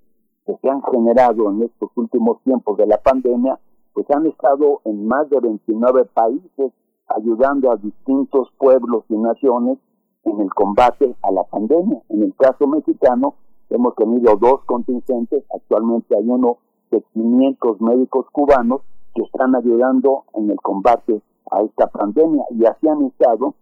que 0.45 0.57
se 0.61 0.69
han 0.69 0.83
generado 0.83 1.53
en 1.53 1.63
estos 1.63 1.91
últimos 1.95 2.43
tiempos 2.43 2.77
de 2.79 2.89
la 2.89 2.99
pandemia, 2.99 3.61
pues 3.95 4.11
han 4.11 4.27
estado 4.27 4.83
en 4.85 5.07
más 5.07 5.31
de 5.31 5.41
29 5.41 6.05
países 6.07 6.73
ayudando 7.09 7.71
a 7.71 7.77
distintos 7.77 8.49
pueblos 8.59 9.05
y 9.09 9.17
naciones 9.17 9.79
en 10.25 10.41
el 10.41 10.53
combate 10.53 11.15
a 11.23 11.31
la 11.31 11.45
pandemia. 11.45 12.03
En 12.09 12.23
el 12.25 12.35
caso 12.35 12.67
mexicano 12.67 13.35
hemos 13.71 13.95
tenido 13.95 14.37
dos 14.37 14.65
contingentes, 14.65 15.45
actualmente 15.55 16.17
hay 16.17 16.29
uno 16.29 16.59
de 16.91 17.03
500 17.13 17.81
médicos 17.81 18.27
cubanos 18.33 18.83
que 19.15 19.23
están 19.23 19.55
ayudando 19.55 20.25
en 20.35 20.51
el 20.51 20.61
combate 20.61 21.23
a 21.51 21.63
esta 21.63 21.87
pandemia 21.87 22.45
y 22.51 22.65
así 22.65 22.89
han 22.89 23.03
estado, 23.03 23.55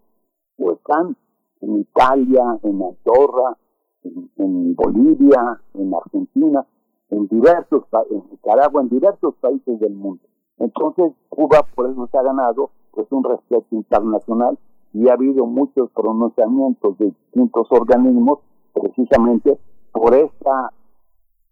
pues 0.56 0.78
están 0.78 1.16
en 1.60 1.80
Italia, 1.80 2.58
en 2.62 2.82
Andorra, 2.82 3.56
en 4.04 4.74
Bolivia, 4.74 5.60
en 5.74 5.94
Argentina, 5.94 6.66
en 7.12 7.28
diversos 7.28 7.84
en 8.10 8.22
Nicaragua, 8.30 8.80
en 8.80 8.88
diversos 8.88 9.34
países 9.36 9.78
del 9.78 9.92
mundo. 9.92 10.22
Entonces, 10.58 11.12
Cuba 11.28 11.62
por 11.74 11.90
eso 11.90 12.08
se 12.10 12.18
ha 12.18 12.22
ganado 12.22 12.70
pues 12.90 13.06
un 13.10 13.22
respeto 13.22 13.66
internacional 13.70 14.58
y 14.94 15.08
ha 15.08 15.12
habido 15.12 15.44
muchos 15.44 15.90
pronunciamientos 15.90 16.96
de 16.98 17.06
distintos 17.06 17.66
organismos 17.70 18.38
precisamente 18.72 19.58
por 19.92 20.14
esta 20.14 20.72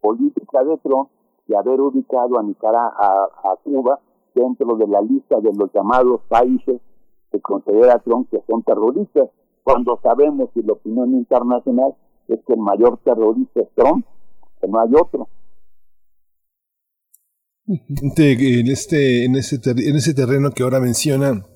política 0.00 0.64
de 0.64 0.78
Trump 0.78 1.10
de 1.46 1.56
haber 1.56 1.80
ubicado 1.80 2.38
a 2.38 2.42
Nicaragua, 2.42 2.94
a, 2.98 3.56
Cuba, 3.62 3.98
dentro 4.34 4.76
de 4.76 4.86
la 4.86 5.02
lista 5.02 5.40
de 5.40 5.52
los 5.52 5.70
llamados 5.74 6.20
países 6.28 6.80
que 7.30 7.40
considera 7.40 7.98
Trump 7.98 8.30
que 8.30 8.42
son 8.48 8.62
terroristas, 8.62 9.28
cuando 9.62 9.98
sabemos 10.02 10.48
y 10.54 10.62
la 10.62 10.72
opinión 10.72 11.12
internacional 11.14 11.94
es 12.28 12.40
que 12.46 12.54
el 12.54 12.60
mayor 12.60 12.98
terrorista 12.98 13.60
es 13.60 13.68
Trump, 13.74 14.06
que 14.60 14.68
no 14.68 14.80
hay 14.80 14.94
otro. 14.94 15.28
En 17.66 18.68
este, 18.68 19.24
en 19.24 19.36
ese, 19.36 19.60
en 19.64 19.96
ese 19.96 20.14
terreno 20.14 20.50
que 20.50 20.62
ahora 20.62 20.80
menciona, 20.80 21.46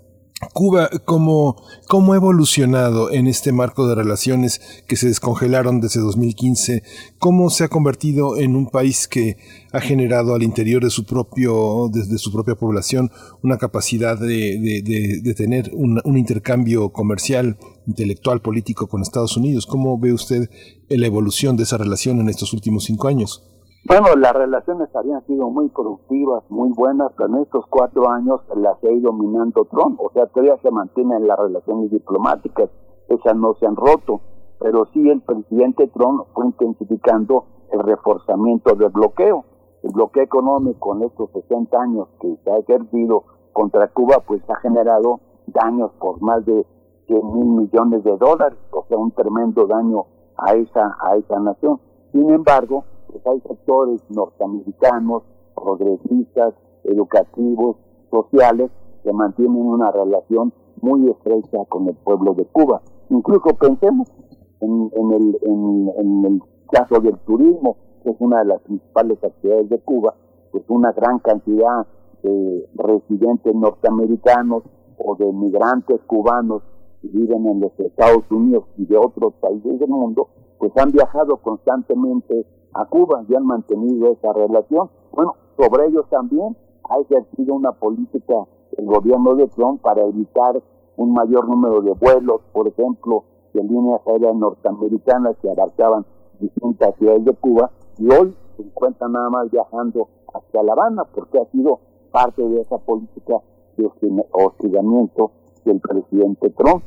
Cuba, 0.52 0.90
¿cómo, 1.04 1.56
¿cómo 1.88 2.12
ha 2.12 2.16
evolucionado 2.16 3.10
en 3.10 3.26
este 3.26 3.52
marco 3.52 3.86
de 3.88 3.94
relaciones 3.94 4.60
que 4.86 4.96
se 4.96 5.06
descongelaron 5.06 5.80
desde 5.80 6.00
2015? 6.00 6.82
¿Cómo 7.18 7.50
se 7.50 7.64
ha 7.64 7.68
convertido 7.68 8.36
en 8.36 8.56
un 8.56 8.68
país 8.68 9.08
que 9.08 9.36
ha 9.72 9.80
generado 9.80 10.34
al 10.34 10.42
interior 10.42 10.82
de 10.82 10.90
su 10.90 11.06
propio, 11.06 11.88
desde 11.92 12.18
su 12.18 12.32
propia 12.32 12.56
población, 12.56 13.10
una 13.42 13.58
capacidad 13.58 14.18
de, 14.18 15.34
tener 15.36 15.70
un, 15.72 16.00
un, 16.04 16.18
intercambio 16.18 16.90
comercial, 16.92 17.56
intelectual, 17.86 18.42
político 18.42 18.88
con 18.88 19.02
Estados 19.02 19.36
Unidos? 19.36 19.66
¿Cómo 19.66 19.98
ve 19.98 20.12
usted 20.12 20.50
la 20.88 21.06
evolución 21.06 21.56
de 21.56 21.62
esa 21.62 21.78
relación 21.78 22.20
en 22.20 22.28
estos 22.28 22.52
últimos 22.52 22.84
cinco 22.84 23.08
años? 23.08 23.53
Bueno, 23.86 24.16
las 24.16 24.32
relaciones 24.32 24.88
habían 24.96 25.22
sido 25.26 25.50
muy 25.50 25.68
productivas, 25.68 26.42
muy 26.48 26.70
buenas, 26.70 27.12
pero 27.18 27.28
en 27.28 27.42
estos 27.42 27.66
cuatro 27.68 28.08
años 28.08 28.40
las 28.56 28.82
ha 28.82 28.90
ido 28.90 29.12
minando 29.12 29.66
Trump. 29.66 30.00
O 30.00 30.10
sea, 30.14 30.24
todavía 30.26 30.56
se 30.62 30.70
mantienen 30.70 31.26
las 31.26 31.38
relaciones 31.38 31.90
diplomáticas, 31.90 32.70
esas 33.08 33.36
no 33.36 33.52
se 33.60 33.66
han 33.66 33.76
roto, 33.76 34.22
pero 34.58 34.86
sí 34.94 35.10
el 35.10 35.20
presidente 35.20 35.86
Trump 35.88 36.22
fue 36.32 36.46
intensificando 36.46 37.44
el 37.72 37.80
reforzamiento 37.80 38.74
del 38.74 38.88
bloqueo. 38.88 39.44
El 39.82 39.92
bloqueo 39.92 40.22
económico 40.22 40.96
en 40.96 41.02
estos 41.02 41.30
60 41.32 41.78
años 41.78 42.08
que 42.20 42.38
se 42.42 42.50
ha 42.50 42.56
ejercido 42.56 43.24
contra 43.52 43.88
Cuba, 43.88 44.22
pues 44.26 44.40
ha 44.48 44.56
generado 44.60 45.20
daños 45.48 45.92
por 46.00 46.22
más 46.22 46.42
de 46.46 46.64
100 47.06 47.34
mil 47.34 47.48
millones 47.48 48.02
de 48.02 48.16
dólares, 48.16 48.58
o 48.70 48.86
sea, 48.88 48.96
un 48.96 49.10
tremendo 49.10 49.66
daño 49.66 50.06
a 50.38 50.54
esa, 50.54 50.96
a 51.00 51.16
esa 51.16 51.38
nación. 51.38 51.78
Sin 52.12 52.30
embargo, 52.30 52.84
pues 53.14 53.26
hay 53.28 53.40
sectores 53.42 54.00
norteamericanos, 54.10 55.22
progresistas, 55.54 56.52
educativos, 56.82 57.76
sociales, 58.10 58.72
que 59.04 59.12
mantienen 59.12 59.56
una 59.56 59.92
relación 59.92 60.52
muy 60.80 61.08
estrecha 61.08 61.64
con 61.68 61.88
el 61.88 61.94
pueblo 61.94 62.34
de 62.34 62.44
Cuba. 62.46 62.82
Incluso 63.10 63.54
pensemos 63.56 64.08
en, 64.60 64.90
el, 65.12 65.38
en, 65.42 66.24
el 66.24 66.42
caso 66.72 67.00
del 67.00 67.16
turismo, 67.18 67.76
que 68.02 68.10
es 68.10 68.16
una 68.18 68.40
de 68.40 68.46
las 68.46 68.60
principales 68.62 69.22
actividades 69.22 69.68
de 69.68 69.78
Cuba, 69.78 70.14
pues 70.50 70.64
una 70.68 70.90
gran 70.90 71.20
cantidad 71.20 71.86
de 72.24 72.68
residentes 72.74 73.54
norteamericanos 73.54 74.64
o 74.98 75.14
de 75.14 75.32
migrantes 75.32 76.00
cubanos 76.08 76.62
que 77.00 77.08
viven 77.08 77.46
en 77.46 77.60
los 77.60 77.78
Estados 77.78 78.24
Unidos 78.30 78.64
y 78.76 78.86
de 78.86 78.96
otros 78.96 79.34
países 79.34 79.78
del 79.78 79.88
mundo, 79.88 80.30
pues 80.58 80.72
han 80.76 80.90
viajado 80.90 81.36
constantemente 81.36 82.44
a 82.74 82.84
Cuba 82.86 83.24
y 83.28 83.34
han 83.34 83.46
mantenido 83.46 84.12
esa 84.12 84.32
relación. 84.32 84.90
Bueno, 85.12 85.36
sobre 85.56 85.86
ellos 85.86 86.06
también 86.10 86.56
ha 86.90 86.98
ejercido 86.98 87.54
una 87.54 87.72
política 87.72 88.34
el 88.76 88.86
gobierno 88.86 89.34
de 89.34 89.46
Trump 89.48 89.80
para 89.80 90.02
evitar 90.02 90.60
un 90.96 91.12
mayor 91.12 91.48
número 91.48 91.80
de 91.80 91.92
vuelos, 91.92 92.40
por 92.52 92.68
ejemplo, 92.68 93.24
de 93.52 93.62
líneas 93.62 94.00
aéreas 94.06 94.34
norteamericanas 94.34 95.36
que 95.40 95.50
abarcaban 95.50 96.04
distintas 96.40 96.94
ciudades 96.96 97.24
de 97.24 97.34
Cuba 97.34 97.70
y 97.98 98.12
hoy 98.12 98.36
se 98.56 98.62
encuentran 98.62 99.12
nada 99.12 99.30
más 99.30 99.50
viajando 99.50 100.08
hacia 100.32 100.62
La 100.62 100.72
Habana 100.72 101.04
porque 101.04 101.38
ha 101.38 101.44
sido 101.46 101.78
parte 102.10 102.42
de 102.42 102.60
esa 102.60 102.78
política 102.78 103.40
de 103.76 103.90
hostigamiento 104.32 105.30
del 105.64 105.80
presidente 105.80 106.50
Trump 106.50 106.82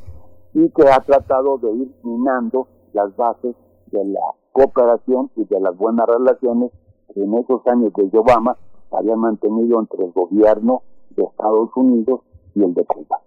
y 0.54 0.68
que 0.70 0.88
ha 0.88 1.00
tratado 1.00 1.58
de 1.58 1.70
ir 1.72 1.94
minando 2.02 2.66
las 2.92 3.14
bases 3.16 3.54
de 3.90 4.04
la 4.04 4.20
cooperación 4.52 5.30
y 5.36 5.44
de 5.44 5.60
las 5.60 5.76
buenas 5.76 6.06
relaciones 6.06 6.72
que 7.14 7.22
en 7.22 7.34
esos 7.34 7.66
años 7.66 7.92
de 7.94 8.18
Obama 8.18 8.56
habían 8.90 9.20
mantenido 9.20 9.80
entre 9.80 10.04
el 10.04 10.12
gobierno 10.12 10.82
de 11.10 11.24
Estados 11.24 11.70
Unidos 11.76 12.20
y 12.54 12.62
el 12.62 12.74
de 12.74 12.84
Cuba. 12.84 13.20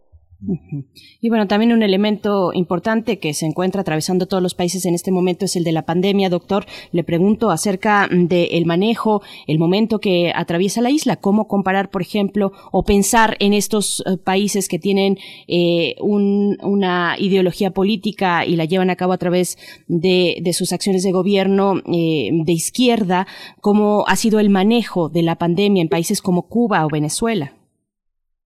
Y 1.21 1.29
bueno, 1.29 1.47
también 1.47 1.71
un 1.71 1.83
elemento 1.83 2.51
importante 2.53 3.19
que 3.19 3.33
se 3.33 3.45
encuentra 3.45 3.81
atravesando 3.81 4.25
todos 4.25 4.41
los 4.41 4.55
países 4.55 4.85
en 4.85 4.95
este 4.95 5.11
momento 5.11 5.45
es 5.45 5.55
el 5.55 5.63
de 5.63 5.71
la 5.71 5.85
pandemia. 5.85 6.29
Doctor, 6.29 6.65
le 6.91 7.03
pregunto 7.03 7.51
acerca 7.51 8.09
del 8.11 8.65
manejo, 8.65 9.21
el 9.45 9.59
momento 9.59 9.99
que 9.99 10.31
atraviesa 10.33 10.81
la 10.81 10.89
isla, 10.89 11.17
cómo 11.17 11.47
comparar, 11.47 11.91
por 11.91 12.01
ejemplo, 12.01 12.53
o 12.71 12.83
pensar 12.83 13.37
en 13.39 13.53
estos 13.53 14.03
eh, 14.05 14.17
países 14.17 14.67
que 14.67 14.79
tienen 14.79 15.19
eh, 15.47 15.95
una 16.01 17.15
ideología 17.19 17.71
política 17.71 18.45
y 18.45 18.55
la 18.55 18.65
llevan 18.65 18.89
a 18.89 18.95
cabo 18.95 19.13
a 19.13 19.17
través 19.17 19.57
de, 19.87 20.41
sus 20.53 20.73
acciones 20.73 21.03
de 21.03 21.11
gobierno 21.11 21.75
eh, 21.85 22.31
de 22.33 22.51
izquierda, 22.51 23.27
cómo 23.61 24.05
ha 24.07 24.15
sido 24.15 24.39
el 24.39 24.49
manejo 24.49 25.09
de 25.09 25.21
la 25.21 25.37
pandemia 25.37 25.81
en 25.81 25.89
países 25.89 26.21
como 26.21 26.47
Cuba 26.47 26.85
o 26.85 26.89
Venezuela. 26.89 27.60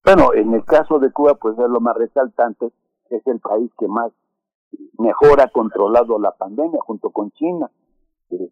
Bueno, 0.06 0.36
en 0.36 0.54
el 0.54 0.64
caso 0.66 1.00
de 1.00 1.12
Cuba, 1.12 1.34
pues 1.34 1.58
es 1.58 1.68
lo 1.68 1.80
más 1.80 1.98
resaltante, 1.98 2.72
es 3.10 3.26
el 3.26 3.40
país 3.40 3.72
que 3.80 3.88
más 3.88 4.12
mejor 5.00 5.42
ha 5.42 5.48
controlado 5.48 6.20
la 6.20 6.30
pandemia 6.30 6.80
junto 6.86 7.10
con 7.10 7.32
China. 7.32 7.72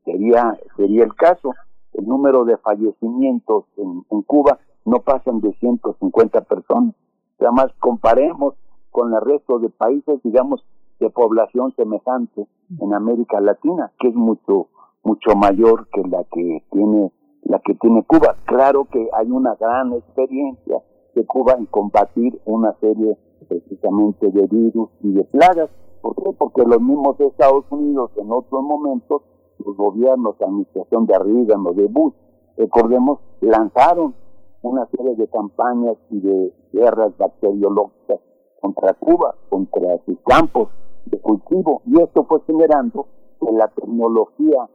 sería, 0.03 0.57
sería 0.75 1.03
el 1.03 1.13
caso. 1.13 1.53
El 1.93 2.07
número 2.07 2.43
de 2.43 2.57
fallecimientos 2.57 3.65
en, 3.77 4.03
Cuba 4.23 4.57
no 4.85 5.01
pasan 5.01 5.41
de 5.41 5.53
150 5.59 6.41
personas. 6.41 6.95
Además, 7.39 7.67
comparemos 7.79 8.55
con 8.89 9.13
el 9.13 9.21
resto 9.21 9.59
de 9.59 9.69
países, 9.69 10.23
digamos, 10.23 10.65
de 10.99 11.11
población 11.11 11.71
semejante 11.75 12.47
en 12.79 12.93
América 12.95 13.39
Latina, 13.41 13.91
que 13.99 14.07
es 14.07 14.15
mucho, 14.15 14.69
mucho 15.03 15.35
mayor 15.35 15.87
que 15.89 16.01
la 16.01 16.23
que 16.23 16.63
tiene, 16.71 17.11
la 17.43 17.59
que 17.59 17.75
tiene 17.75 18.03
Cuba. 18.05 18.37
Claro 18.45 18.85
que 18.85 19.07
hay 19.13 19.29
una 19.29 19.53
gran 19.53 19.93
experiencia 19.93 20.81
de 21.15 21.25
Cuba 21.25 21.55
en 21.57 21.65
combatir 21.65 22.39
una 22.45 22.73
serie 22.79 23.17
precisamente 23.47 24.31
de 24.31 24.47
virus 24.47 24.89
y 25.01 25.11
de 25.13 25.23
plagas. 25.25 25.69
¿Por 26.01 26.15
qué? 26.15 26.31
Porque 26.37 26.63
los 26.63 26.81
mismos 26.81 27.19
Estados 27.19 27.65
Unidos 27.69 28.11
en 28.17 28.31
otros 28.31 28.63
momentos, 28.63 29.21
los 29.63 29.75
gobiernos, 29.77 30.35
la 30.39 30.47
administración 30.47 31.05
de 31.05 31.19
Reagan 31.19 31.65
o 31.67 31.73
de 31.73 31.87
Bush, 31.87 32.13
recordemos, 32.57 33.19
lanzaron 33.41 34.15
una 34.61 34.85
serie 34.87 35.15
de 35.15 35.27
campañas 35.27 35.97
y 36.09 36.19
de 36.19 36.53
guerras 36.71 37.17
bacteriológicas 37.17 38.19
contra 38.61 38.93
Cuba, 38.93 39.35
contra 39.49 39.97
sus 40.05 40.17
campos 40.25 40.69
de 41.05 41.19
cultivo, 41.19 41.81
y 41.85 42.01
esto 42.01 42.23
fue 42.23 42.41
generando 42.47 43.07
que 43.39 43.51
la 43.51 43.67
tecnología 43.67 44.69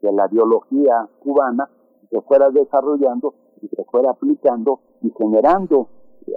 de 0.00 0.12
la 0.12 0.28
biología 0.28 1.08
cubana 1.20 1.68
se 2.10 2.20
fuera 2.22 2.50
desarrollando 2.50 3.34
y 3.62 3.68
se 3.68 3.84
fuera 3.84 4.10
aplicando 4.10 4.80
y 5.02 5.10
generando 5.16 5.88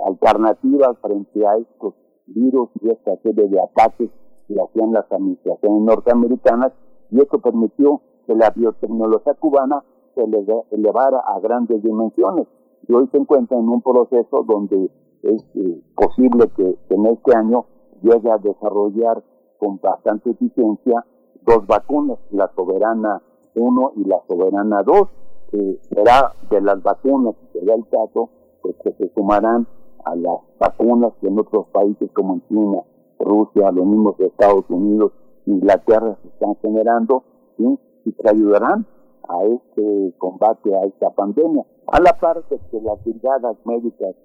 alternativas 0.06 0.98
frente 1.02 1.46
a 1.46 1.58
estos 1.58 1.94
virus 2.28 2.70
y 2.82 2.90
esta 2.90 3.18
serie 3.18 3.48
de 3.48 3.62
ataques 3.62 4.10
que 4.48 4.56
hacían 4.62 4.94
las 4.94 5.12
administraciones 5.12 5.82
norteamericanas 5.82 6.72
y 7.12 7.22
esto 7.22 7.40
permitió 7.40 8.02
que 8.26 8.36
la 8.36 8.50
biotecnología 8.50 9.34
cubana 9.36 9.84
se 10.16 10.24
elevara 10.72 11.20
a 11.20 11.40
grandes 11.40 11.84
dimensiones. 11.84 12.48
Y 12.88 12.94
hoy 12.94 13.08
se 13.12 13.18
encuentra 13.18 13.58
en 13.58 13.68
un 13.68 13.82
proceso 13.82 14.44
donde 14.48 14.90
es 15.24 15.44
eh, 15.56 15.82
posible 15.96 16.50
que 16.56 16.78
en 16.90 17.06
este 17.08 17.36
año 17.36 17.66
llegue 18.02 18.32
a 18.32 18.38
desarrollar 18.38 19.24
con 19.60 19.80
bastante 19.82 20.32
eficiencia 20.32 21.06
dos 21.46 21.66
vacunas, 21.68 22.20
la 22.32 22.52
Soberana 22.56 23.22
1 23.56 23.92
y 23.98 24.06
la 24.06 24.20
Soberana 24.28 24.84
2, 24.84 25.08
que 25.56 25.80
será 25.90 26.34
de 26.49 26.61
las 26.61 26.82
vacunas, 26.84 27.36
será 27.53 27.76
el 27.76 27.88
caso, 27.88 28.30
pues 28.61 28.76
que 28.84 28.91
se 28.94 29.10
sumarán 29.14 29.68
a 30.03 30.15
las 30.15 30.38
vacunas 30.60 31.14
que 31.22 31.27
en 31.27 31.40
otros 31.40 31.68
países 31.68 32.11
como 32.14 32.36
en 32.36 32.48
China, 32.48 32.82
Rusia, 33.19 33.72
los 33.72 33.86
mismos 33.86 34.19
Estados 34.19 34.65
Unidos, 34.69 35.14
Inglaterra 35.45 36.18
se 36.22 36.27
están 36.27 36.56
generando, 36.61 37.23
y 37.57 38.11
que 38.11 38.30
ayudarán 38.30 38.86
a 39.27 39.44
este 39.45 40.14
combate, 40.18 40.76
a 40.76 40.86
esta 40.86 41.10
pandemia. 41.11 41.65
A 41.88 41.99
la 42.02 42.14
par 42.19 42.44
de 42.49 42.60
que 42.69 42.82
las 42.82 43.03
brigadas 43.03 43.57
médicas 43.65 44.15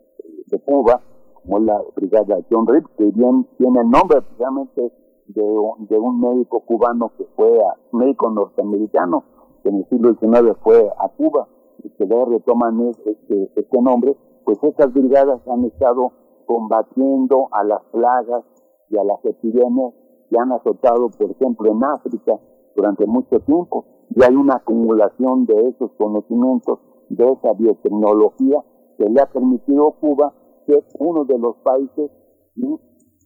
de 0.47 0.61
Cuba, 0.61 1.01
como 1.43 1.61
la 1.61 1.81
brigada 1.95 2.39
John 2.51 2.67
Reed, 2.67 2.85
que 2.99 3.05
bien 3.07 3.47
tiene 3.57 3.81
el 3.81 3.91
nombre 3.91 4.21
precisamente 4.21 4.93
de, 5.29 5.43
de 5.43 5.99
un 5.99 6.21
médico 6.21 6.61
cubano 6.61 7.13
que 7.17 7.25
fue 7.37 7.51
médico 7.93 8.31
norteamericano, 8.31 9.25
que 9.63 9.69
en 9.69 9.77
el 9.77 9.89
siglo 9.89 10.15
XIX 10.15 10.57
fue 10.63 10.89
a 10.99 11.09
Cuba, 11.09 11.49
y 11.83 11.91
que 11.91 12.05
le 12.07 12.25
retoman 12.25 12.93
este, 13.05 13.51
este 13.57 13.83
nombre, 13.83 14.17
pues 14.45 14.63
estas 14.63 14.93
brigadas 14.93 15.41
han 15.49 15.65
estado 15.65 16.13
combatiendo 16.47 17.49
a 17.53 17.65
las 17.65 17.83
plagas 17.93 18.45
y 18.91 18.99
a 18.99 19.05
las 19.05 19.25
epidemias 19.25 19.95
que 20.29 20.37
han 20.39 20.53
azotado, 20.53 21.11
por 21.11 21.31
ejemplo, 21.31 21.71
en 21.71 21.85
África 21.85 22.39
durante 22.75 23.07
mucho 23.07 23.41
tiempo. 23.41 23.85
Y 24.15 24.23
hay 24.23 24.35
una 24.35 24.57
acumulación 24.57 25.47
de 25.47 25.69
esos 25.69 25.93
conocimientos 25.93 26.81
de 27.09 27.25
esa 27.25 27.53
biotecnología 27.53 28.65
que 28.99 29.09
le 29.09 29.21
ha 29.21 29.27
permitido 29.27 29.89
a 29.89 29.93
Cuba 30.01 30.33
ser 30.67 30.85
uno 30.99 31.25
de 31.25 31.39
los 31.39 31.57
países 31.59 32.11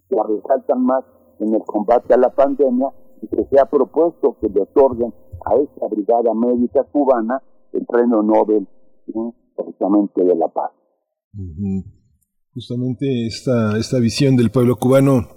que 0.09 0.23
resaltan 0.23 0.85
más 0.85 1.05
en 1.41 1.55
el 1.55 1.63
combate 1.65 2.15
a 2.15 2.19
la 2.19 2.31
pandemia 2.31 2.89
y 3.23 3.27
que 3.29 3.45
se 3.47 3.59
ha 3.59 3.67
propuesto 3.67 4.37
que 4.41 4.49
le 4.49 4.63
otorguen 4.63 5.13
a 5.45 5.55
esta 5.57 5.87
brigada 5.89 6.35
médica 6.35 6.85
cubana 6.85 7.43
el 7.73 7.85
premio 7.87 8.23
Nobel 8.23 8.67
precisamente 9.57 10.25
de 10.25 10.35
la 10.37 10.49
paz. 10.49 10.71
Justamente 12.53 13.27
esta, 13.27 13.77
esta 13.79 13.99
visión 13.99 14.37
del 14.37 14.51
pueblo 14.51 14.77
cubano 14.77 15.29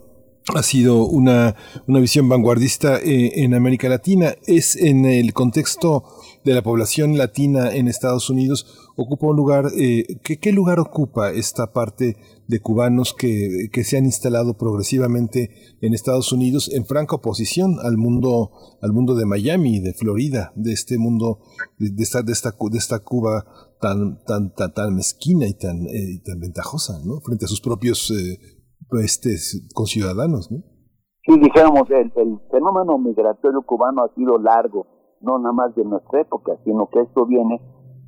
ha 0.56 0.64
sido 0.64 1.06
una, 1.06 1.56
una 1.88 2.00
visión 2.00 2.30
vanguardista 2.30 3.00
eh, 3.00 3.44
en 3.44 3.54
América 3.54 3.90
Latina. 3.90 4.34
Es 4.46 4.76
en 4.76 5.06
el 5.06 5.34
contexto 5.34 6.04
de 6.44 6.54
la 6.54 6.62
población 6.62 7.18
latina 7.18 7.76
en 7.76 7.88
Estados 7.88 8.30
Unidos, 8.30 8.90
ocupa 8.96 9.28
un 9.28 9.36
lugar, 9.36 9.66
eh, 9.78 10.06
¿qué, 10.24 10.52
lugar 10.54 10.80
ocupa 10.80 11.32
esta 11.32 11.74
parte 11.74 12.16
de 12.48 12.60
cubanos 12.60 13.14
que, 13.14 13.70
que, 13.72 13.84
se 13.84 13.98
han 13.98 14.06
instalado 14.06 14.58
progresivamente 14.58 15.50
en 15.82 15.94
Estados 15.94 16.32
Unidos 16.32 16.72
en 16.74 16.86
franca 16.86 17.18
oposición 17.18 17.76
al 17.84 17.98
mundo, 17.98 18.52
al 18.82 18.94
mundo 18.94 19.16
de 19.16 19.26
Miami, 19.26 19.80
de 19.80 19.94
Florida, 19.94 20.54
de 20.56 20.72
este 20.72 20.98
mundo, 20.98 21.40
de, 21.78 21.92
esta, 22.02 22.22
de, 22.22 22.32
esta, 22.32 22.52
de 22.52 22.78
esta 22.78 23.00
Cuba 23.00 23.46
tan, 23.82 24.24
tan, 24.24 24.54
tan, 24.54 24.74
tan 24.74 24.96
mezquina 24.96 25.46
y 25.46 25.54
tan, 25.54 25.88
eh, 25.88 26.22
tan 26.26 26.40
ventajosa, 26.40 26.94
¿no? 27.06 27.20
Frente 27.22 27.46
a 27.46 27.48
sus 27.48 27.62
propios 27.62 28.12
este, 29.02 29.36
conciudadanos, 29.74 30.52
¿no? 30.52 30.64
Sí, 31.26 31.38
dijéramos, 31.40 31.90
el, 31.92 32.12
el, 32.16 32.40
fenómeno 32.50 32.98
migratorio 32.98 33.62
cubano 33.64 34.06
ha 34.06 34.16
sido 34.16 34.38
largo, 34.38 34.88
no 35.20 35.38
nada 35.40 35.54
más 35.54 35.76
de 35.76 35.84
nuestra 35.84 36.22
época, 36.22 36.54
sino 36.64 36.88
que 36.90 37.02
esto 37.02 37.26
viene 37.26 37.60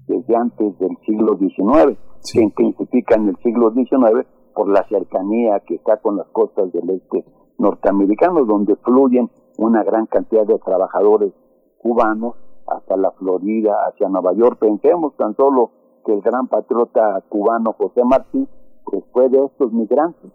desde 0.10 0.36
antes 0.36 0.78
del 0.80 0.98
siglo 1.06 1.38
XIX, 1.38 1.98
se 2.20 2.42
intensifica 2.42 3.16
en 3.16 3.30
el 3.30 3.38
siglo 3.38 3.72
XIX 3.72 4.28
por 4.56 4.68
la 4.68 4.84
cercanía 4.90 5.60
que 5.62 5.76
está 5.76 5.98
con 5.98 6.18
las 6.18 6.28
costas 6.30 6.74
del 6.74 6.90
este 6.90 7.24
norteamericano, 7.60 8.44
donde 8.44 8.76
fluyen 8.78 9.30
una 9.60 9.84
gran 9.84 10.08
cantidad 10.08 10.46
de 10.46 10.58
trabajadores 10.60 11.32
cubanos 11.78 12.36
hasta 12.68 12.98
la 12.98 13.12
Florida, 13.12 13.76
hacia 13.88 14.10
Nueva 14.10 14.34
York. 14.34 14.58
Pensemos 14.60 15.16
tan 15.16 15.36
solo 15.36 15.70
que 16.06 16.14
el 16.14 16.22
gran 16.22 16.48
patriota 16.48 17.24
cubano 17.30 17.74
José 17.74 18.04
Martí 18.04 18.48
pues 18.84 19.04
fue 19.14 19.30
de 19.30 19.46
estos 19.46 19.72
migrantes 19.72 20.32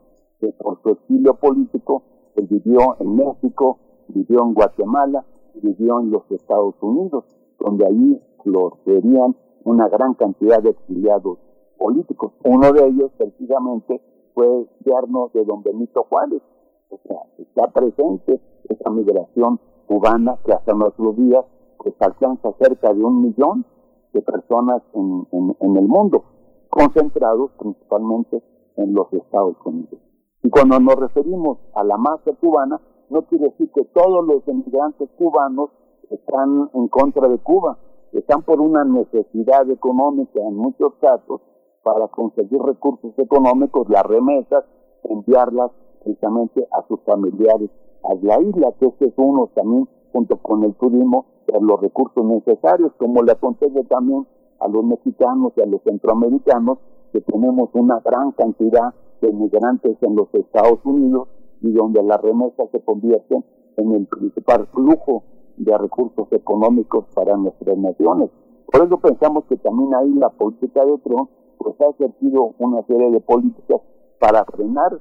por 0.53 0.81
su 0.83 0.91
exilio 0.91 1.35
político, 1.35 2.03
él 2.37 2.47
vivió 2.51 2.97
en 3.01 3.17
México, 3.17 3.79
vivió 4.09 4.43
en 4.43 4.55
Guatemala, 4.55 5.25
vivió 5.63 6.01
en 6.01 6.11
los 6.11 6.31
Estados 6.31 6.75
Unidos, 6.81 7.25
donde 7.59 7.87
allí 7.87 8.21
florecían 8.43 9.37
una 9.65 9.89
gran 9.89 10.15
cantidad 10.15 10.63
de 10.63 10.71
exiliados 10.71 11.39
políticos. 11.79 12.33
Uno 12.45 12.73
de 12.73 12.87
ellos, 12.87 13.11
precisamente, 13.17 14.01
fue 14.35 14.67
yerno 14.85 15.31
de 15.33 15.45
don 15.45 15.63
Benito 15.63 16.07
Juárez. 16.09 16.43
O 16.91 16.99
sea, 17.07 17.19
está 17.39 17.69
presente 17.73 18.41
esa 18.69 18.91
migración 18.91 19.59
cubana 19.87 20.39
que 20.45 20.53
hasta 20.53 20.73
nuestros 20.75 21.17
días 21.17 21.45
pues 21.79 21.95
alcanza 22.01 22.53
cerca 22.59 22.93
de 22.95 23.05
un 23.05 23.23
millón 23.23 23.67
de 24.13 24.23
personas 24.23 24.83
en, 24.95 25.27
en 25.61 25.77
el 25.77 25.89
mundo, 25.89 26.25
concentrados 26.71 27.51
principalmente 27.59 28.43
en 28.77 28.95
los 28.95 29.13
Estados 29.13 29.57
Unidos. 29.65 30.01
Y 30.43 30.51
cuando 30.51 30.79
nos 30.79 30.97
referimos 30.97 31.59
a 31.75 31.85
la 31.85 31.97
masa 31.97 32.33
cubana, 32.41 32.81
no 33.11 33.23
quiere 33.23 33.47
decir 33.51 33.71
que 33.73 33.85
todos 33.85 34.27
los 34.27 34.47
emigrantes 34.49 35.09
cubanos 35.17 35.71
están 36.11 36.71
en 36.75 36.89
contra 36.89 37.29
de 37.29 37.39
Cuba, 37.39 37.79
están 38.19 38.43
por 38.43 38.61
una 38.61 38.85
necesidad 38.85 39.69
económica 39.71 40.41
en 40.41 40.57
muchos 40.57 40.95
casos 41.01 41.41
para 41.83 42.09
conseguir 42.09 42.61
recursos 42.63 43.13
económicos, 43.19 43.89
las 43.89 44.05
remesas, 44.05 44.65
enviarlas 45.05 45.71
precisamente 46.03 46.67
a 46.73 46.87
sus 46.87 47.01
familiares 47.01 47.71
a 48.05 48.15
la 48.23 48.41
isla, 48.41 48.73
que 48.79 48.87
este 48.87 49.07
es 49.07 49.15
uno 49.17 49.51
también, 49.55 49.89
junto 50.13 50.37
con 50.37 50.65
el 50.65 50.75
turismo, 50.75 51.27
de 51.47 51.61
los 51.61 51.81
recursos 51.81 52.25
necesarios, 52.25 52.93
como 52.99 53.23
le 53.23 53.33
acontece 53.33 53.85
también 53.85 54.27
a 54.61 54.69
los 54.69 54.85
mexicanos 54.85 55.53
y 55.57 55.63
a 55.63 55.67
los 55.67 55.83
centroamericanos, 55.83 56.79
que 57.13 57.21
tenemos 57.21 57.71
una 57.75 58.01
gran 58.01 58.33
cantidad 58.33 58.95
de 59.21 59.33
migrantes 59.33 59.97
en 60.03 60.17
los 60.17 60.29
Estados 60.35 60.81
Unidos 60.85 61.29
y 61.61 61.73
donde 61.73 62.03
la 62.03 62.17
remesa 62.17 62.65
se 62.73 62.81
convierte 62.81 63.43
en 63.77 63.93
el 63.93 64.07
principal 64.07 64.67
flujo 64.73 65.23
de 65.57 65.79
recursos 65.79 66.27
económicos 66.33 67.07
para 67.15 67.37
nuestras 67.37 67.77
naciones. 67.77 68.31
Por 68.71 68.87
eso 68.87 68.99
pensamos 68.99 69.45
que 69.45 69.57
también 69.57 69.95
ahí 69.95 70.13
la 70.15 70.31
política 70.31 70.85
de 70.85 70.99
Trump 70.99 71.31
pues 71.59 71.81
ha 71.81 71.91
ejercido 71.91 72.55
una 72.59 72.83
serie 72.87 73.11
de 73.11 73.21
políticas 73.21 73.81
para 74.19 74.45
frenar 74.45 75.01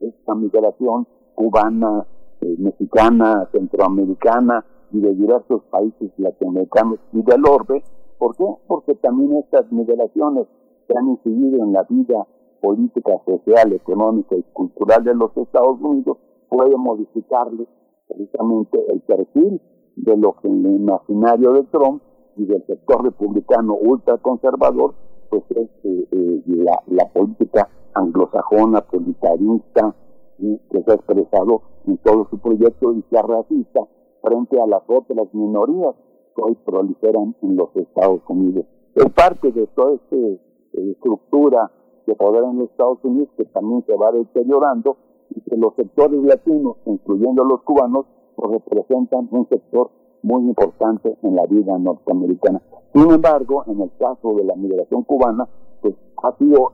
esta 0.00 0.34
migración 0.34 1.06
cubana, 1.34 2.06
eh, 2.40 2.56
mexicana, 2.58 3.48
centroamericana 3.52 4.64
y 4.92 5.00
de 5.00 5.14
diversos 5.14 5.62
países 5.70 6.10
latinoamericanos 6.16 6.98
y 7.12 7.22
del 7.22 7.42
orbe. 7.46 7.82
¿Por 8.18 8.36
qué? 8.36 8.44
Porque 8.66 8.94
también 8.94 9.36
estas 9.36 9.70
migraciones 9.70 10.46
que 10.88 10.96
han 10.96 11.08
incidido 11.08 11.62
en 11.64 11.72
la 11.72 11.82
vida 11.84 12.26
política 12.60 13.12
social, 13.24 13.72
económica 13.72 14.34
y 14.36 14.42
cultural 14.52 15.04
de 15.04 15.14
los 15.14 15.36
Estados 15.36 15.80
Unidos 15.80 16.18
puede 16.48 16.76
modificarle 16.76 17.66
precisamente 18.08 18.84
el 18.92 19.00
perfil 19.00 19.60
de 19.96 20.16
lo 20.16 20.34
que 20.40 20.48
en 20.48 20.64
el 20.64 20.76
imaginario 20.76 21.52
de 21.52 21.62
Trump 21.64 22.02
y 22.36 22.44
del 22.44 22.64
sector 22.66 23.02
republicano 23.02 23.74
ultraconservador, 23.74 24.94
pues 25.30 25.42
es 25.50 25.68
eh, 25.84 26.08
eh, 26.10 26.42
la, 26.88 27.08
política 27.12 27.68
anglosajona, 27.94 28.82
politarista, 28.82 29.94
que 30.38 30.82
se 30.82 30.90
ha 30.90 30.94
expresado 30.94 31.62
en 31.86 31.96
todo 31.98 32.26
su 32.28 32.38
proyecto 32.38 32.92
y 32.92 33.02
sea 33.10 33.22
racista 33.22 33.80
frente 34.22 34.60
a 34.60 34.66
las 34.66 34.82
otras 34.86 35.32
minorías 35.32 35.94
que 36.34 36.42
hoy 36.42 36.54
proliferan 36.64 37.34
en 37.40 37.56
los 37.56 37.74
Estados 37.74 38.20
Unidos. 38.28 38.66
Es 38.94 39.10
parte 39.12 39.50
de 39.50 39.66
toda 39.68 39.94
esta 39.94 40.16
eh, 40.16 40.38
estructura 40.72 41.70
de 42.06 42.14
poder 42.14 42.44
en 42.44 42.58
los 42.58 42.70
Estados 42.70 42.98
Unidos 43.02 43.30
que 43.36 43.44
también 43.46 43.82
se 43.86 43.96
va 43.96 44.12
deteriorando 44.12 44.96
y 45.30 45.40
que 45.40 45.56
los 45.56 45.74
sectores 45.74 46.22
latinos, 46.22 46.76
incluyendo 46.86 47.44
los 47.44 47.62
cubanos, 47.62 48.06
pues 48.34 48.52
representan 48.52 49.28
un 49.30 49.48
sector 49.48 49.90
muy 50.22 50.42
importante 50.42 51.16
en 51.22 51.36
la 51.36 51.46
vida 51.46 51.78
norteamericana. 51.78 52.60
Sin 52.92 53.10
embargo, 53.10 53.64
en 53.66 53.80
el 53.80 53.90
caso 53.98 54.34
de 54.34 54.44
la 54.44 54.56
migración 54.56 55.04
cubana, 55.04 55.48
pues 55.80 55.94
ha 56.22 56.36
sido 56.36 56.72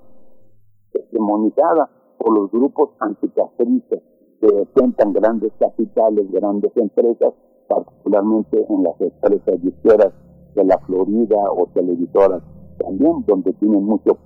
hegemonizada 0.94 1.90
por 2.18 2.38
los 2.38 2.50
grupos 2.50 2.90
anticastristas 3.00 4.00
que 4.40 4.46
detentan 4.46 5.12
grandes 5.12 5.52
capitales, 5.58 6.30
grandes 6.30 6.72
empresas, 6.76 7.34
particularmente 7.68 8.66
en 8.68 8.82
las 8.82 9.00
empresas 9.00 9.64
izquierdas 9.64 10.12
de 10.54 10.64
la 10.64 10.78
Florida 10.78 11.42
o 11.50 11.66
televisoras 11.74 12.42
también, 12.78 13.24
donde 13.26 13.52
tienen 13.54 13.84
mucho 13.84 14.18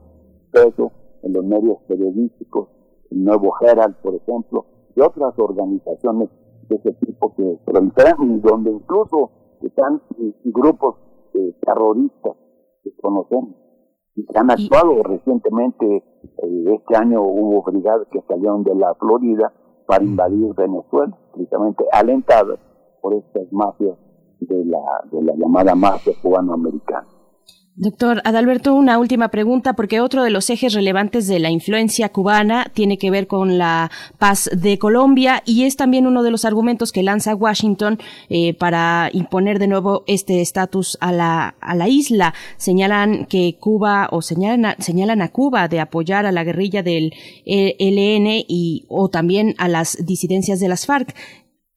peso 0.51 0.91
en 1.23 1.33
los 1.33 1.45
medios 1.45 1.79
periodísticos, 1.89 2.69
Nuevo 3.11 3.55
Herald, 3.61 3.97
por 3.97 4.15
ejemplo, 4.15 4.67
y 4.95 5.01
otras 5.01 5.39
organizaciones 5.39 6.29
de 6.69 6.77
ese 6.77 6.93
tipo 6.95 7.35
que 7.35 7.59
proliferan, 7.65 8.41
donde 8.41 8.71
incluso 8.71 9.31
están 9.63 10.01
grupos 10.45 10.97
eh, 11.35 11.55
terroristas 11.65 12.37
que 12.83 12.91
conocemos 13.01 13.55
y 14.15 14.25
que 14.27 14.39
han 14.39 14.51
actuado 14.51 15.03
recientemente. 15.03 15.97
Eh, 15.97 16.75
este 16.75 16.97
año 16.97 17.23
hubo 17.23 17.63
brigadas 17.63 18.07
que 18.11 18.21
salieron 18.23 18.63
de 18.65 18.75
la 18.75 18.95
Florida 18.95 19.53
para 19.87 20.05
invadir 20.05 20.53
Venezuela, 20.55 21.17
precisamente 21.33 21.85
alentadas 21.93 22.59
por 23.01 23.15
estas 23.15 23.53
mafias 23.53 23.97
de 24.41 24.65
la, 24.65 24.81
de 25.11 25.23
la 25.23 25.35
llamada 25.37 25.75
mafia 25.75 26.13
cubano-americana. 26.23 27.07
Doctor 27.79 28.23
Adalberto, 28.25 28.75
una 28.75 28.99
última 28.99 29.29
pregunta, 29.29 29.75
porque 29.75 30.01
otro 30.01 30.25
de 30.25 30.31
los 30.31 30.49
ejes 30.49 30.73
relevantes 30.73 31.27
de 31.27 31.39
la 31.39 31.51
influencia 31.51 32.09
cubana 32.09 32.71
tiene 32.73 32.97
que 32.97 33.11
ver 33.11 33.27
con 33.27 33.59
la 33.59 33.91
paz 34.17 34.49
de 34.51 34.79
Colombia 34.79 35.43
y 35.45 35.65
es 35.65 35.77
también 35.77 36.07
uno 36.07 36.23
de 36.23 36.31
los 36.31 36.47
argumentos 36.47 36.91
que 36.91 37.03
lanza 37.03 37.35
Washington 37.35 37.99
eh, 38.31 38.55
para 38.55 39.11
imponer 39.13 39.59
de 39.59 39.67
nuevo 39.67 40.05
este 40.07 40.41
estatus 40.41 40.97
a 41.03 41.13
la, 41.13 41.55
a 41.61 41.75
la 41.75 41.87
isla. 41.87 42.33
Señalan 42.57 43.27
que 43.27 43.59
Cuba 43.61 44.09
o 44.11 44.23
señalan 44.23 44.65
a, 44.65 44.77
señalan 44.79 45.21
a 45.21 45.29
Cuba 45.29 45.69
de 45.69 45.81
apoyar 45.81 46.25
a 46.25 46.33
la 46.33 46.45
guerrilla 46.45 46.83
del 46.83 47.13
ELN 47.45 48.43
y 48.49 48.87
o 48.89 49.11
también 49.11 49.55
a 49.59 49.69
las 49.69 49.99
disidencias 50.03 50.61
de 50.61 50.69
las 50.69 50.87
FARC. 50.87 51.15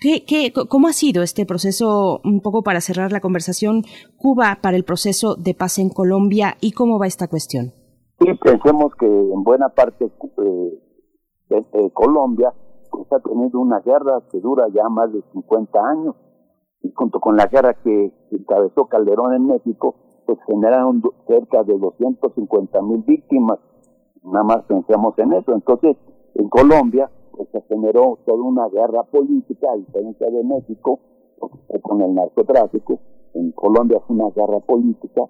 ¿Qué, 0.02 0.24
qué, 0.26 0.54
¿Cómo 0.54 0.88
ha 0.88 0.94
sido 0.94 1.24
este 1.24 1.46
proceso, 1.46 2.22
un 2.24 2.40
poco 2.40 2.64
para 2.64 2.80
cerrar 2.80 3.12
la 3.12 3.20
conversación, 3.20 3.84
Cuba 4.16 4.60
para 4.62 4.78
el 4.78 4.86
proceso 4.86 5.36
de 5.36 5.54
paz 5.54 5.78
en 5.78 5.90
Colombia 5.90 6.56
y 6.62 6.72
cómo 6.72 6.98
va 6.98 7.06
esta 7.06 7.28
cuestión? 7.28 7.74
Sí, 8.18 8.28
pensemos 8.42 8.96
que 8.96 9.06
en 9.06 9.44
buena 9.44 9.68
parte 9.68 10.06
eh, 10.06 10.80
de, 11.50 11.92
Colombia 11.92 12.54
pues, 12.90 13.12
ha 13.12 13.20
tenido 13.20 13.60
una 13.60 13.82
guerra 13.82 14.22
que 14.32 14.40
dura 14.40 14.68
ya 14.74 14.88
más 14.88 15.12
de 15.12 15.22
50 15.34 15.80
años 15.80 16.16
y 16.82 16.92
junto 16.96 17.20
con 17.20 17.36
la 17.36 17.48
guerra 17.48 17.74
que 17.84 18.14
encabezó 18.32 18.86
Calderón 18.86 19.34
en 19.34 19.48
México, 19.48 19.96
pues 20.26 20.40
generaron 20.48 21.02
cerca 21.28 21.64
de 21.64 21.78
250 21.78 22.82
mil 22.84 23.04
víctimas. 23.06 23.60
Nada 24.24 24.46
más 24.46 24.64
pensamos 24.66 25.14
en 25.18 25.34
eso. 25.34 25.52
Entonces, 25.54 25.98
en 26.36 26.48
Colombia 26.48 27.10
pues, 27.10 27.19
se 27.46 27.62
generó 27.62 28.20
toda 28.26 28.44
una 28.44 28.68
guerra 28.70 29.04
política, 29.04 29.72
a 29.72 29.78
diferencia 29.78 30.30
de 30.30 30.44
México, 30.44 31.00
con 31.82 32.02
el 32.02 32.14
narcotráfico. 32.14 33.00
En 33.34 33.52
Colombia 33.52 34.00
fue 34.06 34.16
una 34.16 34.30
guerra 34.32 34.60
política, 34.60 35.24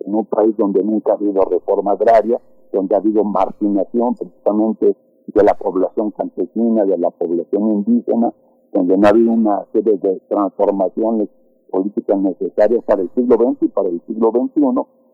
en 0.00 0.14
un 0.14 0.24
país 0.26 0.56
donde 0.56 0.82
nunca 0.82 1.12
ha 1.12 1.16
habido 1.16 1.42
reforma 1.44 1.92
agraria, 1.92 2.40
donde 2.72 2.94
ha 2.94 2.98
habido 2.98 3.24
marginación 3.24 4.14
precisamente 4.14 4.96
de 5.26 5.42
la 5.42 5.54
población 5.54 6.10
campesina, 6.10 6.84
de 6.84 6.98
la 6.98 7.10
población 7.10 7.70
indígena, 7.72 8.32
donde 8.72 8.96
no 8.98 9.06
ha 9.06 9.10
habido 9.10 9.32
una 9.32 9.64
serie 9.72 9.96
de 9.98 10.20
transformaciones 10.28 11.28
políticas 11.70 12.18
necesarias 12.20 12.84
para 12.84 13.02
el 13.02 13.10
siglo 13.14 13.36
XX 13.36 13.62
y 13.62 13.68
para 13.68 13.88
el 13.88 14.00
siglo 14.06 14.30
XXI. 14.30 14.62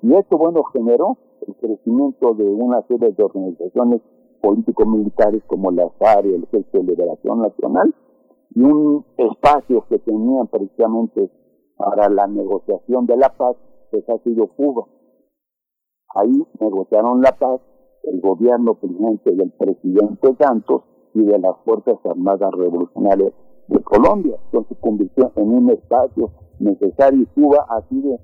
Y 0.02 0.14
esto, 0.14 0.38
bueno, 0.38 0.62
generó 0.72 1.18
el 1.46 1.54
crecimiento 1.56 2.34
de 2.34 2.44
una 2.44 2.82
serie 2.86 3.12
de 3.12 3.22
organizaciones 3.22 4.00
político-militares 4.40 5.42
como 5.46 5.70
la 5.70 5.88
FARC, 5.98 6.26
el 6.26 6.44
Ejército 6.44 6.78
de 6.78 6.84
Liberación 6.84 7.40
Nacional, 7.42 7.94
y 8.54 8.62
un 8.62 9.04
espacio 9.16 9.84
que 9.88 9.98
tenían 9.98 10.48
precisamente 10.48 11.30
para 11.76 12.08
la 12.08 12.26
negociación 12.26 13.06
de 13.06 13.16
la 13.16 13.30
paz, 13.36 13.56
pues 13.90 14.08
ha 14.08 14.18
sido 14.18 14.48
Cuba. 14.48 14.86
Ahí 16.14 16.44
negociaron 16.60 17.22
la 17.22 17.32
paz 17.32 17.60
el 18.04 18.20
gobierno 18.20 18.74
presidente 18.74 19.34
del 19.34 19.50
presidente 19.52 20.34
Santos 20.38 20.82
y 21.14 21.22
de 21.22 21.38
las 21.38 21.56
Fuerzas 21.64 21.98
Armadas 22.04 22.50
Revolucionarias 22.52 23.32
de 23.68 23.82
Colombia. 23.82 24.36
Entonces 24.46 24.76
convirtió 24.80 25.32
en 25.36 25.54
un 25.54 25.70
espacio 25.70 26.30
necesario 26.58 27.22
y 27.22 27.26
Cuba 27.26 27.66
ha 27.68 27.82
sido 27.88 28.18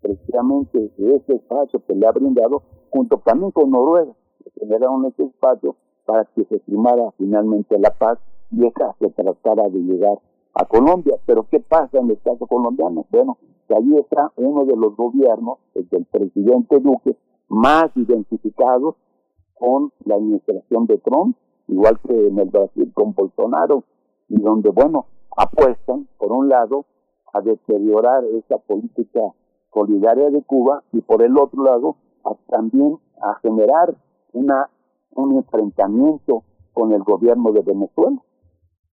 precisamente 0.00 0.92
ese 0.96 1.34
espacio 1.34 1.82
que 1.86 1.94
le 1.94 2.06
ha 2.06 2.12
brindado, 2.12 2.62
junto 2.90 3.18
también 3.24 3.50
con 3.50 3.70
Noruega, 3.70 4.12
generaron 4.58 5.06
ese 5.06 5.24
espacio 5.24 5.76
para 6.06 6.24
que 6.34 6.44
se 6.44 6.58
firmara 6.60 7.10
finalmente 7.18 7.78
la 7.78 7.90
paz 7.90 8.18
y 8.50 8.66
esa 8.66 8.94
se 8.98 9.08
tratara 9.10 9.68
de 9.68 9.78
llegar 9.78 10.18
a 10.54 10.64
Colombia. 10.64 11.16
Pero 11.26 11.46
¿qué 11.50 11.60
pasa 11.60 11.98
en 11.98 12.10
el 12.10 12.20
caso 12.20 12.46
colombiano? 12.46 13.06
Bueno, 13.10 13.38
que 13.68 13.74
allí 13.74 13.96
está 13.96 14.32
uno 14.36 14.64
de 14.64 14.76
los 14.76 14.96
gobiernos, 14.96 15.58
el 15.74 15.88
del 15.88 16.04
presidente 16.06 16.80
Duque, 16.80 17.16
más 17.48 17.90
identificados 17.96 18.96
con 19.54 19.92
la 20.04 20.16
administración 20.16 20.86
de 20.86 20.98
Trump, 20.98 21.36
igual 21.68 22.00
que 22.00 22.28
en 22.28 22.38
el 22.38 22.48
Brasil 22.48 22.90
con 22.94 23.14
Bolsonaro, 23.14 23.84
y 24.28 24.40
donde, 24.40 24.70
bueno, 24.70 25.06
apuestan, 25.36 26.08
por 26.18 26.32
un 26.32 26.48
lado, 26.48 26.84
a 27.32 27.40
deteriorar 27.40 28.24
esa 28.24 28.58
política 28.58 29.20
solidaria 29.72 30.30
de 30.30 30.42
Cuba 30.42 30.82
y 30.92 31.00
por 31.00 31.22
el 31.22 31.36
otro 31.38 31.62
lado, 31.62 31.96
a, 32.24 32.34
también 32.48 32.98
a 33.22 33.34
generar 33.36 33.94
una, 34.32 34.70
un 35.12 35.36
enfrentamiento 35.36 36.44
con 36.72 36.92
el 36.92 37.02
gobierno 37.02 37.52
de 37.52 37.62
Venezuela, 37.62 38.22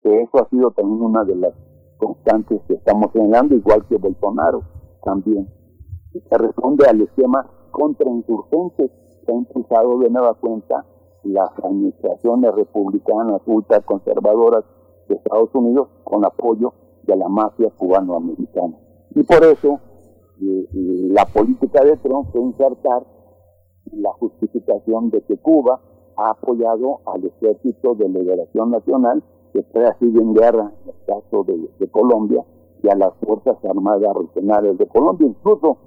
que 0.03 0.23
eso 0.23 0.39
ha 0.39 0.49
sido 0.49 0.71
también 0.71 1.03
una 1.03 1.25
de 1.25 1.37
las 1.37 1.53
constantes 1.99 2.61
que 2.67 2.75
estamos 2.75 3.13
señalando, 3.13 3.55
igual 3.55 3.87
que 3.87 3.97
Bolsonaro 3.97 4.63
también. 5.03 5.49
Se 6.13 6.39
responde 6.39 6.87
al 6.89 7.03
esquema 7.03 7.47
contrainsurgente 7.71 8.91
que 9.25 9.33
ha 9.33 9.35
impulsado 9.35 9.99
de 9.99 10.11
nueva 10.11 10.35
cuenta 10.35 10.85
las 11.25 11.51
administraciones 11.63 12.55
republicanas 12.55 13.43
ultraconservadoras 13.47 14.65
de 15.09 15.17
Estados 15.17 15.51
Unidos 15.55 15.89
con 16.05 16.25
apoyo 16.25 16.73
de 17.03 17.17
la 17.17 17.29
mafia 17.29 17.71
cubano-americana. 17.71 18.77
Y 19.15 19.23
por 19.23 19.45
eso 19.45 19.81
la 20.39 21.25
política 21.27 21.83
de 21.85 21.97
Trump 21.97 22.31
fue 22.33 22.43
insertar 22.43 23.07
la 23.93 24.13
justificación 24.13 25.11
de 25.11 25.23
que 25.23 25.37
Cuba 25.37 25.81
ha 26.17 26.31
apoyado 26.31 27.01
al 27.07 27.25
Ejército 27.25 27.95
de 27.95 28.09
Liberación 28.09 28.71
Nacional, 28.71 29.23
que 29.53 29.61
está 29.61 29.97
sigue 29.99 30.21
en 30.21 30.35
guerra 30.35 30.73
en 30.85 30.91
el 30.91 31.05
caso 31.07 31.45
de, 31.45 31.89
Colombia, 31.89 32.45
y 32.83 32.89
a 32.89 32.95
las 32.95 33.15
Fuerzas 33.25 33.57
Armadas 33.65 34.15
Regionales 34.15 34.79
de 34.79 34.87
Colombia. 34.87 35.27
Incluso 35.27 35.79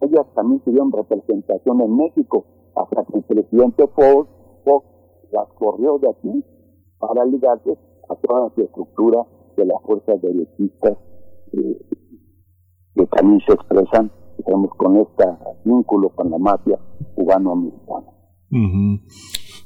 ellas 0.00 0.26
también 0.34 0.60
tuvieron 0.60 0.92
representación 0.92 1.80
en 1.80 1.96
México, 1.96 2.44
hasta 2.74 3.04
que 3.04 3.18
el 3.18 3.24
presidente 3.24 3.88
Fox, 3.88 4.28
Fox 4.64 4.86
las 5.32 5.48
corrió 5.54 5.98
de 5.98 6.10
aquí 6.10 6.44
para 6.98 7.24
ligarse 7.24 7.76
a 8.08 8.14
toda 8.16 8.50
la 8.56 8.64
estructura 8.64 9.26
de 9.56 9.64
las 9.66 9.82
fuerzas 9.82 10.20
derechistas 10.22 10.96
eh, 11.52 11.80
que 12.94 13.06
también 13.06 13.40
se 13.46 13.52
expresan 13.54 14.10
digamos, 14.38 14.70
con 14.76 14.96
este 14.96 15.24
vínculo 15.64 16.10
con 16.10 16.30
la 16.30 16.38
mafia 16.38 16.78
cubano-americana. 17.14 18.06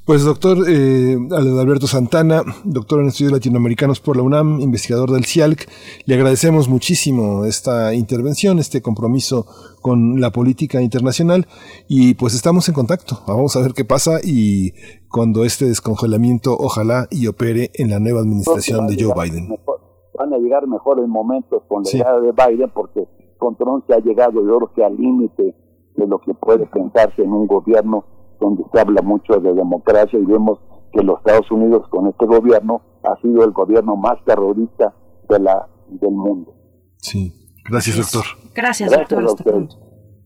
Pues 0.05 0.25
doctor 0.25 0.59
eh, 0.69 1.17
Alberto 1.31 1.87
Santana, 1.87 2.43
doctor 2.65 3.01
en 3.01 3.07
estudios 3.07 3.33
latinoamericanos 3.33 4.01
por 4.01 4.17
la 4.17 4.25
UNAM, 4.25 4.59
investigador 4.61 5.13
del 5.13 5.25
CIALC, 5.25 5.69
le 6.07 6.15
agradecemos 6.17 6.69
muchísimo 6.69 7.45
esta 7.45 7.95
intervención, 7.95 8.59
este 8.59 8.83
compromiso 8.83 9.47
con 9.81 10.21
la 10.21 10.33
política 10.33 10.83
internacional 10.83 11.47
y 11.87 12.15
pues 12.15 12.35
estamos 12.35 12.69
en 12.69 12.75
contacto. 12.75 13.21
Vamos 13.29 13.55
a 13.55 13.61
ver 13.61 13.75
qué 13.75 13.85
pasa 13.85 14.19
y 14.25 14.73
cuando 15.09 15.45
este 15.45 15.67
descongelamiento 15.67 16.57
ojalá 16.59 17.07
y 17.09 17.29
opere 17.29 17.71
en 17.75 17.91
la 17.91 18.01
nueva 18.01 18.23
administración 18.23 18.89
de 18.89 19.05
Joe 19.05 19.15
Biden. 19.15 19.57
van 20.19 20.35
a 20.35 20.39
llegar 20.39 20.67
mejores 20.67 21.07
momentos 21.07 21.63
con 21.69 21.85
la 21.85 21.91
llegada 21.91 22.21
de 22.21 22.33
Biden 22.33 22.71
porque 22.75 23.07
con 23.43 23.57
Trump 23.57 23.85
se 23.89 23.95
ha 23.95 23.99
llegado 23.99 24.35
yo 24.35 24.57
creo 24.57 24.73
que 24.73 24.85
al 24.85 24.97
límite 24.97 25.57
de 25.97 26.07
lo 26.07 26.21
que 26.21 26.33
puede 26.33 26.65
pensarse 26.67 27.23
en 27.23 27.33
un 27.33 27.49
gobierno 27.49 28.05
donde 28.39 28.63
se 28.73 28.79
habla 28.79 29.03
mucho 29.03 29.41
de 29.41 29.53
democracia 29.53 30.17
y 30.17 30.25
vemos 30.25 30.61
que 30.93 31.03
los 31.03 31.19
Estados 31.19 31.51
Unidos 31.51 31.89
con 31.89 32.07
este 32.07 32.25
gobierno 32.25 32.83
ha 33.03 33.21
sido 33.21 33.43
el 33.43 33.51
gobierno 33.51 33.97
más 33.97 34.25
terrorista 34.25 34.95
de 35.29 35.41
la 35.41 35.69
del 35.89 36.13
mundo. 36.13 36.55
Sí, 36.99 37.33
gracias 37.69 37.97
doctor. 37.97 38.25
Gracias, 38.55 38.93
doctor. 38.93 39.69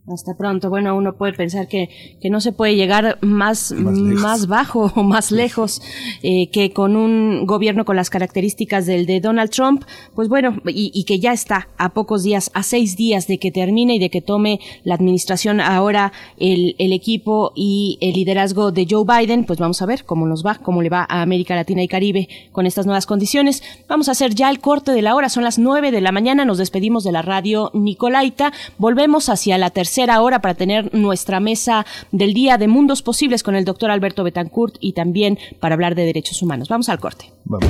Hasta 0.09 0.37
pronto. 0.37 0.71
Bueno, 0.71 0.97
uno 0.97 1.17
puede 1.17 1.33
pensar 1.33 1.67
que, 1.67 1.89
que 2.21 2.31
no 2.31 2.41
se 2.41 2.53
puede 2.53 2.77
llegar 2.77 3.19
más, 3.23 3.73
más, 3.73 4.47
bajo 4.47 4.93
o 4.95 5.03
más 5.03 5.33
lejos 5.33 5.83
eh, 6.23 6.49
que 6.51 6.73
con 6.73 6.95
un 6.95 7.45
gobierno 7.45 7.85
con 7.85 7.97
las 7.97 8.09
características 8.09 8.87
del 8.87 9.07
de 9.07 9.21
Donald 9.21 9.51
Trump. 9.51 9.83
Pues 10.15 10.29
bueno, 10.29 10.61
y, 10.65 10.93
y, 10.95 11.05
que 11.05 11.19
ya 11.19 11.33
está 11.33 11.69
a 11.77 11.89
pocos 11.89 12.23
días, 12.23 12.53
a 12.55 12.63
seis 12.63 12.97
días 12.97 13.27
de 13.27 13.39
que 13.39 13.51
termine 13.51 13.97
y 13.97 13.99
de 13.99 14.09
que 14.09 14.21
tome 14.21 14.61
la 14.85 14.95
administración 14.95 15.61
ahora 15.61 16.13
el, 16.39 16.77
el 16.79 16.93
equipo 16.93 17.51
y 17.57 17.99
el 18.01 18.13
liderazgo 18.13 18.71
de 18.71 18.87
Joe 18.89 19.05
Biden. 19.05 19.45
Pues 19.45 19.59
vamos 19.59 19.83
a 19.83 19.87
ver 19.87 20.05
cómo 20.05 20.25
nos 20.27 20.47
va, 20.47 20.55
cómo 20.55 20.83
le 20.83 20.89
va 20.89 21.05
a 21.09 21.23
América 21.23 21.57
Latina 21.57 21.83
y 21.83 21.89
Caribe 21.89 22.29
con 22.53 22.67
estas 22.67 22.87
nuevas 22.87 23.07
condiciones. 23.07 23.61
Vamos 23.89 24.09
a 24.09 24.13
hacer 24.13 24.37
ya 24.37 24.51
el 24.51 24.61
corte 24.61 24.93
de 24.93 25.03
la 25.03 25.17
hora. 25.17 25.29
Son 25.29 25.43
las 25.43 25.59
nueve 25.59 25.91
de 25.91 26.01
la 26.01 26.13
mañana. 26.13 26.45
Nos 26.45 26.59
despedimos 26.59 27.03
de 27.03 27.11
la 27.11 27.23
radio 27.23 27.73
Nicolaita. 27.75 28.53
Volvemos 28.79 29.29
hacia 29.29 29.59
la 29.59 29.71
tercera 29.71 29.96
hora 30.05 30.41
para 30.41 30.55
tener 30.55 30.95
nuestra 30.95 31.41
mesa 31.41 31.87
del 32.13 32.35
día 32.35 32.59
de 32.59 32.69
mundos 32.69 33.03
posibles 33.03 33.43
con 33.43 33.57
el 33.57 33.65
doctor 33.65 33.91
Alberto 33.91 34.25
Betancourt 34.25 34.77
y 34.81 34.93
también 34.93 35.39
para 35.61 35.75
hablar 35.75 35.95
de 35.95 36.05
derechos 36.05 36.43
humanos. 36.43 36.69
Vamos 36.69 36.89
al 36.89 37.01
corte. 37.01 37.33
Vamos. 37.45 37.69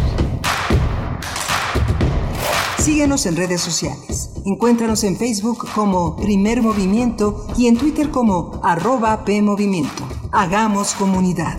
Síguenos 2.78 3.26
en 3.26 3.36
redes 3.36 3.60
sociales. 3.60 4.30
Encuéntranos 4.44 5.02
en 5.02 5.16
Facebook 5.16 5.66
como 5.74 6.14
Primer 6.16 6.62
Movimiento 6.62 7.46
y 7.56 7.66
en 7.66 7.76
Twitter 7.76 8.10
como 8.10 8.60
arroba 8.62 9.24
PMovimiento. 9.24 10.06
Hagamos 10.30 10.94
comunidad. 10.94 11.58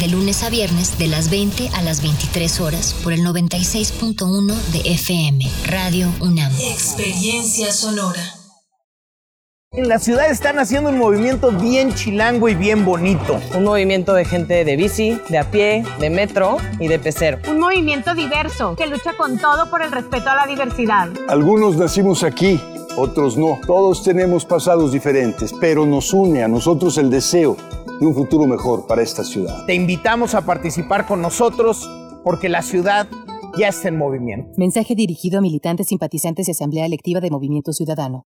De 0.00 0.08
lunes 0.08 0.42
a 0.42 0.50
viernes, 0.50 0.98
de 0.98 1.06
las 1.06 1.30
20 1.30 1.70
a 1.74 1.80
las 1.80 2.02
23 2.02 2.60
horas, 2.60 2.94
por 3.02 3.14
el 3.14 3.20
96.1 3.20 4.54
de 4.72 4.92
FM, 4.92 5.50
Radio 5.68 6.12
UNAM. 6.20 6.52
Experiencia 6.60 7.72
sonora. 7.72 8.20
En 9.72 9.88
la 9.88 9.98
ciudad 9.98 10.30
están 10.30 10.58
haciendo 10.58 10.90
un 10.90 10.98
movimiento 10.98 11.50
bien 11.50 11.94
chilango 11.94 12.48
y 12.48 12.54
bien 12.54 12.84
bonito. 12.84 13.40
Un 13.54 13.64
movimiento 13.64 14.14
de 14.14 14.24
gente 14.24 14.64
de 14.64 14.76
bici, 14.76 15.18
de 15.28 15.38
a 15.38 15.50
pie, 15.50 15.84
de 15.98 16.08
metro 16.08 16.58
y 16.78 16.88
de 16.88 16.98
pecero. 16.98 17.38
Un 17.48 17.58
movimiento 17.58 18.14
diverso 18.14 18.76
que 18.76 18.86
lucha 18.86 19.16
con 19.16 19.38
todo 19.38 19.70
por 19.70 19.82
el 19.82 19.92
respeto 19.92 20.30
a 20.30 20.34
la 20.34 20.46
diversidad. 20.46 21.08
Algunos 21.28 21.76
nacimos 21.76 22.22
aquí, 22.22 22.60
otros 22.96 23.36
no. 23.36 23.58
Todos 23.66 24.02
tenemos 24.02 24.44
pasados 24.44 24.92
diferentes, 24.92 25.52
pero 25.60 25.86
nos 25.86 26.12
une 26.12 26.42
a 26.42 26.48
nosotros 26.48 26.98
el 26.98 27.10
deseo 27.10 27.56
de 28.00 28.06
un 28.06 28.14
futuro 28.14 28.46
mejor 28.46 28.86
para 28.86 29.02
esta 29.02 29.24
ciudad. 29.24 29.64
Te 29.66 29.74
invitamos 29.74 30.34
a 30.34 30.42
participar 30.42 31.06
con 31.06 31.22
nosotros 31.22 31.88
porque 32.24 32.48
la 32.48 32.62
ciudad 32.62 33.06
ya 33.58 33.68
está 33.68 33.88
en 33.88 33.96
movimiento. 33.96 34.50
Mensaje 34.56 34.94
dirigido 34.94 35.38
a 35.38 35.40
militantes, 35.40 35.88
simpatizantes 35.88 36.48
y 36.48 36.50
asamblea 36.50 36.86
electiva 36.86 37.20
de 37.20 37.30
Movimiento 37.30 37.72
Ciudadano. 37.72 38.26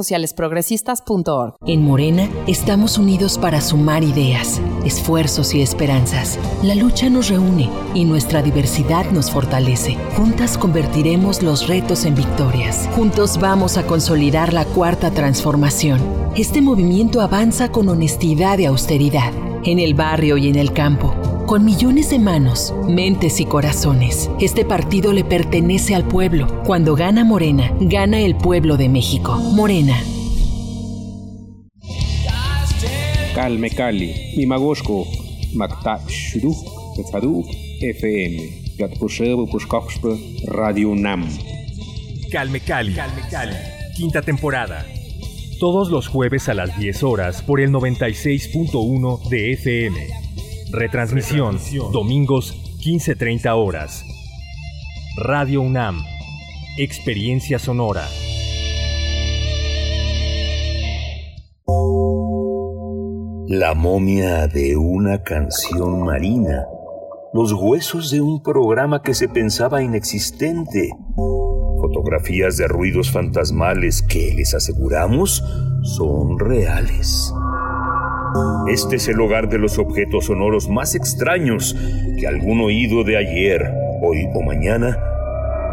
sociales 0.00 0.32
progresistas.org. 0.32 1.56
En 1.66 1.82
Morena 1.82 2.30
estamos 2.46 2.96
unidos 2.96 3.36
para 3.36 3.60
sumar 3.60 4.02
ideas, 4.02 4.62
esfuerzos 4.82 5.54
y 5.54 5.60
esperanzas. 5.60 6.38
La 6.62 6.74
lucha 6.74 7.10
nos 7.10 7.28
reúne 7.28 7.68
y 7.92 8.06
nuestra 8.06 8.40
diversidad 8.40 9.10
nos 9.10 9.30
fortalece. 9.30 9.98
Juntas 10.16 10.56
convertiremos 10.56 11.42
los 11.42 11.68
retos 11.68 12.06
en 12.06 12.14
victorias. 12.14 12.88
Juntos 12.96 13.38
vamos 13.38 13.76
a 13.76 13.86
consolidar 13.86 14.54
la 14.54 14.64
cuarta 14.64 15.10
transformación. 15.10 16.00
Este 16.34 16.62
movimiento 16.62 17.20
avanza 17.20 17.70
con 17.70 17.90
honestidad 17.90 18.58
y 18.58 18.64
austeridad, 18.64 19.34
en 19.64 19.78
el 19.78 19.92
barrio 19.92 20.38
y 20.38 20.48
en 20.48 20.56
el 20.56 20.72
campo 20.72 21.14
con 21.50 21.64
millones 21.64 22.10
de 22.10 22.20
manos, 22.20 22.72
mentes 22.86 23.40
y 23.40 23.44
corazones. 23.44 24.30
Este 24.38 24.64
partido 24.64 25.12
le 25.12 25.24
pertenece 25.24 25.96
al 25.96 26.06
pueblo. 26.06 26.62
Cuando 26.64 26.94
gana 26.94 27.24
Morena, 27.24 27.74
gana 27.80 28.20
el 28.20 28.36
pueblo 28.36 28.76
de 28.76 28.88
México. 28.88 29.34
Morena. 29.34 30.00
Calme 33.34 33.68
Cali, 33.70 34.14
Shudu, 36.06 36.54
Tadu, 37.10 37.44
FM, 37.80 38.76
Radio 40.46 40.94
Nam. 40.94 41.28
Calme 42.30 42.60
Cali, 42.60 42.94
Calme 42.94 43.22
Cali, 43.28 43.56
quinta 43.96 44.22
temporada. 44.22 44.86
Todos 45.58 45.90
los 45.90 46.06
jueves 46.06 46.48
a 46.48 46.54
las 46.54 46.78
10 46.78 47.02
horas 47.02 47.42
por 47.42 47.60
el 47.60 47.72
96.1 47.72 49.28
de 49.28 49.52
FM. 49.54 50.29
Retransmisión, 50.72 51.58
domingos 51.92 52.54
15.30 52.78 53.52
horas. 53.56 54.04
Radio 55.16 55.62
UNAM, 55.62 56.00
Experiencia 56.78 57.58
Sonora. 57.58 58.06
La 63.48 63.74
momia 63.74 64.46
de 64.46 64.76
una 64.76 65.24
canción 65.24 66.04
marina. 66.04 66.66
Los 67.34 67.52
huesos 67.52 68.12
de 68.12 68.20
un 68.20 68.40
programa 68.40 69.02
que 69.02 69.14
se 69.14 69.28
pensaba 69.28 69.82
inexistente. 69.82 70.90
Fotografías 71.80 72.56
de 72.56 72.68
ruidos 72.68 73.10
fantasmales 73.10 74.02
que, 74.02 74.34
les 74.36 74.54
aseguramos, 74.54 75.42
son 75.82 76.38
reales. 76.38 77.34
Este 78.68 78.96
es 78.96 79.08
el 79.08 79.20
hogar 79.20 79.48
de 79.48 79.58
los 79.58 79.78
objetos 79.78 80.26
sonoros 80.26 80.68
más 80.68 80.94
extraños 80.94 81.76
que 82.18 82.26
algún 82.26 82.60
oído 82.60 83.02
de 83.04 83.16
ayer, 83.16 83.62
hoy 84.02 84.28
o 84.34 84.42
mañana 84.42 84.96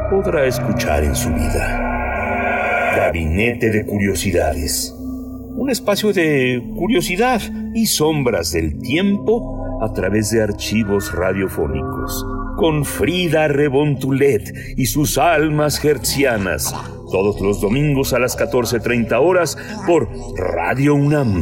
podrá 0.10 0.46
escuchar 0.46 1.04
en 1.04 1.16
su 1.16 1.30
vida. 1.30 2.96
Gabinete 2.96 3.70
de 3.70 3.86
Curiosidades. 3.86 4.96
Un 4.98 5.70
espacio 5.70 6.14
de 6.14 6.64
curiosidad 6.76 7.42
y 7.74 7.88
sombras 7.88 8.52
del 8.52 8.80
tiempo 8.80 9.80
a 9.82 9.94
través 9.94 10.32
de 10.32 10.42
archivos 10.42 11.14
radiofónicos. 11.14 12.26
Con 12.56 12.86
Frida 12.86 13.48
Rebontulet 13.48 14.52
y 14.78 14.86
sus 14.86 15.18
almas 15.18 15.84
hertzianas. 15.84 16.74
Todos 17.12 17.40
los 17.42 17.62
domingos 17.62 18.14
a 18.14 18.20
las 18.20 18.38
14.30 18.38 19.20
horas 19.22 19.58
por 19.86 20.10
Radio 20.38 20.96
UNAM 20.96 21.42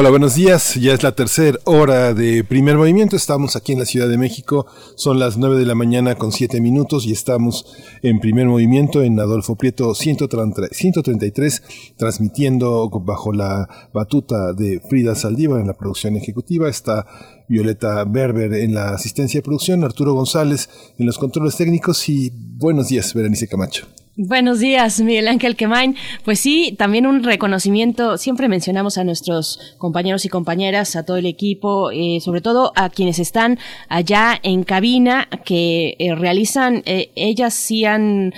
Hola, 0.00 0.10
buenos 0.10 0.36
días. 0.36 0.76
Ya 0.76 0.94
es 0.94 1.02
la 1.02 1.10
tercera 1.10 1.58
hora 1.64 2.14
de 2.14 2.44
primer 2.44 2.76
movimiento. 2.76 3.16
Estamos 3.16 3.56
aquí 3.56 3.72
en 3.72 3.80
la 3.80 3.84
Ciudad 3.84 4.08
de 4.08 4.16
México. 4.16 4.64
Son 4.94 5.18
las 5.18 5.38
nueve 5.38 5.58
de 5.58 5.66
la 5.66 5.74
mañana 5.74 6.14
con 6.14 6.30
siete 6.30 6.60
minutos 6.60 7.04
y 7.04 7.10
estamos 7.10 7.66
en 8.02 8.20
primer 8.20 8.46
movimiento 8.46 9.02
en 9.02 9.18
Adolfo 9.18 9.56
Prieto 9.56 9.92
133, 9.96 11.62
transmitiendo 11.96 12.88
bajo 12.90 13.32
la 13.32 13.68
batuta 13.92 14.52
de 14.52 14.80
Frida 14.88 15.16
Saldívar 15.16 15.60
en 15.60 15.66
la 15.66 15.76
producción 15.76 16.14
ejecutiva. 16.14 16.68
Está 16.68 17.04
Violeta 17.48 18.04
Berber 18.04 18.54
en 18.54 18.74
la 18.74 18.90
asistencia 18.90 19.38
de 19.38 19.42
producción, 19.42 19.82
Arturo 19.82 20.14
González 20.14 20.70
en 20.96 21.06
los 21.06 21.18
controles 21.18 21.56
técnicos 21.56 22.08
y 22.08 22.30
buenos 22.32 22.86
días, 22.86 23.12
Berenice 23.14 23.48
Camacho. 23.48 23.88
Buenos 24.20 24.58
días, 24.58 25.00
Miguel 25.00 25.28
Ángel 25.28 25.54
Quemain. 25.54 25.94
Pues 26.24 26.40
sí, 26.40 26.74
también 26.76 27.06
un 27.06 27.22
reconocimiento. 27.22 28.18
Siempre 28.18 28.48
mencionamos 28.48 28.98
a 28.98 29.04
nuestros 29.04 29.76
compañeros 29.78 30.24
y 30.24 30.28
compañeras, 30.28 30.96
a 30.96 31.04
todo 31.04 31.18
el 31.18 31.26
equipo, 31.26 31.92
eh, 31.92 32.18
sobre 32.20 32.40
todo 32.40 32.72
a 32.74 32.90
quienes 32.90 33.20
están 33.20 33.60
allá 33.88 34.36
en 34.42 34.64
cabina, 34.64 35.28
que 35.44 35.94
eh, 36.00 36.16
realizan, 36.16 36.82
eh, 36.84 37.12
ellas 37.14 37.54
sí 37.54 37.84
han 37.84 38.34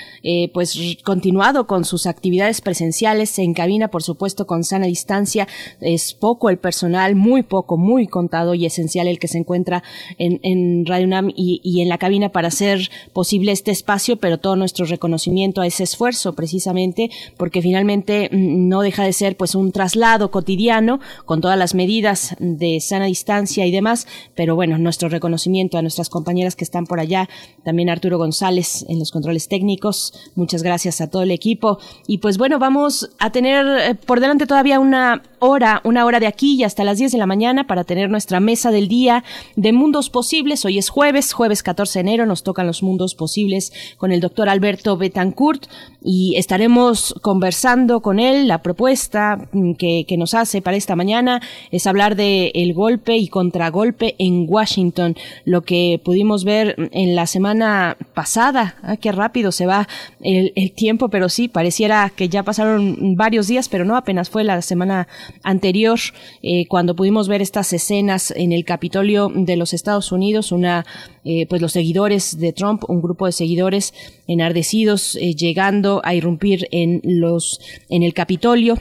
pues 0.52 0.78
continuado 1.02 1.66
con 1.66 1.86
sus 1.86 2.05
actividades 2.05 2.61
presenciales 2.61 3.39
en 3.39 3.55
cabina, 3.55 3.89
por 3.89 4.02
supuesto, 4.02 4.47
con 4.47 4.65
sana 4.65 4.85
distancia. 4.85 5.48
Es 5.81 6.12
poco 6.12 6.51
el 6.51 6.59
personal, 6.59 7.16
muy 7.16 7.43
poco, 7.43 7.78
muy 7.78 8.07
contado 8.07 8.52
y 8.52 8.66
esencial 8.66 9.09
el 9.09 9.19
que 9.19 9.28
se 9.28 9.39
encuentra 9.39 9.82
en, 10.19 10.40
en 10.43 10.85
Radio 10.85 11.07
UNAM 11.07 11.31
y, 11.35 11.62
y 11.65 11.81
en 11.81 11.89
la 11.89 11.97
cabina 11.97 12.28
para 12.28 12.48
hacer 12.48 12.90
posible 13.15 13.52
este 13.52 13.70
espacio, 13.70 14.19
pero 14.19 14.36
todo 14.36 14.57
nuestro 14.57 14.85
reconocimiento 14.85 15.62
a 15.62 15.70
ese 15.71 15.85
esfuerzo 15.85 16.35
precisamente 16.35 17.11
porque 17.37 17.63
finalmente 17.63 18.29
mm, 18.31 18.69
no 18.69 18.83
deja 18.83 19.05
de 19.05 19.13
ser 19.13 19.37
pues 19.37 19.55
un 19.55 19.73
traslado 19.73 20.31
cotidiano 20.31 21.01
con 21.25 21.41
todas 21.41 21.59
las 21.59 21.75
medidas 21.75 22.37
de 22.39 22.81
sana 22.81 23.07
distancia 23.07 23.67
y 23.67 23.71
demás, 23.71 24.07
pero 24.35 24.55
bueno, 24.55 24.79
nuestro 24.79 25.09
reconocimiento 25.09 25.79
a 25.79 25.83
nuestras 25.83 26.09
compañeras 26.09 26.57
que 26.57 26.65
están 26.65 26.87
por 26.87 27.01
allá, 27.01 27.29
también 27.65 27.89
Arturo 27.89 28.19
González 28.19 28.85
en 28.89 28.99
los 28.99 29.11
controles 29.11 29.49
técnicos, 29.49 30.13
muchas 30.35 30.63
gracias 30.63 31.01
a 31.01 31.09
todo 31.09 31.23
el 31.23 31.31
equipo. 31.31 31.79
Y 32.07 32.19
pues 32.19 32.39
bueno, 32.39 32.59
vamos 32.59 33.11
a 33.19 33.31
tener 33.31 33.67
eh, 33.67 33.95
por 33.95 34.21
delante 34.21 34.47
todavía 34.47 34.81
una 34.81 35.23
hora, 35.39 35.81
una 35.85 36.05
hora 36.05 36.21
de 36.21 36.27
aquí 36.27 36.55
y 36.55 36.65
hasta 36.65 36.85
las 36.85 36.99
10 36.99 37.13
de 37.13 37.19
la 37.19 37.27
mañana 37.27 37.67
para 37.67 37.85
tener 37.85 38.11
nuestra 38.11 38.41
mesa 38.41 38.71
del 38.71 38.89
día 38.89 39.25
de 39.57 39.73
mundos 39.73 40.11
posibles. 40.11 40.65
Hoy 40.65 40.79
es 40.79 40.89
jueves, 40.89 41.33
jueves 41.33 41.63
14 41.63 41.99
de 41.99 42.01
enero, 42.01 42.27
nos 42.27 42.43
tocan 42.43 42.67
los 42.67 42.83
mundos 42.83 43.15
posibles 43.15 43.73
con 43.97 44.13
el 44.13 44.21
doctor 44.21 44.49
Alberto 44.49 44.97
Betancourt 44.97 45.60
y 46.03 46.35
estaremos 46.37 47.15
conversando 47.23 48.01
con 48.01 48.19
él. 48.20 48.49
La 48.49 48.62
propuesta 48.62 49.49
que, 49.78 50.05
que 50.07 50.16
nos 50.16 50.35
hace 50.35 50.62
para 50.62 50.77
esta 50.77 50.97
mañana 50.97 51.41
es 51.70 51.87
hablar 51.87 52.16
de 52.16 52.53
el 52.55 52.73
golpe 52.74 53.16
y 53.16 53.28
contragolpe 53.28 54.15
en 54.19 54.47
Washington, 54.49 55.16
lo 55.45 55.62
que 55.62 56.01
pudimos 56.03 56.45
ver 56.45 56.91
en 56.93 57.15
la 57.15 57.27
semana 57.27 57.97
pasada. 58.15 58.77
Ah, 58.82 58.97
qué 58.97 59.12
rápido 59.12 59.53
se 59.53 59.66
va 59.66 59.89
el, 60.20 60.53
el 60.57 60.73
tiempo, 60.73 61.09
pero 61.09 61.28
sí, 61.28 61.49
pareciera 61.49 62.11
que 62.15 62.28
ya 62.28 62.43
pasaron 62.43 63.16
varios 63.16 63.47
días, 63.49 63.69
pero 63.69 63.85
no, 63.85 63.97
apenas 63.97 64.31
fue 64.31 64.45
la 64.45 64.62
semana 64.62 65.09
anterior, 65.43 65.99
eh, 66.43 66.66
cuando 66.66 66.95
pudimos 66.95 67.28
ver 67.28 67.43
estas 67.43 67.73
escenas 67.73 68.32
en 68.37 68.53
el 68.53 68.65
Capitolio 68.65 69.31
de 69.35 69.57
los 69.57 69.73
Estados 69.73 70.12
Unidos, 70.12 70.53
una, 70.53 70.87
eh, 71.24 71.47
pues 71.47 71.61
los 71.61 71.73
seguidores 71.73 72.39
de 72.39 72.53
Trump, 72.53 72.85
un 72.89 73.03
grupo 73.03 73.27
de 73.27 73.32
seguidores 73.32 73.95
enardecidos 74.27 75.16
eh, 75.16 75.35
llegando 75.51 76.01
a 76.05 76.15
irrumpir 76.15 76.69
en 76.71 77.01
los, 77.03 77.61
en 77.89 78.05
el 78.05 78.15
Capitolio, 78.15 78.77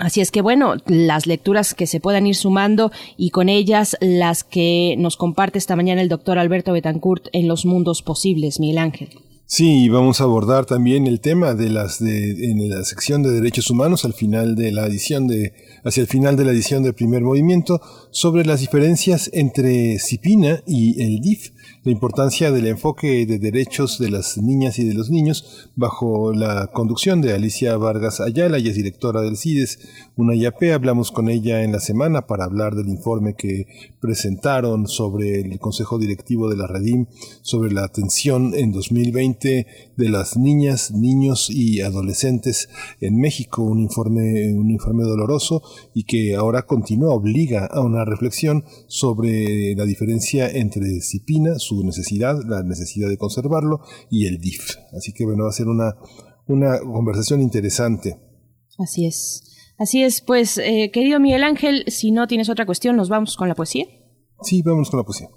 Así 0.00 0.20
es 0.20 0.32
que 0.32 0.42
bueno, 0.42 0.74
las 0.86 1.28
lecturas 1.28 1.72
que 1.72 1.86
se 1.86 2.00
puedan 2.00 2.26
ir 2.26 2.34
sumando 2.34 2.90
y 3.16 3.30
con 3.30 3.48
ellas 3.48 3.96
las 4.00 4.42
que 4.42 4.96
nos 4.98 5.16
comparte 5.16 5.56
esta 5.56 5.76
mañana 5.76 6.02
el 6.02 6.08
doctor 6.08 6.36
Alberto 6.36 6.72
Betancourt 6.72 7.28
en 7.32 7.46
los 7.46 7.64
mundos 7.64 8.02
posibles, 8.02 8.58
Miguel 8.58 8.78
Ángel. 8.78 9.10
Sí, 9.46 9.88
vamos 9.90 10.20
a 10.20 10.24
abordar 10.24 10.66
también 10.66 11.06
el 11.06 11.20
tema 11.20 11.54
de 11.54 11.70
las 11.70 12.02
de 12.02 12.50
en 12.50 12.68
la 12.68 12.82
sección 12.82 13.22
de 13.22 13.30
derechos 13.30 13.70
humanos 13.70 14.04
al 14.04 14.14
final 14.14 14.56
de 14.56 14.72
la 14.72 14.86
edición 14.86 15.28
de 15.28 15.52
hacia 15.84 16.00
el 16.00 16.08
final 16.08 16.34
de 16.36 16.44
la 16.44 16.50
edición 16.50 16.82
del 16.82 16.94
primer 16.94 17.22
movimiento 17.22 17.80
sobre 18.10 18.44
las 18.44 18.60
diferencias 18.60 19.30
entre 19.32 20.00
Cipina 20.00 20.64
y 20.66 21.00
el 21.00 21.20
DIF 21.20 21.50
la 21.84 21.92
importancia 21.92 22.50
del 22.50 22.66
enfoque 22.66 23.26
de 23.26 23.38
derechos 23.38 23.98
de 23.98 24.10
las 24.10 24.38
niñas 24.38 24.78
y 24.78 24.84
de 24.84 24.94
los 24.94 25.10
niños 25.10 25.68
bajo 25.76 26.32
la 26.32 26.68
conducción 26.68 27.20
de 27.20 27.34
Alicia 27.34 27.76
Vargas 27.76 28.20
Ayala, 28.20 28.56
ella 28.56 28.70
es 28.70 28.76
directora 28.76 29.20
del 29.20 29.36
CIDES, 29.36 29.80
una 30.16 30.34
IAP. 30.34 30.62
Hablamos 30.72 31.12
con 31.12 31.28
ella 31.28 31.62
en 31.62 31.72
la 31.72 31.80
semana 31.80 32.26
para 32.26 32.44
hablar 32.44 32.74
del 32.74 32.88
informe 32.88 33.34
que 33.34 33.66
presentaron 34.00 34.88
sobre 34.88 35.40
el 35.40 35.58
Consejo 35.58 35.98
Directivo 35.98 36.48
de 36.48 36.56
la 36.56 36.66
Redim, 36.66 37.04
sobre 37.42 37.70
la 37.70 37.84
atención 37.84 38.54
en 38.54 38.72
2020 38.72 39.66
de 39.94 40.08
las 40.08 40.38
niñas, 40.38 40.90
niños 40.90 41.50
y 41.50 41.82
adolescentes 41.82 42.70
en 43.02 43.18
México, 43.18 43.62
un 43.62 43.80
informe, 43.80 44.54
un 44.54 44.70
informe 44.70 45.04
doloroso 45.04 45.62
y 45.92 46.04
que 46.04 46.34
ahora 46.34 46.62
continúa, 46.62 47.14
obliga 47.14 47.66
a 47.66 47.82
una 47.82 48.06
reflexión 48.06 48.64
sobre 48.86 49.74
la 49.74 49.84
diferencia 49.84 50.48
entre 50.48 51.02
Cipina, 51.02 51.58
su 51.58 51.73
necesidad, 51.82 52.36
la 52.46 52.62
necesidad 52.62 53.08
de 53.08 53.16
conservarlo 53.16 53.80
y 54.10 54.26
el 54.26 54.38
DIF. 54.38 54.76
Así 54.96 55.12
que 55.12 55.24
bueno, 55.24 55.44
va 55.44 55.50
a 55.50 55.52
ser 55.52 55.68
una, 55.68 55.94
una 56.46 56.78
conversación 56.80 57.40
interesante. 57.40 58.20
Así 58.78 59.06
es. 59.06 59.42
Así 59.78 60.02
es, 60.04 60.20
pues 60.20 60.58
eh, 60.58 60.90
querido 60.92 61.18
Miguel 61.18 61.42
Ángel, 61.42 61.84
si 61.88 62.12
no 62.12 62.28
tienes 62.28 62.48
otra 62.48 62.64
cuestión, 62.64 62.96
nos 62.96 63.08
vamos 63.08 63.36
con 63.36 63.48
la 63.48 63.54
poesía. 63.54 63.86
Sí, 64.42 64.62
vamos 64.62 64.90
con 64.90 64.98
la 64.98 65.04
poesía. 65.04 65.28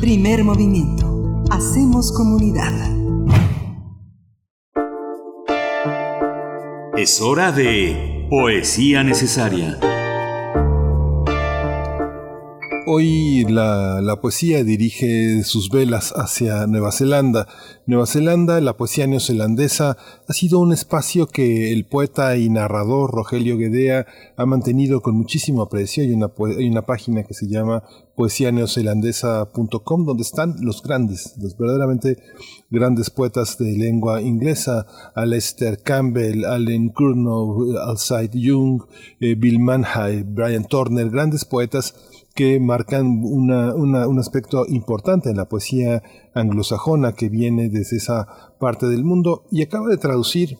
Primer 0.00 0.44
movimiento. 0.44 1.44
Hacemos 1.50 2.10
comunidad. 2.12 2.72
Es 6.96 7.20
hora 7.20 7.52
de 7.52 8.26
poesía 8.30 9.02
necesaria. 9.02 9.78
Hoy 12.86 13.46
la, 13.48 14.02
la, 14.02 14.20
poesía 14.20 14.62
dirige 14.62 15.42
sus 15.44 15.70
velas 15.70 16.12
hacia 16.16 16.66
Nueva 16.66 16.92
Zelanda. 16.92 17.48
Nueva 17.86 18.06
Zelanda, 18.06 18.60
la 18.60 18.76
poesía 18.76 19.06
neozelandesa, 19.06 19.96
ha 20.28 20.32
sido 20.34 20.58
un 20.58 20.70
espacio 20.70 21.26
que 21.26 21.72
el 21.72 21.86
poeta 21.86 22.36
y 22.36 22.50
narrador 22.50 23.10
Rogelio 23.10 23.56
Guedea 23.56 24.06
ha 24.36 24.44
mantenido 24.44 25.00
con 25.00 25.16
muchísimo 25.16 25.62
aprecio. 25.62 26.02
Hay 26.02 26.12
una, 26.12 26.30
hay 26.58 26.68
una 26.68 26.82
página 26.82 27.22
que 27.22 27.32
se 27.32 27.48
llama 27.48 27.84
poesianeozelandesa.com 28.16 30.04
donde 30.04 30.22
están 30.22 30.56
los 30.60 30.82
grandes, 30.82 31.34
los 31.40 31.56
verdaderamente 31.56 32.18
grandes 32.70 33.08
poetas 33.08 33.56
de 33.58 33.76
lengua 33.78 34.20
inglesa, 34.20 34.86
Alistair 35.14 35.78
Campbell, 35.82 36.44
Allen 36.44 36.90
Curnow, 36.90 37.78
Alcide 37.78 38.38
Young, 38.38 38.82
eh, 39.20 39.34
Bill 39.36 39.58
Manhigh, 39.58 40.24
Brian 40.24 40.66
Turner, 40.66 41.08
grandes 41.08 41.44
poetas 41.44 41.94
que 42.34 42.58
marcan 42.60 43.20
una, 43.22 43.74
un 43.74 44.18
aspecto 44.18 44.66
importante 44.68 45.30
en 45.30 45.36
la 45.36 45.48
poesía 45.48 46.02
anglosajona 46.34 47.12
que 47.12 47.28
viene 47.28 47.68
desde 47.68 47.96
esa 47.96 48.26
parte 48.58 48.86
del 48.86 49.04
mundo 49.04 49.44
y 49.50 49.62
acaba 49.62 49.88
de 49.88 49.98
traducir 49.98 50.58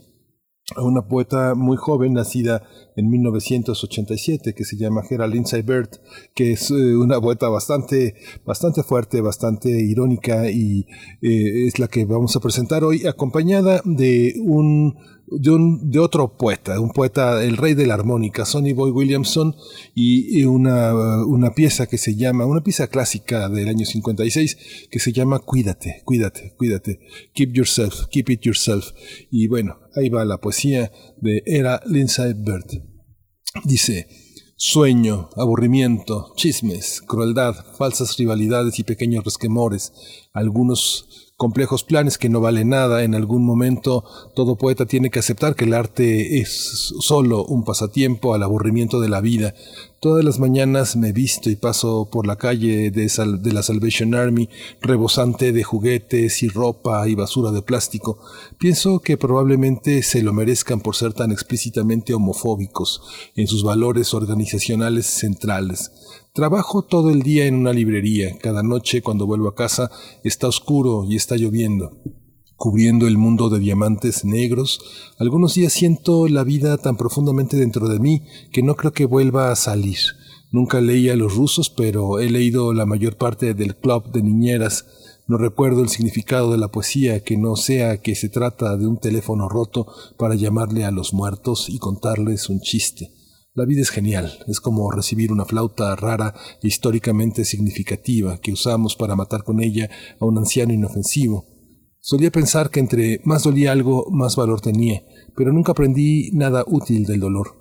a 0.76 0.82
una 0.82 1.06
poeta 1.06 1.54
muy 1.54 1.76
joven, 1.76 2.14
nacida 2.14 2.62
en 2.96 3.10
1987, 3.10 4.54
que 4.54 4.64
se 4.64 4.76
llama 4.76 5.02
Gerald 5.06 5.34
Lindsay 5.34 5.62
Bird, 5.62 5.90
que 6.34 6.52
es 6.52 6.70
eh, 6.70 6.96
una 6.96 7.20
poeta 7.20 7.48
bastante, 7.48 8.14
bastante 8.46 8.82
fuerte, 8.82 9.20
bastante 9.20 9.68
irónica 9.68 10.50
y 10.50 10.86
eh, 11.20 11.66
es 11.66 11.78
la 11.78 11.88
que 11.88 12.06
vamos 12.06 12.34
a 12.36 12.40
presentar 12.40 12.82
hoy, 12.82 13.06
acompañada 13.06 13.82
de 13.84 14.34
un 14.42 14.96
de, 15.26 15.98
otro 15.98 16.36
poeta, 16.36 16.78
un 16.80 16.90
poeta, 16.90 17.42
el 17.42 17.56
rey 17.56 17.74
de 17.74 17.86
la 17.86 17.94
armónica, 17.94 18.44
Sonny 18.44 18.72
Boy 18.72 18.90
Williamson, 18.90 19.54
y, 19.94 20.44
una, 20.44 21.24
una 21.24 21.54
pieza 21.54 21.86
que 21.86 21.98
se 21.98 22.16
llama, 22.16 22.46
una 22.46 22.62
pieza 22.62 22.88
clásica 22.88 23.48
del 23.48 23.68
año 23.68 23.84
56, 23.84 24.88
que 24.90 24.98
se 24.98 25.12
llama 25.12 25.40
Cuídate, 25.40 26.02
cuídate, 26.04 26.54
cuídate, 26.56 27.00
keep 27.32 27.52
yourself, 27.52 28.06
keep 28.10 28.30
it 28.30 28.42
yourself. 28.42 28.92
Y 29.30 29.46
bueno, 29.48 29.78
ahí 29.96 30.08
va 30.08 30.24
la 30.24 30.38
poesía 30.38 30.92
de 31.20 31.42
Era 31.46 31.80
Lindsay 31.86 32.34
Bird. 32.34 32.82
Dice, 33.64 34.08
Sueño, 34.56 35.30
aburrimiento, 35.36 36.32
chismes, 36.36 37.02
crueldad, 37.02 37.54
falsas 37.76 38.16
rivalidades 38.16 38.78
y 38.78 38.84
pequeños 38.84 39.24
resquemores, 39.24 39.92
algunos 40.32 41.13
complejos 41.36 41.82
planes 41.82 42.16
que 42.16 42.28
no 42.28 42.40
vale 42.40 42.64
nada. 42.64 43.02
En 43.02 43.14
algún 43.14 43.44
momento 43.44 44.04
todo 44.34 44.56
poeta 44.56 44.86
tiene 44.86 45.10
que 45.10 45.18
aceptar 45.18 45.54
que 45.56 45.64
el 45.64 45.74
arte 45.74 46.38
es 46.38 46.94
solo 47.00 47.44
un 47.44 47.64
pasatiempo 47.64 48.34
al 48.34 48.42
aburrimiento 48.42 49.00
de 49.00 49.08
la 49.08 49.20
vida. 49.20 49.54
Todas 50.00 50.24
las 50.24 50.38
mañanas 50.38 50.96
me 50.96 51.12
visto 51.12 51.48
y 51.48 51.56
paso 51.56 52.08
por 52.12 52.26
la 52.26 52.36
calle 52.36 52.90
de, 52.90 53.10
la 53.52 53.62
Salvation 53.62 54.14
Army, 54.14 54.50
rebosante 54.82 55.50
de 55.52 55.64
juguetes 55.64 56.42
y 56.42 56.48
ropa 56.48 57.08
y 57.08 57.14
basura 57.14 57.50
de 57.52 57.62
plástico. 57.62 58.18
Pienso 58.58 59.00
que 59.00 59.16
probablemente 59.16 60.02
se 60.02 60.22
lo 60.22 60.34
merezcan 60.34 60.80
por 60.80 60.94
ser 60.94 61.14
tan 61.14 61.32
explícitamente 61.32 62.12
homofóbicos 62.12 63.00
en 63.34 63.46
sus 63.46 63.64
valores 63.64 64.12
organizacionales 64.12 65.06
centrales. 65.06 65.90
Trabajo 66.34 66.82
todo 66.82 67.10
el 67.10 67.22
día 67.22 67.46
en 67.46 67.54
una 67.54 67.72
librería. 67.72 68.36
Cada 68.42 68.64
noche 68.64 69.02
cuando 69.02 69.24
vuelvo 69.24 69.46
a 69.46 69.54
casa 69.54 69.88
está 70.24 70.48
oscuro 70.48 71.06
y 71.08 71.14
está 71.14 71.36
lloviendo 71.36 71.92
cubriendo 72.56 73.06
el 73.06 73.18
mundo 73.18 73.50
de 73.50 73.58
diamantes 73.58 74.24
negros, 74.24 74.80
algunos 75.18 75.54
días 75.54 75.72
siento 75.72 76.28
la 76.28 76.44
vida 76.44 76.78
tan 76.78 76.96
profundamente 76.96 77.56
dentro 77.56 77.88
de 77.88 77.98
mí 77.98 78.22
que 78.52 78.62
no 78.62 78.74
creo 78.74 78.92
que 78.92 79.04
vuelva 79.04 79.52
a 79.52 79.56
salir. 79.56 79.98
Nunca 80.50 80.80
leí 80.80 81.08
a 81.08 81.16
los 81.16 81.34
rusos, 81.34 81.68
pero 81.70 82.18
he 82.20 82.30
leído 82.30 82.72
la 82.72 82.86
mayor 82.86 83.16
parte 83.16 83.54
del 83.54 83.76
club 83.76 84.10
de 84.12 84.22
niñeras. 84.22 84.86
No 85.26 85.36
recuerdo 85.36 85.82
el 85.82 85.88
significado 85.88 86.50
de 86.52 86.58
la 86.58 86.68
poesía 86.68 87.22
que 87.22 87.36
no 87.36 87.54
sea 87.54 88.00
que 88.00 88.14
se 88.14 88.28
trata 88.28 88.76
de 88.76 88.86
un 88.86 88.98
teléfono 88.98 89.48
roto 89.48 89.86
para 90.16 90.34
llamarle 90.34 90.84
a 90.84 90.90
los 90.90 91.12
muertos 91.12 91.68
y 91.68 91.78
contarles 91.78 92.48
un 92.48 92.60
chiste. 92.60 93.10
La 93.54 93.64
vida 93.64 93.82
es 93.82 93.90
genial, 93.90 94.32
es 94.48 94.60
como 94.60 94.90
recibir 94.90 95.32
una 95.32 95.44
flauta 95.44 95.94
rara 95.96 96.34
e 96.62 96.68
históricamente 96.68 97.44
significativa 97.44 98.38
que 98.38 98.52
usamos 98.52 98.96
para 98.96 99.16
matar 99.16 99.44
con 99.44 99.62
ella 99.62 99.88
a 100.20 100.24
un 100.26 100.38
anciano 100.38 100.72
inofensivo, 100.72 101.54
Solía 102.06 102.30
pensar 102.30 102.68
que 102.68 102.80
entre 102.80 103.22
más 103.24 103.44
dolía 103.44 103.72
algo, 103.72 104.10
más 104.10 104.36
valor 104.36 104.60
tenía, 104.60 105.02
pero 105.34 105.54
nunca 105.54 105.72
aprendí 105.72 106.30
nada 106.34 106.62
útil 106.66 107.06
del 107.06 107.18
dolor. 107.18 107.56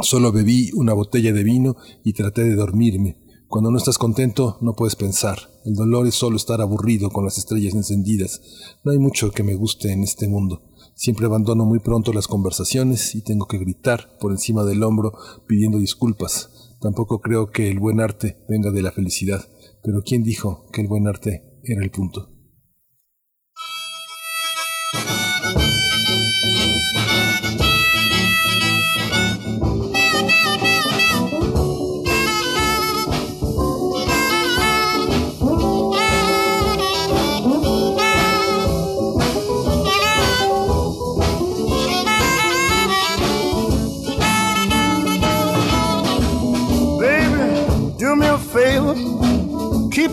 Solo 0.00 0.32
bebí 0.32 0.72
una 0.74 0.94
botella 0.94 1.32
de 1.32 1.44
vino 1.44 1.76
y 2.02 2.12
traté 2.12 2.42
de 2.42 2.56
dormirme. 2.56 3.18
Cuando 3.46 3.70
no 3.70 3.78
estás 3.78 3.96
contento, 3.96 4.58
no 4.62 4.72
puedes 4.72 4.96
pensar. 4.96 5.38
El 5.64 5.74
dolor 5.74 6.08
es 6.08 6.16
solo 6.16 6.36
estar 6.36 6.60
aburrido 6.60 7.10
con 7.10 7.24
las 7.24 7.38
estrellas 7.38 7.72
encendidas. 7.74 8.40
No 8.82 8.90
hay 8.90 8.98
mucho 8.98 9.30
que 9.30 9.44
me 9.44 9.54
guste 9.54 9.92
en 9.92 10.02
este 10.02 10.26
mundo. 10.26 10.67
Siempre 10.98 11.26
abandono 11.26 11.64
muy 11.64 11.78
pronto 11.78 12.12
las 12.12 12.26
conversaciones 12.26 13.14
y 13.14 13.22
tengo 13.22 13.46
que 13.46 13.58
gritar 13.58 14.18
por 14.18 14.32
encima 14.32 14.64
del 14.64 14.82
hombro 14.82 15.12
pidiendo 15.46 15.78
disculpas. 15.78 16.74
Tampoco 16.80 17.20
creo 17.20 17.52
que 17.52 17.70
el 17.70 17.78
buen 17.78 18.00
arte 18.00 18.44
venga 18.48 18.72
de 18.72 18.82
la 18.82 18.90
felicidad, 18.90 19.48
pero 19.84 20.02
¿quién 20.02 20.24
dijo 20.24 20.66
que 20.72 20.80
el 20.80 20.88
buen 20.88 21.06
arte 21.06 21.44
era 21.62 21.84
el 21.84 21.92
punto? 21.92 22.37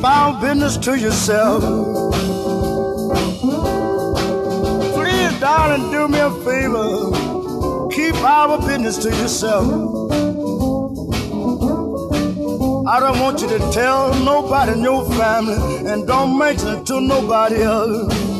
Keep 0.05 0.13
our 0.13 0.39
business 0.39 0.77
to 0.77 0.99
yourself. 0.99 1.63
Please, 4.93 5.39
darling, 5.39 5.89
do 5.89 6.07
me 6.07 6.19
a 6.19 6.29
favor, 6.45 7.89
keep 7.89 8.13
our 8.23 8.59
business 8.59 8.99
to 8.99 9.09
yourself. 9.09 9.65
I 12.87 12.99
don't 12.99 13.19
want 13.19 13.41
you 13.41 13.47
to 13.47 13.57
tell 13.71 14.13
nobody 14.23 14.73
in 14.73 14.83
your 14.83 15.09
family, 15.13 15.89
and 15.89 16.05
don't 16.05 16.37
mention 16.37 16.67
it 16.77 16.85
to 16.85 17.01
nobody 17.01 17.63
else. 17.63 18.34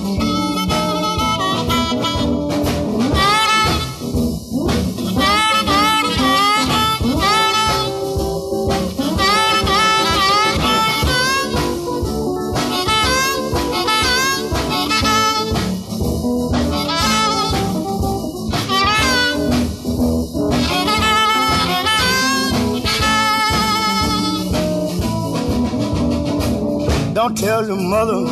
Don't 27.15 27.37
tell 27.37 27.65
your 27.65 27.77
mother, 27.79 28.25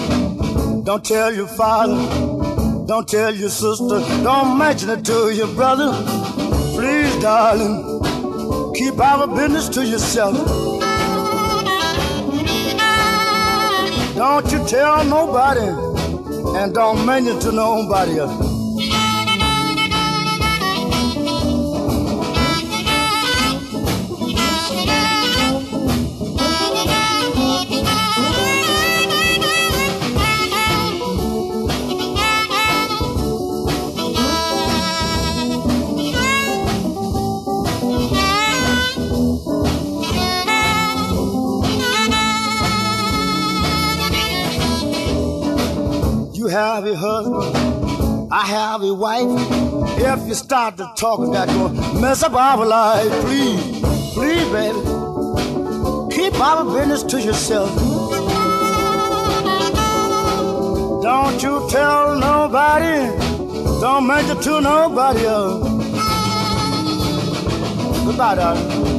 don't 0.83 1.05
tell 1.05 1.33
your 1.33 1.47
father, 1.47 1.95
don't 2.85 3.07
tell 3.07 3.33
your 3.33 3.47
sister, 3.47 4.01
don't 4.21 4.57
mention 4.57 4.89
it 4.89 5.05
to 5.05 5.33
your 5.33 5.47
brother. 5.55 5.93
Please, 6.75 7.15
darling, 7.21 8.73
keep 8.75 8.99
our 8.99 9.25
business 9.25 9.69
to 9.69 9.85
yourself. 9.85 10.35
Don't 14.17 14.51
you 14.51 14.67
tell 14.67 15.05
nobody, 15.05 15.69
and 16.57 16.73
don't 16.73 17.05
mention 17.05 17.39
to 17.39 17.53
nobody 17.53 18.19
else. 18.19 18.42
I 48.43 48.47
have 48.47 48.83
a 48.83 48.93
wife. 48.93 49.23
If 49.97 50.27
you 50.27 50.33
start 50.33 50.75
to 50.75 50.91
talk, 50.97 51.31
that's 51.31 51.53
gonna 51.53 52.01
mess 52.01 52.23
up 52.23 52.33
our 52.33 52.65
life. 52.65 53.09
Please, 53.21 53.79
please, 54.13 54.49
baby, 54.51 54.79
keep 56.13 56.37
our 56.41 56.65
business 56.65 57.03
to 57.03 57.21
yourself. 57.21 57.73
Don't 61.01 61.41
you 61.41 61.65
tell 61.69 62.19
nobody, 62.19 63.15
don't 63.79 64.07
mention 64.07 64.37
to 64.41 64.59
nobody 64.59 65.25
else. 65.25 65.63
Goodbye, 68.05 68.35
darling. 68.35 68.92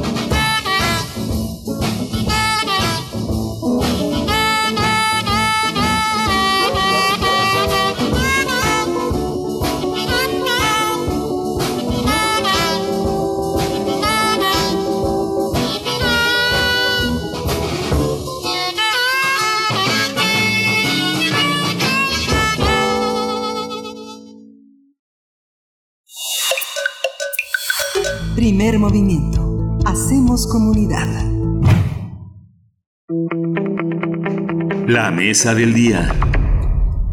Mesa 35.15 35.55
del 35.55 35.73
día. 35.73 36.13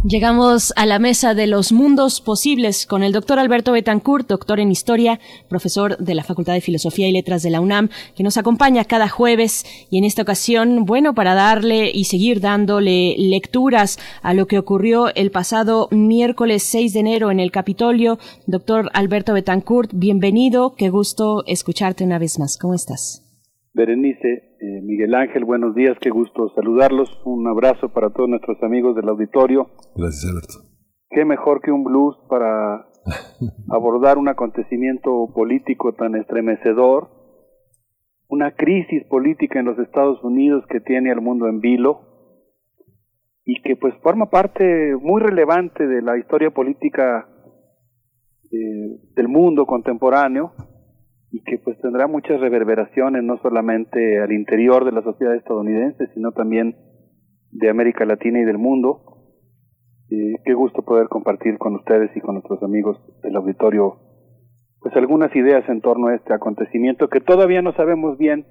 Llegamos 0.04 0.72
a 0.74 0.86
la 0.86 0.98
mesa 0.98 1.34
de 1.34 1.46
los 1.46 1.70
mundos 1.70 2.20
posibles 2.20 2.84
con 2.84 3.04
el 3.04 3.12
doctor 3.12 3.38
Alberto 3.38 3.70
Betancourt, 3.70 4.28
doctor 4.28 4.58
en 4.58 4.72
historia, 4.72 5.20
profesor 5.48 5.96
de 5.98 6.16
la 6.16 6.24
Facultad 6.24 6.54
de 6.54 6.60
Filosofía 6.60 7.06
y 7.06 7.12
Letras 7.12 7.44
de 7.44 7.50
la 7.50 7.60
UNAM, 7.60 7.90
que 8.16 8.24
nos 8.24 8.36
acompaña 8.36 8.84
cada 8.84 9.08
jueves 9.08 9.64
y 9.88 9.98
en 9.98 10.04
esta 10.04 10.22
ocasión, 10.22 10.84
bueno, 10.84 11.14
para 11.14 11.34
darle 11.34 11.92
y 11.94 12.06
seguir 12.06 12.40
dándole 12.40 13.14
lecturas 13.16 14.00
a 14.22 14.34
lo 14.34 14.48
que 14.48 14.58
ocurrió 14.58 15.14
el 15.14 15.30
pasado 15.30 15.86
miércoles 15.92 16.64
6 16.64 16.94
de 16.94 17.00
enero 17.00 17.30
en 17.30 17.38
el 17.38 17.52
Capitolio. 17.52 18.18
Doctor 18.46 18.90
Alberto 18.94 19.32
Betancourt, 19.34 19.92
bienvenido, 19.94 20.74
qué 20.74 20.90
gusto 20.90 21.44
escucharte 21.46 22.02
una 22.02 22.18
vez 22.18 22.40
más. 22.40 22.58
¿Cómo 22.58 22.74
estás? 22.74 23.21
Berenice, 23.74 24.28
eh, 24.60 24.82
Miguel 24.82 25.14
Ángel, 25.14 25.46
buenos 25.46 25.74
días, 25.74 25.96
qué 25.98 26.10
gusto 26.10 26.50
saludarlos. 26.54 27.08
Un 27.24 27.48
abrazo 27.48 27.88
para 27.88 28.10
todos 28.10 28.28
nuestros 28.28 28.62
amigos 28.62 28.94
del 28.94 29.08
auditorio. 29.08 29.70
Gracias, 29.96 30.30
Alberto. 30.30 30.54
Qué 31.08 31.24
mejor 31.24 31.62
que 31.62 31.72
un 31.72 31.82
blues 31.82 32.14
para 32.28 32.86
abordar 33.70 34.18
un 34.18 34.28
acontecimiento 34.28 35.32
político 35.34 35.94
tan 35.94 36.16
estremecedor, 36.16 37.08
una 38.28 38.54
crisis 38.54 39.04
política 39.08 39.60
en 39.60 39.66
los 39.66 39.78
Estados 39.78 40.22
Unidos 40.22 40.64
que 40.68 40.80
tiene 40.80 41.10
al 41.10 41.22
mundo 41.22 41.48
en 41.48 41.60
vilo 41.60 42.00
y 43.46 43.62
que 43.62 43.76
pues 43.76 43.94
forma 44.02 44.28
parte 44.28 44.96
muy 45.00 45.22
relevante 45.22 45.86
de 45.86 46.02
la 46.02 46.18
historia 46.18 46.50
política 46.50 47.26
eh, 48.50 49.00
del 49.14 49.28
mundo 49.28 49.64
contemporáneo 49.64 50.52
y 51.32 51.42
que 51.42 51.58
pues 51.58 51.80
tendrá 51.80 52.06
muchas 52.06 52.38
reverberaciones 52.40 53.24
no 53.24 53.38
solamente 53.38 54.20
al 54.20 54.32
interior 54.32 54.84
de 54.84 54.92
la 54.92 55.02
sociedad 55.02 55.34
estadounidense, 55.34 56.06
sino 56.14 56.32
también 56.32 56.76
de 57.50 57.70
América 57.70 58.04
Latina 58.04 58.38
y 58.40 58.44
del 58.44 58.58
mundo. 58.58 59.02
Eh, 60.10 60.34
qué 60.44 60.52
gusto 60.52 60.82
poder 60.82 61.08
compartir 61.08 61.56
con 61.56 61.74
ustedes 61.74 62.14
y 62.14 62.20
con 62.20 62.34
nuestros 62.34 62.62
amigos 62.62 62.98
del 63.22 63.34
auditorio 63.36 63.96
pues 64.80 64.94
algunas 64.96 65.34
ideas 65.36 65.66
en 65.68 65.80
torno 65.80 66.08
a 66.08 66.14
este 66.16 66.34
acontecimiento 66.34 67.08
que 67.08 67.20
todavía 67.20 67.62
no 67.62 67.72
sabemos 67.74 68.18
bien 68.18 68.44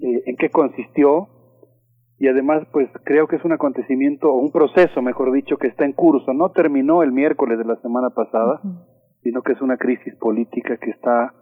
eh, 0.00 0.22
en 0.26 0.36
qué 0.36 0.50
consistió. 0.50 1.28
Y 2.18 2.28
además 2.28 2.66
pues 2.72 2.90
creo 3.04 3.26
que 3.26 3.36
es 3.36 3.44
un 3.44 3.52
acontecimiento 3.52 4.32
o 4.32 4.38
un 4.38 4.50
proceso 4.50 5.00
mejor 5.02 5.32
dicho 5.32 5.56
que 5.56 5.68
está 5.68 5.84
en 5.84 5.92
curso. 5.92 6.34
No 6.34 6.50
terminó 6.50 7.02
el 7.02 7.12
miércoles 7.12 7.58
de 7.58 7.64
la 7.64 7.76
semana 7.76 8.10
pasada 8.10 8.60
sino 9.26 9.42
que 9.42 9.54
es 9.54 9.60
una 9.60 9.76
crisis 9.76 10.14
política 10.20 10.76
que 10.76 10.90
está 10.90 11.34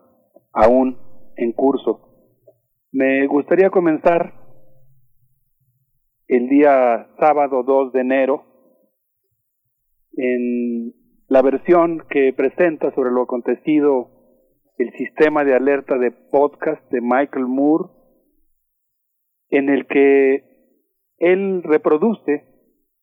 aún 0.54 0.96
en 1.36 1.52
curso. 1.52 2.00
Me 2.92 3.26
gustaría 3.26 3.70
comenzar 3.70 4.32
el 6.28 6.48
día 6.48 7.08
sábado 7.18 7.64
2 7.64 7.92
de 7.92 8.00
enero 8.00 8.44
en 10.12 10.94
la 11.26 11.42
versión 11.42 12.04
que 12.08 12.32
presenta 12.32 12.94
sobre 12.94 13.10
lo 13.10 13.22
acontecido 13.22 14.10
el 14.78 14.92
sistema 14.92 15.44
de 15.44 15.54
alerta 15.54 15.98
de 15.98 16.10
podcast 16.10 16.82
de 16.90 17.00
Michael 17.00 17.46
Moore, 17.46 17.90
en 19.50 19.68
el 19.68 19.86
que 19.86 20.44
él 21.18 21.62
reproduce 21.62 22.44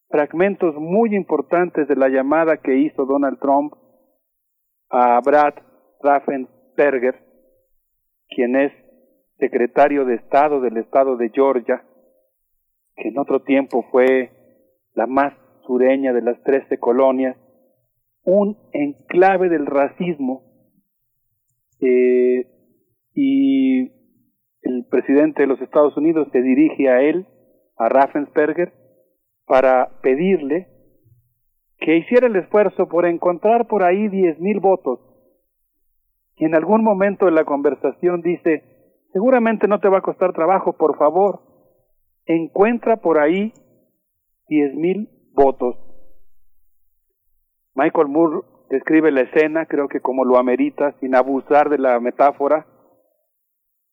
fragmentos 0.10 0.76
muy 0.76 1.15
importantes 1.15 1.88
de 1.88 1.95
la 1.95 2.10
llamada 2.10 2.57
que 2.57 2.78
hizo 2.78 3.06
Donald 3.06 3.40
Trump 3.40 3.73
a 4.90 5.22
Brad 5.22 5.53
Raffensperger 6.02 7.30
quien 8.31 8.55
es 8.55 8.71
secretario 9.37 10.05
de 10.05 10.15
Estado 10.15 10.61
del 10.61 10.77
Estado 10.77 11.17
de 11.17 11.29
Georgia, 11.29 11.83
que 12.95 13.09
en 13.09 13.19
otro 13.19 13.43
tiempo 13.43 13.85
fue 13.91 14.31
la 14.93 15.05
más 15.05 15.33
sureña 15.65 16.13
de 16.13 16.21
las 16.21 16.41
trece 16.43 16.79
colonias, 16.79 17.37
un 18.23 18.57
enclave 18.71 19.49
del 19.49 19.65
racismo, 19.65 20.43
eh, 21.81 22.45
y 23.13 23.81
el 24.61 24.85
presidente 24.89 25.41
de 25.41 25.47
los 25.47 25.61
Estados 25.61 25.97
Unidos 25.97 26.27
se 26.31 26.41
dirige 26.41 26.89
a 26.89 27.01
él, 27.01 27.25
a 27.77 27.89
Raffensperger, 27.89 28.73
para 29.45 29.99
pedirle 30.01 30.67
que 31.77 31.97
hiciera 31.97 32.27
el 32.27 32.35
esfuerzo 32.35 32.87
por 32.87 33.07
encontrar 33.07 33.67
por 33.67 33.83
ahí 33.83 34.07
diez 34.07 34.39
mil 34.39 34.59
votos 34.59 35.10
y 36.41 36.45
en 36.45 36.55
algún 36.55 36.84
momento 36.84 37.26
de 37.26 37.31
la 37.34 37.45
conversación 37.45 38.22
dice, 38.22 38.63
seguramente 39.13 39.68
no 39.68 39.80
te 39.80 39.88
va 39.89 39.99
a 39.99 40.01
costar 40.01 40.34
trabajo, 40.34 40.73
por 40.73 40.97
favor, 40.97 41.39
encuentra 42.26 42.97
por 42.97 43.19
ahí 43.19 43.53
diez 44.47 44.73
mil 44.73 45.07
votos. 45.35 45.76
Michael 47.76 48.07
Moore 48.07 48.39
describe 48.72 49.11
la 49.11 49.22
escena, 49.22 49.68
creo 49.68 49.88
que 49.88 49.99
como 49.99 50.26
lo 50.26 50.39
amerita, 50.39 50.95
sin 50.99 51.15
abusar 51.15 51.69
de 51.69 51.77
la 51.77 51.99
metáfora, 51.99 52.65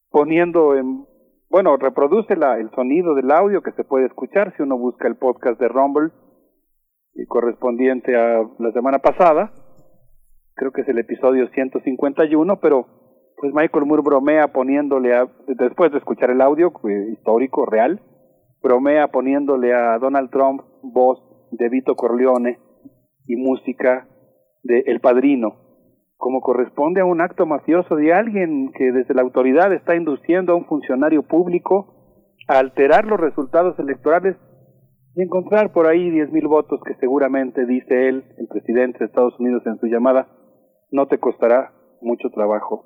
poniendo 0.08 0.74
en, 0.74 1.04
bueno, 1.50 1.76
reproduce 1.76 2.34
la, 2.34 2.56
el 2.56 2.70
sonido 2.70 3.14
del 3.14 3.30
audio 3.30 3.60
que 3.60 3.72
se 3.72 3.84
puede 3.84 4.06
escuchar 4.06 4.54
si 4.56 4.62
uno 4.62 4.78
busca 4.78 5.06
el 5.06 5.16
podcast 5.16 5.60
de 5.60 5.68
Rumble, 5.68 6.12
y 7.12 7.26
correspondiente 7.26 8.16
a 8.16 8.42
la 8.58 8.72
semana 8.72 9.00
pasada, 9.00 9.52
creo 10.58 10.72
que 10.72 10.82
es 10.82 10.88
el 10.88 10.98
episodio 10.98 11.48
151, 11.48 12.60
pero 12.60 12.86
pues 13.40 13.54
Michael 13.54 13.86
Moore 13.86 14.02
bromea 14.02 14.48
poniéndole 14.48 15.14
a, 15.14 15.26
después 15.46 15.92
de 15.92 15.98
escuchar 15.98 16.30
el 16.30 16.40
audio 16.40 16.72
histórico, 17.12 17.64
real, 17.64 18.02
bromea 18.60 19.08
poniéndole 19.08 19.72
a 19.72 19.96
Donald 19.98 20.30
Trump 20.30 20.60
voz 20.82 21.22
de 21.52 21.68
Vito 21.68 21.94
Corleone 21.94 22.58
y 23.26 23.36
música 23.36 24.08
de 24.64 24.82
El 24.86 25.00
Padrino, 25.00 25.54
como 26.16 26.40
corresponde 26.40 27.00
a 27.00 27.04
un 27.04 27.20
acto 27.20 27.46
mafioso 27.46 27.94
de 27.94 28.12
alguien 28.12 28.72
que 28.72 28.90
desde 28.90 29.14
la 29.14 29.22
autoridad 29.22 29.72
está 29.72 29.94
induciendo 29.94 30.52
a 30.52 30.56
un 30.56 30.66
funcionario 30.66 31.22
público 31.22 32.34
a 32.48 32.58
alterar 32.58 33.06
los 33.06 33.20
resultados 33.20 33.78
electorales 33.78 34.36
y 35.14 35.22
encontrar 35.22 35.72
por 35.72 35.86
ahí 35.86 36.10
diez 36.10 36.32
mil 36.32 36.48
votos 36.48 36.80
que 36.84 36.94
seguramente, 36.94 37.64
dice 37.66 38.08
él, 38.08 38.24
el 38.38 38.48
presidente 38.48 38.98
de 38.98 39.04
Estados 39.04 39.38
Unidos 39.38 39.62
en 39.66 39.78
su 39.78 39.86
llamada, 39.86 40.26
no 40.90 41.06
te 41.06 41.18
costará 41.18 41.72
mucho 42.00 42.30
trabajo. 42.30 42.84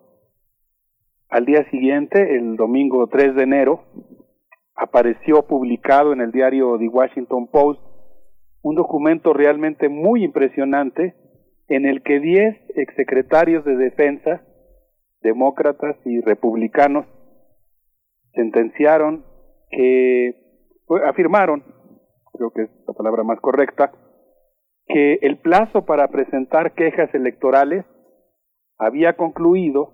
Al 1.28 1.46
día 1.46 1.68
siguiente, 1.70 2.36
el 2.36 2.56
domingo 2.56 3.06
3 3.06 3.34
de 3.34 3.42
enero, 3.42 3.84
apareció 4.74 5.46
publicado 5.46 6.12
en 6.12 6.20
el 6.20 6.32
diario 6.32 6.78
The 6.78 6.88
Washington 6.88 7.46
Post 7.48 7.80
un 8.62 8.76
documento 8.76 9.32
realmente 9.32 9.88
muy 9.88 10.24
impresionante 10.24 11.14
en 11.68 11.86
el 11.86 12.02
que 12.02 12.20
10 12.20 12.76
exsecretarios 12.76 13.64
de 13.64 13.76
defensa, 13.76 14.42
demócratas 15.20 15.96
y 16.04 16.20
republicanos, 16.20 17.06
sentenciaron 18.34 19.24
que, 19.70 20.34
afirmaron, 21.06 21.64
creo 22.32 22.50
que 22.50 22.62
es 22.62 22.70
la 22.86 22.94
palabra 22.94 23.24
más 23.24 23.40
correcta, 23.40 23.92
que 24.86 25.14
el 25.22 25.38
plazo 25.38 25.84
para 25.84 26.08
presentar 26.08 26.74
quejas 26.74 27.12
electorales 27.14 27.84
había 28.78 29.16
concluido 29.16 29.92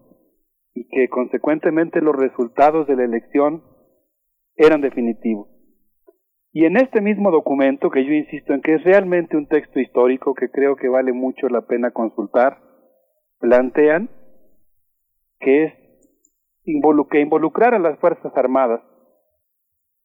y 0.75 0.89
que 0.89 1.09
consecuentemente 1.09 2.01
los 2.01 2.17
resultados 2.17 2.87
de 2.87 2.97
la 2.97 3.05
elección 3.05 3.63
eran 4.57 4.81
definitivos. 4.81 5.49
Y 6.53 6.65
en 6.65 6.77
este 6.77 7.01
mismo 7.01 7.31
documento, 7.31 7.91
que 7.91 8.05
yo 8.05 8.13
insisto 8.13 8.55
en 8.55 8.63
que 8.63 8.75
es 8.75 8.85
realmente 8.85 9.37
un 9.37 9.47
texto 9.47 9.81
histórico 9.81 10.35
que 10.35 10.51
creo 10.51 10.77
que 10.77 10.89
vale 10.89 11.13
mucho 11.13 11.49
la 11.49 11.63
pena 11.63 11.91
consultar, 11.91 12.59
plantean 13.39 14.11
que 15.41 15.65
es 15.65 15.75
involucrar 16.65 17.75
a 17.75 17.79
las 17.79 17.99
Fuerzas 17.99 18.33
Armadas 18.37 18.83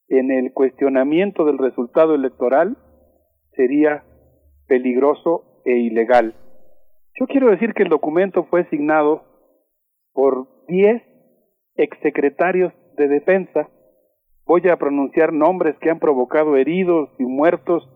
en 0.10 0.32
el 0.32 0.54
cuestionamiento 0.54 1.46
del 1.46 1.58
resultado 1.58 2.14
electoral 2.16 2.78
sería 3.56 4.04
peligroso 4.68 5.62
e 5.66 5.78
ilegal. 5.78 6.36
Yo 7.20 7.28
quiero 7.28 7.52
decir 7.52 7.74
que 7.74 7.84
el 7.84 7.90
documento 7.90 8.46
fue 8.46 8.68
signado 8.70 9.24
por 10.14 10.48
10 10.68 11.02
exsecretarios 11.76 12.74
de 12.98 13.08
defensa. 13.08 13.70
Voy 14.46 14.68
a 14.68 14.78
pronunciar 14.78 15.32
nombres 15.32 15.76
que 15.80 15.90
han 15.90 16.00
provocado 16.00 16.56
heridos 16.58 17.10
y 17.20 17.24
muertos, 17.24 17.88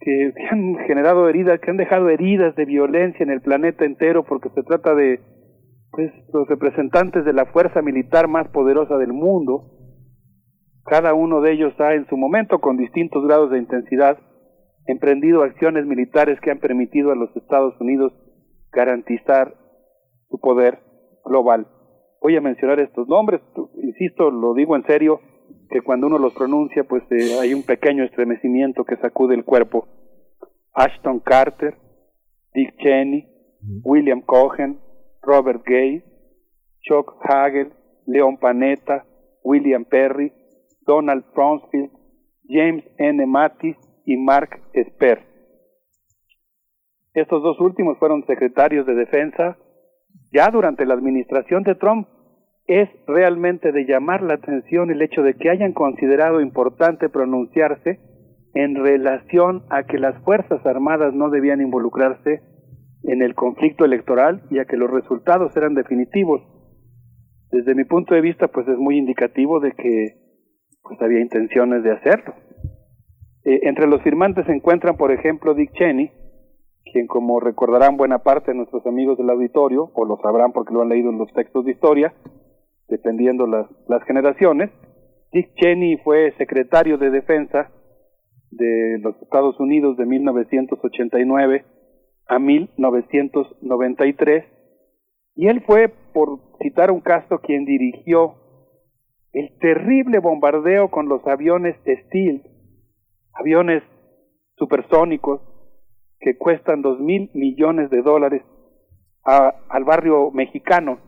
que, 0.00 0.32
han 0.50 0.76
generado 0.86 1.28
heridas, 1.28 1.60
que 1.60 1.70
han 1.70 1.76
dejado 1.76 2.08
heridas 2.08 2.56
de 2.56 2.64
violencia 2.64 3.22
en 3.22 3.30
el 3.30 3.42
planeta 3.42 3.84
entero, 3.84 4.24
porque 4.24 4.48
se 4.50 4.62
trata 4.62 4.94
de 4.94 5.20
pues, 5.90 6.10
los 6.32 6.48
representantes 6.48 7.24
de 7.26 7.34
la 7.34 7.46
fuerza 7.46 7.82
militar 7.82 8.28
más 8.28 8.48
poderosa 8.48 8.96
del 8.96 9.12
mundo. 9.12 9.74
Cada 10.84 11.12
uno 11.12 11.42
de 11.42 11.52
ellos 11.52 11.78
ha, 11.80 11.92
en 11.92 12.06
su 12.06 12.16
momento, 12.16 12.60
con 12.60 12.78
distintos 12.78 13.26
grados 13.26 13.50
de 13.50 13.58
intensidad, 13.58 14.18
emprendido 14.86 15.42
acciones 15.42 15.84
militares 15.84 16.40
que 16.40 16.50
han 16.50 16.60
permitido 16.60 17.12
a 17.12 17.14
los 17.14 17.34
Estados 17.36 17.78
Unidos 17.78 18.14
garantizar 18.72 19.54
su 20.28 20.38
poder 20.40 20.80
global. 21.24 21.66
Voy 22.20 22.36
a 22.36 22.40
mencionar 22.40 22.80
estos 22.80 23.08
nombres, 23.08 23.40
insisto, 23.82 24.30
lo 24.30 24.54
digo 24.54 24.74
en 24.76 24.84
serio, 24.84 25.20
que 25.70 25.82
cuando 25.82 26.06
uno 26.06 26.18
los 26.18 26.34
pronuncia, 26.34 26.84
pues 26.84 27.02
eh, 27.10 27.38
hay 27.40 27.54
un 27.54 27.62
pequeño 27.62 28.04
estremecimiento 28.04 28.84
que 28.84 28.96
sacude 28.96 29.34
el 29.34 29.44
cuerpo. 29.44 29.86
Ashton 30.72 31.20
Carter, 31.20 31.76
Dick 32.54 32.76
Cheney, 32.78 33.28
William 33.82 34.22
Cohen, 34.22 34.80
Robert 35.22 35.62
Gates, 35.64 36.04
Chuck 36.80 37.14
Hagel, 37.22 37.72
Leon 38.06 38.38
Panetta, 38.38 39.04
William 39.42 39.84
Perry, 39.84 40.32
Donald 40.86 41.24
Fronsfield, 41.34 41.90
James 42.48 42.84
N. 42.98 43.26
Mattis 43.26 43.76
y 44.06 44.16
Mark 44.16 44.60
Esper. 44.72 45.27
Estos 47.18 47.42
dos 47.42 47.58
últimos 47.58 47.98
fueron 47.98 48.24
secretarios 48.26 48.86
de 48.86 48.94
defensa 48.94 49.56
ya 50.32 50.50
durante 50.50 50.86
la 50.86 50.94
administración 50.94 51.64
de 51.64 51.74
Trump, 51.74 52.06
es 52.66 52.88
realmente 53.06 53.72
de 53.72 53.86
llamar 53.86 54.22
la 54.22 54.34
atención 54.34 54.90
el 54.90 55.02
hecho 55.02 55.22
de 55.22 55.34
que 55.34 55.50
hayan 55.50 55.72
considerado 55.72 56.40
importante 56.40 57.08
pronunciarse 57.08 57.98
en 58.54 58.76
relación 58.76 59.64
a 59.70 59.84
que 59.84 59.98
las 59.98 60.22
Fuerzas 60.22 60.64
Armadas 60.64 61.12
no 61.14 61.30
debían 61.30 61.60
involucrarse 61.60 62.42
en 63.04 63.22
el 63.22 63.34
conflicto 63.34 63.84
electoral 63.84 64.42
y 64.50 64.58
a 64.58 64.66
que 64.66 64.76
los 64.76 64.90
resultados 64.90 65.56
eran 65.56 65.74
definitivos. 65.74 66.42
Desde 67.50 67.74
mi 67.74 67.84
punto 67.84 68.14
de 68.14 68.20
vista, 68.20 68.48
pues 68.48 68.68
es 68.68 68.76
muy 68.76 68.98
indicativo 68.98 69.60
de 69.60 69.72
que 69.72 70.06
pues 70.82 71.00
había 71.00 71.20
intenciones 71.20 71.82
de 71.82 71.92
hacerlo. 71.92 72.34
Eh, 73.44 73.60
entre 73.62 73.86
los 73.88 74.02
firmantes 74.02 74.46
se 74.46 74.52
encuentran, 74.52 74.96
por 74.96 75.10
ejemplo, 75.10 75.54
Dick 75.54 75.72
Cheney, 75.72 76.12
quien 76.92 77.06
como 77.06 77.40
recordarán 77.40 77.96
buena 77.96 78.18
parte 78.18 78.50
de 78.50 78.56
nuestros 78.56 78.84
amigos 78.86 79.16
del 79.18 79.30
auditorio, 79.30 79.90
o 79.94 80.04
lo 80.04 80.18
sabrán 80.22 80.52
porque 80.52 80.74
lo 80.74 80.82
han 80.82 80.88
leído 80.88 81.10
en 81.10 81.18
los 81.18 81.32
textos 81.32 81.64
de 81.64 81.72
historia, 81.72 82.14
dependiendo 82.88 83.46
las, 83.46 83.66
las 83.88 84.02
generaciones, 84.04 84.70
Dick 85.32 85.54
Cheney 85.56 85.98
fue 85.98 86.32
secretario 86.38 86.98
de 86.98 87.10
defensa 87.10 87.70
de 88.50 88.98
los 89.00 89.20
Estados 89.20 89.60
Unidos 89.60 89.96
de 89.96 90.06
1989 90.06 91.64
a 92.26 92.38
1993 92.38 94.44
y 95.38 95.46
él 95.46 95.62
fue, 95.64 95.88
por 96.12 96.40
citar 96.60 96.90
un 96.90 97.00
caso, 97.00 97.38
quien 97.38 97.64
dirigió 97.64 98.34
el 99.32 99.56
terrible 99.60 100.18
bombardeo 100.18 100.90
con 100.90 101.08
los 101.08 101.24
aviones 101.28 101.76
Steel, 101.86 102.42
aviones 103.34 103.84
supersónicos 104.56 105.40
que 106.20 106.36
cuestan 106.36 106.82
dos 106.82 107.00
mil 107.00 107.30
millones 107.34 107.90
de 107.90 108.02
dólares 108.02 108.42
al 109.24 109.84
barrio 109.84 110.30
mexicano 110.30 110.98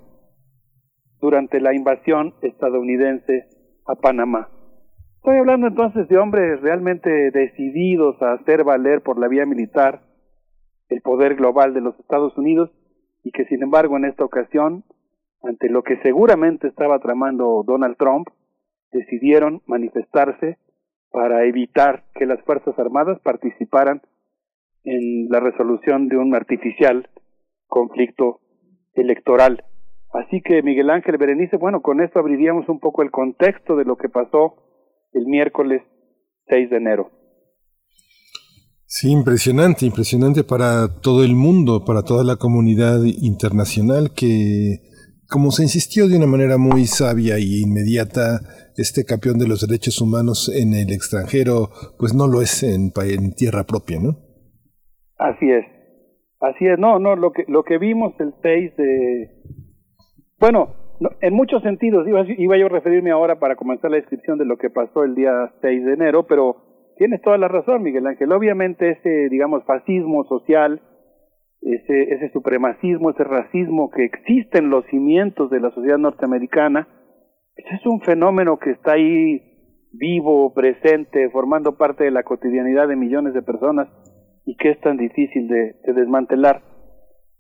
durante 1.20 1.60
la 1.60 1.74
invasión 1.74 2.34
estadounidense 2.42 3.46
a 3.86 3.94
Panamá. 3.94 4.48
Estoy 5.16 5.38
hablando 5.38 5.66
entonces 5.66 6.08
de 6.08 6.18
hombres 6.18 6.60
realmente 6.60 7.30
decididos 7.30 8.20
a 8.22 8.32
hacer 8.32 8.64
valer 8.64 9.02
por 9.02 9.18
la 9.18 9.28
vía 9.28 9.46
militar 9.46 10.02
el 10.88 11.02
poder 11.02 11.36
global 11.36 11.72
de 11.74 11.80
los 11.80 11.98
Estados 11.98 12.36
Unidos 12.36 12.70
y 13.22 13.30
que 13.30 13.44
sin 13.46 13.62
embargo 13.62 13.96
en 13.96 14.06
esta 14.06 14.24
ocasión, 14.24 14.84
ante 15.42 15.68
lo 15.68 15.82
que 15.82 15.98
seguramente 16.02 16.68
estaba 16.68 16.98
tramando 17.00 17.62
Donald 17.66 17.96
Trump, 17.96 18.28
decidieron 18.92 19.62
manifestarse 19.66 20.58
para 21.10 21.44
evitar 21.44 22.04
que 22.14 22.26
las 22.26 22.40
Fuerzas 22.42 22.78
Armadas 22.78 23.18
participaran 23.20 24.02
en 24.84 25.28
la 25.28 25.40
resolución 25.40 26.08
de 26.08 26.16
un 26.16 26.34
artificial 26.34 27.08
conflicto 27.66 28.40
electoral. 28.94 29.64
Así 30.12 30.42
que 30.42 30.62
Miguel 30.62 30.90
Ángel 30.90 31.18
Berenice, 31.18 31.56
bueno, 31.56 31.82
con 31.82 32.00
esto 32.00 32.18
abriríamos 32.18 32.68
un 32.68 32.80
poco 32.80 33.02
el 33.02 33.10
contexto 33.10 33.76
de 33.76 33.84
lo 33.84 33.96
que 33.96 34.08
pasó 34.08 34.54
el 35.12 35.26
miércoles 35.26 35.82
6 36.48 36.70
de 36.70 36.76
enero. 36.76 37.10
Sí, 38.86 39.12
impresionante, 39.12 39.86
impresionante 39.86 40.42
para 40.42 41.00
todo 41.00 41.22
el 41.22 41.36
mundo, 41.36 41.84
para 41.84 42.02
toda 42.02 42.24
la 42.24 42.36
comunidad 42.36 43.04
internacional 43.04 44.12
que, 44.12 44.80
como 45.28 45.52
se 45.52 45.62
insistió 45.62 46.08
de 46.08 46.16
una 46.16 46.26
manera 46.26 46.58
muy 46.58 46.86
sabia 46.86 47.36
e 47.36 47.60
inmediata, 47.60 48.40
este 48.76 49.04
campeón 49.04 49.38
de 49.38 49.46
los 49.46 49.60
derechos 49.60 50.00
humanos 50.00 50.50
en 50.52 50.74
el 50.74 50.90
extranjero, 50.90 51.70
pues 51.98 52.14
no 52.14 52.26
lo 52.26 52.42
es 52.42 52.64
en, 52.64 52.92
en 52.96 53.32
tierra 53.34 53.64
propia, 53.64 54.00
¿no? 54.00 54.29
Así 55.20 55.50
es, 55.50 55.66
así 56.40 56.66
es, 56.66 56.78
no, 56.78 56.98
no, 56.98 57.14
lo 57.14 57.32
que, 57.32 57.44
lo 57.46 57.62
que 57.62 57.78
vimos 57.78 58.18
el 58.20 58.32
6 58.42 58.76
de... 58.76 59.30
Bueno, 60.38 60.74
en 61.20 61.34
muchos 61.34 61.62
sentidos, 61.62 62.08
iba, 62.08 62.24
iba 62.26 62.56
yo 62.56 62.66
a 62.66 62.70
referirme 62.70 63.10
ahora 63.10 63.38
para 63.38 63.56
comenzar 63.56 63.90
la 63.90 63.98
descripción 63.98 64.38
de 64.38 64.46
lo 64.46 64.56
que 64.56 64.70
pasó 64.70 65.04
el 65.04 65.14
día 65.14 65.52
6 65.60 65.84
de 65.84 65.92
enero, 65.92 66.26
pero 66.26 66.70
Tienes 67.00 67.22
toda 67.22 67.38
la 67.38 67.48
razón, 67.48 67.82
Miguel 67.82 68.06
Ángel. 68.06 68.30
Obviamente 68.30 68.90
ese, 68.90 69.30
digamos, 69.30 69.64
fascismo 69.64 70.22
social, 70.24 70.82
ese, 71.62 72.12
ese 72.12 72.30
supremacismo, 72.30 73.08
ese 73.08 73.24
racismo 73.24 73.90
que 73.90 74.04
existe 74.04 74.58
en 74.58 74.68
los 74.68 74.84
cimientos 74.90 75.48
de 75.48 75.60
la 75.60 75.70
sociedad 75.70 75.96
norteamericana, 75.96 76.88
es 77.56 77.86
un 77.86 78.02
fenómeno 78.02 78.58
que 78.58 78.72
está 78.72 78.92
ahí 78.92 79.40
vivo, 79.92 80.52
presente, 80.52 81.30
formando 81.30 81.78
parte 81.78 82.04
de 82.04 82.10
la 82.10 82.22
cotidianidad 82.22 82.86
de 82.86 82.96
millones 82.96 83.32
de 83.32 83.40
personas 83.40 83.88
y 84.44 84.56
que 84.56 84.70
es 84.70 84.80
tan 84.80 84.96
difícil 84.96 85.48
de, 85.48 85.76
desmantelar. 85.92 86.62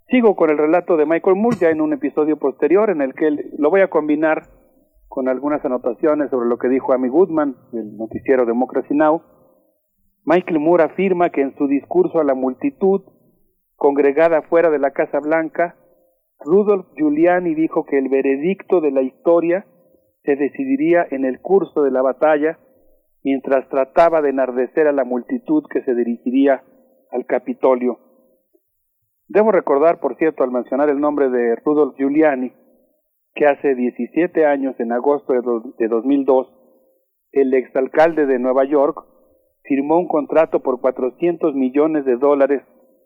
Sigo 0.08 0.34
con 0.34 0.50
el 0.50 0.58
relato 0.58 0.96
de 0.96 1.06
Michael 1.06 1.36
Moore 1.36 1.56
ya 1.60 1.70
en 1.70 1.80
un 1.80 1.92
episodio 1.92 2.36
posterior 2.36 2.90
en 2.90 3.00
el 3.00 3.14
que 3.14 3.30
lo 3.58 3.70
voy 3.70 3.80
a 3.80 3.88
combinar 3.88 4.42
con 5.08 5.28
algunas 5.28 5.64
anotaciones 5.64 6.30
sobre 6.30 6.48
lo 6.48 6.58
que 6.58 6.68
dijo 6.68 6.92
Amy 6.92 7.08
Goodman, 7.08 7.56
del 7.72 7.96
noticiero 7.96 8.44
Democracy 8.44 8.94
Now! 8.94 9.22
Michael 10.24 10.60
Moore 10.60 10.84
afirma 10.84 11.30
que 11.30 11.42
en 11.42 11.56
su 11.56 11.66
discurso 11.66 12.20
a 12.20 12.24
la 12.24 12.34
multitud 12.34 13.02
congregada 13.76 14.42
fuera 14.42 14.70
de 14.70 14.78
la 14.78 14.90
Casa 14.90 15.18
Blanca, 15.20 15.76
Rudolf 16.40 16.86
Giuliani 16.96 17.54
dijo 17.54 17.84
que 17.84 17.98
el 17.98 18.08
veredicto 18.08 18.80
de 18.80 18.90
la 18.90 19.02
historia 19.02 19.66
se 20.24 20.36
decidiría 20.36 21.06
en 21.10 21.24
el 21.24 21.40
curso 21.40 21.82
de 21.82 21.90
la 21.90 22.02
batalla 22.02 22.58
mientras 23.22 23.68
trataba 23.68 24.22
de 24.22 24.30
enardecer 24.30 24.86
a 24.86 24.92
la 24.92 25.04
multitud 25.04 25.64
que 25.70 25.82
se 25.82 25.94
dirigiría 25.94 26.62
al 27.12 27.26
Capitolio. 27.26 27.98
Debo 29.28 29.52
recordar, 29.52 30.00
por 30.00 30.16
cierto, 30.16 30.42
al 30.42 30.50
mencionar 30.50 30.90
el 30.90 31.00
nombre 31.00 31.30
de 31.30 31.56
Rudolf 31.64 31.96
Giuliani, 31.96 32.52
que 33.34 33.46
hace 33.46 33.74
17 33.74 34.44
años, 34.44 34.74
en 34.80 34.92
agosto 34.92 35.32
de 35.78 35.88
2002, 35.88 36.48
el 37.32 37.54
exalcalde 37.54 38.26
de 38.26 38.38
Nueva 38.38 38.64
York 38.64 39.04
firmó 39.62 39.98
un 39.98 40.08
contrato 40.08 40.60
por 40.60 40.80
400 40.80 41.54
millones 41.54 42.04
de 42.04 42.16
dólares 42.16 42.62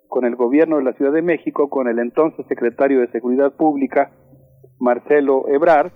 con 0.09 0.25
el 0.25 0.37
gobierno 0.37 0.79
de 0.79 0.85
la 0.85 0.95
Ciudad 0.95 1.13
de 1.13 1.23
México, 1.23 1.69
con 1.69 1.89
el 1.89 1.99
entonces 1.99 2.47
secretario 2.47 3.01
de 3.01 3.11
Seguridad 3.11 3.53
Pública, 3.57 4.13
Marcelo 4.79 5.49
Ebrard, 5.49 5.93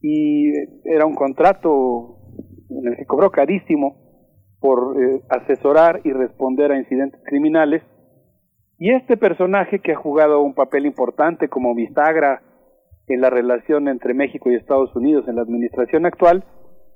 y 0.00 0.52
era 0.84 1.06
un 1.06 1.14
contrato 1.14 2.18
en 2.68 2.88
el 2.92 2.96
que 2.96 3.06
cobró 3.06 3.30
carísimo 3.30 4.09
por 4.60 4.96
eh, 5.02 5.22
asesorar 5.28 6.00
y 6.04 6.12
responder 6.12 6.70
a 6.72 6.78
incidentes 6.78 7.20
criminales. 7.24 7.82
Y 8.78 8.92
este 8.92 9.16
personaje 9.16 9.80
que 9.80 9.92
ha 9.92 9.96
jugado 9.96 10.40
un 10.40 10.54
papel 10.54 10.86
importante 10.86 11.48
como 11.48 11.74
bisagra 11.74 12.42
en 13.08 13.20
la 13.20 13.30
relación 13.30 13.88
entre 13.88 14.14
México 14.14 14.50
y 14.50 14.54
Estados 14.54 14.94
Unidos 14.94 15.26
en 15.28 15.36
la 15.36 15.42
administración 15.42 16.06
actual, 16.06 16.44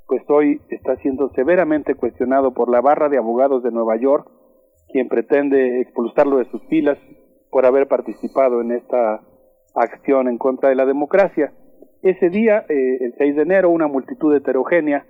pues 0.06 0.22
hoy 0.28 0.60
está 0.68 0.96
siendo 0.96 1.30
severamente 1.30 1.94
cuestionado 1.94 2.52
por 2.52 2.70
la 2.70 2.80
barra 2.80 3.08
de 3.08 3.18
abogados 3.18 3.62
de 3.62 3.70
Nueva 3.70 3.96
York, 3.96 4.28
quien 4.92 5.08
pretende 5.08 5.80
expulsarlo 5.80 6.38
de 6.38 6.44
sus 6.46 6.62
filas 6.68 6.98
por 7.50 7.66
haber 7.66 7.88
participado 7.88 8.60
en 8.60 8.72
esta 8.72 9.20
acción 9.74 10.28
en 10.28 10.38
contra 10.38 10.68
de 10.68 10.76
la 10.76 10.86
democracia. 10.86 11.52
Ese 12.02 12.28
día, 12.28 12.64
eh, 12.68 12.98
el 13.00 13.14
6 13.16 13.36
de 13.36 13.42
enero, 13.42 13.70
una 13.70 13.88
multitud 13.88 14.34
heterogénea 14.34 15.06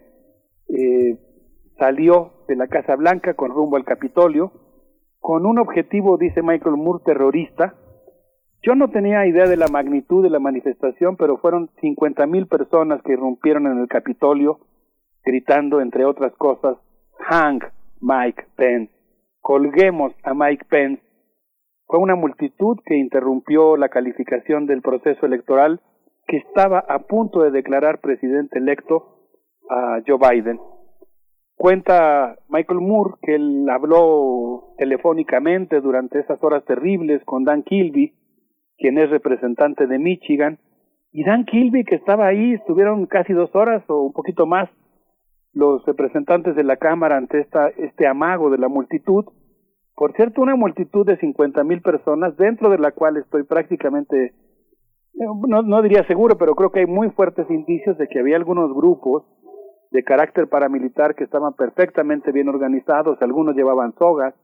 eh, 0.68 1.18
salió 1.78 2.32
de 2.48 2.56
la 2.56 2.68
Casa 2.68 2.96
Blanca 2.96 3.34
con 3.34 3.50
rumbo 3.50 3.76
al 3.76 3.84
Capitolio 3.84 4.52
con 5.20 5.46
un 5.46 5.58
objetivo, 5.58 6.18
dice 6.18 6.42
Michael 6.42 6.76
Moore, 6.76 7.02
terrorista. 7.02 7.74
Yo 8.62 8.74
no 8.74 8.90
tenía 8.90 9.26
idea 9.26 9.46
de 9.46 9.56
la 9.56 9.68
magnitud 9.68 10.22
de 10.22 10.28
la 10.28 10.38
manifestación, 10.38 11.16
pero 11.16 11.38
fueron 11.38 11.70
50 11.80 12.26
mil 12.26 12.46
personas 12.46 13.00
que 13.02 13.14
irrumpieron 13.14 13.66
en 13.66 13.78
el 13.78 13.88
Capitolio 13.88 14.58
gritando, 15.24 15.80
entre 15.80 16.04
otras 16.04 16.34
cosas, 16.36 16.76
Hang 17.18 17.60
Mike 18.00 18.44
Pence, 18.56 18.92
colguemos 19.40 20.12
a 20.22 20.34
Mike 20.34 20.66
Pence. 20.68 21.02
Fue 21.86 21.98
una 21.98 22.16
multitud 22.16 22.78
que 22.84 22.96
interrumpió 22.96 23.78
la 23.78 23.88
calificación 23.88 24.66
del 24.66 24.82
proceso 24.82 25.24
electoral 25.24 25.80
que 26.26 26.36
estaba 26.36 26.80
a 26.80 26.98
punto 27.00 27.40
de 27.40 27.50
declarar 27.50 28.00
presidente 28.00 28.58
electo 28.58 29.28
a 29.70 30.00
Joe 30.06 30.18
Biden. 30.18 30.60
Cuenta 31.56 32.36
Michael 32.48 32.80
Moore 32.80 33.14
que 33.22 33.36
él 33.36 33.66
habló 33.70 34.74
telefónicamente 34.76 35.80
durante 35.80 36.20
esas 36.20 36.42
horas 36.42 36.64
terribles 36.64 37.22
con 37.24 37.44
Dan 37.44 37.62
Kilby, 37.62 38.12
quien 38.76 38.98
es 38.98 39.08
representante 39.10 39.86
de 39.86 39.98
Michigan, 39.98 40.58
y 41.12 41.22
Dan 41.22 41.44
Kilby, 41.44 41.84
que 41.84 41.94
estaba 41.94 42.26
ahí, 42.26 42.54
estuvieron 42.54 43.06
casi 43.06 43.32
dos 43.32 43.54
horas 43.54 43.88
o 43.88 44.02
un 44.02 44.12
poquito 44.12 44.46
más 44.46 44.68
los 45.52 45.84
representantes 45.86 46.56
de 46.56 46.64
la 46.64 46.76
Cámara 46.76 47.16
ante 47.16 47.46
este 47.76 48.06
amago 48.08 48.50
de 48.50 48.58
la 48.58 48.68
multitud. 48.68 49.24
Por 49.94 50.12
cierto, 50.14 50.42
una 50.42 50.56
multitud 50.56 51.06
de 51.06 51.16
50 51.16 51.62
mil 51.62 51.82
personas, 51.82 52.36
dentro 52.36 52.68
de 52.68 52.78
la 52.78 52.90
cual 52.90 53.16
estoy 53.16 53.44
prácticamente, 53.44 54.24
eh, 54.24 55.26
no, 55.46 55.62
no 55.62 55.82
diría 55.82 56.04
seguro, 56.08 56.36
pero 56.36 56.56
creo 56.56 56.72
que 56.72 56.80
hay 56.80 56.86
muy 56.86 57.10
fuertes 57.10 57.48
indicios 57.48 57.96
de 57.96 58.08
que 58.08 58.18
había 58.18 58.34
algunos 58.34 58.74
grupos 58.74 59.22
de 59.94 60.02
carácter 60.02 60.48
paramilitar 60.48 61.14
que 61.14 61.22
estaban 61.22 61.54
perfectamente 61.54 62.32
bien 62.32 62.48
organizados, 62.48 63.16
algunos 63.22 63.54
llevaban 63.54 63.94
sogas. 63.96 64.34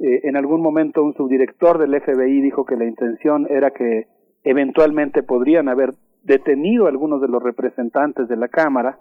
Eh, 0.00 0.22
en 0.24 0.36
algún 0.36 0.60
momento 0.60 1.04
un 1.04 1.14
subdirector 1.14 1.78
del 1.78 1.94
FBI 2.00 2.40
dijo 2.40 2.64
que 2.64 2.74
la 2.74 2.84
intención 2.84 3.46
era 3.48 3.70
que 3.70 4.08
eventualmente 4.42 5.22
podrían 5.22 5.68
haber 5.68 5.90
detenido 6.24 6.86
a 6.86 6.88
algunos 6.88 7.20
de 7.20 7.28
los 7.28 7.40
representantes 7.40 8.26
de 8.26 8.36
la 8.36 8.48
Cámara. 8.48 8.98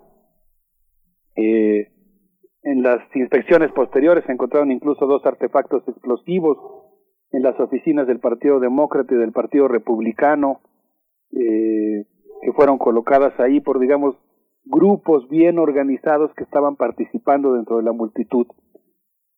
Eh, 1.36 1.88
en 2.62 2.84
las 2.84 3.02
inspecciones 3.16 3.72
posteriores 3.72 4.26
se 4.26 4.32
encontraron 4.32 4.72
incluso 4.72 5.08
dos 5.08 5.26
artefactos 5.26 5.82
explosivos 5.88 6.60
en 7.32 7.42
las 7.42 7.60
oficinas 7.60 8.06
del 8.06 8.20
Partido 8.20 8.60
Demócrata 8.60 9.16
y 9.16 9.18
del 9.18 9.32
Partido 9.32 9.68
Republicano, 9.68 10.62
eh, 11.32 12.06
que 12.44 12.54
fueron 12.54 12.78
colocadas 12.78 13.34
ahí 13.40 13.62
por, 13.62 13.80
digamos, 13.80 14.16
grupos 14.70 15.28
bien 15.30 15.58
organizados 15.58 16.32
que 16.36 16.44
estaban 16.44 16.76
participando 16.76 17.54
dentro 17.54 17.78
de 17.78 17.84
la 17.84 17.91
multitud. 17.91 18.46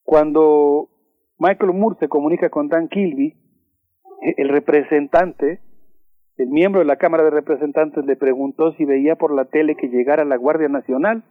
Cuando 0.04 0.88
Michael 1.38 1.72
Moore 1.72 1.96
se 1.98 2.08
comunica 2.08 2.50
con 2.50 2.68
Dan 2.68 2.88
Kilby, 2.88 3.34
e, 4.22 4.34
el 4.36 4.48
representante, 4.50 5.60
el 6.36 6.48
miembro 6.48 6.80
de 6.80 6.86
la 6.86 6.96
Cámara 6.96 7.24
de 7.24 7.30
Representantes 7.30 8.04
le 8.04 8.16
preguntó 8.16 8.72
si 8.72 8.84
veía 8.84 9.16
por 9.16 9.34
la 9.34 9.46
tele 9.46 9.74
que 9.74 9.88
llegara 9.88 10.24
la 10.24 10.36
Guardia 10.36 10.68
Nacional, 10.68 11.24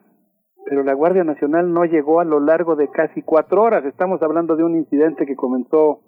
pero 0.65 0.83
la 0.83 0.93
Guardia 0.93 1.23
Nacional 1.23 1.71
no 1.71 1.85
llegó 1.85 2.19
a 2.19 2.25
lo 2.25 2.39
largo 2.39 2.75
de 2.75 2.89
casi 2.89 3.21
cuatro 3.21 3.63
horas. 3.63 3.85
Estamos 3.85 4.21
hablando 4.21 4.55
de 4.55 4.63
un 4.63 4.75
incidente 4.75 5.25
que 5.25 5.35
comenzó 5.35 6.01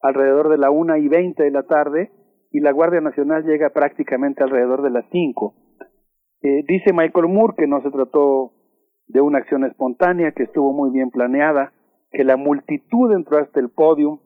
alrededor 0.00 0.48
de 0.48 0.58
la 0.58 0.70
una 0.70 0.98
y 0.98 1.08
veinte 1.08 1.42
de 1.42 1.50
la 1.50 1.64
tarde 1.64 2.10
y 2.50 2.60
la 2.60 2.72
Guardia 2.72 3.00
Nacional 3.00 3.44
llega 3.44 3.70
prácticamente 3.70 4.42
alrededor 4.42 4.82
de 4.82 4.90
las 4.90 5.04
cinco. 5.10 5.54
Eh, 6.42 6.64
dice 6.68 6.92
Michael 6.92 7.28
Moore 7.28 7.54
que 7.56 7.66
no 7.66 7.82
se 7.82 7.90
trató 7.90 8.52
de 9.06 9.20
una 9.20 9.38
acción 9.38 9.64
espontánea, 9.64 10.32
que 10.32 10.44
estuvo 10.44 10.72
muy 10.72 10.90
bien 10.90 11.10
planeada, 11.10 11.72
que 12.10 12.24
la 12.24 12.36
multitud 12.36 13.12
entró 13.12 13.38
hasta 13.38 13.60
el 13.60 13.70
podio, 13.70 14.20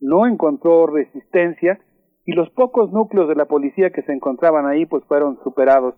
no 0.00 0.26
encontró 0.26 0.86
resistencia 0.86 1.80
y 2.24 2.32
los 2.32 2.50
pocos 2.50 2.92
núcleos 2.92 3.28
de 3.28 3.34
la 3.34 3.46
policía 3.46 3.90
que 3.90 4.02
se 4.02 4.12
encontraban 4.12 4.66
ahí 4.66 4.86
pues 4.86 5.04
fueron 5.04 5.38
superados. 5.42 5.94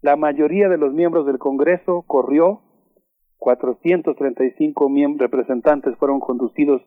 La 0.00 0.16
mayoría 0.16 0.68
de 0.68 0.78
los 0.78 0.92
miembros 0.92 1.26
del 1.26 1.38
Congreso 1.38 2.04
corrió, 2.06 2.62
435 3.38 4.88
representantes 5.18 5.96
fueron 5.98 6.20
conducidos 6.20 6.82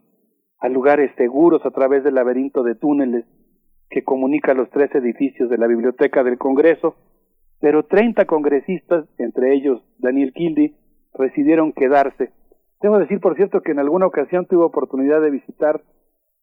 a 0.60 0.68
lugares 0.68 1.12
seguros 1.16 1.66
a 1.66 1.72
través 1.72 2.04
del 2.04 2.16
laberinto 2.16 2.64
de 2.64 2.76
túneles 2.76 3.26
que 3.90 4.04
comunica 4.04 4.54
los 4.54 4.70
tres 4.70 4.94
edificios 4.94 5.50
de 5.50 5.58
la 5.58 5.68
Biblioteca 5.68 6.24
del 6.24 6.38
Congreso, 6.38 6.96
pero 7.60 7.84
30 7.84 8.26
congresistas, 8.26 9.06
entre 9.18 9.54
ellos 9.54 9.82
Daniel 9.98 10.34
Kildy, 10.34 10.76
decidieron 11.18 11.74
quedarse. 11.74 12.32
Debo 12.82 12.98
decir, 13.00 13.20
por 13.20 13.36
cierto, 13.36 13.62
que 13.62 13.72
en 13.72 13.80
alguna 13.80 14.08
ocasión 14.08 14.46
tuve 14.46 14.64
oportunidad 14.64 15.22
de 15.22 15.32
visitar 15.32 15.82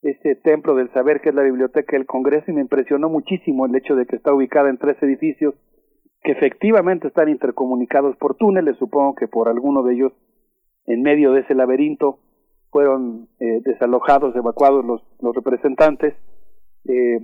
ese 0.03 0.37
templo 0.37 0.75
del 0.75 0.93
saber 0.93 1.21
que 1.21 1.31
es 1.31 1.35
la 1.35 1.43
Biblioteca 1.43 1.97
del 1.97 2.07
Congreso 2.07 2.51
y 2.51 2.55
me 2.55 2.61
impresionó 2.61 3.09
muchísimo 3.09 3.67
el 3.67 3.75
hecho 3.75 3.97
de 3.97 4.07
que 4.07 4.17
está 4.17 4.33
ubicada 4.33 4.69
en 4.69 4.79
tres 4.79 5.03
edificios 5.03 5.55
que 6.23 6.33
efectivamente 6.33 7.09
están 7.09 7.29
intercomunicados 7.29 8.17
por 8.17 8.35
túneles, 8.37 8.77
supongo 8.79 9.15
que 9.15 9.29
por 9.29 9.49
alguno 9.49 9.83
de 9.83 9.95
ellos 9.95 10.13
en 10.87 11.03
medio 11.03 11.33
de 11.33 11.41
ese 11.41 11.55
laberinto 11.55 12.19
fueron 12.71 13.29
eh, 13.41 13.61
desalojados, 13.65 14.35
evacuados 14.37 14.85
los, 14.85 15.03
los 15.21 15.35
representantes. 15.35 16.15
Eh, 16.85 17.21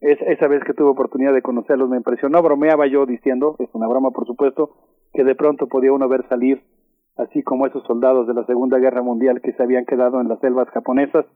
es, 0.00 0.18
esa 0.22 0.48
vez 0.48 0.62
que 0.64 0.74
tuve 0.74 0.90
oportunidad 0.90 1.32
de 1.32 1.42
conocerlos 1.42 1.88
me 1.88 1.96
impresionó, 1.96 2.42
bromeaba 2.42 2.86
yo 2.86 3.06
diciendo, 3.06 3.56
es 3.58 3.68
una 3.72 3.88
broma 3.88 4.10
por 4.10 4.26
supuesto, 4.26 4.70
que 5.12 5.24
de 5.24 5.34
pronto 5.34 5.66
podía 5.66 5.92
uno 5.92 6.08
ver 6.08 6.26
salir, 6.28 6.62
así 7.16 7.42
como 7.42 7.66
esos 7.66 7.82
soldados 7.84 8.26
de 8.26 8.34
la 8.34 8.44
Segunda 8.46 8.78
Guerra 8.78 9.02
Mundial 9.02 9.40
que 9.40 9.52
se 9.52 9.62
habían 9.62 9.84
quedado 9.84 10.20
en 10.20 10.28
las 10.28 10.40
selvas 10.40 10.68
japonesas, 10.68 11.26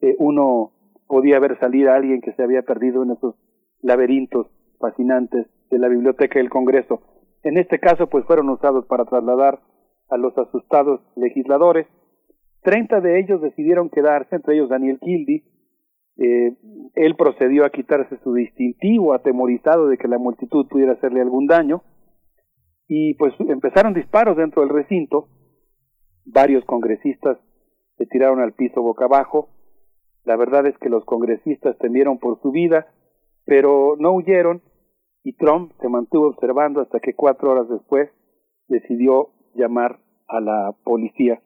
eh, 0.00 0.16
uno 0.18 0.72
podía 1.06 1.38
ver 1.38 1.58
salir 1.60 1.88
a 1.88 1.96
alguien 1.96 2.20
que 2.20 2.32
se 2.32 2.42
había 2.42 2.62
perdido 2.62 3.02
en 3.02 3.12
esos 3.12 3.36
laberintos 3.80 4.46
fascinantes 4.78 5.46
de 5.70 5.78
la 5.78 5.88
Biblioteca 5.88 6.38
del 6.38 6.50
Congreso. 6.50 7.00
En 7.42 7.58
este 7.58 7.78
caso, 7.78 8.08
pues 8.08 8.24
fueron 8.24 8.48
usados 8.48 8.86
para 8.86 9.04
trasladar 9.04 9.60
a 10.10 10.16
los 10.16 10.36
asustados 10.36 11.00
legisladores. 11.16 11.86
Treinta 12.62 13.00
de 13.00 13.18
ellos 13.18 13.40
decidieron 13.40 13.90
quedarse, 13.90 14.36
entre 14.36 14.54
ellos 14.54 14.68
Daniel 14.68 14.98
Kildy, 15.00 15.42
eh, 16.18 16.56
él 16.94 17.16
procedió 17.16 17.64
a 17.64 17.70
quitarse 17.70 18.18
su 18.22 18.34
distintivo, 18.34 19.14
atemorizado 19.14 19.88
de 19.88 19.98
que 19.98 20.08
la 20.08 20.18
multitud 20.18 20.66
pudiera 20.68 20.92
hacerle 20.92 21.20
algún 21.20 21.46
daño, 21.46 21.82
y 22.88 23.14
pues 23.14 23.34
empezaron 23.40 23.94
disparos 23.94 24.36
dentro 24.36 24.62
del 24.62 24.70
recinto, 24.70 25.28
varios 26.24 26.64
congresistas 26.64 27.38
se 27.96 28.06
tiraron 28.06 28.40
al 28.40 28.52
piso 28.52 28.82
boca 28.82 29.06
abajo, 29.06 29.48
la 30.24 30.36
verdad 30.36 30.66
es 30.66 30.76
que 30.78 30.88
los 30.88 31.04
congresistas 31.04 31.76
temieron 31.78 32.18
por 32.18 32.40
su 32.40 32.50
vida, 32.50 32.86
pero 33.44 33.96
no 33.98 34.12
huyeron 34.12 34.62
y 35.24 35.34
Trump 35.34 35.72
se 35.80 35.88
mantuvo 35.88 36.28
observando 36.28 36.80
hasta 36.80 37.00
que 37.00 37.14
cuatro 37.14 37.50
horas 37.50 37.68
después 37.68 38.10
decidió 38.68 39.30
llamar 39.54 39.98
a 40.28 40.40
la 40.40 40.74
policía. 40.84 41.40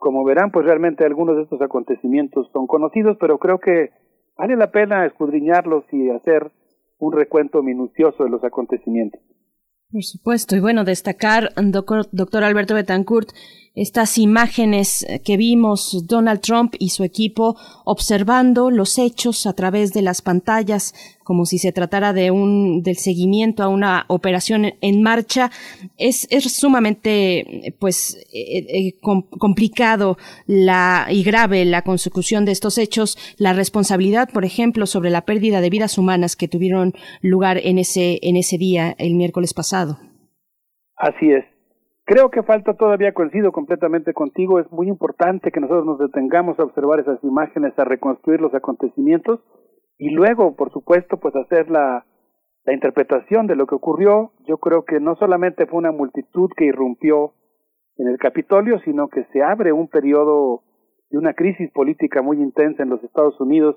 Como 0.00 0.24
verán, 0.24 0.50
pues 0.50 0.64
realmente 0.64 1.04
algunos 1.04 1.36
de 1.36 1.42
estos 1.42 1.60
acontecimientos 1.60 2.48
son 2.54 2.66
conocidos, 2.66 3.18
pero 3.20 3.36
creo 3.36 3.58
que 3.58 3.90
vale 4.34 4.56
la 4.56 4.70
pena 4.70 5.04
escudriñarlos 5.04 5.84
y 5.92 6.08
hacer 6.08 6.50
un 6.98 7.12
recuento 7.12 7.62
minucioso 7.62 8.24
de 8.24 8.30
los 8.30 8.42
acontecimientos. 8.42 9.20
Por 9.92 10.02
supuesto, 10.02 10.56
y 10.56 10.60
bueno, 10.60 10.84
destacar, 10.84 11.50
doctor, 11.54 12.44
Alberto 12.44 12.74
Betancourt, 12.74 13.28
estas 13.74 14.18
imágenes 14.18 15.06
que 15.24 15.36
vimos 15.36 16.06
Donald 16.06 16.40
Trump 16.40 16.74
y 16.78 16.90
su 16.90 17.04
equipo 17.04 17.56
observando 17.84 18.70
los 18.70 18.98
hechos 18.98 19.46
a 19.46 19.52
través 19.52 19.92
de 19.92 20.02
las 20.02 20.22
pantallas 20.22 20.92
como 21.22 21.46
si 21.46 21.58
se 21.58 21.70
tratara 21.70 22.12
de 22.12 22.32
un 22.32 22.82
del 22.82 22.96
seguimiento 22.96 23.62
a 23.62 23.68
una 23.68 24.06
operación 24.08 24.72
en 24.80 25.02
marcha 25.02 25.50
es, 25.98 26.26
es 26.30 26.52
sumamente 26.52 27.74
pues 27.78 28.16
eh, 28.34 28.66
eh, 28.68 28.98
complicado 29.00 30.18
la 30.46 31.06
y 31.08 31.22
grave 31.22 31.64
la 31.64 31.82
consecución 31.82 32.44
de 32.44 32.52
estos 32.52 32.76
hechos 32.76 33.16
la 33.38 33.52
responsabilidad 33.52 34.30
por 34.30 34.44
ejemplo 34.44 34.86
sobre 34.86 35.10
la 35.10 35.24
pérdida 35.24 35.60
de 35.60 35.70
vidas 35.70 35.96
humanas 35.96 36.34
que 36.34 36.48
tuvieron 36.48 36.94
lugar 37.22 37.58
en 37.62 37.78
ese 37.78 38.18
en 38.22 38.36
ese 38.36 38.58
día 38.58 38.96
el 38.98 39.14
miércoles 39.14 39.54
pasado. 39.54 39.98
Así 40.96 41.30
es 41.30 41.59
Creo 42.10 42.28
que 42.28 42.42
falta 42.42 42.74
todavía, 42.74 43.14
coincido 43.14 43.52
completamente 43.52 44.12
contigo, 44.12 44.58
es 44.58 44.68
muy 44.72 44.88
importante 44.88 45.52
que 45.52 45.60
nosotros 45.60 45.86
nos 45.86 46.00
detengamos 46.00 46.58
a 46.58 46.64
observar 46.64 46.98
esas 46.98 47.22
imágenes, 47.22 47.72
a 47.78 47.84
reconstruir 47.84 48.40
los 48.40 48.52
acontecimientos 48.52 49.38
y 49.96 50.10
luego, 50.10 50.56
por 50.56 50.72
supuesto, 50.72 51.20
pues 51.20 51.36
hacer 51.36 51.70
la, 51.70 52.04
la 52.64 52.72
interpretación 52.74 53.46
de 53.46 53.54
lo 53.54 53.68
que 53.68 53.76
ocurrió. 53.76 54.32
Yo 54.44 54.58
creo 54.58 54.84
que 54.84 54.98
no 54.98 55.14
solamente 55.20 55.66
fue 55.66 55.78
una 55.78 55.92
multitud 55.92 56.50
que 56.56 56.64
irrumpió 56.64 57.34
en 57.96 58.08
el 58.08 58.18
Capitolio, 58.18 58.80
sino 58.80 59.06
que 59.06 59.22
se 59.32 59.44
abre 59.44 59.70
un 59.70 59.86
periodo 59.86 60.64
de 61.10 61.18
una 61.18 61.34
crisis 61.34 61.70
política 61.70 62.22
muy 62.22 62.38
intensa 62.38 62.82
en 62.82 62.90
los 62.90 63.04
Estados 63.04 63.40
Unidos 63.40 63.76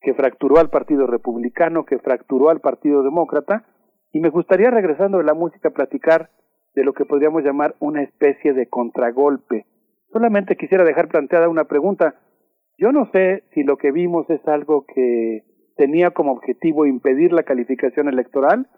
que 0.00 0.14
fracturó 0.14 0.58
al 0.58 0.70
Partido 0.70 1.06
Republicano, 1.06 1.84
que 1.84 2.00
fracturó 2.00 2.50
al 2.50 2.58
Partido 2.58 3.04
Demócrata, 3.04 3.66
y 4.10 4.18
me 4.18 4.30
gustaría, 4.30 4.72
regresando 4.72 5.18
de 5.18 5.24
la 5.24 5.34
música, 5.34 5.70
platicar 5.70 6.28
de 6.74 6.84
lo 6.84 6.92
que 6.92 7.04
podríamos 7.04 7.42
llamar 7.42 7.74
una 7.80 8.02
especie 8.02 8.52
de 8.52 8.66
contragolpe. 8.66 9.66
Solamente 10.12 10.56
quisiera 10.56 10.84
dejar 10.84 11.08
planteada 11.08 11.48
una 11.48 11.64
pregunta. 11.64 12.14
Yo 12.78 12.92
no 12.92 13.10
sé 13.12 13.44
si 13.54 13.62
lo 13.62 13.76
que 13.76 13.92
vimos 13.92 14.28
es 14.30 14.46
algo 14.46 14.84
que 14.86 15.44
tenía 15.76 16.10
como 16.10 16.32
objetivo 16.32 16.86
impedir 16.86 17.32
la 17.32 17.42
calificación 17.42 18.08
electoral, 18.08 18.68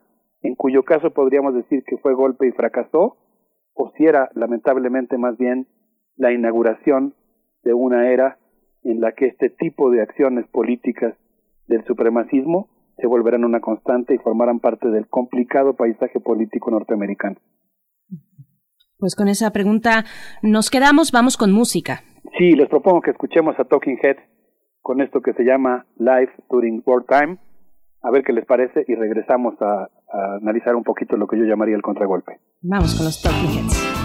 en 0.42 0.54
cuyo 0.54 0.84
caso 0.84 1.10
podríamos 1.10 1.54
decir 1.54 1.82
que 1.84 1.96
fue 1.98 2.14
golpe 2.14 2.46
y 2.46 2.52
fracasó, 2.52 3.16
o 3.74 3.92
si 3.96 4.06
era 4.06 4.30
lamentablemente 4.34 5.18
más 5.18 5.36
bien 5.38 5.66
la 6.16 6.32
inauguración 6.32 7.14
de 7.62 7.74
una 7.74 8.10
era 8.10 8.38
en 8.82 9.00
la 9.00 9.12
que 9.12 9.26
este 9.26 9.50
tipo 9.50 9.90
de 9.90 10.02
acciones 10.02 10.46
políticas 10.48 11.14
del 11.66 11.84
supremacismo 11.84 12.68
se 12.96 13.06
volverán 13.06 13.44
una 13.44 13.60
constante 13.60 14.14
y 14.14 14.18
formarán 14.18 14.60
parte 14.60 14.88
del 14.90 15.08
complicado 15.08 15.74
paisaje 15.74 16.20
político 16.20 16.70
norteamericano. 16.70 17.36
Pues 18.98 19.14
con 19.14 19.28
esa 19.28 19.50
pregunta 19.50 20.04
nos 20.42 20.70
quedamos, 20.70 21.12
vamos 21.12 21.36
con 21.36 21.52
música. 21.52 22.02
Sí, 22.38 22.52
les 22.52 22.68
propongo 22.68 23.00
que 23.00 23.10
escuchemos 23.10 23.54
a 23.58 23.64
Talking 23.64 23.98
Head 24.02 24.16
con 24.80 25.00
esto 25.00 25.20
que 25.22 25.32
se 25.32 25.44
llama 25.44 25.86
Life 25.96 26.32
During 26.50 26.82
Wartime, 26.84 27.38
a 28.02 28.10
ver 28.10 28.22
qué 28.22 28.32
les 28.32 28.44
parece 28.44 28.84
y 28.86 28.94
regresamos 28.94 29.54
a, 29.60 29.84
a 29.84 30.36
analizar 30.42 30.76
un 30.76 30.84
poquito 30.84 31.16
lo 31.16 31.26
que 31.26 31.38
yo 31.38 31.44
llamaría 31.44 31.74
el 31.74 31.82
contragolpe. 31.82 32.38
Vamos 32.60 32.94
con 32.94 33.06
los 33.06 33.22
Talking 33.22 33.64
Heads. 33.64 34.03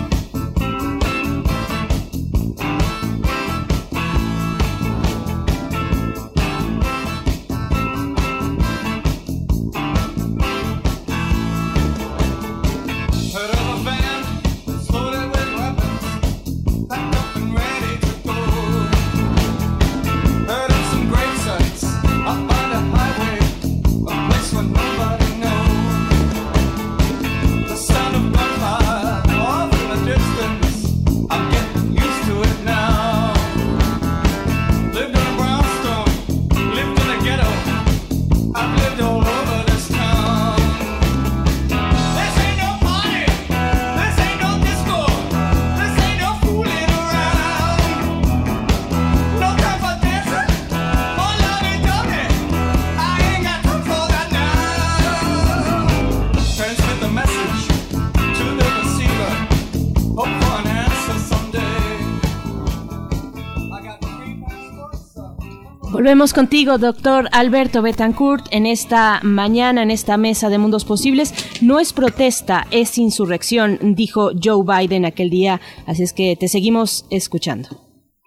Volvemos 66.10 66.34
contigo, 66.34 66.80
doctor 66.80 67.26
Alberto 67.32 67.84
Betancourt, 67.84 68.46
en 68.52 68.66
esta 68.66 69.20
mañana, 69.22 69.84
en 69.84 69.92
esta 69.92 70.18
mesa 70.18 70.50
de 70.50 70.58
mundos 70.58 70.84
posibles. 70.84 71.30
No 71.62 71.80
es 71.80 71.94
protesta, 71.94 72.64
es 72.72 72.98
insurrección, 72.98 73.78
dijo 73.96 74.32
Joe 74.34 74.66
Biden 74.66 75.06
aquel 75.06 75.30
día. 75.30 75.60
Así 75.86 76.02
es 76.02 76.12
que 76.12 76.34
te 76.36 76.48
seguimos 76.48 77.08
escuchando. 77.12 77.70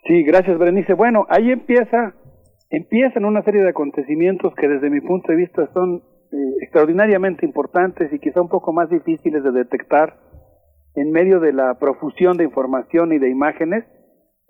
Sí, 0.06 0.22
gracias, 0.22 0.60
Berenice. 0.60 0.94
Bueno, 0.94 1.26
ahí 1.28 1.50
empieza, 1.50 2.14
empiezan 2.70 3.24
una 3.24 3.42
serie 3.42 3.64
de 3.64 3.70
acontecimientos 3.70 4.54
que 4.54 4.68
desde 4.68 4.88
mi 4.88 5.00
punto 5.00 5.32
de 5.32 5.38
vista 5.38 5.68
son 5.74 6.04
eh, 6.30 6.36
extraordinariamente 6.62 7.44
importantes 7.44 8.12
y 8.12 8.20
quizá 8.20 8.42
un 8.42 8.48
poco 8.48 8.72
más 8.72 8.90
difíciles 8.90 9.42
de 9.42 9.50
detectar 9.50 10.20
en 10.94 11.10
medio 11.10 11.40
de 11.40 11.52
la 11.52 11.76
profusión 11.80 12.36
de 12.36 12.44
información 12.44 13.12
y 13.12 13.18
de 13.18 13.28
imágenes 13.28 13.82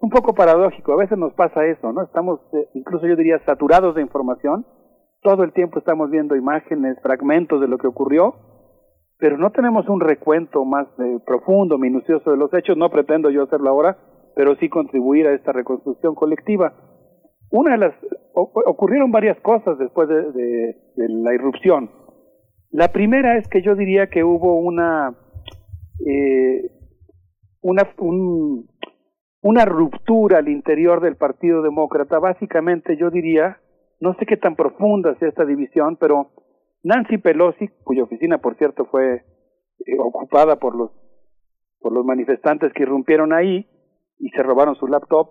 un 0.02 0.10
poco 0.10 0.34
paradójico. 0.34 0.92
A 0.92 0.96
veces 0.96 1.16
nos 1.16 1.32
pasa 1.32 1.64
eso, 1.64 1.92
¿no? 1.92 2.02
Estamos, 2.02 2.40
eh, 2.52 2.68
incluso 2.74 3.06
yo 3.06 3.16
diría, 3.16 3.38
saturados 3.46 3.94
de 3.94 4.02
información. 4.02 4.66
Todo 5.22 5.44
el 5.44 5.52
tiempo 5.52 5.78
estamos 5.78 6.10
viendo 6.10 6.34
imágenes, 6.34 6.98
fragmentos 7.00 7.60
de 7.60 7.68
lo 7.68 7.78
que 7.78 7.86
ocurrió, 7.86 8.34
pero 9.18 9.38
no 9.38 9.50
tenemos 9.52 9.88
un 9.88 10.00
recuento 10.00 10.64
más 10.64 10.88
eh, 10.98 11.18
profundo, 11.24 11.78
minucioso 11.78 12.32
de 12.32 12.36
los 12.36 12.52
hechos. 12.52 12.76
No 12.76 12.90
pretendo 12.90 13.30
yo 13.30 13.44
hacerlo 13.44 13.70
ahora, 13.70 13.96
pero 14.34 14.56
sí 14.56 14.68
contribuir 14.68 15.28
a 15.28 15.34
esta 15.34 15.52
reconstrucción 15.52 16.16
colectiva. 16.16 16.74
Una 17.50 17.72
de 17.72 17.78
las 17.78 17.94
ocurrieron 18.34 19.12
varias 19.12 19.38
cosas 19.40 19.78
después 19.78 20.08
de, 20.08 20.76
la 20.96 21.34
irrupción. 21.34 21.90
La 22.70 22.88
primera 22.88 23.36
es 23.36 23.46
que 23.46 23.62
yo 23.62 23.76
diría 23.76 24.08
que 24.08 24.24
hubo 24.24 24.58
una 24.58 25.14
eh, 26.04 26.70
una 27.60 27.82
un, 27.98 28.71
una 29.42 29.64
ruptura 29.64 30.38
al 30.38 30.48
interior 30.48 31.00
del 31.00 31.16
Partido 31.16 31.62
Demócrata. 31.62 32.18
Básicamente 32.18 32.96
yo 32.96 33.10
diría, 33.10 33.58
no 34.00 34.14
sé 34.14 34.24
qué 34.24 34.36
tan 34.36 34.56
profunda 34.56 35.14
sea 35.18 35.28
esta 35.28 35.44
división, 35.44 35.96
pero 35.96 36.30
Nancy 36.82 37.18
Pelosi, 37.18 37.68
cuya 37.84 38.04
oficina 38.04 38.38
por 38.38 38.56
cierto 38.56 38.86
fue 38.86 39.16
eh, 39.86 39.98
ocupada 39.98 40.56
por 40.56 40.74
los 40.74 40.90
por 41.80 41.92
los 41.92 42.04
manifestantes 42.04 42.72
que 42.72 42.84
irrumpieron 42.84 43.32
ahí 43.32 43.66
y 44.20 44.28
se 44.30 44.42
robaron 44.44 44.76
su 44.76 44.86
laptop, 44.86 45.30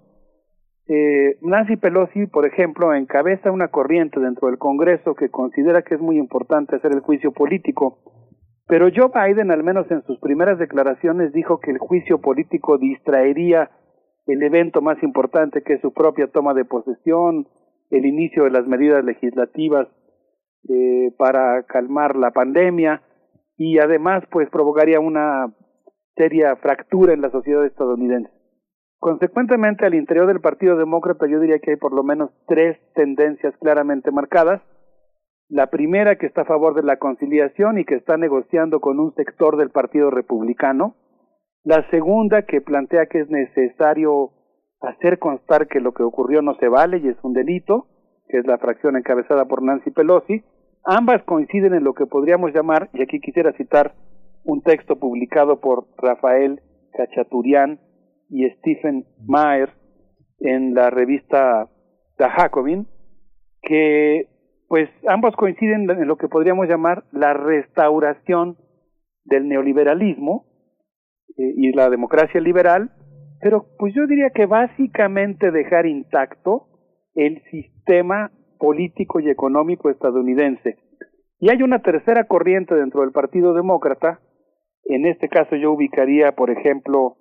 eh, 0.87 1.37
Nancy 1.41 1.77
Pelosi, 1.77 2.27
por 2.27 2.45
ejemplo, 2.45 2.93
encabeza 2.93 3.51
una 3.51 3.69
corriente 3.69 4.19
dentro 4.19 4.49
del 4.49 4.57
Congreso 4.57 5.15
que 5.15 5.29
considera 5.29 5.83
que 5.83 5.95
es 5.95 6.01
muy 6.01 6.17
importante 6.17 6.75
hacer 6.75 6.91
el 6.91 6.99
juicio 6.99 7.31
político. 7.31 7.99
Pero 8.67 8.89
Joe 8.93 9.11
Biden, 9.13 9.51
al 9.51 9.63
menos 9.63 9.89
en 9.91 10.01
sus 10.03 10.19
primeras 10.19 10.59
declaraciones, 10.59 11.31
dijo 11.31 11.59
que 11.59 11.71
el 11.71 11.77
juicio 11.77 12.19
político 12.19 12.77
distraería 12.77 13.71
el 14.27 14.43
evento 14.43 14.81
más 14.81 15.01
importante 15.03 15.63
que 15.63 15.73
es 15.73 15.81
su 15.81 15.93
propia 15.93 16.27
toma 16.27 16.53
de 16.53 16.65
posesión, 16.65 17.47
el 17.89 18.05
inicio 18.05 18.43
de 18.45 18.51
las 18.51 18.67
medidas 18.67 19.03
legislativas 19.03 19.87
eh, 20.69 21.13
para 21.17 21.63
calmar 21.63 22.15
la 22.15 22.31
pandemia 22.31 23.01
y 23.57 23.79
además 23.79 24.23
pues 24.31 24.49
provocaría 24.49 24.99
una 24.99 25.53
seria 26.15 26.55
fractura 26.55 27.13
en 27.13 27.21
la 27.21 27.31
sociedad 27.31 27.65
estadounidense. 27.65 28.31
Consecuentemente, 28.99 29.85
al 29.85 29.95
interior 29.95 30.27
del 30.27 30.41
Partido 30.41 30.77
Demócrata 30.77 31.25
yo 31.27 31.39
diría 31.39 31.57
que 31.57 31.71
hay 31.71 31.77
por 31.77 31.91
lo 31.91 32.03
menos 32.03 32.29
tres 32.47 32.77
tendencias 32.93 33.55
claramente 33.57 34.11
marcadas. 34.11 34.61
La 35.49 35.67
primera 35.67 36.17
que 36.17 36.27
está 36.27 36.41
a 36.41 36.45
favor 36.45 36.75
de 36.75 36.83
la 36.83 36.97
conciliación 36.97 37.79
y 37.79 37.85
que 37.85 37.95
está 37.95 38.17
negociando 38.17 38.79
con 38.79 38.99
un 38.99 39.15
sector 39.15 39.57
del 39.57 39.71
Partido 39.71 40.11
Republicano, 40.11 40.95
la 41.63 41.87
segunda, 41.89 42.43
que 42.43 42.61
plantea 42.61 43.05
que 43.05 43.19
es 43.19 43.29
necesario 43.29 44.31
hacer 44.81 45.19
constar 45.19 45.67
que 45.67 45.79
lo 45.79 45.93
que 45.93 46.03
ocurrió 46.03 46.41
no 46.41 46.55
se 46.55 46.67
vale 46.67 46.97
y 46.97 47.07
es 47.07 47.17
un 47.23 47.33
delito, 47.33 47.87
que 48.27 48.39
es 48.39 48.47
la 48.47 48.57
fracción 48.57 48.97
encabezada 48.97 49.45
por 49.45 49.61
Nancy 49.61 49.91
Pelosi. 49.91 50.43
Ambas 50.83 51.23
coinciden 51.23 51.75
en 51.75 51.83
lo 51.83 51.93
que 51.93 52.07
podríamos 52.07 52.53
llamar, 52.53 52.89
y 52.93 53.03
aquí 53.03 53.19
quisiera 53.19 53.53
citar 53.53 53.93
un 54.43 54.61
texto 54.61 54.95
publicado 54.95 55.59
por 55.59 55.85
Rafael 55.97 56.61
Cachaturian 56.93 57.79
y 58.29 58.49
Stephen 58.49 59.05
Mayer 59.27 59.69
en 60.39 60.73
la 60.73 60.89
revista 60.89 61.69
The 62.17 62.29
Jacobin, 62.29 62.87
que 63.61 64.27
pues 64.67 64.89
ambos 65.07 65.35
coinciden 65.35 65.89
en 65.89 66.07
lo 66.07 66.15
que 66.15 66.29
podríamos 66.29 66.67
llamar 66.67 67.03
la 67.11 67.33
restauración 67.33 68.57
del 69.25 69.47
neoliberalismo, 69.47 70.45
eh, 71.37 71.53
y 71.55 71.71
la 71.73 71.89
democracia 71.89 72.39
liberal, 72.41 72.91
pero 73.41 73.65
pues 73.77 73.93
yo 73.93 74.05
diría 74.07 74.29
que 74.29 74.45
básicamente 74.45 75.51
dejar 75.51 75.85
intacto 75.85 76.67
el 77.15 77.41
sistema 77.49 78.31
político 78.59 79.19
y 79.19 79.29
económico 79.29 79.89
estadounidense. 79.89 80.77
Y 81.39 81.49
hay 81.49 81.63
una 81.63 81.79
tercera 81.79 82.25
corriente 82.25 82.75
dentro 82.75 83.01
del 83.01 83.11
Partido 83.11 83.53
Demócrata, 83.53 84.19
en 84.85 85.05
este 85.05 85.29
caso 85.29 85.55
yo 85.55 85.71
ubicaría, 85.71 86.33
por 86.33 86.51
ejemplo, 86.51 87.17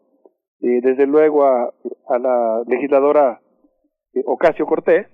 eh, 0.60 0.80
desde 0.82 1.06
luego 1.06 1.44
a, 1.44 1.72
la 2.18 2.62
legisladora 2.66 3.40
eh, 4.12 4.22
Ocasio 4.26 4.66
Cortés 4.66 5.06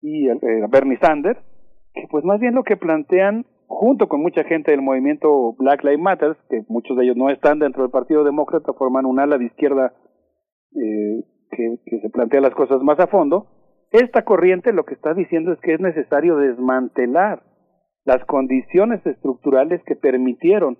y 0.00 0.28
a 0.28 0.36
Bernie 0.70 0.98
Sanders, 0.98 1.40
que 1.92 2.06
pues 2.10 2.24
más 2.24 2.40
bien 2.40 2.54
lo 2.54 2.62
que 2.62 2.76
plantean 2.76 3.44
junto 3.66 4.08
con 4.08 4.22
mucha 4.22 4.44
gente 4.44 4.70
del 4.70 4.82
movimiento 4.82 5.54
Black 5.58 5.82
Lives 5.84 6.00
Matter, 6.00 6.36
que 6.48 6.62
muchos 6.68 6.96
de 6.96 7.04
ellos 7.04 7.16
no 7.16 7.30
están 7.30 7.58
dentro 7.58 7.82
del 7.82 7.90
Partido 7.90 8.24
Demócrata, 8.24 8.72
forman 8.72 9.06
un 9.06 9.20
ala 9.20 9.38
de 9.38 9.46
izquierda 9.46 9.92
eh, 10.74 11.24
que, 11.50 12.00
se 12.00 12.10
plantea 12.10 12.40
las 12.40 12.54
cosas 12.54 12.82
más 12.82 12.98
a 13.00 13.06
fondo, 13.06 13.46
esta 13.92 14.22
corriente 14.22 14.72
lo 14.72 14.84
que 14.84 14.94
está 14.94 15.14
diciendo 15.14 15.52
es 15.52 15.60
que 15.60 15.74
es 15.74 15.80
necesario 15.80 16.36
desmantelar 16.36 17.42
las 18.04 18.24
condiciones 18.24 19.04
estructurales 19.06 19.82
que 19.84 19.96
permitieron 19.96 20.78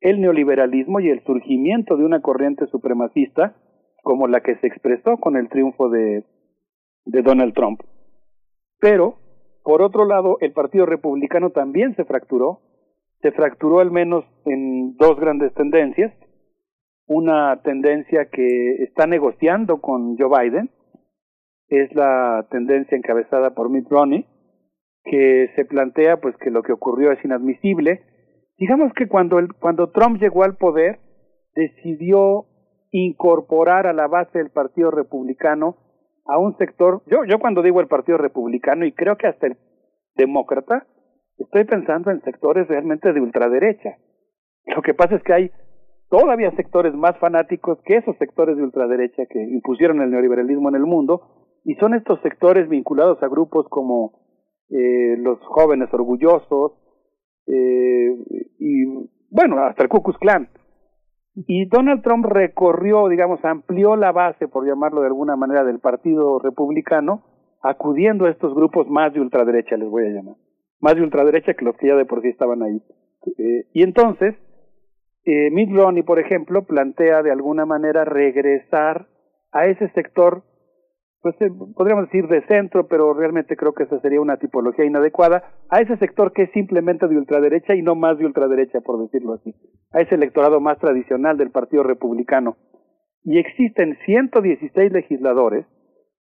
el 0.00 0.20
neoliberalismo 0.20 1.00
y 1.00 1.08
el 1.08 1.24
surgimiento 1.24 1.96
de 1.96 2.04
una 2.04 2.20
corriente 2.20 2.66
supremacista 2.66 3.56
como 4.02 4.26
la 4.26 4.40
que 4.40 4.56
se 4.56 4.66
expresó 4.66 5.16
con 5.18 5.36
el 5.36 5.48
triunfo 5.48 5.88
de, 5.88 6.24
de 7.04 7.22
Donald 7.22 7.54
Trump. 7.54 7.80
Pero 8.80 9.16
por 9.68 9.82
otro 9.82 10.06
lado, 10.06 10.38
el 10.40 10.52
Partido 10.52 10.86
Republicano 10.86 11.50
también 11.50 11.94
se 11.94 12.06
fracturó, 12.06 12.60
se 13.20 13.32
fracturó 13.32 13.80
al 13.80 13.90
menos 13.90 14.24
en 14.46 14.96
dos 14.96 15.20
grandes 15.20 15.52
tendencias. 15.52 16.10
Una 17.06 17.60
tendencia 17.60 18.30
que 18.32 18.76
está 18.84 19.06
negociando 19.06 19.82
con 19.82 20.16
Joe 20.16 20.30
Biden, 20.30 20.70
es 21.68 21.94
la 21.94 22.46
tendencia 22.50 22.96
encabezada 22.96 23.54
por 23.54 23.68
Mitt 23.68 23.86
Romney, 23.90 24.24
que 25.04 25.50
se 25.54 25.66
plantea 25.66 26.16
pues 26.16 26.34
que 26.38 26.50
lo 26.50 26.62
que 26.62 26.72
ocurrió 26.72 27.12
es 27.12 27.22
inadmisible. 27.22 28.00
Digamos 28.56 28.94
que 28.94 29.06
cuando 29.06 29.38
el, 29.38 29.52
cuando 29.52 29.90
Trump 29.90 30.18
llegó 30.18 30.44
al 30.44 30.56
poder 30.56 30.98
decidió 31.54 32.46
incorporar 32.90 33.86
a 33.86 33.92
la 33.92 34.06
base 34.06 34.38
del 34.38 34.48
Partido 34.48 34.90
Republicano 34.90 35.76
a 36.28 36.38
un 36.38 36.56
sector, 36.58 37.02
yo, 37.06 37.24
yo 37.24 37.38
cuando 37.38 37.62
digo 37.62 37.80
el 37.80 37.88
Partido 37.88 38.18
Republicano 38.18 38.84
y 38.84 38.92
creo 38.92 39.16
que 39.16 39.26
hasta 39.26 39.46
el 39.46 39.56
demócrata, 40.14 40.86
estoy 41.38 41.64
pensando 41.64 42.10
en 42.10 42.20
sectores 42.22 42.68
realmente 42.68 43.12
de 43.12 43.20
ultraderecha. 43.20 43.96
Lo 44.66 44.82
que 44.82 44.92
pasa 44.92 45.16
es 45.16 45.22
que 45.22 45.32
hay 45.32 45.50
todavía 46.10 46.50
sectores 46.52 46.94
más 46.94 47.18
fanáticos 47.18 47.78
que 47.84 47.96
esos 47.96 48.16
sectores 48.18 48.56
de 48.56 48.62
ultraderecha 48.62 49.24
que 49.26 49.42
impusieron 49.42 50.02
el 50.02 50.10
neoliberalismo 50.10 50.68
en 50.68 50.74
el 50.74 50.84
mundo, 50.84 51.58
y 51.64 51.74
son 51.76 51.94
estos 51.94 52.20
sectores 52.20 52.68
vinculados 52.68 53.22
a 53.22 53.28
grupos 53.28 53.66
como 53.68 54.12
eh, 54.70 55.16
los 55.18 55.38
jóvenes 55.46 55.88
orgullosos, 55.92 56.72
eh, 57.46 58.10
y 58.58 58.84
bueno, 59.30 59.58
hasta 59.64 59.82
el 59.82 59.88
Ku 59.88 60.02
Klux 60.02 60.18
Klan, 60.18 60.48
y 61.46 61.66
Donald 61.66 62.02
Trump 62.02 62.26
recorrió, 62.26 63.08
digamos, 63.08 63.44
amplió 63.44 63.96
la 63.96 64.12
base, 64.12 64.48
por 64.48 64.66
llamarlo 64.66 65.02
de 65.02 65.06
alguna 65.06 65.36
manera, 65.36 65.64
del 65.64 65.78
Partido 65.78 66.38
Republicano, 66.38 67.22
acudiendo 67.62 68.26
a 68.26 68.30
estos 68.30 68.54
grupos 68.54 68.88
más 68.88 69.12
de 69.12 69.20
ultraderecha, 69.20 69.76
les 69.76 69.88
voy 69.88 70.06
a 70.06 70.10
llamar. 70.10 70.36
Más 70.80 70.94
de 70.94 71.02
ultraderecha 71.02 71.54
que 71.54 71.64
los 71.64 71.76
que 71.76 71.88
ya 71.88 71.96
de 71.96 72.06
por 72.06 72.22
sí 72.22 72.28
estaban 72.28 72.62
ahí. 72.62 72.82
Eh, 73.38 73.66
y 73.72 73.82
entonces, 73.82 74.34
eh, 75.24 75.50
Mitt 75.50 75.70
Romney, 75.70 76.02
por 76.02 76.18
ejemplo, 76.18 76.64
plantea 76.64 77.22
de 77.22 77.30
alguna 77.30 77.66
manera 77.66 78.04
regresar 78.04 79.06
a 79.52 79.66
ese 79.66 79.88
sector 79.90 80.42
pues 81.20 81.34
eh, 81.40 81.50
podríamos 81.74 82.06
decir 82.06 82.28
de 82.28 82.46
centro, 82.46 82.86
pero 82.86 83.12
realmente 83.12 83.56
creo 83.56 83.72
que 83.72 83.84
esa 83.84 84.00
sería 84.00 84.20
una 84.20 84.36
tipología 84.36 84.84
inadecuada, 84.84 85.42
a 85.68 85.80
ese 85.80 85.96
sector 85.96 86.32
que 86.32 86.44
es 86.44 86.50
simplemente 86.52 87.08
de 87.08 87.16
ultraderecha 87.16 87.74
y 87.74 87.82
no 87.82 87.94
más 87.94 88.18
de 88.18 88.26
ultraderecha, 88.26 88.80
por 88.80 89.02
decirlo 89.02 89.34
así, 89.34 89.54
a 89.92 90.00
ese 90.00 90.14
electorado 90.14 90.60
más 90.60 90.78
tradicional 90.78 91.36
del 91.36 91.50
Partido 91.50 91.82
Republicano. 91.82 92.56
Y 93.24 93.38
existen 93.38 93.98
116 94.06 94.92
legisladores 94.92 95.66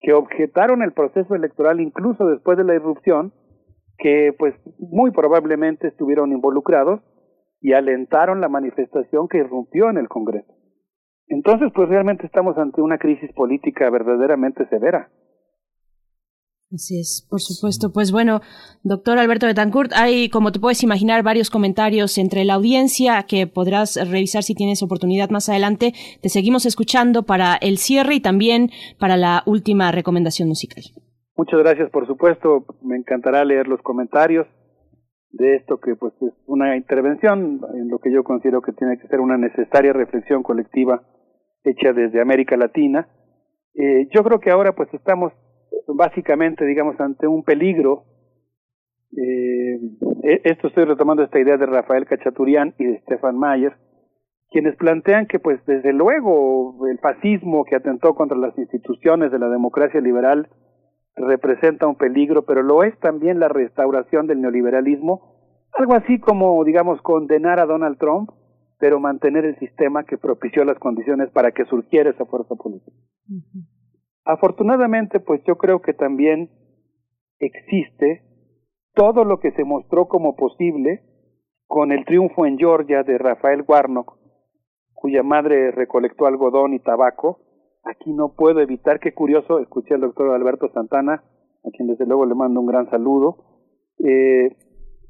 que 0.00 0.12
objetaron 0.12 0.82
el 0.82 0.92
proceso 0.92 1.34
electoral 1.34 1.80
incluso 1.80 2.26
después 2.26 2.58
de 2.58 2.64
la 2.64 2.74
irrupción, 2.74 3.32
que 3.98 4.34
pues 4.38 4.54
muy 4.78 5.12
probablemente 5.12 5.88
estuvieron 5.88 6.32
involucrados 6.32 7.00
y 7.60 7.72
alentaron 7.72 8.40
la 8.40 8.48
manifestación 8.48 9.28
que 9.28 9.38
irrumpió 9.38 9.88
en 9.88 9.96
el 9.96 10.08
Congreso. 10.08 10.52
Entonces, 11.28 11.70
pues 11.74 11.88
realmente 11.88 12.26
estamos 12.26 12.56
ante 12.58 12.80
una 12.80 12.98
crisis 12.98 13.32
política 13.32 13.88
verdaderamente 13.90 14.66
severa. 14.68 15.08
Así 16.74 16.98
es, 16.98 17.26
por 17.28 17.40
supuesto. 17.40 17.92
Pues 17.92 18.12
bueno, 18.12 18.40
doctor 18.82 19.18
Alberto 19.18 19.46
Betancourt, 19.46 19.92
hay, 19.94 20.30
como 20.30 20.52
te 20.52 20.60
puedes 20.60 20.82
imaginar, 20.82 21.22
varios 21.22 21.50
comentarios 21.50 22.16
entre 22.16 22.44
la 22.44 22.54
audiencia 22.54 23.22
que 23.24 23.46
podrás 23.46 23.98
revisar 24.10 24.42
si 24.42 24.54
tienes 24.54 24.82
oportunidad 24.82 25.28
más 25.28 25.50
adelante. 25.50 25.92
Te 26.22 26.30
seguimos 26.30 26.64
escuchando 26.64 27.24
para 27.24 27.56
el 27.56 27.76
cierre 27.76 28.14
y 28.14 28.20
también 28.20 28.70
para 28.98 29.18
la 29.18 29.42
última 29.44 29.92
recomendación 29.92 30.48
musical. 30.48 30.82
Muchas 31.36 31.60
gracias, 31.60 31.90
por 31.90 32.06
supuesto. 32.06 32.64
Me 32.82 32.96
encantará 32.96 33.44
leer 33.44 33.68
los 33.68 33.82
comentarios 33.82 34.46
de 35.32 35.56
esto 35.56 35.80
que 35.80 35.96
pues 35.96 36.12
es 36.20 36.32
una 36.46 36.76
intervención 36.76 37.60
en 37.74 37.88
lo 37.88 37.98
que 37.98 38.12
yo 38.12 38.22
considero 38.22 38.60
que 38.60 38.72
tiene 38.72 38.98
que 38.98 39.08
ser 39.08 39.20
una 39.20 39.38
necesaria 39.38 39.92
reflexión 39.92 40.42
colectiva 40.42 41.02
hecha 41.64 41.92
desde 41.92 42.20
América 42.20 42.56
Latina. 42.56 43.08
Eh, 43.74 44.08
yo 44.14 44.22
creo 44.22 44.40
que 44.40 44.50
ahora 44.50 44.72
pues 44.72 44.92
estamos 44.92 45.32
básicamente, 45.86 46.64
digamos, 46.64 46.98
ante 47.00 47.26
un 47.26 47.42
peligro. 47.42 48.04
Eh, 49.16 49.80
e-, 50.22 50.40
esto 50.44 50.68
estoy 50.68 50.84
retomando 50.84 51.22
esta 51.22 51.38
idea 51.38 51.56
de 51.56 51.66
Rafael 51.66 52.06
Cachaturian 52.06 52.74
y 52.78 52.84
de 52.84 53.00
Stefan 53.00 53.38
Mayer, 53.38 53.74
quienes 54.50 54.76
plantean 54.76 55.26
que, 55.26 55.38
pues, 55.38 55.64
desde 55.66 55.92
luego, 55.92 56.86
el 56.90 56.98
fascismo 56.98 57.64
que 57.64 57.76
atentó 57.76 58.14
contra 58.14 58.36
las 58.36 58.56
instituciones 58.58 59.32
de 59.32 59.38
la 59.38 59.48
democracia 59.48 60.00
liberal 60.00 60.48
representa 61.16 61.86
un 61.86 61.96
peligro, 61.96 62.42
pero 62.44 62.62
lo 62.62 62.82
es 62.82 62.98
también 63.00 63.38
la 63.38 63.48
restauración 63.48 64.26
del 64.26 64.40
neoliberalismo, 64.40 65.32
algo 65.72 65.94
así 65.94 66.18
como, 66.18 66.62
digamos, 66.64 67.00
condenar 67.02 67.60
a 67.60 67.66
Donald 67.66 67.98
Trump, 67.98 68.30
pero 68.78 68.98
mantener 69.00 69.44
el 69.44 69.58
sistema 69.58 70.04
que 70.04 70.18
propició 70.18 70.64
las 70.64 70.78
condiciones 70.78 71.30
para 71.30 71.52
que 71.52 71.64
surgiera 71.66 72.10
esa 72.10 72.24
fuerza 72.26 72.54
política. 72.56 72.96
Afortunadamente, 74.24 75.20
pues 75.20 75.42
yo 75.46 75.56
creo 75.56 75.80
que 75.80 75.94
también 75.94 76.50
existe 77.38 78.22
todo 78.94 79.24
lo 79.24 79.38
que 79.38 79.52
se 79.52 79.64
mostró 79.64 80.06
como 80.06 80.36
posible 80.36 81.02
con 81.66 81.92
el 81.92 82.04
triunfo 82.04 82.44
en 82.44 82.58
Georgia 82.58 83.02
de 83.02 83.18
Rafael 83.18 83.64
Warnock, 83.66 84.18
cuya 84.92 85.22
madre 85.22 85.70
recolectó 85.70 86.26
algodón 86.26 86.74
y 86.74 86.80
tabaco. 86.80 87.40
Aquí 87.84 88.12
no 88.12 88.34
puedo 88.34 88.60
evitar, 88.60 89.00
qué 89.00 89.12
curioso, 89.12 89.58
escuché 89.58 89.94
al 89.94 90.02
doctor 90.02 90.34
Alberto 90.34 90.70
Santana, 90.72 91.24
a 91.64 91.70
quien 91.70 91.88
desde 91.88 92.06
luego 92.06 92.26
le 92.26 92.34
mando 92.34 92.60
un 92.60 92.66
gran 92.66 92.88
saludo. 92.90 93.36
Eh, 93.98 94.56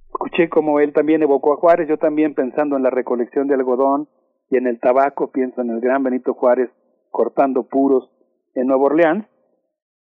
escuché 0.09 0.49
como 0.49 0.81
él 0.81 0.93
también 0.93 1.23
evocó 1.23 1.53
a 1.53 1.57
Juárez, 1.57 1.89
yo 1.89 1.99
también 1.99 2.35
pensando 2.35 2.77
en 2.77 2.83
la 2.83 2.91
recolección 2.91 3.47
de 3.47 3.55
algodón 3.55 4.09
y 4.51 4.57
en 4.57 4.67
el 4.67 4.81
tabaco, 4.81 5.31
pienso 5.31 5.61
en 5.61 5.71
el 5.71 5.81
gran 5.81 6.03
Benito 6.03 6.35
Juárez 6.35 6.71
cortando 7.11 7.65
puros 7.65 8.11
en 8.55 8.67
Nueva 8.67 8.85
Orleans. 8.85 9.27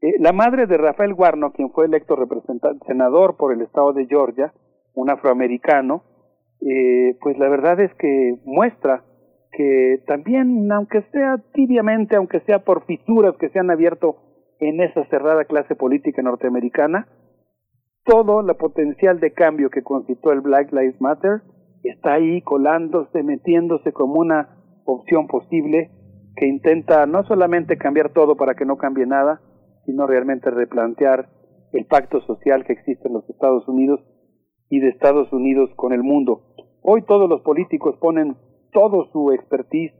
Eh, 0.00 0.14
la 0.18 0.32
madre 0.32 0.66
de 0.66 0.78
Rafael 0.78 1.12
Warnock, 1.12 1.54
quien 1.54 1.70
fue 1.70 1.86
electo 1.86 2.16
senador 2.86 3.36
por 3.36 3.52
el 3.52 3.60
estado 3.60 3.92
de 3.92 4.06
Georgia, 4.06 4.52
un 4.94 5.10
afroamericano, 5.10 6.04
eh, 6.60 7.16
pues 7.20 7.38
la 7.38 7.48
verdad 7.48 7.80
es 7.80 7.94
que 7.94 8.36
muestra 8.44 9.04
que 9.52 10.02
también, 10.06 10.70
aunque 10.72 11.02
sea 11.12 11.36
tibiamente, 11.52 12.16
aunque 12.16 12.40
sea 12.40 12.60
por 12.60 12.84
fisuras 12.86 13.36
que 13.38 13.50
se 13.50 13.58
han 13.58 13.70
abierto 13.70 14.16
en 14.60 14.80
esa 14.80 15.04
cerrada 15.06 15.44
clase 15.44 15.76
política 15.76 16.22
norteamericana, 16.22 17.06
todo 18.04 18.40
el 18.40 18.56
potencial 18.56 19.20
de 19.20 19.32
cambio 19.32 19.70
que 19.70 19.82
constituye 19.82 20.34
el 20.34 20.40
Black 20.40 20.72
Lives 20.72 21.00
Matter 21.00 21.42
está 21.84 22.14
ahí 22.14 22.40
colándose, 22.42 23.22
metiéndose 23.22 23.92
como 23.92 24.20
una 24.20 24.56
opción 24.84 25.26
posible 25.26 25.90
que 26.36 26.46
intenta 26.46 27.06
no 27.06 27.24
solamente 27.24 27.76
cambiar 27.76 28.12
todo 28.12 28.36
para 28.36 28.54
que 28.54 28.64
no 28.64 28.76
cambie 28.76 29.06
nada, 29.06 29.40
sino 29.84 30.06
realmente 30.06 30.50
replantear 30.50 31.28
el 31.72 31.86
pacto 31.86 32.20
social 32.22 32.64
que 32.64 32.72
existe 32.72 33.08
en 33.08 33.14
los 33.14 33.28
Estados 33.28 33.68
Unidos 33.68 34.00
y 34.68 34.80
de 34.80 34.88
Estados 34.88 35.32
Unidos 35.32 35.70
con 35.76 35.92
el 35.92 36.02
mundo. 36.02 36.54
Hoy 36.82 37.02
todos 37.02 37.28
los 37.28 37.42
políticos 37.42 37.96
ponen 38.00 38.36
todo 38.72 39.06
su 39.12 39.30
expertise 39.32 39.94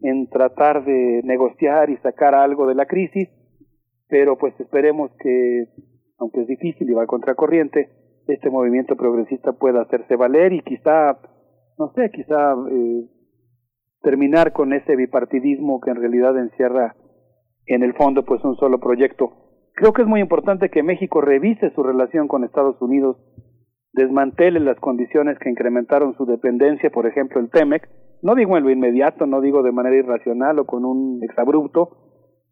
en 0.00 0.28
tratar 0.28 0.84
de 0.84 1.22
negociar 1.24 1.90
y 1.90 1.96
sacar 1.98 2.34
algo 2.34 2.66
de 2.66 2.74
la 2.74 2.86
crisis, 2.86 3.28
pero 4.08 4.36
pues 4.36 4.58
esperemos 4.60 5.10
que, 5.20 5.68
aunque 6.18 6.42
es 6.42 6.48
difícil 6.48 6.90
y 6.90 6.92
va 6.92 7.04
a 7.04 7.06
contracorriente, 7.06 7.88
este 8.26 8.50
movimiento 8.50 8.96
progresista 8.96 9.52
pueda 9.52 9.82
hacerse 9.82 10.16
valer 10.16 10.52
y 10.52 10.60
quizá, 10.62 11.18
no 11.78 11.92
sé, 11.94 12.10
quizá 12.10 12.54
eh, 12.70 13.04
terminar 14.02 14.52
con 14.52 14.72
ese 14.72 14.96
bipartidismo 14.96 15.80
que 15.80 15.90
en 15.90 15.96
realidad 15.96 16.38
encierra 16.38 16.96
en 17.66 17.82
el 17.82 17.94
fondo 17.94 18.24
pues 18.24 18.42
un 18.44 18.56
solo 18.56 18.78
proyecto. 18.78 19.32
Creo 19.74 19.92
que 19.92 20.02
es 20.02 20.08
muy 20.08 20.20
importante 20.20 20.68
que 20.68 20.82
México 20.82 21.20
revise 21.20 21.70
su 21.70 21.82
relación 21.82 22.28
con 22.28 22.44
Estados 22.44 22.80
Unidos, 22.82 23.16
desmantele 23.92 24.60
las 24.60 24.78
condiciones 24.80 25.38
que 25.38 25.50
incrementaron 25.50 26.14
su 26.16 26.24
dependencia, 26.26 26.90
por 26.90 27.06
ejemplo 27.06 27.40
el 27.40 27.50
TEMEC, 27.50 27.88
no 28.22 28.34
digo 28.34 28.56
en 28.56 28.64
lo 28.64 28.70
inmediato, 28.70 29.26
no 29.26 29.40
digo 29.40 29.62
de 29.62 29.72
manera 29.72 29.96
irracional 29.96 30.58
o 30.58 30.64
con 30.64 30.84
un 30.84 31.20
exabrupto, 31.22 31.90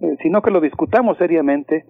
eh, 0.01 0.17
sino 0.23 0.43
que 0.43 0.51
lo 0.51 0.60
discutamos 0.60 1.17
seriamente 1.19 1.85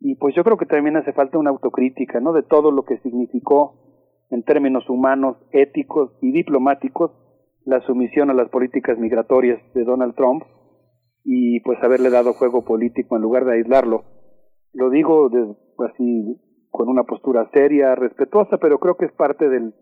y 0.00 0.16
pues 0.16 0.34
yo 0.34 0.42
creo 0.44 0.56
que 0.56 0.66
también 0.66 0.96
hace 0.96 1.12
falta 1.12 1.38
una 1.38 1.50
autocrítica, 1.50 2.20
¿no? 2.20 2.32
De 2.32 2.42
todo 2.42 2.72
lo 2.72 2.84
que 2.84 2.98
significó 2.98 4.26
en 4.30 4.42
términos 4.42 4.88
humanos, 4.88 5.36
éticos 5.52 6.12
y 6.22 6.32
diplomáticos 6.32 7.12
la 7.64 7.80
sumisión 7.82 8.30
a 8.30 8.34
las 8.34 8.48
políticas 8.48 8.98
migratorias 8.98 9.60
de 9.74 9.84
Donald 9.84 10.14
Trump 10.14 10.42
y 11.24 11.60
pues 11.60 11.78
haberle 11.82 12.10
dado 12.10 12.32
juego 12.32 12.64
político 12.64 13.16
en 13.16 13.22
lugar 13.22 13.44
de 13.44 13.54
aislarlo. 13.54 14.04
Lo 14.72 14.88
digo 14.88 15.28
de, 15.28 15.54
así 15.86 16.40
con 16.70 16.88
una 16.88 17.04
postura 17.04 17.48
seria, 17.52 17.94
respetuosa, 17.94 18.58
pero 18.58 18.78
creo 18.78 18.96
que 18.96 19.06
es 19.06 19.12
parte 19.12 19.48
del, 19.48 19.74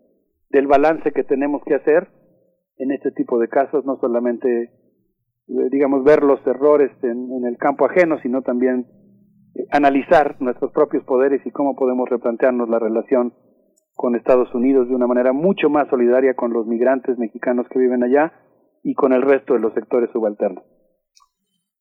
del 0.49 0.67
balance 0.67 1.11
que 1.11 1.23
tenemos 1.23 1.61
que 1.65 1.75
hacer 1.75 2.07
en 2.77 2.91
este 2.91 3.11
tipo 3.11 3.37
de 3.39 3.49
casos, 3.49 3.85
no 3.85 3.97
solamente, 3.97 4.63
eh, 4.63 5.69
digamos, 5.69 6.03
ver 6.03 6.23
los 6.23 6.45
errores 6.47 6.91
en, 7.03 7.45
el 7.45 7.57
campo 7.57 7.85
ajeno, 7.85 8.17
sino 8.21 8.41
también 8.41 8.87
eh, 9.55 9.67
analizar 9.71 10.37
nuestros 10.39 10.71
propios 10.71 11.03
poderes 11.03 11.45
y 11.45 11.51
cómo 11.51 11.75
podemos 11.75 12.09
replantearnos 12.09 12.69
la 12.69 12.79
relación 12.79 13.33
con 13.95 14.15
Estados 14.15 14.53
Unidos 14.55 14.87
de 14.87 14.95
una 14.95 15.07
manera 15.07 15.33
mucho 15.33 15.69
más 15.69 15.89
solidaria 15.89 16.33
con 16.33 16.53
los 16.53 16.65
migrantes 16.65 17.17
mexicanos 17.17 17.67
que 17.69 17.79
viven 17.79 18.01
allá 18.01 18.31
y 18.81 18.93
con 18.93 19.11
el 19.11 19.21
resto 19.21 19.53
de 19.53 19.59
los 19.59 19.73
sectores 19.73 20.09
subalternos. 20.11 20.63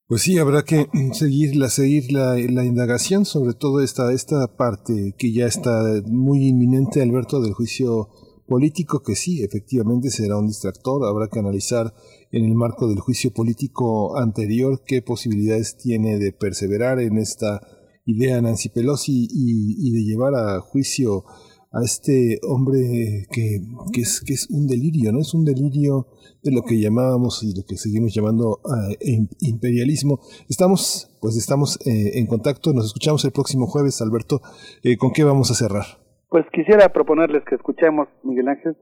Pues 0.08 0.22
sí, 0.22 0.38
habrá 0.38 0.62
que 0.62 0.88
seguir 1.12 1.54
la, 1.54 1.68
seguir 1.68 2.10
la, 2.10 2.34
la, 2.34 2.64
indagación 2.64 3.26
sobre 3.26 3.52
todo 3.52 3.82
esta, 3.82 4.10
esta 4.14 4.56
parte 4.56 5.14
que 5.18 5.32
ya 5.32 5.46
está 5.46 5.82
muy 6.06 6.46
inminente, 6.46 7.02
Alberto, 7.02 7.42
del 7.42 7.52
juicio 7.52 8.08
político, 8.46 9.02
que 9.02 9.14
sí, 9.14 9.42
efectivamente 9.42 10.08
será 10.08 10.38
un 10.38 10.46
distractor. 10.46 11.04
Habrá 11.04 11.28
que 11.28 11.40
analizar 11.40 11.92
en 12.32 12.46
el 12.46 12.54
marco 12.54 12.88
del 12.88 13.00
juicio 13.00 13.34
político 13.34 14.16
anterior 14.16 14.82
qué 14.86 15.02
posibilidades 15.02 15.76
tiene 15.76 16.18
de 16.18 16.32
perseverar 16.32 17.00
en 17.00 17.18
esta 17.18 17.60
idea 18.06 18.40
Nancy 18.40 18.70
Pelosi 18.70 19.28
y, 19.30 19.88
y 19.88 19.92
de 19.92 20.04
llevar 20.04 20.34
a 20.34 20.60
juicio 20.60 21.24
a 21.72 21.82
este 21.84 22.40
hombre 22.48 23.26
que, 23.30 23.60
que, 23.92 24.00
es, 24.00 24.22
que 24.24 24.32
es 24.32 24.48
un 24.50 24.66
delirio, 24.66 25.12
¿no? 25.12 25.20
Es 25.20 25.34
un 25.34 25.44
delirio 25.44 26.06
de 26.42 26.52
lo 26.52 26.62
que 26.62 26.80
llamábamos 26.80 27.42
y 27.42 27.55
lo 27.55 27.66
que 27.66 27.76
seguimos 27.76 28.14
llamando 28.14 28.60
uh, 28.64 28.94
imperialismo. 29.40 30.20
Estamos, 30.48 31.18
pues 31.20 31.36
estamos 31.36 31.78
eh, 31.86 32.18
en 32.18 32.26
contacto, 32.26 32.72
nos 32.72 32.86
escuchamos 32.86 33.24
el 33.24 33.32
próximo 33.32 33.66
jueves, 33.66 34.00
Alberto. 34.00 34.40
Eh, 34.82 34.97
¿Con 34.97 35.12
qué 35.12 35.24
vamos 35.24 35.50
a 35.50 35.55
cerrar? 35.55 35.84
Pues 36.28 36.47
quisiera 36.52 36.88
proponerles 36.92 37.44
que 37.44 37.56
escuchemos, 37.56 38.08
Miguel 38.22 38.48
Ángel, 38.48 38.76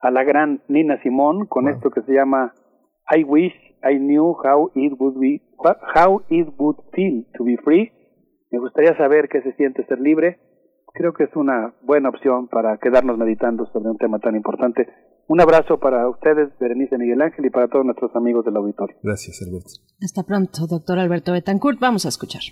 a 0.00 0.10
la 0.10 0.24
gran 0.24 0.62
Nina 0.68 1.00
Simón 1.02 1.46
con 1.46 1.64
wow. 1.64 1.74
esto 1.74 1.90
que 1.90 2.02
se 2.02 2.12
llama 2.12 2.54
I 3.14 3.24
wish 3.24 3.52
I 3.82 3.98
knew 3.98 4.34
how 4.44 4.70
it 4.74 4.92
would 4.98 5.18
be, 5.18 5.42
how 5.94 6.22
it 6.28 6.48
would 6.58 6.76
feel 6.94 7.24
to 7.36 7.44
be 7.44 7.56
free. 7.64 7.92
Me 8.50 8.58
gustaría 8.58 8.96
saber 8.96 9.28
qué 9.28 9.42
se 9.42 9.52
siente 9.54 9.84
ser 9.86 10.00
libre 10.00 10.38
creo 10.92 11.12
que 11.12 11.24
es 11.24 11.36
una 11.36 11.74
buena 11.82 12.08
opción 12.08 12.48
para 12.48 12.78
quedarnos 12.78 13.18
meditando 13.18 13.66
sobre 13.72 13.90
un 13.90 13.98
tema 13.98 14.18
tan 14.18 14.36
importante. 14.36 14.88
Un 15.28 15.40
abrazo 15.40 15.78
para 15.78 16.08
ustedes, 16.08 16.50
Berenice 16.58 16.98
Miguel 16.98 17.22
Ángel, 17.22 17.46
y 17.46 17.50
para 17.50 17.68
todos 17.68 17.84
nuestros 17.84 18.14
amigos 18.16 18.44
del 18.44 18.56
auditorio. 18.56 18.96
Gracias, 19.02 19.40
Alberto. 19.46 19.70
Hasta 20.02 20.24
pronto, 20.24 20.66
doctor 20.66 20.98
Alberto 20.98 21.32
Betancourt. 21.32 21.78
Vamos 21.80 22.04
a 22.04 22.08
escuchar. 22.08 22.42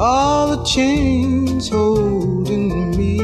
All 0.00 0.56
the 0.56 0.64
chains 0.64 1.68
holding 1.68 2.96
me. 2.96 3.20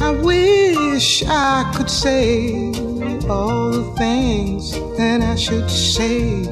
I 0.00 0.10
wish 0.22 1.22
I 1.26 1.70
could 1.76 1.90
say 1.90 2.72
all 3.28 3.70
the 3.70 3.92
things 3.98 4.72
that 4.96 5.20
I 5.20 5.36
should 5.36 5.68
say. 5.70 6.42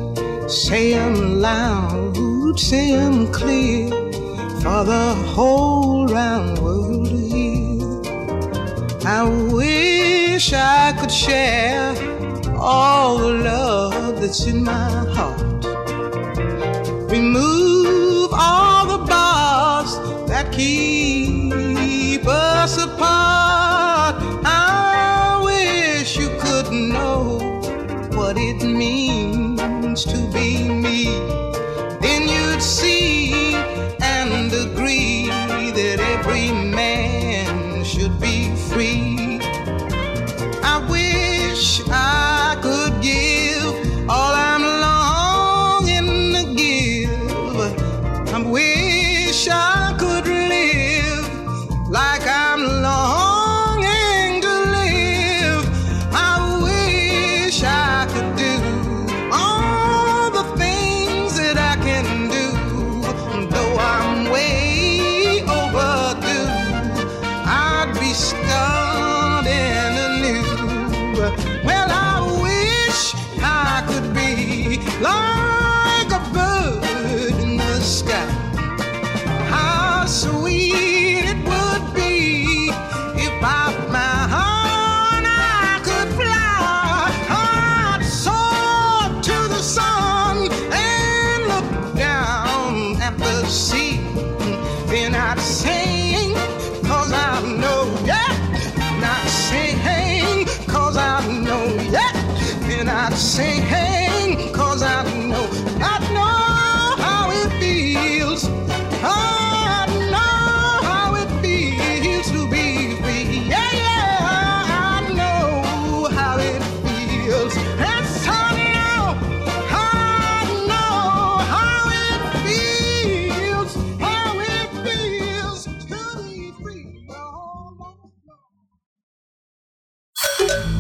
Say 0.47 0.93
them 0.93 1.41
loud, 1.41 2.61
say 2.61 2.95
them 2.95 3.33
clear 3.33 3.89
for 4.61 4.85
the 4.85 5.15
whole 5.35 6.07
round 6.07 6.59
world 6.59 7.07
to 7.07 7.17
hear. 7.17 7.81
I 9.07 9.25
wish 9.51 10.53
I 10.53 10.93
could 11.01 11.11
share 11.11 11.97
all 12.59 13.17
the 13.17 13.33
love 13.33 14.21
that's 14.21 14.47
in 14.47 14.63
my 14.63 14.91
heart. 15.15 15.54
Keep 20.57 22.27
us 22.27 22.83
apart. 22.83 24.17
I 24.45 25.41
wish 25.43 26.17
you 26.17 26.29
could 26.41 26.73
know 26.73 27.39
what 28.13 28.37
it 28.37 28.65
means 28.65 30.05
to 30.05 30.19
be 30.33 30.69
me. 30.69 31.44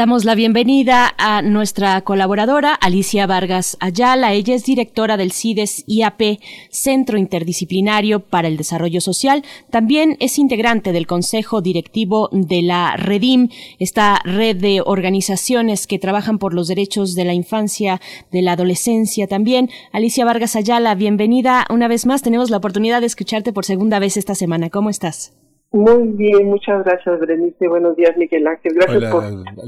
Damos 0.00 0.24
la 0.24 0.34
bienvenida 0.34 1.14
a 1.18 1.42
nuestra 1.42 2.00
colaboradora 2.00 2.72
Alicia 2.72 3.26
Vargas 3.26 3.76
Ayala. 3.80 4.32
Ella 4.32 4.54
es 4.54 4.64
directora 4.64 5.18
del 5.18 5.30
CIDES 5.30 5.84
IAP, 5.86 6.40
Centro 6.70 7.18
Interdisciplinario 7.18 8.20
para 8.20 8.48
el 8.48 8.56
Desarrollo 8.56 9.02
Social. 9.02 9.44
También 9.68 10.16
es 10.18 10.38
integrante 10.38 10.92
del 10.92 11.06
Consejo 11.06 11.60
Directivo 11.60 12.30
de 12.32 12.62
la 12.62 12.96
REDIM, 12.96 13.50
esta 13.78 14.22
red 14.24 14.56
de 14.56 14.80
organizaciones 14.82 15.86
que 15.86 15.98
trabajan 15.98 16.38
por 16.38 16.54
los 16.54 16.68
derechos 16.68 17.14
de 17.14 17.26
la 17.26 17.34
infancia, 17.34 18.00
de 18.32 18.40
la 18.40 18.52
adolescencia 18.52 19.26
también. 19.26 19.68
Alicia 19.92 20.24
Vargas 20.24 20.56
Ayala, 20.56 20.94
bienvenida 20.94 21.66
una 21.68 21.88
vez 21.88 22.06
más. 22.06 22.22
Tenemos 22.22 22.48
la 22.48 22.56
oportunidad 22.56 23.02
de 23.02 23.06
escucharte 23.06 23.52
por 23.52 23.66
segunda 23.66 23.98
vez 23.98 24.16
esta 24.16 24.34
semana. 24.34 24.70
¿Cómo 24.70 24.88
estás? 24.88 25.34
Muy 25.72 26.08
bien, 26.08 26.48
muchas 26.48 26.84
gracias, 26.84 27.20
Berenice. 27.20 27.68
Buenos 27.68 27.96
días, 27.96 28.16
Miguel 28.16 28.44
Ángel. 28.46 28.74
Gracias 28.74 28.96
Hola, 28.96 29.10
por 29.10 29.24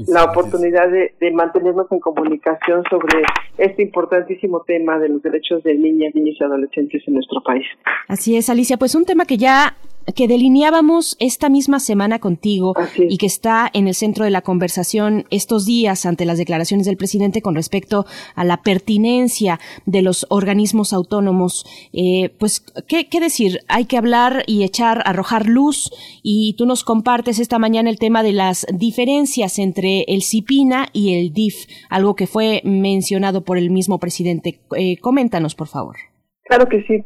la 0.09 0.25
oportunidad 0.25 0.89
de, 0.89 1.13
de 1.19 1.31
mantenernos 1.31 1.89
en 1.91 1.99
comunicación 1.99 2.83
sobre 2.89 3.23
este 3.57 3.83
importantísimo 3.83 4.63
tema 4.67 4.99
de 4.99 5.07
los 5.07 5.23
derechos 5.23 5.63
de 5.63 5.75
niñas, 5.75 6.13
niños 6.13 6.35
y 6.37 6.43
adolescentes 6.43 7.01
en 7.07 7.13
nuestro 7.13 7.41
país. 7.41 7.65
Así 8.09 8.35
es, 8.35 8.49
Alicia, 8.49 8.75
pues 8.75 8.95
un 8.95 9.05
tema 9.05 9.23
que 9.23 9.37
ya 9.37 9.75
que 10.15 10.27
delineábamos 10.27 11.15
esta 11.19 11.49
misma 11.49 11.79
semana 11.79 12.19
contigo 12.19 12.73
y 12.97 13.17
que 13.17 13.25
está 13.25 13.69
en 13.73 13.87
el 13.87 13.95
centro 13.95 14.25
de 14.25 14.31
la 14.31 14.41
conversación 14.41 15.25
estos 15.29 15.65
días 15.65 16.05
ante 16.05 16.25
las 16.25 16.37
declaraciones 16.37 16.85
del 16.85 16.97
presidente 16.97 17.41
con 17.41 17.55
respecto 17.55 18.05
a 18.35 18.43
la 18.43 18.61
pertinencia 18.61 19.59
de 19.85 20.01
los 20.01 20.25
organismos 20.29 20.93
autónomos. 20.93 21.65
Eh, 21.93 22.29
pues, 22.37 22.61
¿qué, 22.87 23.07
¿qué 23.07 23.19
decir? 23.19 23.59
Hay 23.67 23.85
que 23.85 23.97
hablar 23.97 24.43
y 24.47 24.63
echar, 24.63 25.01
arrojar 25.05 25.47
luz 25.47 25.91
y 26.21 26.55
tú 26.57 26.65
nos 26.65 26.83
compartes 26.83 27.39
esta 27.39 27.59
mañana 27.59 27.89
el 27.89 27.99
tema 27.99 28.23
de 28.23 28.33
las 28.33 28.65
diferencias 28.73 29.59
entre 29.59 30.03
el 30.07 30.23
CIPINA 30.23 30.87
y 30.93 31.15
el 31.15 31.33
DIF, 31.33 31.65
algo 31.89 32.15
que 32.15 32.27
fue 32.27 32.61
mencionado 32.63 33.43
por 33.43 33.57
el 33.57 33.69
mismo 33.69 33.99
presidente. 33.99 34.59
Eh, 34.75 34.97
coméntanos, 34.97 35.55
por 35.55 35.67
favor. 35.67 35.95
Claro 36.43 36.67
que 36.67 36.83
sí. 36.83 37.03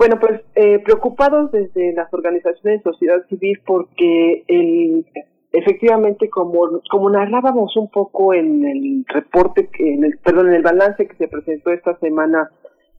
Bueno, 0.00 0.18
pues 0.18 0.40
eh, 0.54 0.78
preocupados 0.78 1.52
desde 1.52 1.92
las 1.92 2.10
organizaciones 2.14 2.82
de 2.82 2.90
sociedad 2.90 3.22
civil 3.28 3.60
porque 3.66 4.44
el, 4.48 5.04
efectivamente, 5.52 6.30
como, 6.30 6.80
como 6.90 7.10
narrábamos 7.10 7.76
un 7.76 7.90
poco 7.90 8.32
en 8.32 8.64
el 8.64 9.04
reporte, 9.06 9.68
en 9.78 10.04
el, 10.04 10.16
perdón, 10.16 10.48
en 10.48 10.54
el 10.54 10.62
balance 10.62 11.06
que 11.06 11.16
se 11.16 11.28
presentó 11.28 11.70
esta 11.70 11.98
semana 11.98 12.50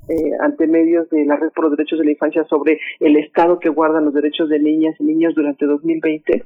eh, 0.09 0.31
ante 0.41 0.67
medios 0.67 1.09
de 1.09 1.25
la 1.25 1.37
Red 1.37 1.49
por 1.55 1.69
los 1.69 1.75
Derechos 1.75 1.97
de 1.97 2.05
la 2.05 2.11
Infancia 2.11 2.43
sobre 2.43 2.79
el 2.99 3.17
estado 3.17 3.57
que 3.57 3.69
guardan 3.69 4.05
los 4.05 4.13
derechos 4.13 4.47
de 4.47 4.59
niñas 4.59 4.93
y 4.99 5.03
niños 5.03 5.33
durante 5.33 5.65
2020, 5.65 6.43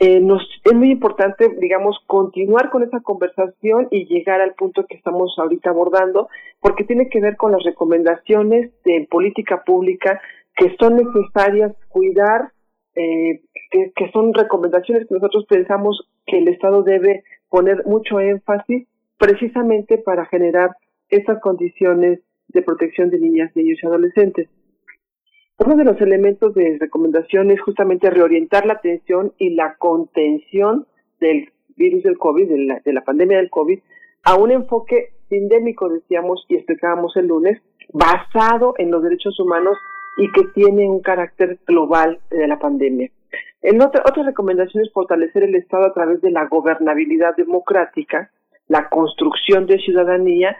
eh, 0.00 0.20
nos, 0.20 0.42
es 0.64 0.74
muy 0.74 0.92
importante, 0.92 1.48
digamos, 1.60 1.98
continuar 2.06 2.70
con 2.70 2.84
esa 2.84 3.00
conversación 3.00 3.88
y 3.90 4.06
llegar 4.06 4.40
al 4.40 4.54
punto 4.54 4.86
que 4.86 4.96
estamos 4.96 5.34
ahorita 5.38 5.70
abordando, 5.70 6.28
porque 6.60 6.84
tiene 6.84 7.08
que 7.08 7.20
ver 7.20 7.36
con 7.36 7.50
las 7.50 7.64
recomendaciones 7.64 8.70
de 8.84 9.08
política 9.10 9.64
pública 9.64 10.20
que 10.56 10.76
son 10.78 10.96
necesarias 10.96 11.72
cuidar, 11.88 12.52
eh, 12.94 13.40
que, 13.70 13.92
que 13.94 14.10
son 14.12 14.32
recomendaciones 14.34 15.08
que 15.08 15.14
nosotros 15.14 15.46
pensamos 15.48 16.08
que 16.26 16.38
el 16.38 16.48
Estado 16.48 16.82
debe 16.82 17.24
poner 17.48 17.84
mucho 17.84 18.20
énfasis 18.20 18.86
precisamente 19.18 19.98
para 19.98 20.26
generar 20.26 20.70
estas 21.08 21.40
condiciones 21.40 22.20
de 22.48 22.62
protección 22.62 23.10
de 23.10 23.18
niñas, 23.18 23.50
niños 23.54 23.78
y 23.82 23.86
adolescentes. 23.86 24.48
Uno 25.58 25.74
de 25.74 25.84
los 25.84 26.00
elementos 26.00 26.54
de 26.54 26.78
recomendación 26.78 27.50
es 27.50 27.60
justamente 27.60 28.10
reorientar 28.10 28.64
la 28.64 28.74
atención 28.74 29.32
y 29.38 29.50
la 29.50 29.74
contención 29.76 30.86
del 31.20 31.50
virus 31.76 32.04
del 32.04 32.16
COVID, 32.16 32.48
de 32.48 32.58
la, 32.58 32.80
de 32.84 32.92
la 32.92 33.02
pandemia 33.02 33.38
del 33.38 33.50
COVID, 33.50 33.80
a 34.22 34.36
un 34.36 34.52
enfoque 34.52 35.14
sindémico, 35.28 35.88
decíamos 35.88 36.44
y 36.48 36.54
explicábamos 36.54 37.16
el 37.16 37.26
lunes, 37.26 37.60
basado 37.92 38.74
en 38.78 38.92
los 38.92 39.02
derechos 39.02 39.38
humanos 39.40 39.76
y 40.16 40.30
que 40.30 40.44
tiene 40.54 40.88
un 40.88 41.00
carácter 41.00 41.58
global 41.66 42.20
de 42.30 42.46
la 42.46 42.60
pandemia. 42.60 43.10
En 43.60 43.82
otra, 43.82 44.02
otra 44.08 44.22
recomendación 44.22 44.84
es 44.84 44.92
fortalecer 44.92 45.42
el 45.42 45.56
Estado 45.56 45.86
a 45.86 45.92
través 45.92 46.20
de 46.20 46.30
la 46.30 46.46
gobernabilidad 46.46 47.34
democrática, 47.36 48.30
la 48.68 48.88
construcción 48.88 49.66
de 49.66 49.78
ciudadanía, 49.78 50.56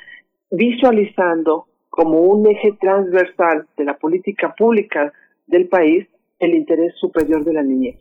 visualizando 0.50 1.66
como 1.98 2.20
un 2.20 2.46
eje 2.46 2.78
transversal 2.80 3.66
de 3.76 3.84
la 3.84 3.98
política 3.98 4.54
pública 4.56 5.12
del 5.48 5.66
país 5.66 6.06
el 6.38 6.54
interés 6.54 6.94
superior 7.00 7.44
de 7.44 7.52
la 7.52 7.64
niñez. 7.64 7.96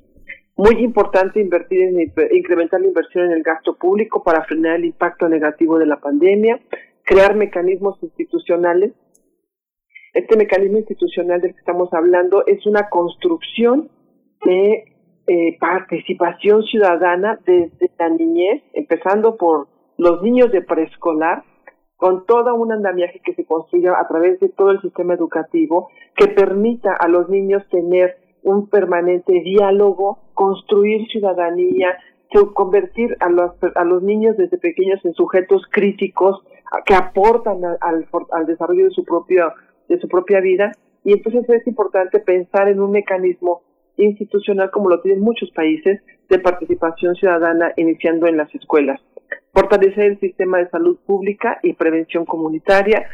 Muy 0.56 0.84
importante 0.84 1.42
invertir 1.42 1.82
en 1.82 2.14
incrementar 2.32 2.80
la 2.80 2.90
inversión 2.90 3.26
en 3.26 3.32
el 3.32 3.42
gasto 3.42 3.76
público 3.76 4.24
para 4.24 4.44
frenar 4.44 4.76
el 4.76 4.86
impacto 4.86 5.28
negativo 5.28 5.80
de 5.80 5.88
la 5.88 6.00
pandemia, 6.00 6.60
crear 7.06 7.36
mecanismos 7.36 7.98
institucionales. 8.04 8.94
Este 10.14 10.38
mecanismo 10.38 10.78
institucional 10.78 11.42
del 11.42 11.54
que 11.54 11.60
estamos 11.60 11.92
hablando 11.92 12.46
es 12.46 12.68
una 12.68 12.90
construcción 12.90 13.90
de 14.46 14.94
eh, 15.26 15.58
participación 15.60 16.62
ciudadana 16.66 17.40
desde 17.48 17.90
la 17.98 18.10
niñez, 18.10 18.62
empezando 18.74 19.38
por 19.38 19.70
los 19.98 20.22
niños 20.22 20.52
de 20.52 20.62
preescolar, 20.62 21.44
con 21.98 22.26
toda 22.26 22.54
un 22.54 22.72
andamiaje 22.72 23.20
que 23.24 23.34
se 23.34 23.46
construya 23.46 23.94
a 24.00 24.08
través 24.08 24.40
de 24.40 24.50
todo 24.50 24.72
el 24.72 24.82
sistema 24.82 25.16
educativo 25.16 25.90
que 26.16 26.28
permita 26.28 26.94
a 26.94 27.08
los 27.08 27.28
niños 27.30 27.64
tener 27.70 28.18
un 28.44 28.70
permanente 28.70 29.34
diálogo, 29.34 30.20
construir 30.34 31.08
ciudadanía, 31.10 31.98
convertir 32.54 33.18
a 33.20 33.30
los, 33.30 33.52
a 33.76 33.84
los 33.84 34.04
niños 34.04 34.38
desde 34.38 34.58
pequeños 34.58 35.04
en 35.06 35.14
sujetos 35.14 35.64
críticos 35.72 36.44
que 36.86 36.94
aportan 36.94 37.64
al, 37.66 38.08
al 38.32 38.46
desarrollo 38.46 38.86
de 38.86 38.92
su, 38.92 39.04
propio, 39.04 39.54
de 39.88 40.00
su 40.00 40.08
propia 40.08 40.40
vida. 40.40 40.72
Y 41.04 41.14
entonces 41.14 41.50
es 41.50 41.66
importante 41.68 42.20
pensar 42.20 42.68
en 42.68 42.80
un 42.80 42.92
mecanismo 42.92 43.62
institucional 43.98 44.70
como 44.72 44.90
lo 44.90 45.02
tienen 45.02 45.22
muchos 45.22 45.50
países 45.52 46.02
de 46.30 46.40
participación 46.40 47.16
ciudadana 47.16 47.72
iniciando 47.78 48.28
en 48.28 48.38
las 48.38 48.54
escuelas. 48.54 49.02
Fortalecer 49.54 50.06
el 50.06 50.20
sistema 50.20 50.60
de 50.60 50.70
salud 50.70 50.98
pública 51.06 51.60
y 51.64 51.74
prevención 51.74 52.26
comunitaria, 52.26 53.08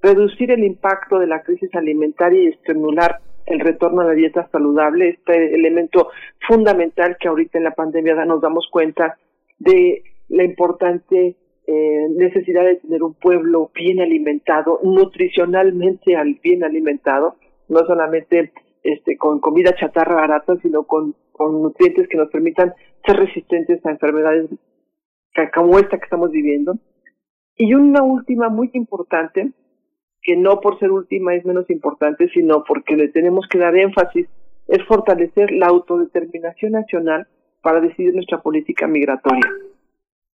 reducir 0.00 0.50
el 0.50 0.64
impacto 0.64 1.18
de 1.18 1.26
la 1.26 1.42
crisis 1.42 1.74
alimentaria 1.74 2.42
y 2.42 2.46
estimular 2.48 3.18
el 3.46 3.60
retorno 3.60 4.02
a 4.02 4.06
la 4.06 4.12
dieta 4.12 4.48
saludable, 4.50 5.10
este 5.10 5.54
elemento 5.54 6.10
fundamental 6.46 7.16
que 7.18 7.28
ahorita 7.28 7.58
en 7.58 7.64
la 7.64 7.74
pandemia 7.74 8.24
nos 8.24 8.40
damos 8.40 8.68
cuenta 8.70 9.16
de 9.58 10.02
la 10.28 10.44
importante 10.44 11.36
eh, 11.66 12.06
necesidad 12.16 12.64
de 12.64 12.76
tener 12.76 13.02
un 13.02 13.14
pueblo 13.14 13.70
bien 13.74 14.00
alimentado, 14.00 14.80
nutricionalmente 14.82 16.16
bien 16.42 16.64
alimentado, 16.64 17.36
no 17.68 17.80
solamente 17.86 18.52
este, 18.82 19.16
con 19.16 19.40
comida 19.40 19.74
chatarra 19.74 20.16
barata, 20.16 20.56
sino 20.62 20.84
con, 20.84 21.14
con 21.32 21.62
nutrientes 21.62 22.08
que 22.08 22.16
nos 22.16 22.30
permitan 22.30 22.74
ser 23.06 23.16
resistentes 23.16 23.84
a 23.86 23.90
enfermedades 23.90 24.50
como 25.54 25.78
esta 25.78 25.98
que 25.98 26.04
estamos 26.04 26.30
viviendo. 26.30 26.74
Y 27.56 27.74
una 27.74 28.02
última 28.02 28.48
muy 28.48 28.70
importante, 28.74 29.52
que 30.22 30.36
no 30.36 30.60
por 30.60 30.78
ser 30.78 30.90
última 30.90 31.34
es 31.34 31.44
menos 31.44 31.68
importante, 31.70 32.28
sino 32.28 32.64
porque 32.64 32.96
le 32.96 33.08
tenemos 33.08 33.46
que 33.48 33.58
dar 33.58 33.76
énfasis, 33.76 34.26
es 34.68 34.84
fortalecer 34.86 35.50
la 35.50 35.66
autodeterminación 35.66 36.72
nacional 36.72 37.26
para 37.60 37.80
decidir 37.80 38.14
nuestra 38.14 38.40
política 38.40 38.86
migratoria. 38.86 39.50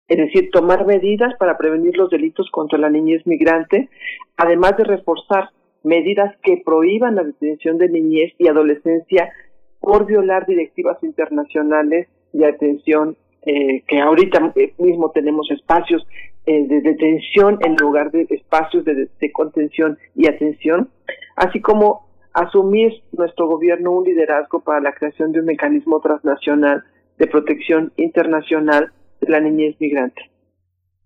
Es 0.08 0.16
decir, 0.16 0.50
tomar 0.50 0.86
medidas 0.86 1.34
para 1.38 1.56
prevenir 1.56 1.96
los 1.96 2.10
delitos 2.10 2.50
contra 2.50 2.78
la 2.78 2.90
niñez 2.90 3.26
migrante, 3.26 3.88
además 4.36 4.76
de 4.76 4.84
reforzar 4.84 5.50
medidas 5.84 6.36
que 6.42 6.62
prohíban 6.64 7.16
la 7.16 7.24
detención 7.24 7.78
de 7.78 7.88
niñez 7.88 8.32
y 8.38 8.48
adolescencia 8.48 9.32
por 9.80 10.06
violar 10.06 10.46
directivas 10.46 11.02
internacionales 11.02 12.08
de 12.32 12.46
atención, 12.46 13.16
eh, 13.44 13.82
que 13.88 14.00
ahorita 14.00 14.52
mismo 14.78 15.10
tenemos 15.10 15.50
espacios 15.50 16.06
eh, 16.46 16.66
de 16.66 16.80
detención 16.80 17.58
en 17.64 17.76
lugar 17.76 18.10
de 18.10 18.26
espacios 18.30 18.84
de, 18.84 19.32
contención 19.32 19.98
y 20.14 20.28
atención, 20.28 20.90
así 21.36 21.60
como 21.60 22.06
asumir 22.32 22.92
nuestro 23.12 23.46
gobierno 23.48 23.92
un 23.92 24.04
liderazgo 24.04 24.60
para 24.60 24.80
la 24.80 24.92
creación 24.92 25.32
de 25.32 25.40
un 25.40 25.46
mecanismo 25.46 26.00
transnacional 26.00 26.84
de 27.18 27.26
protección 27.26 27.92
internacional 27.96 28.92
de 29.20 29.28
la 29.28 29.40
niñez 29.40 29.76
migrante. 29.80 30.22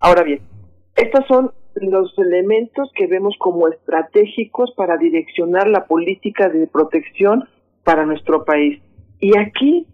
Ahora 0.01 0.23
bien, 0.23 0.41
estos 0.95 1.27
son 1.27 1.53
los 1.75 2.19
elementos 2.19 2.91
que 2.95 3.07
vemos 3.07 3.35
como 3.39 3.69
estratégicos 3.69 4.73
para 4.77 4.97
direccionar 4.97 5.69
la 5.69 5.87
política 5.87 6.49
de 6.49 6.67
protección 6.67 7.49
para 7.85 8.07
nuestro 8.07 8.45
país. 8.45 8.81
Y 9.21 9.37
aquí 9.39 9.87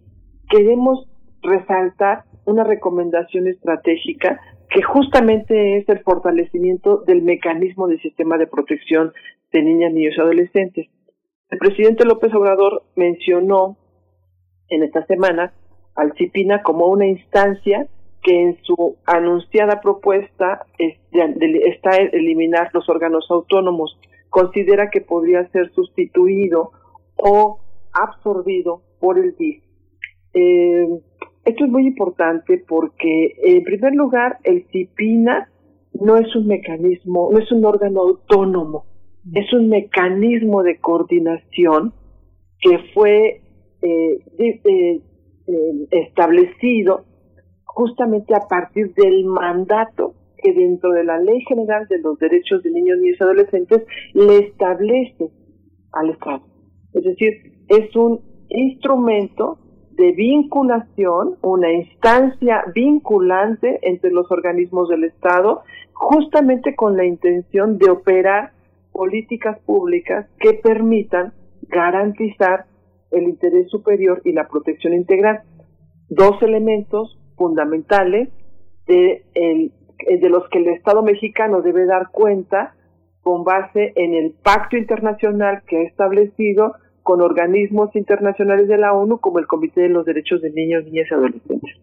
queremos 0.49 1.09
resaltar 1.43 2.25
una 2.45 2.65
recomendación 2.65 3.47
estratégica 3.47 4.41
que 4.69 4.83
justamente 4.83 5.79
es 5.79 5.89
el 5.89 6.01
fortalecimiento 6.01 6.99
del 7.07 7.23
mecanismo 7.23 7.87
del 7.87 8.01
sistema 8.01 8.39
de 8.39 8.47
protección 8.47 9.13
de 9.53 9.63
niñas, 9.63 9.93
niños 9.93 10.15
y 10.17 10.21
adolescentes. 10.21 10.89
El 11.51 11.59
presidente 11.59 12.07
López 12.07 12.33
Obrador 12.35 12.83
mencionó 12.97 13.77
en 14.69 14.83
esta 14.83 15.05
semana 15.07 15.53
al 15.95 16.15
CIPINA 16.17 16.63
como 16.63 16.87
una 16.87 17.07
instancia 17.07 17.87
que 18.23 18.41
en 18.41 18.57
su 18.63 18.97
anunciada 19.05 19.81
propuesta 19.81 20.65
está 20.79 21.97
eliminar 21.97 22.71
los 22.73 22.89
órganos 22.89 23.27
autónomos. 23.31 23.99
Considera 24.31 24.91
que 24.91 25.01
podría 25.03 25.47
ser 25.51 25.71
sustituido 25.73 26.71
o 27.17 27.61
absorbido 27.93 28.83
por 29.01 29.19
el 29.19 29.37
DIF. 29.37 29.63
Eh, 30.35 30.89
esto 31.45 31.65
es 31.65 31.71
muy 31.71 31.87
importante 31.87 32.63
porque, 32.69 33.35
en 33.43 33.65
primer 33.65 33.95
lugar, 33.95 34.39
el 34.45 34.65
CIPINA 34.71 35.49
no 35.95 36.17
es 36.17 36.35
un 36.37 36.47
mecanismo, 36.47 37.31
no 37.33 37.39
es 37.39 37.51
un 37.51 37.65
órgano 37.65 38.01
autónomo, 38.01 38.85
es 39.35 39.53
un 39.53 39.69
mecanismo 39.69 40.63
de 40.63 40.79
coordinación 40.79 41.93
que 42.61 42.79
fue 42.95 43.41
eh, 43.83 44.25
eh, 44.39 44.61
eh, 44.65 45.87
establecido 45.91 47.05
justamente 47.65 48.35
a 48.35 48.47
partir 48.49 48.95
del 48.95 49.25
mandato 49.25 50.15
que 50.37 50.53
dentro 50.53 50.91
de 50.93 51.05
la 51.05 51.19
Ley 51.19 51.41
General 51.49 51.87
de 51.89 51.99
los 51.99 52.19
Derechos 52.19 52.63
de 52.63 52.71
Niños 52.71 52.99
y 53.03 53.23
Adolescentes 53.23 53.85
le 54.15 54.39
establece 54.39 55.31
al 55.93 56.11
Estado. 56.11 56.43
Es 56.93 57.05
decir, 57.05 57.33
es 57.69 57.95
un 57.97 58.21
instrumento 58.49 59.59
de 59.97 60.13
vinculación, 60.13 61.37
una 61.43 61.73
instancia 61.73 62.65
vinculante 62.75 63.79
entre 63.83 64.11
los 64.11 64.31
organismos 64.31 64.89
del 64.89 65.05
Estado, 65.05 65.63
justamente 65.93 66.75
con 66.75 66.97
la 66.97 67.05
intención 67.05 67.79
de 67.79 67.91
operar 67.91 68.53
políticas 68.93 69.59
públicas 69.61 70.27
que 70.39 70.55
permitan 70.55 71.33
garantizar 71.69 72.67
el 73.11 73.25
interés 73.25 73.69
superior 73.71 74.21
y 74.25 74.33
la 74.33 74.49
protección 74.49 74.95
integral. 74.95 75.43
Dos 76.09 76.43
elementos 76.43 77.19
fundamentales 77.37 78.29
de, 78.87 79.25
de 79.35 80.29
los 80.29 80.49
que 80.49 80.59
el 80.59 80.69
Estado 80.69 81.03
mexicano 81.03 81.63
debe 81.63 81.87
dar 81.87 82.11
cuenta 82.11 82.75
con 83.23 83.45
base 83.45 83.93
en 83.97 84.15
el 84.15 84.33
pacto 84.43 84.77
internacional 84.77 85.63
que 85.67 85.79
ha 85.79 85.83
establecido 85.83 86.75
con 87.03 87.21
organismos 87.21 87.95
internacionales 87.97 88.69
de 88.69 88.79
la 88.79 88.93
ONU 88.93 89.19
como 89.19 89.39
el 89.39 89.47
Comité 89.47 89.83
de 89.83 89.89
los 89.89 90.07
Derechos 90.07 90.41
de 90.43 90.51
Niños, 90.51 90.85
Niñas 90.85 91.09
y 91.11 91.15
Adolescentes. 91.15 91.77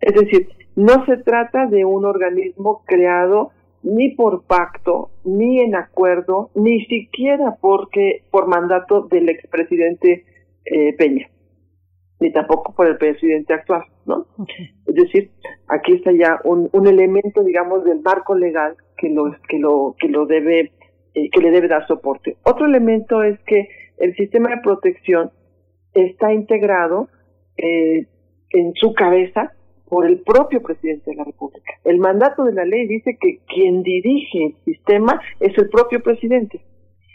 Es 0.00 0.14
decir, 0.14 0.48
no 0.74 1.04
se 1.06 1.16
trata 1.18 1.66
de 1.66 1.84
un 1.84 2.04
organismo 2.04 2.82
creado 2.86 3.50
ni 3.82 4.10
por 4.10 4.44
pacto, 4.44 5.10
ni 5.24 5.60
en 5.60 5.76
acuerdo, 5.76 6.50
ni 6.54 6.84
siquiera 6.86 7.56
porque 7.60 8.24
por 8.30 8.48
mandato 8.48 9.02
del 9.02 9.28
expresidente 9.28 10.24
eh, 10.64 10.94
Peña, 10.96 11.28
ni 12.18 12.32
tampoco 12.32 12.74
por 12.74 12.88
el 12.88 12.96
presidente 12.98 13.54
actual, 13.54 13.84
¿no? 14.04 14.26
Es 14.86 14.94
decir, 14.94 15.30
aquí 15.68 15.92
está 15.94 16.10
ya 16.12 16.40
un, 16.44 16.68
un 16.72 16.86
elemento, 16.88 17.44
digamos, 17.44 17.84
del 17.84 18.00
marco 18.00 18.34
legal 18.34 18.76
que 18.96 19.08
lo 19.08 19.36
que 19.48 19.58
lo 19.58 19.94
que 19.98 20.08
lo 20.08 20.26
debe 20.26 20.72
eh, 21.14 21.30
que 21.30 21.40
le 21.40 21.50
debe 21.50 21.68
dar 21.68 21.86
soporte. 21.86 22.36
Otro 22.42 22.66
elemento 22.66 23.22
es 23.22 23.38
que 23.46 23.68
el 23.98 24.14
sistema 24.16 24.50
de 24.50 24.62
protección 24.62 25.30
está 25.94 26.32
integrado 26.32 27.08
eh, 27.56 28.06
en 28.50 28.74
su 28.74 28.94
cabeza 28.94 29.52
por 29.88 30.06
el 30.06 30.20
propio 30.20 30.62
presidente 30.62 31.10
de 31.10 31.16
la 31.16 31.24
República. 31.24 31.72
El 31.84 31.98
mandato 31.98 32.44
de 32.44 32.52
la 32.52 32.64
ley 32.64 32.86
dice 32.86 33.16
que 33.20 33.38
quien 33.46 33.82
dirige 33.82 34.46
el 34.46 34.56
sistema 34.64 35.20
es 35.40 35.56
el 35.56 35.68
propio 35.68 36.02
presidente. 36.02 36.60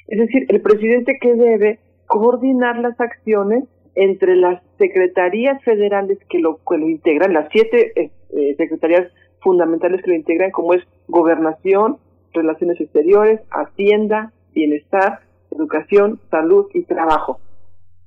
Es 0.08 0.20
decir, 0.20 0.46
el 0.50 0.62
presidente 0.62 1.18
que 1.22 1.36
debe 1.36 1.80
coordinar 2.08 2.78
las 2.80 3.00
acciones 3.00 3.66
entre 3.96 4.36
las 4.36 4.62
secretarías 4.78 5.62
federales 5.64 6.18
que 6.30 6.40
lo, 6.40 6.60
que 6.68 6.78
lo 6.78 6.90
integran, 6.90 7.34
las 7.34 7.50
siete 7.52 7.92
eh, 7.96 8.12
eh, 8.32 8.56
secretarías 8.58 9.12
fundamentales 9.42 10.02
que 10.02 10.12
lo 10.12 10.16
integran, 10.16 10.52
como 10.52 10.74
es 10.74 10.84
gobernación, 11.08 11.98
relaciones 12.34 12.80
exteriores, 12.80 13.42
hacienda, 13.52 14.32
bienestar, 14.54 15.20
educación, 15.52 16.20
salud 16.30 16.68
y 16.74 16.84
trabajo. 16.84 17.40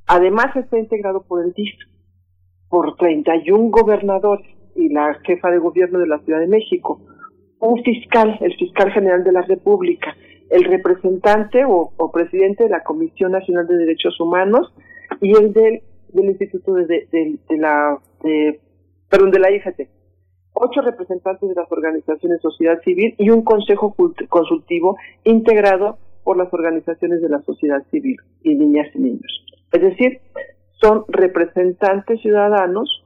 Además 0.07 0.55
está 0.57 0.79
integrado 0.79 1.23
por 1.23 1.45
el 1.45 1.53
DIF, 1.53 1.75
por 2.69 2.97
31 2.97 3.71
gobernadores 3.71 4.47
y 4.75 4.89
la 4.89 5.15
jefa 5.25 5.51
de 5.51 5.59
gobierno 5.59 5.99
de 5.99 6.07
la 6.07 6.19
Ciudad 6.21 6.41
de 6.41 6.49
México, 6.49 7.01
un 7.61 7.83
fiscal, 7.83 8.37
el 8.41 8.55
fiscal 8.57 8.91
general 8.93 9.25
de 9.25 9.33
la 9.33 9.43
República, 9.43 10.15
el 10.51 10.65
representante 10.65 11.65
o, 11.67 12.11
presidente 12.13 12.65
de 12.65 12.71
la 12.71 12.83
Comisión 12.83 13.33
Nacional 13.33 13.67
de 13.67 13.77
Derechos 13.77 14.21
Humanos 14.21 14.73
y 15.21 15.33
el 15.37 15.53
del, 15.53 15.83
Instituto 16.13 16.75
de, 16.75 16.87
de, 16.87 17.39
de 17.49 17.57
la 17.57 17.99
de, 18.23 18.61
de 19.11 19.39
la. 19.39 19.49
Ocho 20.53 20.81
representantes 20.83 21.49
de 21.49 21.55
las 21.57 21.71
organizaciones 21.73 22.41
sociedad 22.41 22.81
civil 22.85 23.17
y 23.19 23.31
un 23.31 23.43
consejo 23.43 23.97
consultivo 24.29 24.97
integrado 25.25 25.99
por 26.25 26.37
las 26.37 26.53
organizaciones 26.53 27.21
de 27.23 27.29
la 27.29 27.43
sociedad 27.43 27.85
civil 27.91 28.17
y 28.43 28.55
niñas 28.55 28.89
y 28.95 28.99
niños. 28.99 29.45
Es 29.73 29.83
decir, 29.83 30.21
son 30.81 31.05
representantes 31.09 32.21
ciudadanos 32.21 33.05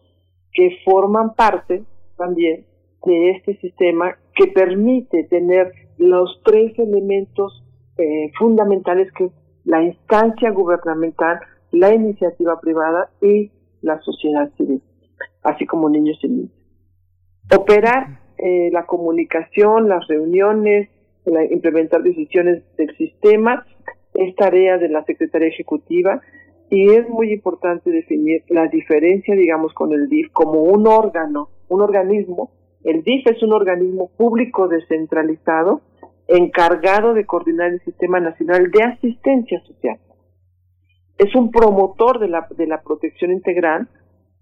que 0.52 0.78
forman 0.84 1.34
parte 1.34 1.84
también 2.16 2.64
de 3.05 3.30
este 3.30 3.56
sistema 3.58 4.16
que 4.34 4.48
permite 4.48 5.24
tener 5.24 5.72
los 5.98 6.40
tres 6.44 6.78
elementos 6.78 7.64
eh, 7.98 8.30
fundamentales 8.38 9.10
que 9.12 9.30
la 9.64 9.82
instancia 9.82 10.50
gubernamental, 10.50 11.40
la 11.72 11.94
iniciativa 11.94 12.60
privada 12.60 13.10
y 13.20 13.50
la 13.82 14.00
sociedad 14.00 14.50
civil, 14.56 14.82
así 15.42 15.66
como 15.66 15.88
niños 15.88 16.18
y 16.22 16.28
niñas. 16.28 16.52
Operar 17.56 18.20
eh, 18.38 18.70
la 18.72 18.86
comunicación, 18.86 19.88
las 19.88 20.06
reuniones, 20.06 20.88
implementar 21.50 22.02
decisiones 22.02 22.62
del 22.76 22.97
sistema 22.97 23.65
es 24.15 24.34
tarea 24.36 24.78
de 24.78 24.89
la 24.89 25.05
Secretaría 25.05 25.48
Ejecutiva 25.48 26.20
y 26.70 26.90
es 26.90 27.08
muy 27.08 27.32
importante 27.32 27.90
definir 27.90 28.42
la 28.48 28.66
diferencia, 28.68 29.34
digamos, 29.34 29.73
con 29.73 29.92
el 29.92 30.08
DIF 30.08 30.31
como 30.32 30.62
un 30.62 30.86
órgano, 30.86 31.48
un 31.68 31.81
organismo. 31.81 32.50
El 32.84 33.02
DIF 33.02 33.26
es 33.26 33.42
un 33.42 33.52
organismo 33.52 34.10
público 34.16 34.68
descentralizado 34.68 35.82
encargado 36.26 37.15
de 37.15 37.24
coordinar 37.24 37.73
el 37.73 37.81
Sistema 37.84 38.20
Nacional 38.20 38.70
de 38.70 38.82
Asistencia 38.82 39.60
Social. 39.66 39.98
Es 41.16 41.34
un 41.34 41.50
promotor 41.50 42.18
de 42.18 42.28
la, 42.28 42.47
de 42.57 42.66
la 42.66 42.82
protección 42.82 43.32
integral 43.32 43.89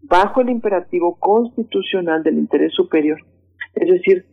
bajo 0.03 0.41
el 0.41 0.51
imperativo 0.51 1.17
constitucional 1.19 2.23
del 2.23 2.39
interés 2.39 2.73
superior. 2.75 3.19
Es 3.75 3.89
decir, 3.89 4.27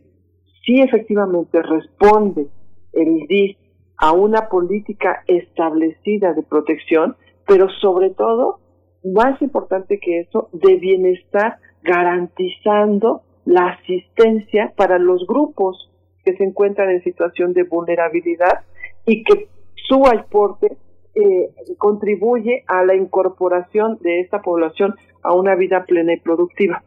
si 0.64 0.80
efectivamente 0.80 1.62
responde 1.62 2.46
el 2.92 3.26
DIF 3.26 3.56
a 3.98 4.12
una 4.12 4.48
política 4.48 5.22
establecida 5.26 6.32
de 6.32 6.42
protección, 6.42 7.16
pero 7.46 7.68
sobre 7.80 8.10
todo, 8.10 8.58
más 9.04 9.40
importante 9.42 9.98
que 9.98 10.20
eso, 10.20 10.48
de 10.52 10.76
bienestar, 10.76 11.58
garantizando 11.82 13.22
la 13.44 13.68
asistencia 13.68 14.72
para 14.76 14.98
los 14.98 15.26
grupos 15.26 15.90
que 16.24 16.34
se 16.36 16.44
encuentran 16.44 16.90
en 16.90 17.04
situación 17.04 17.52
de 17.52 17.64
vulnerabilidad 17.64 18.60
y 19.04 19.22
que 19.24 19.48
su 19.86 20.06
aporte 20.06 20.78
eh, 21.14 21.50
contribuye 21.76 22.64
a 22.66 22.84
la 22.84 22.94
incorporación 22.94 23.98
de 24.00 24.20
esta 24.20 24.40
población 24.40 24.94
a 25.22 25.34
una 25.34 25.54
vida 25.54 25.84
plena 25.84 26.14
y 26.14 26.20
productiva. 26.20 26.82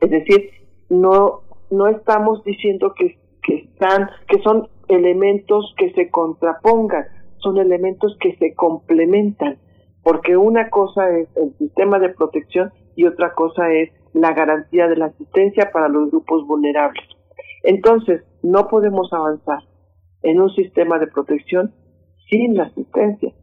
Es 0.00 0.10
decir, 0.10 0.50
no, 0.88 1.42
no 1.70 1.88
estamos 1.88 2.42
diciendo 2.44 2.94
que, 2.94 3.18
que 3.42 3.56
están, 3.56 4.10
que 4.28 4.40
son 4.42 4.68
elementos 4.88 5.74
que 5.76 5.92
se 5.92 6.10
contrapongan, 6.10 7.04
son 7.38 7.58
elementos 7.58 8.16
que 8.20 8.36
se 8.36 8.54
complementan 8.54 9.58
porque 10.06 10.36
una 10.36 10.70
cosa 10.70 11.10
es 11.18 11.28
el 11.36 11.52
sistema 11.58 11.98
de 11.98 12.10
protección 12.10 12.70
y 12.94 13.06
otra 13.06 13.34
cosa 13.34 13.72
es 13.72 13.90
la 14.12 14.32
garantía 14.34 14.86
de 14.86 14.94
la 14.94 15.06
asistencia 15.06 15.72
para 15.72 15.88
los 15.88 16.12
grupos 16.12 16.46
vulnerables. 16.46 17.02
Entonces, 17.64 18.22
no 18.40 18.68
podemos 18.68 19.12
avanzar 19.12 19.64
en 20.22 20.40
un 20.40 20.54
sistema 20.54 21.00
de 21.00 21.08
protección 21.08 21.74
sin 22.30 22.54
la 22.54 22.66
asistencia. 22.66 23.34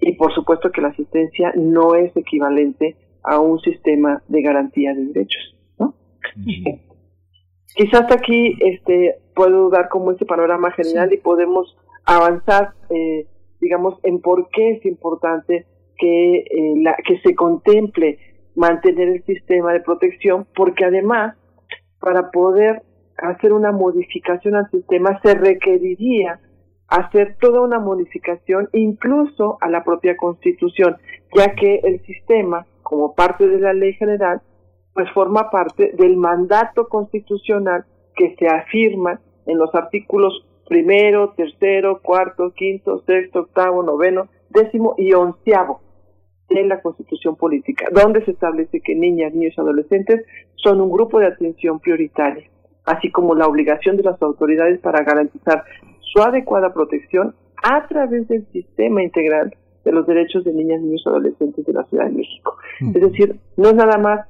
Y 0.00 0.12
por 0.12 0.32
supuesto 0.34 0.70
que 0.70 0.80
la 0.80 0.88
asistencia 0.88 1.52
no 1.54 1.94
es 1.94 2.16
equivalente 2.16 2.96
a 3.22 3.38
un 3.38 3.60
sistema 3.60 4.22
de 4.26 4.40
garantía 4.40 4.94
de 4.94 5.04
derechos. 5.08 5.54
¿no? 5.78 5.96
Quizás 7.74 8.02
hasta 8.02 8.14
aquí 8.14 8.56
este, 8.60 9.16
puedo 9.34 9.68
dar 9.68 9.88
como 9.88 10.12
este 10.12 10.24
panorama 10.24 10.70
general 10.72 11.12
y 11.12 11.18
podemos 11.18 11.76
avanzar, 12.04 12.70
eh, 12.90 13.26
digamos, 13.60 13.98
en 14.02 14.20
por 14.20 14.48
qué 14.50 14.72
es 14.72 14.86
importante 14.86 15.66
que, 15.98 16.38
eh, 16.38 16.74
la, 16.76 16.96
que 17.06 17.18
se 17.20 17.34
contemple 17.34 18.18
mantener 18.54 19.08
el 19.08 19.24
sistema 19.24 19.72
de 19.72 19.80
protección, 19.80 20.46
porque 20.54 20.84
además, 20.84 21.36
para 22.00 22.30
poder 22.30 22.82
hacer 23.18 23.52
una 23.52 23.72
modificación 23.72 24.54
al 24.56 24.70
sistema, 24.70 25.20
se 25.22 25.34
requeriría 25.34 26.40
hacer 26.88 27.36
toda 27.40 27.60
una 27.62 27.78
modificación 27.78 28.68
incluso 28.72 29.58
a 29.60 29.68
la 29.68 29.84
propia 29.84 30.16
constitución, 30.16 30.96
ya 31.34 31.54
que 31.54 31.80
el 31.82 32.00
sistema, 32.06 32.66
como 32.82 33.14
parte 33.14 33.46
de 33.48 33.58
la 33.58 33.72
ley 33.72 33.94
general, 33.94 34.40
pues 34.96 35.10
forma 35.12 35.50
parte 35.50 35.92
del 35.98 36.16
mandato 36.16 36.88
constitucional 36.88 37.84
que 38.16 38.34
se 38.36 38.48
afirma 38.48 39.20
en 39.44 39.58
los 39.58 39.74
artículos 39.74 40.46
primero, 40.66 41.34
tercero, 41.36 42.00
cuarto, 42.02 42.52
quinto, 42.52 43.02
sexto, 43.06 43.40
octavo, 43.40 43.82
noveno, 43.82 44.28
décimo 44.48 44.94
y 44.96 45.12
onceavo 45.12 45.82
de 46.48 46.64
la 46.64 46.80
Constitución 46.80 47.36
Política, 47.36 47.88
donde 47.92 48.24
se 48.24 48.30
establece 48.30 48.80
que 48.80 48.94
niñas, 48.94 49.34
niños 49.34 49.52
y 49.54 49.60
adolescentes 49.60 50.24
son 50.54 50.80
un 50.80 50.90
grupo 50.90 51.20
de 51.20 51.26
atención 51.26 51.78
prioritaria, 51.78 52.48
así 52.86 53.10
como 53.12 53.34
la 53.34 53.46
obligación 53.46 53.98
de 53.98 54.02
las 54.02 54.20
autoridades 54.22 54.80
para 54.80 55.04
garantizar 55.04 55.62
su 56.00 56.22
adecuada 56.22 56.72
protección 56.72 57.34
a 57.62 57.86
través 57.86 58.26
del 58.28 58.46
sistema 58.50 59.02
integral 59.02 59.54
de 59.84 59.92
los 59.92 60.06
derechos 60.06 60.42
de 60.44 60.54
niñas, 60.54 60.80
niños 60.80 61.02
y 61.04 61.08
adolescentes 61.10 61.66
de 61.66 61.72
la 61.74 61.84
Ciudad 61.84 62.06
de 62.06 62.12
México. 62.12 62.56
Es 62.80 63.02
decir, 63.02 63.38
no 63.58 63.68
es 63.68 63.74
nada 63.74 63.98
más 63.98 64.26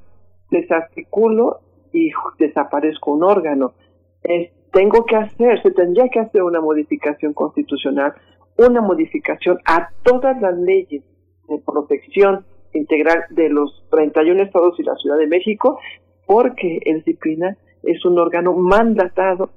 desarticulo 0.50 1.60
y 1.92 2.10
desaparezco 2.38 3.12
un 3.12 3.24
órgano. 3.24 3.74
Es, 4.22 4.50
tengo 4.72 5.04
que 5.04 5.16
hacer, 5.16 5.62
se 5.62 5.70
tendría 5.70 6.08
que 6.08 6.20
hacer 6.20 6.42
una 6.42 6.60
modificación 6.60 7.32
constitucional, 7.32 8.14
una 8.58 8.80
modificación 8.80 9.58
a 9.64 9.88
todas 10.02 10.40
las 10.40 10.56
leyes 10.58 11.02
de 11.48 11.58
protección 11.58 12.44
integral 12.74 13.24
de 13.30 13.48
los 13.48 13.84
31 13.90 14.42
estados 14.42 14.78
y 14.78 14.82
la 14.82 14.94
Ciudad 14.96 15.18
de 15.18 15.26
México, 15.26 15.78
porque 16.26 16.80
el 16.84 17.02
CIPINA 17.04 17.56
es 17.82 18.04
un 18.04 18.18
órgano 18.18 18.52
mandatado 18.54 19.50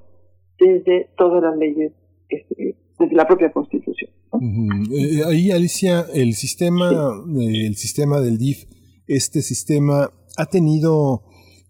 desde 0.59 1.09
todas 1.17 1.41
las 1.41 1.57
leyes, 1.57 1.91
este, 2.29 2.75
desde 2.97 3.15
la 3.15 3.27
propia 3.27 3.51
Constitución. 3.51 4.11
Eh, 4.91 5.21
ahí, 5.27 5.51
Alicia, 5.51 6.05
el 6.13 6.33
sistema, 6.33 6.91
eh, 6.91 7.65
el 7.67 7.75
sistema 7.75 8.21
del 8.21 8.37
DIF, 8.37 8.65
este 9.07 9.41
sistema 9.41 10.11
ha 10.37 10.45
tenido 10.47 11.23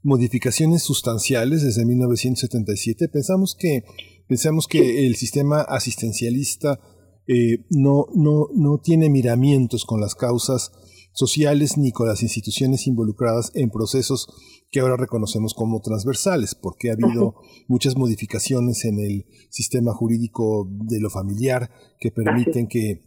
modificaciones 0.03 0.83
sustanciales 0.83 1.61
desde 1.63 1.85
1977. 1.85 3.09
Pensamos 3.09 3.55
que, 3.55 3.83
pensamos 4.27 4.67
que 4.67 5.05
el 5.05 5.15
sistema 5.15 5.61
asistencialista 5.61 6.79
eh, 7.27 7.65
no, 7.69 8.07
no, 8.15 8.47
no 8.55 8.79
tiene 8.79 9.09
miramientos 9.09 9.85
con 9.85 10.01
las 10.01 10.15
causas 10.15 10.71
sociales 11.11 11.77
ni 11.77 11.91
con 11.91 12.07
las 12.07 12.23
instituciones 12.23 12.87
involucradas 12.87 13.51
en 13.55 13.69
procesos 13.69 14.27
que 14.71 14.79
ahora 14.79 14.97
reconocemos 14.97 15.53
como 15.53 15.81
transversales, 15.81 16.55
porque 16.55 16.89
ha 16.89 16.93
habido 16.93 17.35
muchas 17.67 17.97
modificaciones 17.97 18.85
en 18.85 18.99
el 18.99 19.25
sistema 19.49 19.93
jurídico 19.93 20.69
de 20.69 20.99
lo 20.99 21.09
familiar 21.09 21.71
que 21.99 22.11
permiten 22.11 22.67
que 22.67 23.03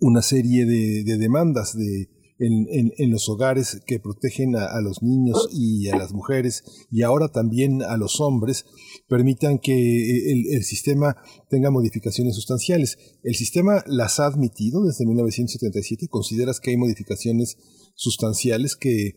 una 0.00 0.22
serie 0.22 0.66
de, 0.66 1.02
de 1.04 1.18
demandas 1.18 1.76
de 1.76 2.08
en, 2.38 2.92
en, 2.96 3.10
los 3.10 3.28
hogares 3.28 3.80
que 3.86 4.00
protegen 4.00 4.56
a, 4.56 4.80
los 4.80 5.02
niños 5.02 5.48
y 5.52 5.88
a 5.88 5.96
las 5.96 6.12
mujeres 6.12 6.64
y 6.90 7.02
ahora 7.02 7.28
también 7.28 7.82
a 7.82 7.96
los 7.96 8.20
hombres 8.20 8.66
permitan 9.08 9.58
que 9.58 9.72
eh, 9.72 10.32
el, 10.32 10.56
el, 10.56 10.64
sistema 10.64 11.16
tenga 11.48 11.70
modificaciones 11.70 12.34
sustanciales. 12.34 12.98
El 13.22 13.36
sistema 13.36 13.84
las 13.86 14.18
ha 14.18 14.26
admitido 14.26 14.82
desde 14.84 15.06
1977. 15.06 16.08
¿Consideras 16.08 16.58
que 16.60 16.70
hay 16.70 16.76
modificaciones 16.76 17.56
sustanciales 17.94 18.76
que 18.76 19.12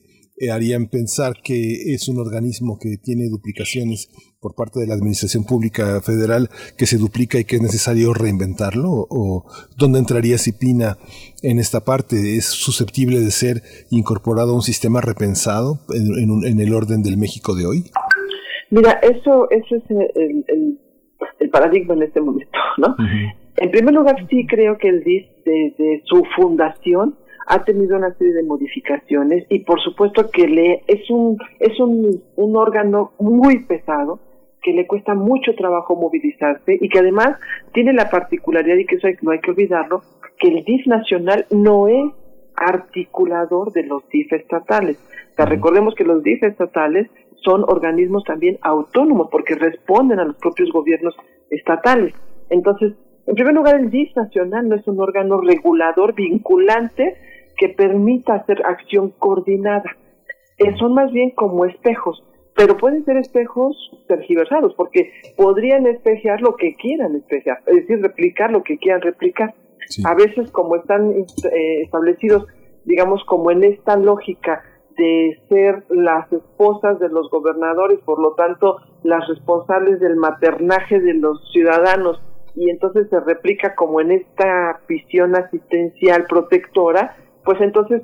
harían 0.51 0.87
pensar 0.87 1.33
que 1.43 1.93
es 1.93 2.07
un 2.07 2.19
organismo 2.19 2.77
que 2.79 2.97
tiene 2.97 3.27
duplicaciones 3.29 4.09
por 4.39 4.55
parte 4.55 4.79
de 4.79 4.87
la 4.87 4.93
Administración 4.93 5.43
Pública 5.45 5.99
Federal, 6.01 6.49
que 6.77 6.85
se 6.85 6.97
duplica 6.97 7.39
y 7.39 7.45
que 7.45 7.55
es 7.55 7.61
necesario 7.61 8.13
reinventarlo? 8.13 9.07
¿O 9.09 9.45
dónde 9.77 9.99
entraría 9.99 10.37
Cipina 10.37 10.97
en 11.41 11.59
esta 11.59 11.81
parte? 11.81 12.37
¿Es 12.37 12.45
susceptible 12.45 13.19
de 13.19 13.31
ser 13.31 13.61
incorporado 13.89 14.51
a 14.51 14.55
un 14.55 14.61
sistema 14.61 15.01
repensado 15.01 15.79
en, 15.89 16.45
en, 16.45 16.59
el 16.59 16.73
orden 16.73 17.01
del 17.01 17.17
México 17.17 17.55
de 17.55 17.65
hoy? 17.65 17.83
Mira, 18.69 18.99
eso, 19.01 19.49
eso 19.49 19.75
es 19.75 19.83
el, 19.89 20.45
el, 20.47 21.49
paradigma 21.49 21.95
en 21.95 22.03
este 22.03 22.21
momento, 22.21 22.57
¿no? 22.77 22.95
En 23.55 23.71
primer 23.71 23.93
lugar, 23.93 24.15
sí 24.29 24.45
creo 24.45 24.77
que 24.77 24.89
el 24.89 25.03
DIF, 25.03 25.25
desde 25.45 26.03
su 26.05 26.23
fundación, 26.35 27.15
ha 27.47 27.63
tenido 27.63 27.97
una 27.97 28.13
serie 28.15 28.33
de 28.33 28.43
modificaciones 28.43 29.45
y 29.49 29.59
por 29.59 29.81
supuesto 29.81 30.29
que 30.29 30.47
le 30.47 30.83
es 30.87 31.09
un 31.09 31.37
es 31.59 31.79
un, 31.79 32.21
un 32.35 32.55
órgano 32.57 33.13
muy 33.19 33.65
pesado 33.65 34.19
que 34.61 34.73
le 34.73 34.85
cuesta 34.85 35.15
mucho 35.15 35.55
trabajo 35.55 35.95
movilizarse 35.95 36.77
y 36.79 36.89
que 36.89 36.99
además 36.99 37.39
tiene 37.73 37.93
la 37.93 38.09
particularidad 38.09 38.75
y 38.75 38.85
que 38.85 38.95
eso 38.95 39.07
no 39.21 39.31
hay 39.31 39.39
que 39.39 39.51
olvidarlo 39.51 40.01
que 40.37 40.49
el 40.49 40.65
DIF 40.65 40.87
nacional 40.87 41.45
no 41.49 41.87
es 41.87 42.11
articulador 42.55 43.71
de 43.71 43.83
los 43.83 44.07
DIF 44.09 44.33
estatales. 44.33 44.97
O 45.31 45.35
sea, 45.35 45.45
recordemos 45.45 45.95
que 45.95 46.03
los 46.03 46.21
DIF 46.23 46.43
estatales 46.43 47.09
son 47.43 47.63
organismos 47.63 48.23
también 48.25 48.57
autónomos 48.61 49.29
porque 49.31 49.55
responden 49.55 50.19
a 50.19 50.25
los 50.25 50.35
propios 50.35 50.69
gobiernos 50.71 51.15
estatales. 51.49 52.13
Entonces, 52.49 52.93
en 53.25 53.35
primer 53.35 53.53
lugar, 53.53 53.79
el 53.79 53.89
DIF 53.89 54.15
nacional 54.15 54.67
no 54.67 54.75
es 54.75 54.87
un 54.87 54.99
órgano 54.99 55.39
regulador 55.39 56.13
vinculante 56.13 57.15
que 57.57 57.69
permita 57.69 58.35
hacer 58.35 58.65
acción 58.65 59.11
coordinada. 59.17 59.95
Eh, 60.57 60.75
son 60.77 60.93
más 60.93 61.11
bien 61.11 61.31
como 61.31 61.65
espejos, 61.65 62.23
pero 62.55 62.77
pueden 62.77 63.05
ser 63.05 63.17
espejos 63.17 63.75
tergiversados, 64.07 64.73
porque 64.75 65.11
podrían 65.35 65.85
espejear 65.85 66.41
lo 66.41 66.55
que 66.55 66.75
quieran 66.75 67.15
espejear, 67.15 67.59
es 67.67 67.75
decir, 67.75 68.01
replicar 68.01 68.51
lo 68.51 68.63
que 68.63 68.77
quieran 68.77 69.01
replicar. 69.01 69.53
A 70.05 70.15
veces, 70.15 70.51
como 70.51 70.75
están 70.75 71.11
eh, 71.11 71.81
establecidos, 71.83 72.47
digamos, 72.85 73.23
como 73.25 73.51
en 73.51 73.63
esta 73.63 73.95
lógica 73.95 74.63
de 74.97 75.39
ser 75.47 75.83
las 75.89 76.31
esposas 76.33 76.99
de 76.99 77.09
los 77.09 77.29
gobernadores, 77.29 77.99
por 77.99 78.19
lo 78.19 78.33
tanto, 78.33 78.77
las 79.03 79.27
responsables 79.27 79.99
del 79.99 80.15
maternaje 80.15 80.99
de 80.99 81.13
los 81.13 81.39
ciudadanos, 81.51 82.19
y 82.55 82.71
entonces 82.71 83.07
se 83.09 83.19
replica 83.19 83.75
como 83.75 84.01
en 84.01 84.11
esta 84.11 84.81
visión 84.89 85.35
asistencial 85.35 86.25
protectora, 86.27 87.15
pues 87.47 87.61
entonces 87.61 88.01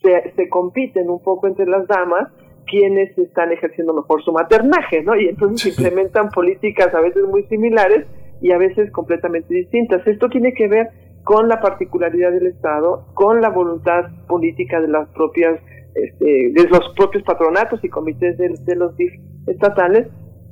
se, 0.00 0.32
se 0.36 0.48
compiten 0.48 1.10
un 1.10 1.20
poco 1.20 1.48
entre 1.48 1.66
las 1.66 1.88
damas 1.88 2.28
quienes 2.66 3.18
están 3.18 3.50
ejerciendo 3.50 3.92
mejor 3.92 4.22
su 4.22 4.30
maternaje, 4.30 5.02
¿no? 5.02 5.16
Y 5.16 5.26
entonces 5.26 5.60
se 5.60 5.68
implementan 5.70 6.28
políticas 6.28 6.94
a 6.94 7.00
veces 7.00 7.24
muy 7.24 7.42
similares 7.48 8.06
y 8.40 8.52
a 8.52 8.58
veces 8.58 8.92
completamente 8.92 9.52
distintas. 9.52 10.06
Esto 10.06 10.28
tiene 10.28 10.54
que 10.54 10.68
ver 10.68 10.90
con 11.24 11.48
la 11.48 11.60
particularidad 11.60 12.30
del 12.30 12.46
Estado, 12.46 13.06
con 13.14 13.40
la 13.40 13.50
voluntad 13.50 14.04
política 14.28 14.80
de 14.80 14.86
las 14.86 15.08
propias, 15.08 15.60
este, 15.96 16.52
de 16.52 16.68
los 16.68 16.94
propios 16.96 17.24
patronatos 17.24 17.82
y 17.82 17.88
comités 17.88 18.38
de, 18.38 18.76
los 18.76 18.96
DIF 18.96 19.12
estatales, 19.48 20.06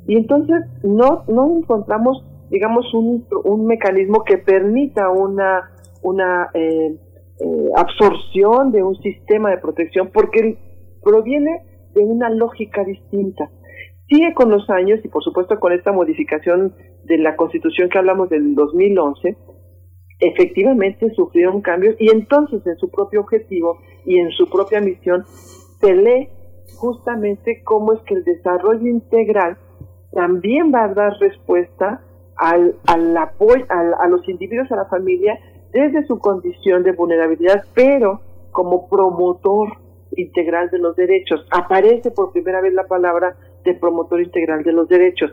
y 0.09 0.17
entonces 0.17 0.57
no, 0.83 1.23
no 1.29 1.59
encontramos, 1.59 2.27
digamos, 2.51 2.93
un, 2.95 3.25
un 3.45 3.67
mecanismo 3.67 4.25
que 4.25 4.39
permita 4.39 5.09
una, 5.09 5.71
una 6.03 6.51
eh, 6.55 6.97
eh, 7.41 7.71
absorción 7.77 8.73
de 8.73 8.83
un 8.83 8.97
sistema 8.97 9.51
de 9.51 9.59
protección 9.59 10.11
porque 10.13 10.59
proviene 11.03 11.63
de 11.95 12.03
una 12.03 12.31
lógica 12.31 12.83
distinta. 12.85 13.49
Sigue 14.09 14.35
con 14.35 14.51
los 14.51 14.69
años 14.71 15.01
y 15.05 15.09
por 15.09 15.23
supuesto 15.23 15.61
con 15.61 15.73
esta 15.73 15.93
modificación 15.93 16.75
de 17.05 17.19
la 17.19 17.37
constitución 17.37 17.91
que 17.91 17.99
hablamos 17.99 18.29
del 18.29 18.55
2011, 18.55 19.37
efectivamente 20.19 21.13
sufrieron 21.15 21.61
cambios 21.61 21.95
y 22.01 22.11
entonces 22.11 22.67
en 22.67 22.77
su 22.79 22.91
propio 22.91 23.21
objetivo 23.21 23.79
y 24.05 24.19
en 24.19 24.31
su 24.31 24.49
propia 24.51 24.81
misión 24.81 25.25
se 25.81 25.95
lee 25.95 26.29
justamente 26.77 27.63
cómo 27.63 27.93
es 27.93 28.01
que 28.01 28.15
el 28.15 28.25
desarrollo 28.25 28.87
integral 28.87 29.59
también 30.13 30.73
va 30.75 30.85
a 30.85 30.95
dar 30.95 31.13
respuesta 31.21 32.03
al, 32.37 32.77
al 32.87 33.17
apoyo 33.17 33.65
a 33.69 34.09
los 34.09 34.29
individuos, 34.29 34.71
a 34.73 34.77
la 34.77 34.87
familia 34.87 35.39
desde 35.73 36.07
su 36.07 36.19
condición 36.19 36.83
de 36.83 36.93
vulnerabilidad, 36.93 37.65
pero 37.75 38.21
como 38.53 38.89
promotor 38.89 39.69
integral 40.17 40.71
de 40.71 40.79
los 40.79 40.97
derechos. 40.97 41.47
Aparece 41.51 42.11
por 42.11 42.33
primera 42.33 42.61
vez 42.61 42.73
la 42.73 42.87
palabra 42.87 43.37
de 43.65 43.75
promotor 43.75 44.21
integral 44.21 44.63
de 44.63 44.73
los 44.73 44.89
derechos, 44.89 45.33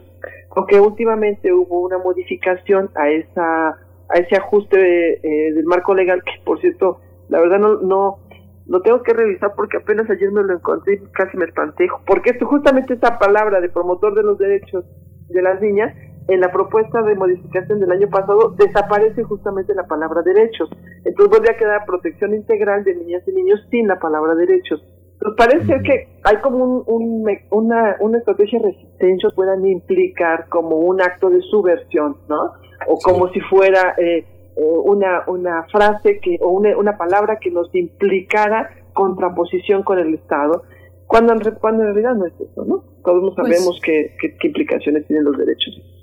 aunque 0.55 0.79
últimamente 0.79 1.53
hubo 1.53 1.81
una 1.81 1.97
modificación 1.97 2.89
a 2.95 3.09
esa 3.09 3.77
a 4.07 4.19
ese 4.19 4.35
ajuste 4.35 5.19
eh, 5.23 5.53
del 5.53 5.65
marco 5.65 5.95
legal 5.95 6.21
que 6.23 6.33
por 6.43 6.61
cierto 6.61 6.99
la 7.27 7.39
verdad 7.39 7.57
no 7.57 7.81
no 7.81 8.19
lo 8.67 8.81
tengo 8.81 9.01
que 9.01 9.13
revisar 9.13 9.53
porque 9.55 9.77
apenas 9.77 10.07
ayer 10.09 10.31
me 10.31 10.43
lo 10.43 10.53
encontré 10.53 10.95
y 10.95 11.11
casi 11.11 11.37
me 11.37 11.45
espanté 11.45 11.87
porque 12.05 12.37
justamente 12.39 12.93
esa 12.93 13.17
palabra 13.17 13.61
de 13.61 13.69
promotor 13.69 14.13
de 14.13 14.23
los 14.23 14.37
derechos 14.37 14.85
de 15.29 15.41
las 15.41 15.59
niñas 15.59 15.95
en 16.27 16.39
la 16.39 16.51
propuesta 16.51 17.01
de 17.03 17.15
modificación 17.15 17.79
del 17.79 17.91
año 17.91 18.09
pasado 18.09 18.55
desaparece 18.57 19.23
justamente 19.23 19.75
la 19.75 19.85
palabra 19.85 20.21
derechos. 20.23 20.69
Entonces 21.03 21.29
vuelve 21.29 21.49
a 21.51 21.57
quedar 21.57 21.85
protección 21.85 22.33
integral 22.33 22.83
de 22.83 22.95
niñas 22.95 23.23
y 23.27 23.31
niños 23.31 23.59
sin 23.69 23.87
la 23.87 23.99
palabra 23.99 24.33
derechos. 24.35 24.83
Nos 25.21 25.35
parece 25.35 25.81
que 25.83 26.07
hay 26.23 26.37
como 26.37 26.79
un, 26.81 27.25
una, 27.51 27.95
una 27.99 28.17
estrategia 28.17 28.59
de 28.59 28.71
resistencia 28.71 29.29
puedan 29.35 29.65
implicar 29.65 30.47
como 30.49 30.77
un 30.77 31.01
acto 31.01 31.29
de 31.29 31.41
subversión, 31.41 32.17
¿no? 32.27 32.51
O 32.87 32.97
como 32.99 33.29
si 33.29 33.39
fuera 33.41 33.95
eh, 33.97 34.25
eh, 34.57 34.61
una, 34.61 35.23
una 35.27 35.63
frase 35.71 36.19
que, 36.19 36.37
o 36.41 36.49
una, 36.49 36.77
una 36.77 36.97
palabra 36.97 37.37
que 37.39 37.49
nos 37.49 37.73
implicara 37.73 38.69
contraposición 38.93 39.83
con 39.83 39.99
el 39.99 40.13
Estado, 40.15 40.63
cuando 41.07 41.33
en, 41.33 41.39
cuando 41.61 41.83
en 41.83 41.93
realidad 41.93 42.15
no 42.15 42.25
es 42.25 42.33
eso, 42.33 42.65
¿no? 42.65 42.83
Todos 43.03 43.33
pues 43.35 43.47
sabemos 43.47 43.79
qué, 43.83 44.15
qué 44.19 44.47
implicaciones 44.47 45.07
tienen 45.07 45.23
los 45.25 45.37
derechos. 45.37 45.94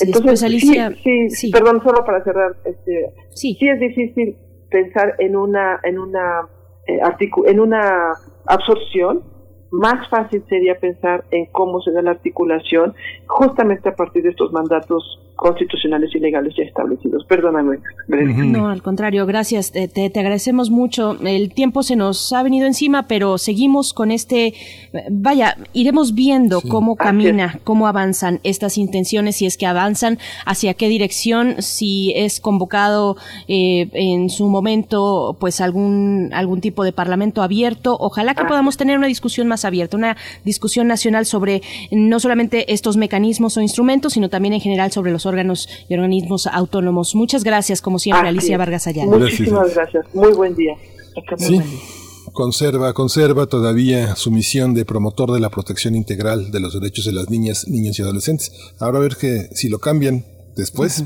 Entonces, 0.00 0.22
pues, 0.22 0.42
Alicia, 0.42 0.92
sí, 1.30 1.50
perdón, 1.50 1.82
solo 1.82 2.04
para 2.04 2.22
cerrar, 2.24 2.56
este, 2.64 3.12
sí. 3.30 3.56
sí 3.58 3.68
es 3.68 3.80
difícil 3.80 4.36
pensar 4.70 5.14
en 5.18 5.36
una, 5.36 5.80
en 5.82 5.98
una, 5.98 6.48
eh, 6.86 7.00
en 7.46 7.60
una 7.60 8.12
absorción 8.46 9.22
más 9.70 10.08
fácil 10.08 10.42
sería 10.48 10.78
pensar 10.78 11.24
en 11.30 11.46
cómo 11.46 11.80
se 11.80 11.92
da 11.92 12.02
la 12.02 12.12
articulación 12.12 12.94
justamente 13.26 13.88
a 13.88 13.96
partir 13.96 14.22
de 14.22 14.30
estos 14.30 14.52
mandatos 14.52 15.20
constitucionales 15.38 16.12
y 16.16 16.18
legales 16.18 16.52
ya 16.56 16.64
establecidos. 16.64 17.24
Perdóname. 17.26 17.78
No, 18.08 18.68
al 18.68 18.82
contrario, 18.82 19.24
gracias. 19.24 19.70
Te, 19.70 19.86
te, 19.86 20.18
agradecemos 20.18 20.68
mucho. 20.68 21.16
El 21.24 21.54
tiempo 21.54 21.84
se 21.84 21.94
nos 21.94 22.32
ha 22.32 22.42
venido 22.42 22.66
encima, 22.66 23.06
pero 23.06 23.38
seguimos 23.38 23.94
con 23.94 24.10
este, 24.10 24.54
vaya, 25.10 25.56
iremos 25.72 26.14
viendo 26.14 26.60
cómo 26.60 26.96
camina, 26.96 27.60
cómo 27.62 27.86
avanzan 27.86 28.40
estas 28.42 28.78
intenciones, 28.78 29.36
si 29.36 29.46
es 29.46 29.56
que 29.56 29.66
avanzan, 29.66 30.18
hacia 30.44 30.74
qué 30.74 30.88
dirección, 30.88 31.62
si 31.62 32.12
es 32.16 32.40
convocado 32.40 33.16
eh, 33.46 33.88
en 33.92 34.30
su 34.30 34.48
momento, 34.48 35.36
pues 35.38 35.60
algún, 35.60 36.30
algún 36.32 36.60
tipo 36.60 36.82
de 36.82 36.92
parlamento 36.92 37.42
abierto. 37.42 37.96
Ojalá 38.00 38.34
que 38.34 38.44
podamos 38.44 38.76
tener 38.76 38.98
una 38.98 39.06
discusión 39.06 39.46
más 39.46 39.57
abierta, 39.64 39.96
una 39.96 40.16
discusión 40.44 40.86
nacional 40.86 41.26
sobre 41.26 41.62
no 41.90 42.20
solamente 42.20 42.72
estos 42.72 42.96
mecanismos 42.96 43.56
o 43.56 43.60
instrumentos, 43.60 44.14
sino 44.14 44.28
también 44.28 44.54
en 44.54 44.60
general 44.60 44.92
sobre 44.92 45.12
los 45.12 45.26
órganos 45.26 45.68
y 45.88 45.94
organismos 45.94 46.46
autónomos. 46.46 47.14
Muchas 47.14 47.44
gracias, 47.44 47.80
como 47.80 47.98
siempre, 47.98 48.28
Alicia 48.28 48.58
Vargas 48.58 48.86
Ayala. 48.86 49.16
Muchísimas 49.16 49.74
gracias. 49.74 50.06
Muy 50.14 50.32
buen 50.32 50.54
día. 50.54 50.74
sí. 51.38 51.60
Conserva, 52.32 52.92
conserva 52.92 53.46
todavía 53.46 54.14
su 54.14 54.30
misión 54.30 54.74
de 54.74 54.84
promotor 54.84 55.32
de 55.32 55.40
la 55.40 55.50
protección 55.50 55.94
integral 55.94 56.50
de 56.52 56.60
los 56.60 56.74
derechos 56.74 57.04
de 57.04 57.12
las 57.12 57.30
niñas, 57.30 57.66
niños 57.68 57.98
y 57.98 58.02
adolescentes. 58.02 58.52
Ahora 58.78 58.98
a 58.98 59.00
ver 59.00 59.16
que 59.16 59.48
si 59.54 59.68
lo 59.68 59.78
cambian 59.78 60.24
después. 60.54 61.04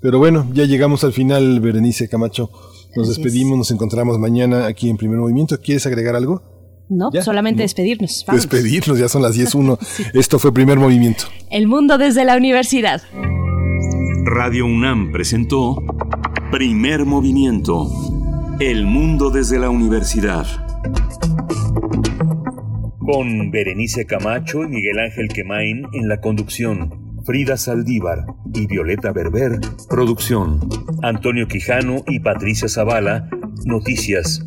Pero 0.00 0.18
bueno, 0.18 0.50
ya 0.52 0.64
llegamos 0.64 1.04
al 1.04 1.12
final, 1.12 1.60
Berenice 1.60 2.08
Camacho. 2.08 2.50
Nos 2.96 3.08
despedimos, 3.08 3.56
nos 3.56 3.70
encontramos 3.70 4.18
mañana 4.18 4.66
aquí 4.66 4.90
en 4.90 4.96
Primer 4.96 5.18
Movimiento. 5.18 5.58
¿Quieres 5.60 5.86
agregar 5.86 6.16
algo? 6.16 6.42
No, 6.92 7.10
solamente 7.22 7.62
despedirnos. 7.62 8.24
Despedirnos, 8.30 8.98
ya 8.98 9.08
son 9.08 9.22
las 9.22 9.36
10.1. 9.36 9.78
Esto 10.14 10.38
fue 10.38 10.52
Primer 10.52 10.78
Movimiento. 10.78 11.24
El 11.50 11.66
mundo 11.66 11.96
desde 11.96 12.24
la 12.24 12.36
universidad. 12.36 13.02
Radio 14.24 14.66
UNAM 14.66 15.10
presentó 15.10 15.82
Primer 16.50 17.06
Movimiento. 17.06 17.88
El 18.60 18.84
mundo 18.84 19.30
desde 19.30 19.58
la 19.58 19.70
universidad. 19.70 20.46
Con 22.98 23.50
Berenice 23.50 24.04
Camacho 24.04 24.62
y 24.62 24.68
Miguel 24.68 24.98
Ángel 24.98 25.28
Quemain 25.28 25.86
en 25.94 26.08
la 26.08 26.20
conducción. 26.20 27.02
Frida 27.24 27.56
Saldívar 27.56 28.26
y 28.52 28.66
Violeta 28.66 29.12
Berber, 29.12 29.60
producción. 29.88 30.60
Antonio 31.02 31.46
Quijano 31.46 32.02
y 32.06 32.20
Patricia 32.20 32.68
Zavala, 32.68 33.28
noticias. 33.64 34.46